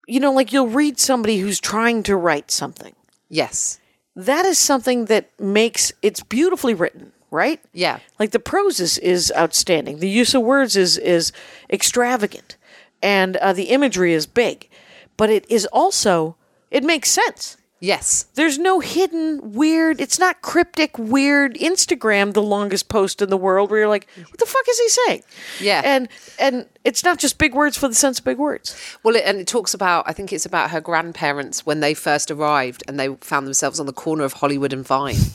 You 0.06 0.20
know, 0.20 0.32
like 0.32 0.52
you'll 0.52 0.68
read 0.68 0.98
somebody 0.98 1.38
who's 1.38 1.60
trying 1.60 2.02
to 2.04 2.16
write 2.16 2.50
something. 2.50 2.94
Yes. 3.28 3.78
That 4.16 4.44
is 4.44 4.58
something 4.58 5.06
that 5.06 5.30
makes 5.40 5.92
it's 6.02 6.22
beautifully 6.22 6.74
written, 6.74 7.12
right? 7.30 7.60
Yeah. 7.72 7.98
Like 8.18 8.30
the 8.30 8.38
prose 8.38 8.78
is, 8.80 8.98
is 8.98 9.32
outstanding. 9.36 9.98
The 9.98 10.08
use 10.08 10.34
of 10.34 10.42
words 10.42 10.76
is 10.76 10.98
is 10.98 11.32
extravagant, 11.68 12.56
and 13.02 13.36
uh, 13.38 13.52
the 13.52 13.64
imagery 13.64 14.12
is 14.12 14.26
big, 14.26 14.68
but 15.16 15.30
it 15.30 15.50
is 15.50 15.66
also 15.66 16.36
it 16.70 16.84
makes 16.84 17.10
sense. 17.10 17.56
Yes. 17.84 18.24
There's 18.34 18.58
no 18.58 18.80
hidden 18.80 19.52
weird. 19.52 20.00
It's 20.00 20.18
not 20.18 20.40
cryptic 20.40 20.98
weird 20.98 21.54
Instagram, 21.56 22.32
the 22.32 22.42
longest 22.42 22.88
post 22.88 23.20
in 23.20 23.28
the 23.28 23.36
world, 23.36 23.70
where 23.70 23.80
you're 23.80 23.88
like, 23.88 24.06
what 24.16 24.38
the 24.38 24.46
fuck 24.46 24.64
is 24.70 24.78
he 24.78 24.88
saying? 24.88 25.22
Yeah. 25.60 25.82
and 25.84 26.08
and 26.38 26.66
it's 26.82 27.04
not 27.04 27.18
just 27.18 27.36
big 27.36 27.54
words 27.54 27.76
for 27.76 27.86
the 27.88 27.94
sense 27.94 28.18
of 28.20 28.24
big 28.24 28.38
words. 28.38 28.74
Well, 29.02 29.16
it, 29.16 29.24
and 29.26 29.38
it 29.38 29.46
talks 29.46 29.74
about, 29.74 30.04
I 30.08 30.12
think 30.14 30.32
it's 30.32 30.46
about 30.46 30.70
her 30.70 30.80
grandparents 30.80 31.66
when 31.66 31.80
they 31.80 31.92
first 31.92 32.30
arrived 32.30 32.82
and 32.88 32.98
they 32.98 33.14
found 33.16 33.46
themselves 33.46 33.78
on 33.78 33.84
the 33.84 33.92
corner 33.92 34.24
of 34.24 34.34
Hollywood 34.34 34.72
and 34.72 34.86
Vine. 34.86 35.16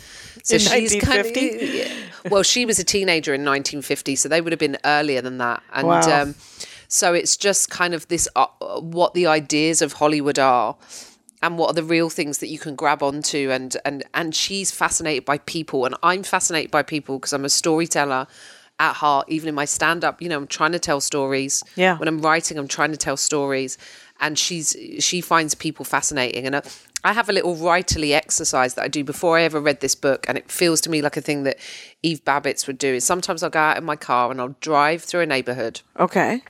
So 0.42 0.56
In 0.56 1.02
kind 1.02 1.20
of, 1.20 2.32
well, 2.32 2.44
she 2.44 2.66
was 2.66 2.80
a 2.80 2.84
teenager 2.86 3.34
in 3.34 3.42
1950, 3.42 4.16
so 4.16 4.30
they 4.30 4.40
would 4.40 4.54
have 4.54 4.60
been 4.60 4.78
earlier 4.86 5.22
than 5.22 5.38
that. 5.40 5.62
And 5.74 5.88
Wow. 5.88 6.22
um, 6.22 6.36
so 6.88 7.14
it's 7.14 7.36
just 7.36 7.70
kind 7.70 7.94
of 7.94 8.08
this 8.08 8.28
uh, 8.38 8.48
what 8.80 9.14
the 9.14 9.28
ideas 9.28 9.82
of 9.82 9.94
Hollywood 9.94 10.40
are. 10.40 10.78
And 11.42 11.58
what 11.58 11.70
are 11.72 11.74
the 11.74 11.84
real 11.84 12.10
things 12.10 12.40
that 12.40 12.48
you 12.48 12.60
can 12.60 12.76
grab 12.76 13.02
onto? 13.02 13.50
And 13.52 13.76
and 13.86 14.04
and 14.14 14.36
she's 14.36 14.72
fascinated 14.72 15.26
by 15.26 15.38
people, 15.40 15.86
and 15.86 15.96
I'm 16.04 16.24
fascinated 16.24 16.72
by 16.72 16.84
people 16.84 17.18
because 17.18 17.34
I'm 17.34 17.46
a 17.46 17.50
storyteller 17.50 18.28
at 18.80 18.94
heart. 18.94 19.28
Even 19.30 19.50
in 19.50 19.56
my 19.56 19.66
stand 19.66 20.04
up, 20.04 20.22
you 20.22 20.28
know, 20.30 20.38
I'm 20.38 20.48
trying 20.48 20.74
to 20.74 20.80
tell 20.80 21.00
stories. 21.02 21.64
Yeah. 21.76 21.98
When 21.98 22.08
I'm 22.08 22.22
writing, 22.22 22.58
I'm 22.58 22.68
trying 22.68 22.92
to 22.92 22.98
tell 22.98 23.16
stories, 23.18 23.78
and 24.20 24.38
she's 24.38 24.76
she 25.00 25.22
finds 25.22 25.56
people 25.56 25.86
fascinating. 25.86 26.46
And 26.46 26.56
uh, 26.56 26.62
I 27.06 27.14
have 27.14 27.30
a 27.30 27.34
little 27.34 27.56
writerly 27.56 28.14
exercise 28.14 28.74
that 28.74 28.84
I 28.84 28.90
do 28.90 29.06
before 29.06 29.38
I 29.38 29.44
ever 29.44 29.62
read 29.62 29.80
this 29.80 29.96
book, 29.96 30.26
and 30.28 30.38
it 30.38 30.52
feels 30.52 30.82
to 30.82 30.90
me 30.90 31.02
like 31.02 31.16
a 31.16 31.22
thing 31.22 31.44
that 31.44 31.58
Eve 32.04 32.26
Babitz 32.26 32.68
would 32.68 32.78
do. 32.78 32.96
Is 32.96 33.06
sometimes 33.06 33.44
I'll 33.44 33.50
go 33.50 33.60
out 33.60 33.78
in 33.78 33.86
my 33.86 33.96
car 33.96 34.30
and 34.30 34.42
I'll 34.42 34.56
drive 34.60 35.04
through 35.04 35.22
a 35.22 35.26
neighborhood 35.26 35.80
Okay. 35.98 36.44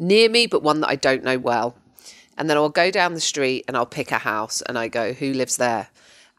near 0.00 0.28
me, 0.28 0.48
but 0.48 0.64
one 0.64 0.80
that 0.80 0.88
I 0.88 0.96
don't 0.96 1.22
know 1.22 1.38
well. 1.38 1.76
And 2.36 2.50
then 2.50 2.56
I'll 2.56 2.68
go 2.68 2.90
down 2.90 3.14
the 3.14 3.20
street 3.20 3.64
and 3.68 3.76
I'll 3.76 3.86
pick 3.86 4.10
a 4.10 4.18
house 4.18 4.60
and 4.62 4.76
I 4.78 4.88
go, 4.88 5.12
who 5.12 5.32
lives 5.32 5.56
there? 5.56 5.88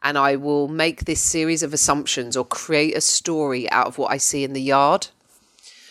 And 0.02 0.18
I 0.18 0.36
will 0.36 0.68
make 0.68 1.04
this 1.06 1.20
series 1.22 1.62
of 1.62 1.72
assumptions 1.72 2.36
or 2.36 2.44
create 2.44 2.96
a 2.96 3.00
story 3.00 3.68
out 3.70 3.86
of 3.86 3.98
what 3.98 4.10
I 4.12 4.18
see 4.18 4.44
in 4.44 4.52
the 4.52 4.60
yard 4.62 5.08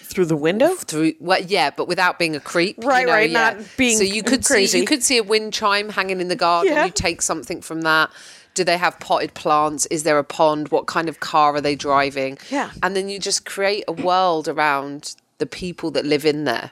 Through 0.01 0.25
the 0.27 0.35
window. 0.37 0.75
through 0.75 1.13
well 1.19 1.41
yeah 1.41 1.71
but 1.71 1.87
without 1.87 2.19
being 2.19 2.35
a 2.35 2.39
creep 2.39 2.77
you 2.81 2.87
Right, 2.87 3.05
know, 3.07 3.11
right, 3.13 3.29
yeah. 3.29 3.53
not 3.55 3.65
being 3.77 3.97
so 3.97 4.03
you 4.03 4.21
could 4.23 4.45
crazy. 4.45 4.67
see 4.73 4.79
you 4.79 4.85
could 4.85 5.03
see 5.03 5.17
a 5.17 5.23
wind 5.23 5.51
chime 5.53 5.89
hanging 5.89 6.21
in 6.21 6.27
the 6.29 6.35
garden 6.35 6.71
Yeah. 6.73 6.85
you 6.85 6.91
take 6.91 7.21
something 7.21 7.61
from 7.61 7.81
that 7.81 8.09
do 8.53 8.63
they 8.63 8.77
have 8.77 8.97
potted 8.99 9.33
plants 9.33 9.85
is 9.87 10.03
there 10.03 10.17
a 10.19 10.23
pond 10.23 10.69
what 10.69 10.85
kind 10.85 11.09
of 11.09 11.19
car 11.19 11.55
are 11.55 11.61
they 11.61 11.75
driving 11.75 12.37
Yeah. 12.49 12.69
and 12.83 12.95
then 12.95 13.09
you 13.09 13.19
just 13.19 13.45
create 13.45 13.83
a 13.87 13.91
world 13.91 14.47
around 14.47 15.15
the 15.39 15.45
people 15.47 15.91
that 15.91 16.05
live 16.05 16.25
in 16.25 16.45
there 16.45 16.71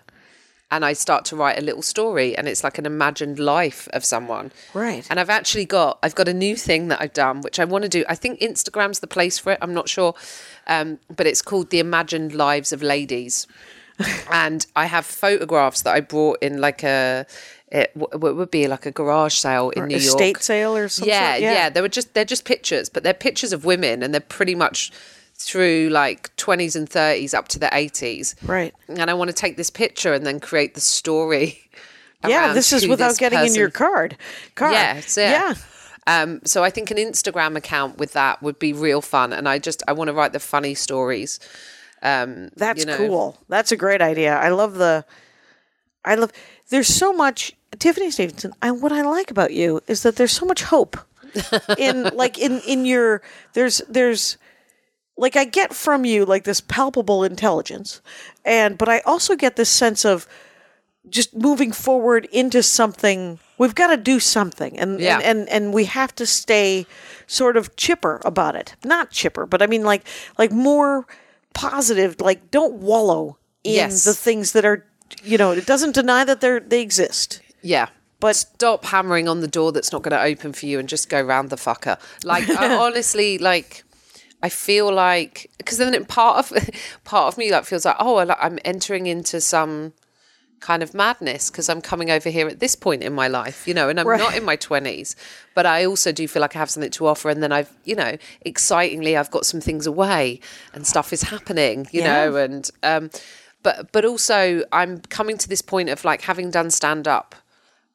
and 0.71 0.83
I 0.83 0.93
start 0.93 1.25
to 1.25 1.35
write 1.35 1.57
a 1.57 1.61
little 1.61 1.81
story 1.81 2.35
and 2.35 2.47
it's 2.47 2.63
like 2.63 2.77
an 2.77 2.85
imagined 2.85 3.39
life 3.39 3.87
of 3.93 4.03
someone. 4.03 4.51
Right. 4.73 5.05
And 5.09 5.19
I've 5.19 5.29
actually 5.29 5.65
got 5.65 5.99
I've 6.01 6.15
got 6.15 6.27
a 6.27 6.33
new 6.33 6.55
thing 6.55 6.87
that 6.87 7.01
I've 7.01 7.13
done 7.13 7.41
which 7.41 7.59
I 7.59 7.65
want 7.65 7.83
to 7.83 7.89
do. 7.89 8.03
I 8.09 8.15
think 8.15 8.39
Instagram's 8.39 8.99
the 8.99 9.07
place 9.07 9.37
for 9.37 9.51
it. 9.51 9.59
I'm 9.61 9.73
not 9.73 9.87
sure. 9.87 10.15
Um, 10.67 10.99
but 11.15 11.27
it's 11.27 11.41
called 11.41 11.69
The 11.69 11.79
Imagined 11.79 12.33
Lives 12.33 12.71
of 12.71 12.81
Ladies. 12.81 13.47
and 14.31 14.65
I 14.75 14.87
have 14.87 15.05
photographs 15.05 15.83
that 15.83 15.93
I 15.93 15.99
brought 15.99 16.41
in 16.41 16.59
like 16.59 16.83
a 16.83 17.27
it, 17.73 17.91
what 17.95 18.35
would 18.35 18.51
be 18.51 18.67
like 18.67 18.85
a 18.85 18.91
garage 18.91 19.33
sale 19.33 19.71
in 19.71 19.87
New 19.87 19.95
York. 19.95 20.05
Estate 20.05 20.43
sale 20.43 20.77
or 20.77 20.87
something. 20.87 21.11
Yeah, 21.11 21.35
yeah, 21.37 21.69
They 21.69 21.81
were 21.81 21.89
just 21.89 22.13
they're 22.13 22.23
just 22.23 22.45
pictures, 22.45 22.87
but 22.87 23.03
they're 23.03 23.13
pictures 23.13 23.51
of 23.51 23.65
women, 23.65 24.03
and 24.03 24.13
they're 24.13 24.21
pretty 24.21 24.53
much 24.55 24.91
through 25.43 25.89
like 25.91 26.35
twenties 26.35 26.75
and 26.75 26.89
thirties 26.89 27.33
up 27.33 27.47
to 27.49 27.59
the 27.59 27.75
eighties. 27.75 28.35
Right. 28.43 28.73
And 28.87 29.09
I 29.09 29.13
want 29.13 29.29
to 29.29 29.35
take 29.35 29.57
this 29.57 29.69
picture 29.69 30.13
and 30.13 30.25
then 30.25 30.39
create 30.39 30.73
the 30.73 30.81
story. 30.81 31.59
Yeah, 32.25 32.53
this 32.53 32.71
is 32.71 32.87
without 32.87 33.09
this 33.09 33.17
getting 33.17 33.39
in 33.39 33.53
your 33.53 33.69
card. 33.69 34.17
Card. 34.55 34.73
Yeah. 34.73 35.01
Yeah. 35.17 35.53
Um, 36.05 36.41
so 36.45 36.63
I 36.63 36.69
think 36.69 36.91
an 36.91 36.97
Instagram 36.97 37.55
account 37.55 37.97
with 37.97 38.13
that 38.13 38.41
would 38.41 38.59
be 38.59 38.73
real 38.73 39.01
fun, 39.01 39.33
and 39.33 39.47
I 39.47 39.59
just 39.59 39.83
I 39.87 39.93
want 39.93 40.09
to 40.09 40.13
write 40.13 40.33
the 40.33 40.39
funny 40.39 40.73
stories. 40.73 41.39
Um, 42.01 42.49
That's 42.55 42.81
you 42.81 42.85
know. 42.85 42.97
cool. 42.97 43.37
That's 43.47 43.71
a 43.71 43.77
great 43.77 44.01
idea. 44.01 44.35
I 44.35 44.49
love 44.49 44.75
the. 44.75 45.05
I 46.05 46.15
love. 46.15 46.31
There's 46.69 46.87
so 46.87 47.13
much 47.13 47.53
Tiffany 47.79 48.11
Stevenson. 48.11 48.53
I 48.61 48.71
what 48.71 48.91
I 48.91 49.01
like 49.03 49.31
about 49.31 49.53
you 49.53 49.81
is 49.87 50.03
that 50.03 50.17
there's 50.17 50.33
so 50.33 50.45
much 50.45 50.63
hope 50.63 50.97
in 51.77 52.03
like 52.15 52.37
in 52.37 52.59
in 52.67 52.85
your 52.85 53.21
there's 53.53 53.81
there's 53.89 54.37
like 55.17 55.35
I 55.35 55.45
get 55.45 55.73
from 55.73 56.05
you 56.05 56.25
like 56.25 56.43
this 56.43 56.61
palpable 56.61 57.23
intelligence, 57.23 58.01
and 58.43 58.77
but 58.77 58.89
I 58.89 58.99
also 59.01 59.35
get 59.35 59.55
this 59.55 59.69
sense 59.69 60.05
of 60.05 60.27
just 61.09 61.35
moving 61.35 61.71
forward 61.71 62.25
into 62.31 62.63
something. 62.63 63.39
We've 63.57 63.75
got 63.75 63.87
to 63.87 63.97
do 63.97 64.19
something, 64.19 64.79
and 64.79 64.99
Yeah. 64.99 65.17
and, 65.19 65.23
and 65.25 65.49
and 65.49 65.73
we 65.73 65.85
have 65.85 66.15
to 66.15 66.25
stay 66.25 66.85
sort 67.27 67.57
of 67.57 67.75
chipper 67.75 68.21
about 68.25 68.55
it. 68.55 68.75
Not 68.83 69.11
chipper, 69.11 69.45
but 69.45 69.61
I 69.61 69.67
mean 69.67 69.83
like 69.83 70.05
like 70.37 70.51
more 70.51 71.05
positive. 71.53 72.19
Like 72.19 72.51
don't 72.51 72.75
wallow 72.75 73.37
in 73.63 73.73
Yes. 73.75 74.03
the 74.05 74.13
things 74.13 74.51
that 74.53 74.65
are 74.65 74.85
you 75.23 75.37
know. 75.37 75.51
It 75.51 75.65
doesn't 75.65 75.93
deny 75.93 76.23
that 76.23 76.41
they're 76.41 76.59
they 76.59 76.81
exist. 76.81 77.41
Yeah. 77.61 77.87
But- 78.19 78.35
stop 78.37 78.85
hammering 78.85 79.27
on 79.27 79.41
the 79.41 79.49
door 79.49 79.73
that's 79.73 79.91
not 79.91 80.01
going 80.01 80.13
to 80.17 80.21
open 80.23 80.53
for 80.53 80.65
you 80.65 80.79
and 80.79 80.87
just 80.87 81.09
go 81.09 81.21
round 81.21 81.49
the 81.49 81.57
fucker. 81.57 81.99
Like 82.23 82.47
honestly, 82.57 83.37
like 83.37 83.82
I 84.43 84.49
feel 84.49 84.93
like 84.93 85.49
because 85.57 85.79
then 85.79 86.05
part 86.05 86.37
of 86.37 86.69
part 87.03 87.33
of 87.33 87.37
me 87.39 87.51
like 87.51 87.65
feels 87.65 87.85
like 87.85 87.95
oh 87.99 88.19
I'm 88.19 88.59
entering 88.63 89.07
into 89.07 89.41
some 89.41 89.93
kind 90.59 90.81
of 90.81 90.93
madness 90.93 91.49
because 91.49 91.67
I'm 91.67 91.81
coming 91.81 92.09
over 92.09 92.29
here 92.29 92.47
at 92.47 92.59
this 92.61 92.73
point 92.73 93.03
in 93.03 93.11
my 93.13 93.27
life, 93.27 93.67
you 93.67 93.73
know, 93.73 93.89
and 93.89 93.99
I'm 93.99 94.07
Right. 94.07 94.17
not 94.17 94.37
in 94.37 94.45
my 94.45 94.55
20s, 94.55 95.13
but 95.53 95.65
I 95.65 95.83
also 95.85 96.13
do 96.13 96.25
feel 96.25 96.39
like 96.41 96.55
I 96.55 96.59
have 96.59 96.69
something 96.69 96.89
to 96.91 97.05
offer. 97.07 97.29
And 97.29 97.43
then 97.43 97.51
I've, 97.51 97.69
you 97.83 97.95
know, 97.97 98.15
excitingly, 98.45 99.17
I've 99.17 99.29
got 99.29 99.45
some 99.45 99.59
things 99.59 99.85
away 99.85 100.39
and 100.73 100.87
stuff 100.87 101.11
is 101.11 101.23
happening, 101.23 101.87
you 101.91 102.01
Yeah. 102.01 102.13
know, 102.29 102.35
and, 102.37 102.69
um, 102.81 103.09
but, 103.61 103.91
but 103.91 104.05
also 104.05 104.63
I'm 104.71 104.99
coming 105.01 105.37
to 105.37 105.49
this 105.49 105.61
point 105.61 105.89
of 105.89 106.05
like 106.05 106.21
having 106.21 106.49
done 106.49 106.71
stand 106.71 107.09
up 107.09 107.35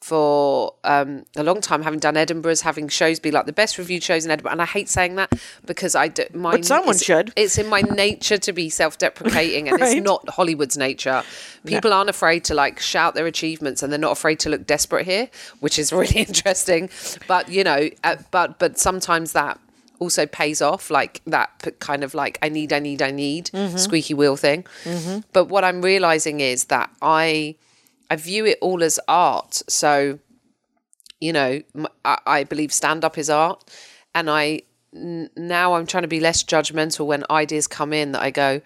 for 0.01 0.75
um, 0.85 1.25
a 1.37 1.43
long 1.43 1.61
time, 1.61 1.83
having 1.83 1.99
done 1.99 2.17
Edinburgh's, 2.17 2.61
having 2.61 2.89
shows 2.89 3.19
be 3.19 3.31
like 3.31 3.47
the 3.47 3.53
best 3.53 3.79
reviewed 3.79 4.03
shows 4.03 4.25
in 4.25 4.31
Edinburgh. 4.31 4.53
And 4.53 4.63
I 4.63 4.65
hate 4.67 4.89
saying 4.89 5.17
that 5.17 5.33
because 5.67 5.95
I 5.95 6.09
do. 6.09 6.25
My, 6.33 6.53
But 6.53 6.65
someone 6.65 6.91
it's- 6.97 7.05
should. 7.05 7.33
It's 7.37 7.59
in 7.59 7.67
my 7.69 7.81
nature 7.81 8.39
to 8.39 8.53
be 8.53 8.71
self-deprecating, 8.71 9.69
and 9.69 9.81
Right. 9.81 9.97
it's 9.97 10.05
not 10.05 10.29
Hollywood's 10.31 10.77
nature. 10.77 11.23
People 11.67 11.93
aren't 11.93 12.11
afraid 12.11 12.45
to 12.45 12.55
like 12.55 12.79
shout 12.81 13.15
their 13.15 13.27
achievements, 13.27 13.83
and 13.83 13.93
they're 13.93 13.99
not 13.99 14.13
afraid 14.13 14.39
to 14.41 14.49
look 14.49 14.67
desperate 14.67 15.05
here, 15.05 15.29
which 15.61 15.79
is 15.79 15.93
really 16.01 16.21
interesting. 16.21 16.91
But 17.27 17.49
you 17.49 17.65
know, 17.65 17.91
uh, 18.05 18.17
but 18.31 18.59
but 18.59 18.79
sometimes 18.79 19.33
that 19.33 19.59
also 19.99 20.27
pays 20.27 20.63
off, 20.63 20.91
like 20.93 21.21
that 21.27 21.51
kind 21.81 22.05
of 22.05 22.15
like 22.15 22.39
I 22.41 22.49
need, 22.49 22.73
I 22.73 22.79
need, 22.79 23.03
I 23.03 23.11
need 23.11 23.47
Mm-hmm. 23.47 23.77
squeaky 23.77 24.15
wheel 24.15 24.37
thing. 24.37 24.65
But 25.33 25.47
what 25.47 25.65
I'm 25.65 25.83
realizing 25.83 26.39
is 26.39 26.67
that 26.67 26.89
I 27.03 27.57
I 28.11 28.17
view 28.17 28.47
it 28.47 28.59
all 28.61 28.83
as 28.83 28.99
art. 29.09 29.63
So 29.69 30.19
you 31.21 31.33
know, 31.33 31.61
I 32.05 32.45
believe 32.45 32.73
stand 32.73 33.05
up 33.05 33.19
is 33.19 33.29
art, 33.29 33.65
and 34.15 34.31
I 34.31 34.63
n- 34.95 35.29
now 35.37 35.75
I'm 35.75 35.85
trying 35.87 36.03
to 36.05 36.09
be 36.09 36.21
less 36.21 36.45
judgmental 36.45 37.07
when 37.07 37.25
ideas 37.29 37.67
come 37.67 37.93
in. 37.93 38.13
That 38.13 38.23
I 38.23 38.31
go, 38.31 38.61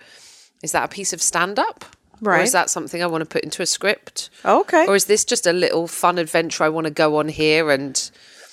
is 0.62 0.72
that 0.72 0.84
a 0.84 0.88
piece 0.88 1.14
of 1.14 1.22
stand 1.22 1.59
up, 1.59 1.84
or 2.20 2.32
Right. 2.32 2.43
is 2.45 2.53
that 2.53 2.68
something 2.68 3.03
I 3.03 3.07
want 3.07 3.22
to 3.22 3.26
put 3.26 3.43
into 3.43 3.62
a 3.62 3.66
script, 3.66 4.28
Okay. 4.45 4.86
or 4.86 4.95
is 4.95 5.07
this 5.07 5.24
just 5.24 5.47
a 5.47 5.53
little 5.55 5.86
fun 5.88 6.18
adventure 6.18 6.62
I 6.64 6.68
want 6.68 6.84
to 6.86 6.93
go 6.93 7.16
on 7.16 7.28
here 7.28 7.70
and 7.70 8.11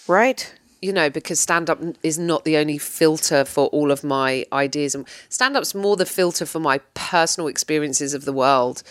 right. 0.07 0.53
you 0.81 0.93
know, 0.93 1.09
because 1.09 1.41
stand 1.41 1.69
up 1.69 1.79
is 2.01 2.17
not 2.17 2.45
the 2.45 2.55
only 2.55 2.77
filter 2.77 3.43
for 3.43 3.67
all 3.67 3.91
of 3.91 4.01
my 4.01 4.45
ideas. 4.53 4.95
And 4.95 5.05
stand 5.27 5.57
up's 5.57 5.75
more 5.75 5.97
the 5.97 6.05
filter 6.05 6.45
for 6.45 6.61
my 6.61 6.77
personal 6.93 7.49
experiences 7.49 8.13
of 8.13 8.23
the 8.23 8.31
world. 8.31 8.81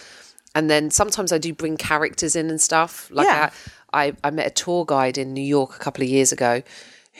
And 0.58 0.68
then 0.68 0.90
sometimes 0.90 1.32
I 1.32 1.38
do 1.38 1.52
bring 1.52 1.76
characters 1.76 2.34
in 2.34 2.50
and 2.50 2.60
stuff. 2.60 3.10
Like 3.12 3.26
Yeah. 3.26 3.50
I, 3.92 4.06
I, 4.06 4.12
I 4.24 4.30
met 4.30 4.46
a 4.46 4.50
tour 4.50 4.84
guide 4.84 5.16
in 5.16 5.32
New 5.32 5.40
York 5.40 5.76
a 5.76 5.78
couple 5.78 6.02
of 6.02 6.08
years 6.10 6.32
ago 6.32 6.62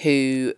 who 0.03 0.55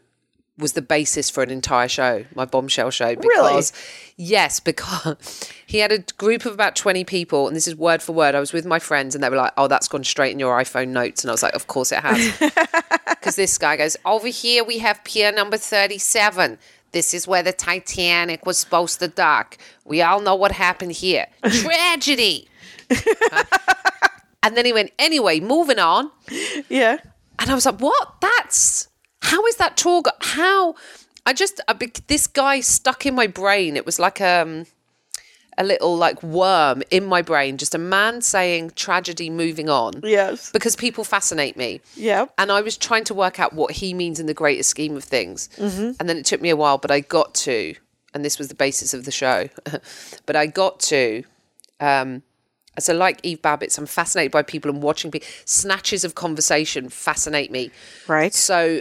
was 0.59 0.73
the 0.73 0.83
basis 0.83 1.31
for 1.31 1.43
an 1.43 1.51
entire 1.51 1.89
show, 1.89 2.25
my 2.35 2.45
bombshell 2.45 2.91
show. 2.91 3.15
Because 3.17 3.73
yes, 4.17 4.61
because 4.61 5.51
he 5.67 5.79
had 5.79 5.93
a 5.93 6.01
group 6.19 6.45
of 6.45 6.53
about 6.53 6.77
20 6.77 7.05
people, 7.05 7.47
and 7.47 7.57
this 7.57 7.67
is 7.67 7.75
word 7.77 8.03
for 8.03 8.13
word. 8.13 8.35
I 8.35 8.41
was 8.41 8.53
with 8.53 8.67
my 8.67 8.79
friends 8.79 9.15
and 9.15 9.23
they 9.23 9.31
were 9.31 9.37
like, 9.37 9.53
Oh, 9.57 9.69
that's 9.69 9.89
gone 9.89 10.05
straight 10.05 10.33
in 10.33 10.39
your 10.39 10.59
iPhone 10.59 10.89
notes. 10.89 11.23
And 11.23 11.31
I 11.31 11.33
was 11.33 11.43
like, 11.43 11.55
Of 11.55 11.67
course 11.67 11.93
it 11.93 12.01
has 12.01 12.39
because 13.21 13.37
this 13.37 13.59
guy 13.59 13.77
goes 13.77 13.97
over 14.05 14.29
here 14.29 14.65
we 14.65 14.79
have 14.79 15.03
pier 15.05 15.31
number 15.31 15.57
37 15.59 16.59
this 16.93 17.13
is 17.13 17.29
where 17.29 17.43
the 17.43 17.53
titanic 17.53 18.47
was 18.47 18.57
supposed 18.59 18.99
to 18.99 19.09
dock 19.09 19.59
we 19.85 20.01
all 20.01 20.21
know 20.21 20.35
what 20.35 20.53
happened 20.53 20.93
here 20.93 21.27
tragedy 21.45 22.49
and 24.43 24.57
then 24.57 24.65
he 24.65 24.73
went 24.73 24.91
anyway 24.99 25.41
moving 25.41 25.79
on 25.79 26.11
Yeah. 26.69 26.99
and 27.39 27.51
i 27.51 27.55
was 27.55 27.67
like 27.67 27.81
what 27.81 28.15
that's 28.21 28.89
how 29.23 29.45
is 29.47 29.57
that 29.57 29.77
tour 29.77 30.03
gu- 30.03 30.11
how 30.21 30.75
i 31.27 31.33
just 31.33 31.61
I, 31.69 31.75
this 32.07 32.27
guy 32.27 32.61
stuck 32.61 33.07
in 33.07 33.15
my 33.15 33.27
brain 33.27 33.77
it 33.77 33.85
was 33.87 33.99
like 33.99 34.21
um 34.21 34.67
a 35.59 35.65
little 35.65 35.95
like 35.95 36.23
worm 36.23 36.83
in 36.91 37.05
my 37.05 37.21
brain 37.21 37.59
just 37.59 37.75
a 37.75 37.79
man 37.79 38.23
saying 38.23 38.71
tragedy 38.77 39.29
moving 39.29 39.69
on 39.69 39.93
Yes. 40.03 40.51
because 40.53 40.75
people 40.75 41.05
fascinate 41.05 41.55
me 41.57 41.83
Yeah. 41.97 42.27
and 42.39 42.51
I 42.51 42.63
was 42.63 42.79
trying 42.79 43.05
to 43.05 43.15
work 43.15 43.39
out 43.39 43.53
what 43.53 43.73
he 43.73 43.93
means 43.93 44.19
in 44.19 44.25
the 44.27 44.33
greater 44.33 44.63
scheme 44.63 44.97
of 44.97 45.05
things. 45.05 45.51
And 45.59 46.09
then 46.09 46.17
it 46.17 46.25
took 46.25 46.41
me 46.41 46.49
a 46.49 46.57
while, 46.57 46.79
but 46.79 46.91
I 46.91 47.01
got 47.01 47.35
to, 47.47 47.75
and 48.15 48.25
this 48.25 48.39
was 48.39 48.49
the 48.49 48.55
basis 48.55 48.95
of 48.95 49.05
the 49.05 49.11
show, 49.11 49.49
but 50.25 50.35
I 50.35 50.47
got 50.47 50.81
to. 50.81 51.25
Um, 51.79 52.23
so, 52.83 52.95
like 52.95 53.21
Eve 53.23 53.41
Babitz, 53.43 53.79
I'm 53.79 53.87
fascinated 53.87 54.33
by 54.33 54.43
people 54.43 54.71
and 54.71 54.83
watching 54.83 55.11
people. 55.11 55.29
Snatches 55.45 56.05
of 56.05 56.15
conversation 56.15 56.89
fascinate 56.89 57.51
me. 57.51 57.71
Right. 58.09 58.33
So 58.35 58.81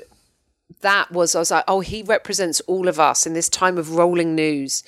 that 0.82 1.12
was, 1.12 1.36
I 1.36 1.40
was 1.40 1.52
like, 1.52 1.64
oh, 1.68 1.80
he 1.80 2.04
represents 2.04 2.60
all 2.62 2.88
of 2.88 3.00
us 3.00 3.26
in 3.26 3.34
this 3.34 3.50
time 3.50 3.78
of 3.78 3.96
rolling 3.96 4.36
news 4.36 4.84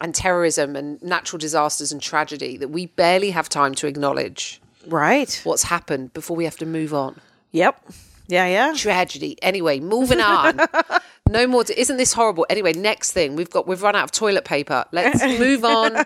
and 0.00 0.14
terrorism 0.14 0.74
and 0.74 1.00
natural 1.02 1.38
disasters 1.38 1.92
and 1.92 2.02
tragedy 2.02 2.56
that 2.56 2.68
we 2.68 2.86
barely 2.86 3.30
have 3.30 3.48
time 3.48 3.74
to 3.76 3.86
acknowledge 3.86 4.60
Right. 4.86 5.40
what's 5.44 5.62
happened 5.62 6.12
before 6.12 6.36
we 6.36 6.44
have 6.44 6.56
to 6.56 6.66
move 6.66 6.92
on 6.92 7.20
Yep. 7.52 7.80
Yeah. 8.28 8.46
Yeah. 8.46 8.72
tragedy. 8.74 9.36
Anyway, 9.42 9.78
moving 9.78 10.20
on. 10.20 10.58
no 11.28 11.46
more. 11.46 11.64
To, 11.64 11.78
isn't 11.78 11.98
this 11.98 12.14
horrible? 12.14 12.46
Anyway, 12.48 12.72
next 12.72 13.12
thing 13.12 13.36
we've 13.36 13.50
got. 13.50 13.66
We've 13.68 13.82
run 13.82 13.94
out 13.94 14.04
of 14.04 14.10
toilet 14.12 14.44
paper. 14.46 14.84
Let's 14.90 15.22
move 15.38 15.64
on. 15.64 16.04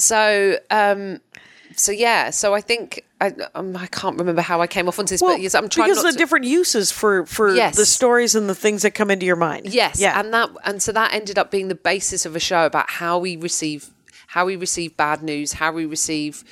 So, 0.00 0.58
um, 0.70 1.20
so 1.76 1.92
yeah. 1.92 2.30
So 2.30 2.54
I 2.54 2.60
think 2.60 3.04
I, 3.20 3.32
um, 3.54 3.76
I 3.76 3.86
can't 3.86 4.18
remember 4.18 4.42
how 4.42 4.60
I 4.60 4.66
came 4.66 4.88
off 4.88 4.98
onto 4.98 5.12
this, 5.14 5.20
but 5.22 5.40
yes, 5.40 5.54
I'm 5.54 5.68
trying 5.68 5.88
because 5.88 6.02
the 6.02 6.12
to. 6.12 6.18
different 6.18 6.46
uses 6.46 6.90
for 6.90 7.26
for 7.26 7.54
Yes. 7.54 7.76
the 7.76 7.86
stories 7.86 8.34
and 8.34 8.48
the 8.48 8.54
things 8.54 8.82
that 8.82 8.90
come 8.92 9.10
into 9.10 9.24
your 9.26 9.36
mind. 9.36 9.66
Yes, 9.72 10.00
Yeah. 10.00 10.18
and 10.18 10.32
that 10.34 10.50
and 10.64 10.82
so 10.82 10.90
that 10.92 11.14
ended 11.14 11.38
up 11.38 11.50
being 11.50 11.68
the 11.68 11.74
basis 11.74 12.26
of 12.26 12.34
a 12.34 12.40
show 12.40 12.66
about 12.66 12.90
how 12.90 13.18
we 13.18 13.36
receive 13.36 13.90
how 14.26 14.46
we 14.46 14.56
receive 14.56 14.96
bad 14.96 15.22
news, 15.22 15.52
how 15.54 15.70
we 15.72 15.86
receive 15.86 16.44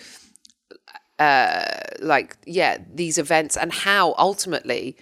uh 1.19 1.65
like 2.01 2.37
yeah, 2.47 2.79
these 2.95 3.19
events 3.19 3.57
and 3.57 3.73
how 3.73 4.15
ultimately 4.19 4.97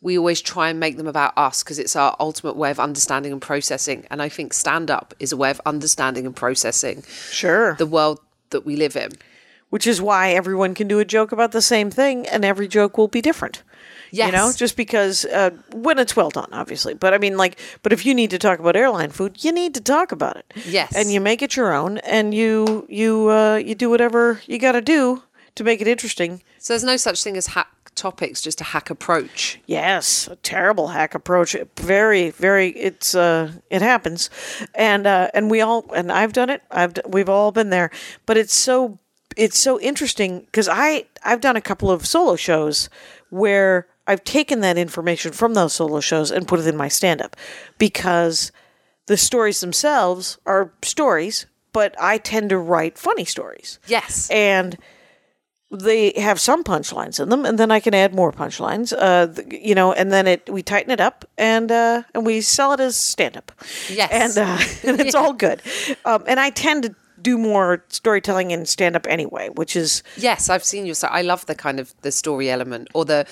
we 0.00 0.16
always 0.16 0.40
try 0.40 0.70
and 0.70 0.78
make 0.78 0.96
them 0.96 1.06
about 1.06 1.32
us 1.36 1.62
because 1.62 1.78
it's 1.78 1.96
our 1.96 2.14
ultimate 2.20 2.56
way 2.56 2.70
of 2.70 2.78
understanding 2.78 3.32
and 3.32 3.42
processing. 3.42 4.06
And 4.10 4.22
I 4.22 4.28
think 4.28 4.52
stand 4.52 4.90
up 4.90 5.14
is 5.18 5.32
a 5.32 5.36
way 5.36 5.50
of 5.50 5.60
understanding 5.66 6.24
and 6.24 6.36
processing 6.36 7.02
sure. 7.30 7.74
the 7.74 7.86
world 7.86 8.20
that 8.50 8.64
we 8.64 8.76
live 8.76 8.96
in. 8.96 9.12
Which 9.70 9.86
is 9.86 10.00
why 10.00 10.30
everyone 10.30 10.74
can 10.74 10.88
do 10.88 10.98
a 10.98 11.04
joke 11.04 11.30
about 11.30 11.52
the 11.52 11.60
same 11.60 11.90
thing, 11.90 12.26
and 12.26 12.42
every 12.42 12.68
joke 12.68 12.96
will 12.96 13.06
be 13.06 13.20
different. 13.20 13.62
Yes. 14.10 14.26
You 14.26 14.32
know, 14.32 14.50
just 14.56 14.78
because 14.78 15.26
uh, 15.26 15.50
when 15.72 15.98
it's 15.98 16.16
well 16.16 16.30
done, 16.30 16.48
obviously. 16.52 16.94
But 16.94 17.12
I 17.12 17.18
mean, 17.18 17.36
like, 17.36 17.58
but 17.82 17.92
if 17.92 18.06
you 18.06 18.14
need 18.14 18.30
to 18.30 18.38
talk 18.38 18.60
about 18.60 18.76
airline 18.76 19.10
food, 19.10 19.44
you 19.44 19.52
need 19.52 19.74
to 19.74 19.82
talk 19.82 20.10
about 20.10 20.38
it. 20.38 20.52
Yes. 20.64 20.96
and 20.96 21.12
you 21.12 21.20
make 21.20 21.42
it 21.42 21.54
your 21.54 21.74
own, 21.74 21.98
and 21.98 22.32
you 22.32 22.86
you 22.88 23.28
uh, 23.28 23.56
you 23.56 23.74
do 23.74 23.90
whatever 23.90 24.40
you 24.46 24.58
got 24.58 24.72
to 24.72 24.80
do 24.80 25.22
to 25.56 25.64
make 25.64 25.82
it 25.82 25.86
interesting. 25.86 26.42
So 26.58 26.72
there's 26.72 26.84
no 26.84 26.96
such 26.96 27.22
thing 27.22 27.36
as 27.36 27.48
hack 27.48 27.68
topics, 27.98 28.40
just 28.40 28.60
a 28.60 28.64
hack 28.64 28.90
approach. 28.90 29.60
Yes, 29.66 30.28
a 30.28 30.36
terrible 30.36 30.88
hack 30.88 31.14
approach. 31.14 31.56
Very, 31.76 32.30
very. 32.30 32.70
It's 32.70 33.14
uh, 33.14 33.52
it 33.70 33.82
happens, 33.82 34.30
and 34.74 35.06
uh, 35.06 35.30
and 35.34 35.50
we 35.50 35.60
all 35.60 35.84
and 35.94 36.10
I've 36.12 36.32
done 36.32 36.50
it. 36.50 36.62
I've 36.70 36.94
we've 37.06 37.28
all 37.28 37.52
been 37.52 37.70
there. 37.70 37.90
But 38.26 38.36
it's 38.36 38.54
so 38.54 38.98
it's 39.36 39.58
so 39.58 39.78
interesting 39.80 40.40
because 40.40 40.68
I 40.68 41.04
I've 41.22 41.40
done 41.40 41.56
a 41.56 41.60
couple 41.60 41.90
of 41.90 42.06
solo 42.06 42.36
shows 42.36 42.88
where 43.30 43.86
I've 44.06 44.24
taken 44.24 44.60
that 44.60 44.78
information 44.78 45.32
from 45.32 45.54
those 45.54 45.72
solo 45.74 46.00
shows 46.00 46.30
and 46.30 46.48
put 46.48 46.60
it 46.60 46.66
in 46.66 46.76
my 46.76 46.88
stand 46.88 47.20
up 47.20 47.36
because 47.78 48.52
the 49.06 49.16
stories 49.16 49.60
themselves 49.60 50.38
are 50.46 50.72
stories, 50.82 51.46
but 51.72 51.94
I 52.00 52.18
tend 52.18 52.50
to 52.50 52.58
write 52.58 52.96
funny 52.98 53.24
stories 53.26 53.78
Yes. 53.86 54.28
and 54.30 54.76
they 55.70 56.12
have 56.16 56.40
some 56.40 56.64
punchlines 56.64 57.20
in 57.20 57.28
them, 57.28 57.44
and 57.44 57.58
then 57.58 57.70
I 57.70 57.80
can 57.80 57.94
add 57.94 58.14
more 58.14 58.32
punchlines. 58.32 58.94
Uh, 58.96 59.28
you 59.50 59.74
know, 59.74 59.92
and 59.92 60.10
then 60.10 60.26
it 60.26 60.48
we 60.48 60.62
tighten 60.62 60.90
it 60.90 61.00
up, 61.00 61.26
and 61.36 61.70
uh, 61.70 62.02
and 62.14 62.24
we 62.24 62.40
sell 62.40 62.72
it 62.72 62.80
as 62.80 62.96
stand 62.96 63.36
up. 63.36 63.52
Yes. 63.90 64.36
and, 64.36 64.48
uh, 64.48 64.58
and 64.90 65.00
it's 65.00 65.14
all 65.14 65.32
good. 65.32 65.62
Um, 66.04 66.24
and 66.26 66.38
I 66.40 66.50
tend 66.50 66.84
to 66.84 66.94
do 67.20 67.36
more 67.36 67.84
storytelling 67.88 68.50
in 68.50 68.64
stand 68.66 68.96
up 68.96 69.06
anyway, 69.08 69.48
which 69.50 69.76
is 69.76 70.02
Yes, 70.16 70.48
I've 70.48 70.64
seen 70.64 70.86
you. 70.86 70.94
So 70.94 71.08
I 71.08 71.22
love 71.22 71.44
the 71.46 71.54
kind 71.54 71.80
of 71.80 71.94
the 72.02 72.12
story 72.12 72.50
element 72.50 72.88
or 72.94 73.04
the 73.04 73.26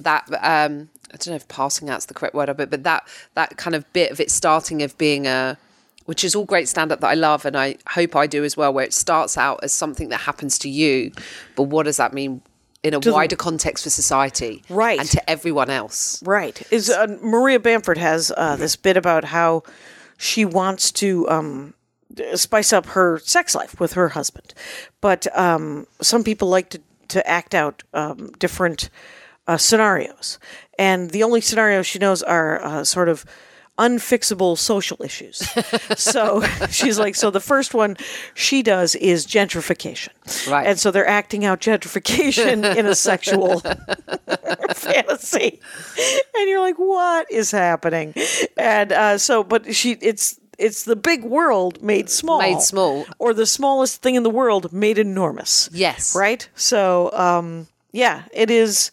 that 0.00 0.24
um 0.42 0.88
I 1.12 1.16
don't 1.16 1.28
know 1.28 1.34
if 1.34 1.48
passing 1.48 1.90
out's 1.90 2.06
the 2.06 2.14
correct 2.14 2.34
word 2.34 2.48
of 2.48 2.60
it, 2.60 2.70
but 2.70 2.84
that 2.84 3.06
that 3.34 3.56
kind 3.56 3.74
of 3.74 3.90
bit 3.92 4.10
of 4.10 4.20
it 4.20 4.30
starting 4.30 4.82
of 4.82 4.96
being 4.96 5.26
a 5.26 5.58
which 6.06 6.24
is 6.24 6.34
all 6.34 6.44
great 6.44 6.68
stand 6.68 6.92
up 6.92 7.00
that 7.00 7.08
I 7.08 7.14
love 7.14 7.44
and 7.46 7.56
I 7.56 7.76
hope 7.88 8.14
I 8.16 8.26
do 8.26 8.44
as 8.44 8.56
well, 8.56 8.72
where 8.72 8.84
it 8.84 8.92
starts 8.92 9.36
out 9.38 9.60
as 9.62 9.72
something 9.72 10.08
that 10.10 10.20
happens 10.20 10.58
to 10.60 10.68
you, 10.68 11.12
but 11.56 11.64
what 11.64 11.84
does 11.84 11.96
that 11.96 12.12
mean 12.12 12.42
in 12.82 12.92
a 12.94 13.00
wider 13.00 13.36
context 13.36 13.84
for 13.84 13.90
society, 13.90 14.62
Right. 14.68 15.00
and 15.00 15.08
to 15.10 15.30
everyone 15.30 15.70
else? 15.70 16.22
Right. 16.22 16.60
Is 16.70 16.90
uh, 16.90 17.16
Maria 17.22 17.58
Bamford 17.58 17.96
has 17.98 18.30
uh, 18.36 18.56
this 18.56 18.76
bit 18.76 18.96
about 18.98 19.24
how 19.24 19.62
she 20.18 20.44
wants 20.44 20.92
to 20.92 21.28
um, 21.30 21.74
spice 22.34 22.72
up 22.74 22.86
her 22.86 23.18
sex 23.20 23.54
life 23.54 23.80
with 23.80 23.94
her 23.94 24.10
husband, 24.10 24.52
but 25.00 25.26
um, 25.36 25.86
some 26.02 26.22
people 26.24 26.48
like 26.48 26.68
to 26.70 26.80
to 27.08 27.26
act 27.28 27.54
out 27.54 27.82
um, 27.92 28.30
different 28.38 28.88
uh, 29.46 29.56
scenarios, 29.58 30.38
and 30.78 31.10
the 31.10 31.22
only 31.22 31.40
scenarios 31.40 31.86
she 31.86 31.98
knows 31.98 32.22
are 32.22 32.62
uh, 32.64 32.82
sort 32.84 33.08
of 33.08 33.24
unfixable 33.78 34.56
social 34.56 35.02
issues. 35.02 35.48
so 35.98 36.42
she's 36.70 36.98
like, 36.98 37.14
so 37.14 37.30
the 37.30 37.40
first 37.40 37.74
one 37.74 37.96
she 38.34 38.62
does 38.62 38.94
is 38.94 39.26
gentrification, 39.26 40.10
Right. 40.50 40.66
And 40.66 40.78
so 40.78 40.90
they're 40.90 41.06
acting 41.08 41.44
out 41.44 41.60
gentrification 41.60 42.76
in 42.76 42.86
a 42.86 42.94
sexual 42.94 43.60
fantasy 44.74 45.60
and 46.36 46.48
you're 46.48 46.60
like 46.60 46.76
what 46.76 47.30
is 47.30 47.50
happening 47.50 48.14
and 48.56 48.92
uh, 48.92 49.18
so 49.18 49.42
but 49.44 49.74
she 49.74 49.92
it's 50.00 50.38
it's 50.58 50.84
the 50.84 50.96
big 50.96 51.24
world 51.24 51.82
made 51.82 52.08
small 52.10 52.38
Made 52.40 52.60
small. 52.60 53.06
or 53.18 53.34
the 53.34 53.46
smallest 53.46 54.02
thing 54.02 54.14
in 54.14 54.22
the 54.22 54.30
world 54.30 54.72
made 54.72 54.98
enormous 54.98 55.68
Yes. 55.72 56.14
right 56.14 56.48
so 56.54 57.10
um 57.12 57.66
yeah, 57.92 58.24
it 58.32 58.50
is. 58.50 58.90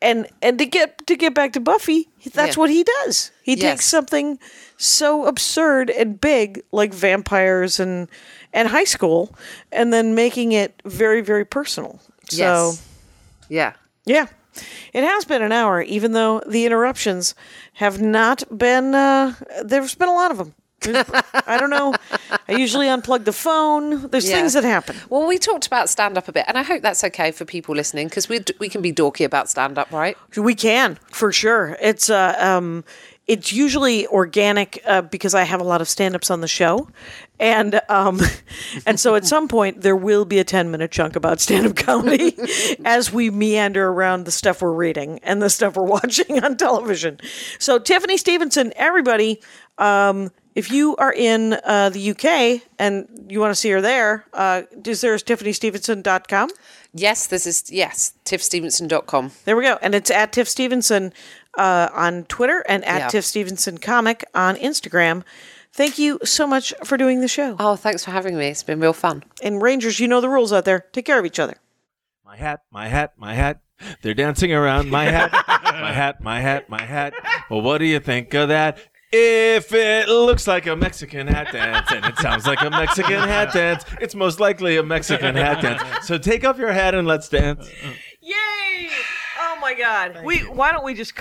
And 0.00 0.28
and 0.42 0.58
to 0.58 0.64
get 0.66 1.06
to 1.08 1.16
get 1.16 1.34
back 1.34 1.52
to 1.54 1.60
Buffy, 1.60 2.08
that's 2.32 2.56
Yeah. 2.56 2.60
what 2.60 2.70
he 2.70 2.84
does. 2.84 3.32
He 3.42 3.54
Yes. 3.54 3.60
takes 3.62 3.84
something 3.86 4.38
so 4.76 5.26
absurd 5.26 5.90
and 5.90 6.20
big 6.20 6.62
like 6.70 6.94
vampires 6.94 7.80
and 7.80 8.08
and 8.52 8.68
high 8.68 8.84
school, 8.84 9.34
and 9.72 9.92
then 9.92 10.14
making 10.14 10.52
it 10.52 10.80
very 10.84 11.20
very 11.20 11.44
personal. 11.44 11.98
So 12.28 12.36
Yes. 12.70 12.82
Yeah. 13.48 13.72
yeah, 14.04 14.26
it 14.92 15.02
has 15.02 15.24
been 15.24 15.42
an 15.42 15.50
hour, 15.52 15.82
even 15.82 16.12
though 16.12 16.42
the 16.46 16.64
interruptions 16.64 17.34
have 17.74 18.00
not 18.00 18.44
been. 18.56 18.94
Uh, 18.94 19.34
there's 19.64 19.96
been 19.96 20.08
a 20.08 20.14
lot 20.14 20.30
of 20.30 20.38
them. 20.38 20.54
I 20.86 21.56
don't 21.58 21.70
know. 21.70 21.94
I 22.48 22.52
usually 22.52 22.86
unplug 22.86 23.24
the 23.24 23.32
phone. 23.32 24.08
There's 24.08 24.28
Yeah. 24.28 24.36
things 24.36 24.52
that 24.54 24.64
happen. 24.64 24.96
Well, 25.08 25.26
we 25.26 25.38
talked 25.38 25.66
about 25.66 25.88
stand 25.90 26.16
up 26.16 26.28
a 26.28 26.32
bit, 26.32 26.44
and 26.46 26.56
I 26.56 26.62
hope 26.62 26.82
that's 26.82 27.02
okay 27.04 27.30
for 27.32 27.44
people 27.44 27.74
listening 27.74 28.08
because 28.08 28.28
we 28.28 28.40
we 28.58 28.68
can 28.68 28.80
be 28.80 28.92
dorky 28.92 29.24
about 29.24 29.48
stand 29.48 29.78
up, 29.78 29.90
right? 29.92 30.16
We 30.36 30.54
can 30.54 30.98
for 31.10 31.32
sure. 31.32 31.76
It's 31.80 32.08
uh, 32.10 32.36
um, 32.38 32.84
it's 33.26 33.52
usually 33.52 34.06
organic 34.06 34.80
uh, 34.86 35.02
because 35.02 35.34
I 35.34 35.42
have 35.42 35.60
a 35.60 35.64
lot 35.64 35.80
of 35.82 35.88
stand-ups 35.88 36.30
on 36.30 36.40
the 36.40 36.48
show, 36.48 36.88
and 37.40 37.80
um, 37.88 38.20
and 38.86 38.98
so 39.00 39.16
at 39.16 39.26
some 39.26 39.48
point 39.48 39.80
there 39.82 39.96
will 39.96 40.24
be 40.24 40.38
a 40.38 40.44
ten-minute 40.44 40.90
chunk 40.92 41.16
about 41.16 41.40
stand-up 41.40 41.74
comedy 41.76 42.36
as 42.84 43.12
we 43.12 43.30
meander 43.30 43.88
around 43.88 44.24
the 44.24 44.30
stuff 44.32 44.62
we're 44.62 44.72
reading 44.72 45.18
and 45.24 45.42
the 45.42 45.50
stuff 45.50 45.76
we're 45.76 45.82
watching 45.98 46.42
on 46.42 46.56
television. 46.56 47.18
So 47.58 47.78
Tiffany 47.80 48.16
Stevenson, 48.16 48.72
everybody. 48.76 49.42
Um, 49.76 50.30
if 50.58 50.72
you 50.72 50.96
are 50.96 51.12
in 51.12 51.52
uh, 51.64 51.88
the 51.90 52.10
UK 52.10 52.62
and 52.80 53.26
you 53.30 53.38
want 53.38 53.52
to 53.52 53.54
see 53.54 53.70
her 53.70 53.80
there, 53.80 54.24
uh, 54.32 54.62
is 54.84 55.00
there 55.02 55.14
tiffanystevenson.com? 55.14 56.50
Yes, 56.92 57.28
this 57.28 57.46
is 57.46 57.70
yes, 57.70 58.14
tiffstevenson.com. 58.24 59.30
There 59.44 59.56
we 59.56 59.62
go. 59.62 59.78
And 59.80 59.94
it's 59.94 60.10
at 60.10 60.32
Tiff 60.32 60.48
Stevenson 60.48 61.12
uh, 61.56 61.90
on 61.92 62.24
Twitter 62.24 62.64
and 62.68 62.84
at 62.84 62.98
Yeah. 62.98 63.08
Tiff 63.08 63.24
Stevenson 63.24 63.78
Comic 63.78 64.24
on 64.34 64.56
Instagram. 64.56 65.22
Thank 65.72 65.96
you 65.96 66.18
so 66.24 66.44
much 66.44 66.74
for 66.82 66.96
doing 66.96 67.20
the 67.20 67.28
show. 67.28 67.54
Oh, 67.60 67.76
thanks 67.76 68.04
for 68.04 68.10
having 68.10 68.36
me. 68.36 68.48
It's 68.48 68.64
been 68.64 68.80
real 68.80 68.92
fun. 68.92 69.22
And 69.40 69.62
Rangers, 69.62 70.00
you 70.00 70.08
know 70.08 70.20
the 70.20 70.28
rules 70.28 70.52
out 70.52 70.64
there. 70.64 70.86
Take 70.92 71.04
care 71.04 71.20
of 71.20 71.24
each 71.26 71.38
other. 71.38 71.58
My 72.24 72.36
hat, 72.36 72.62
my 72.72 72.88
hat, 72.88 73.12
my 73.16 73.34
hat. 73.34 73.60
They're 74.02 74.14
dancing 74.14 74.52
around 74.52 74.90
my 74.90 75.04
hat, 75.04 75.30
my 75.46 75.92
hat, 75.92 76.20
my 76.20 76.40
hat, 76.40 76.68
my 76.68 76.82
hat. 76.82 77.14
Well, 77.48 77.60
what 77.60 77.78
do 77.78 77.84
you 77.84 78.00
think 78.00 78.34
of 78.34 78.48
that? 78.48 78.78
If 79.10 79.72
it 79.72 80.08
looks 80.08 80.46
like 80.46 80.66
a 80.66 80.76
Mexican 80.76 81.26
hat 81.26 81.50
dance 81.50 81.90
and 81.90 82.04
it 82.04 82.18
sounds 82.18 82.46
like 82.46 82.60
a 82.60 82.68
Mexican 82.68 83.20
hat 83.20 83.52
dance, 83.54 83.84
it's 84.00 84.14
most 84.14 84.38
likely 84.38 84.76
a 84.76 84.82
Mexican 84.82 85.34
hat 85.34 85.62
dance. 85.62 86.06
So 86.06 86.18
take 86.18 86.44
off 86.44 86.58
your 86.58 86.72
hat 86.72 86.94
and 86.94 87.06
let's 87.08 87.28
dance. 87.28 87.70
Yay! 88.20 88.90
Oh 89.40 89.56
my 89.62 89.72
God. 89.72 90.22
We 90.24 90.40
why 90.40 90.72
don't 90.72 90.84
we 90.84 90.92
just 90.92 91.14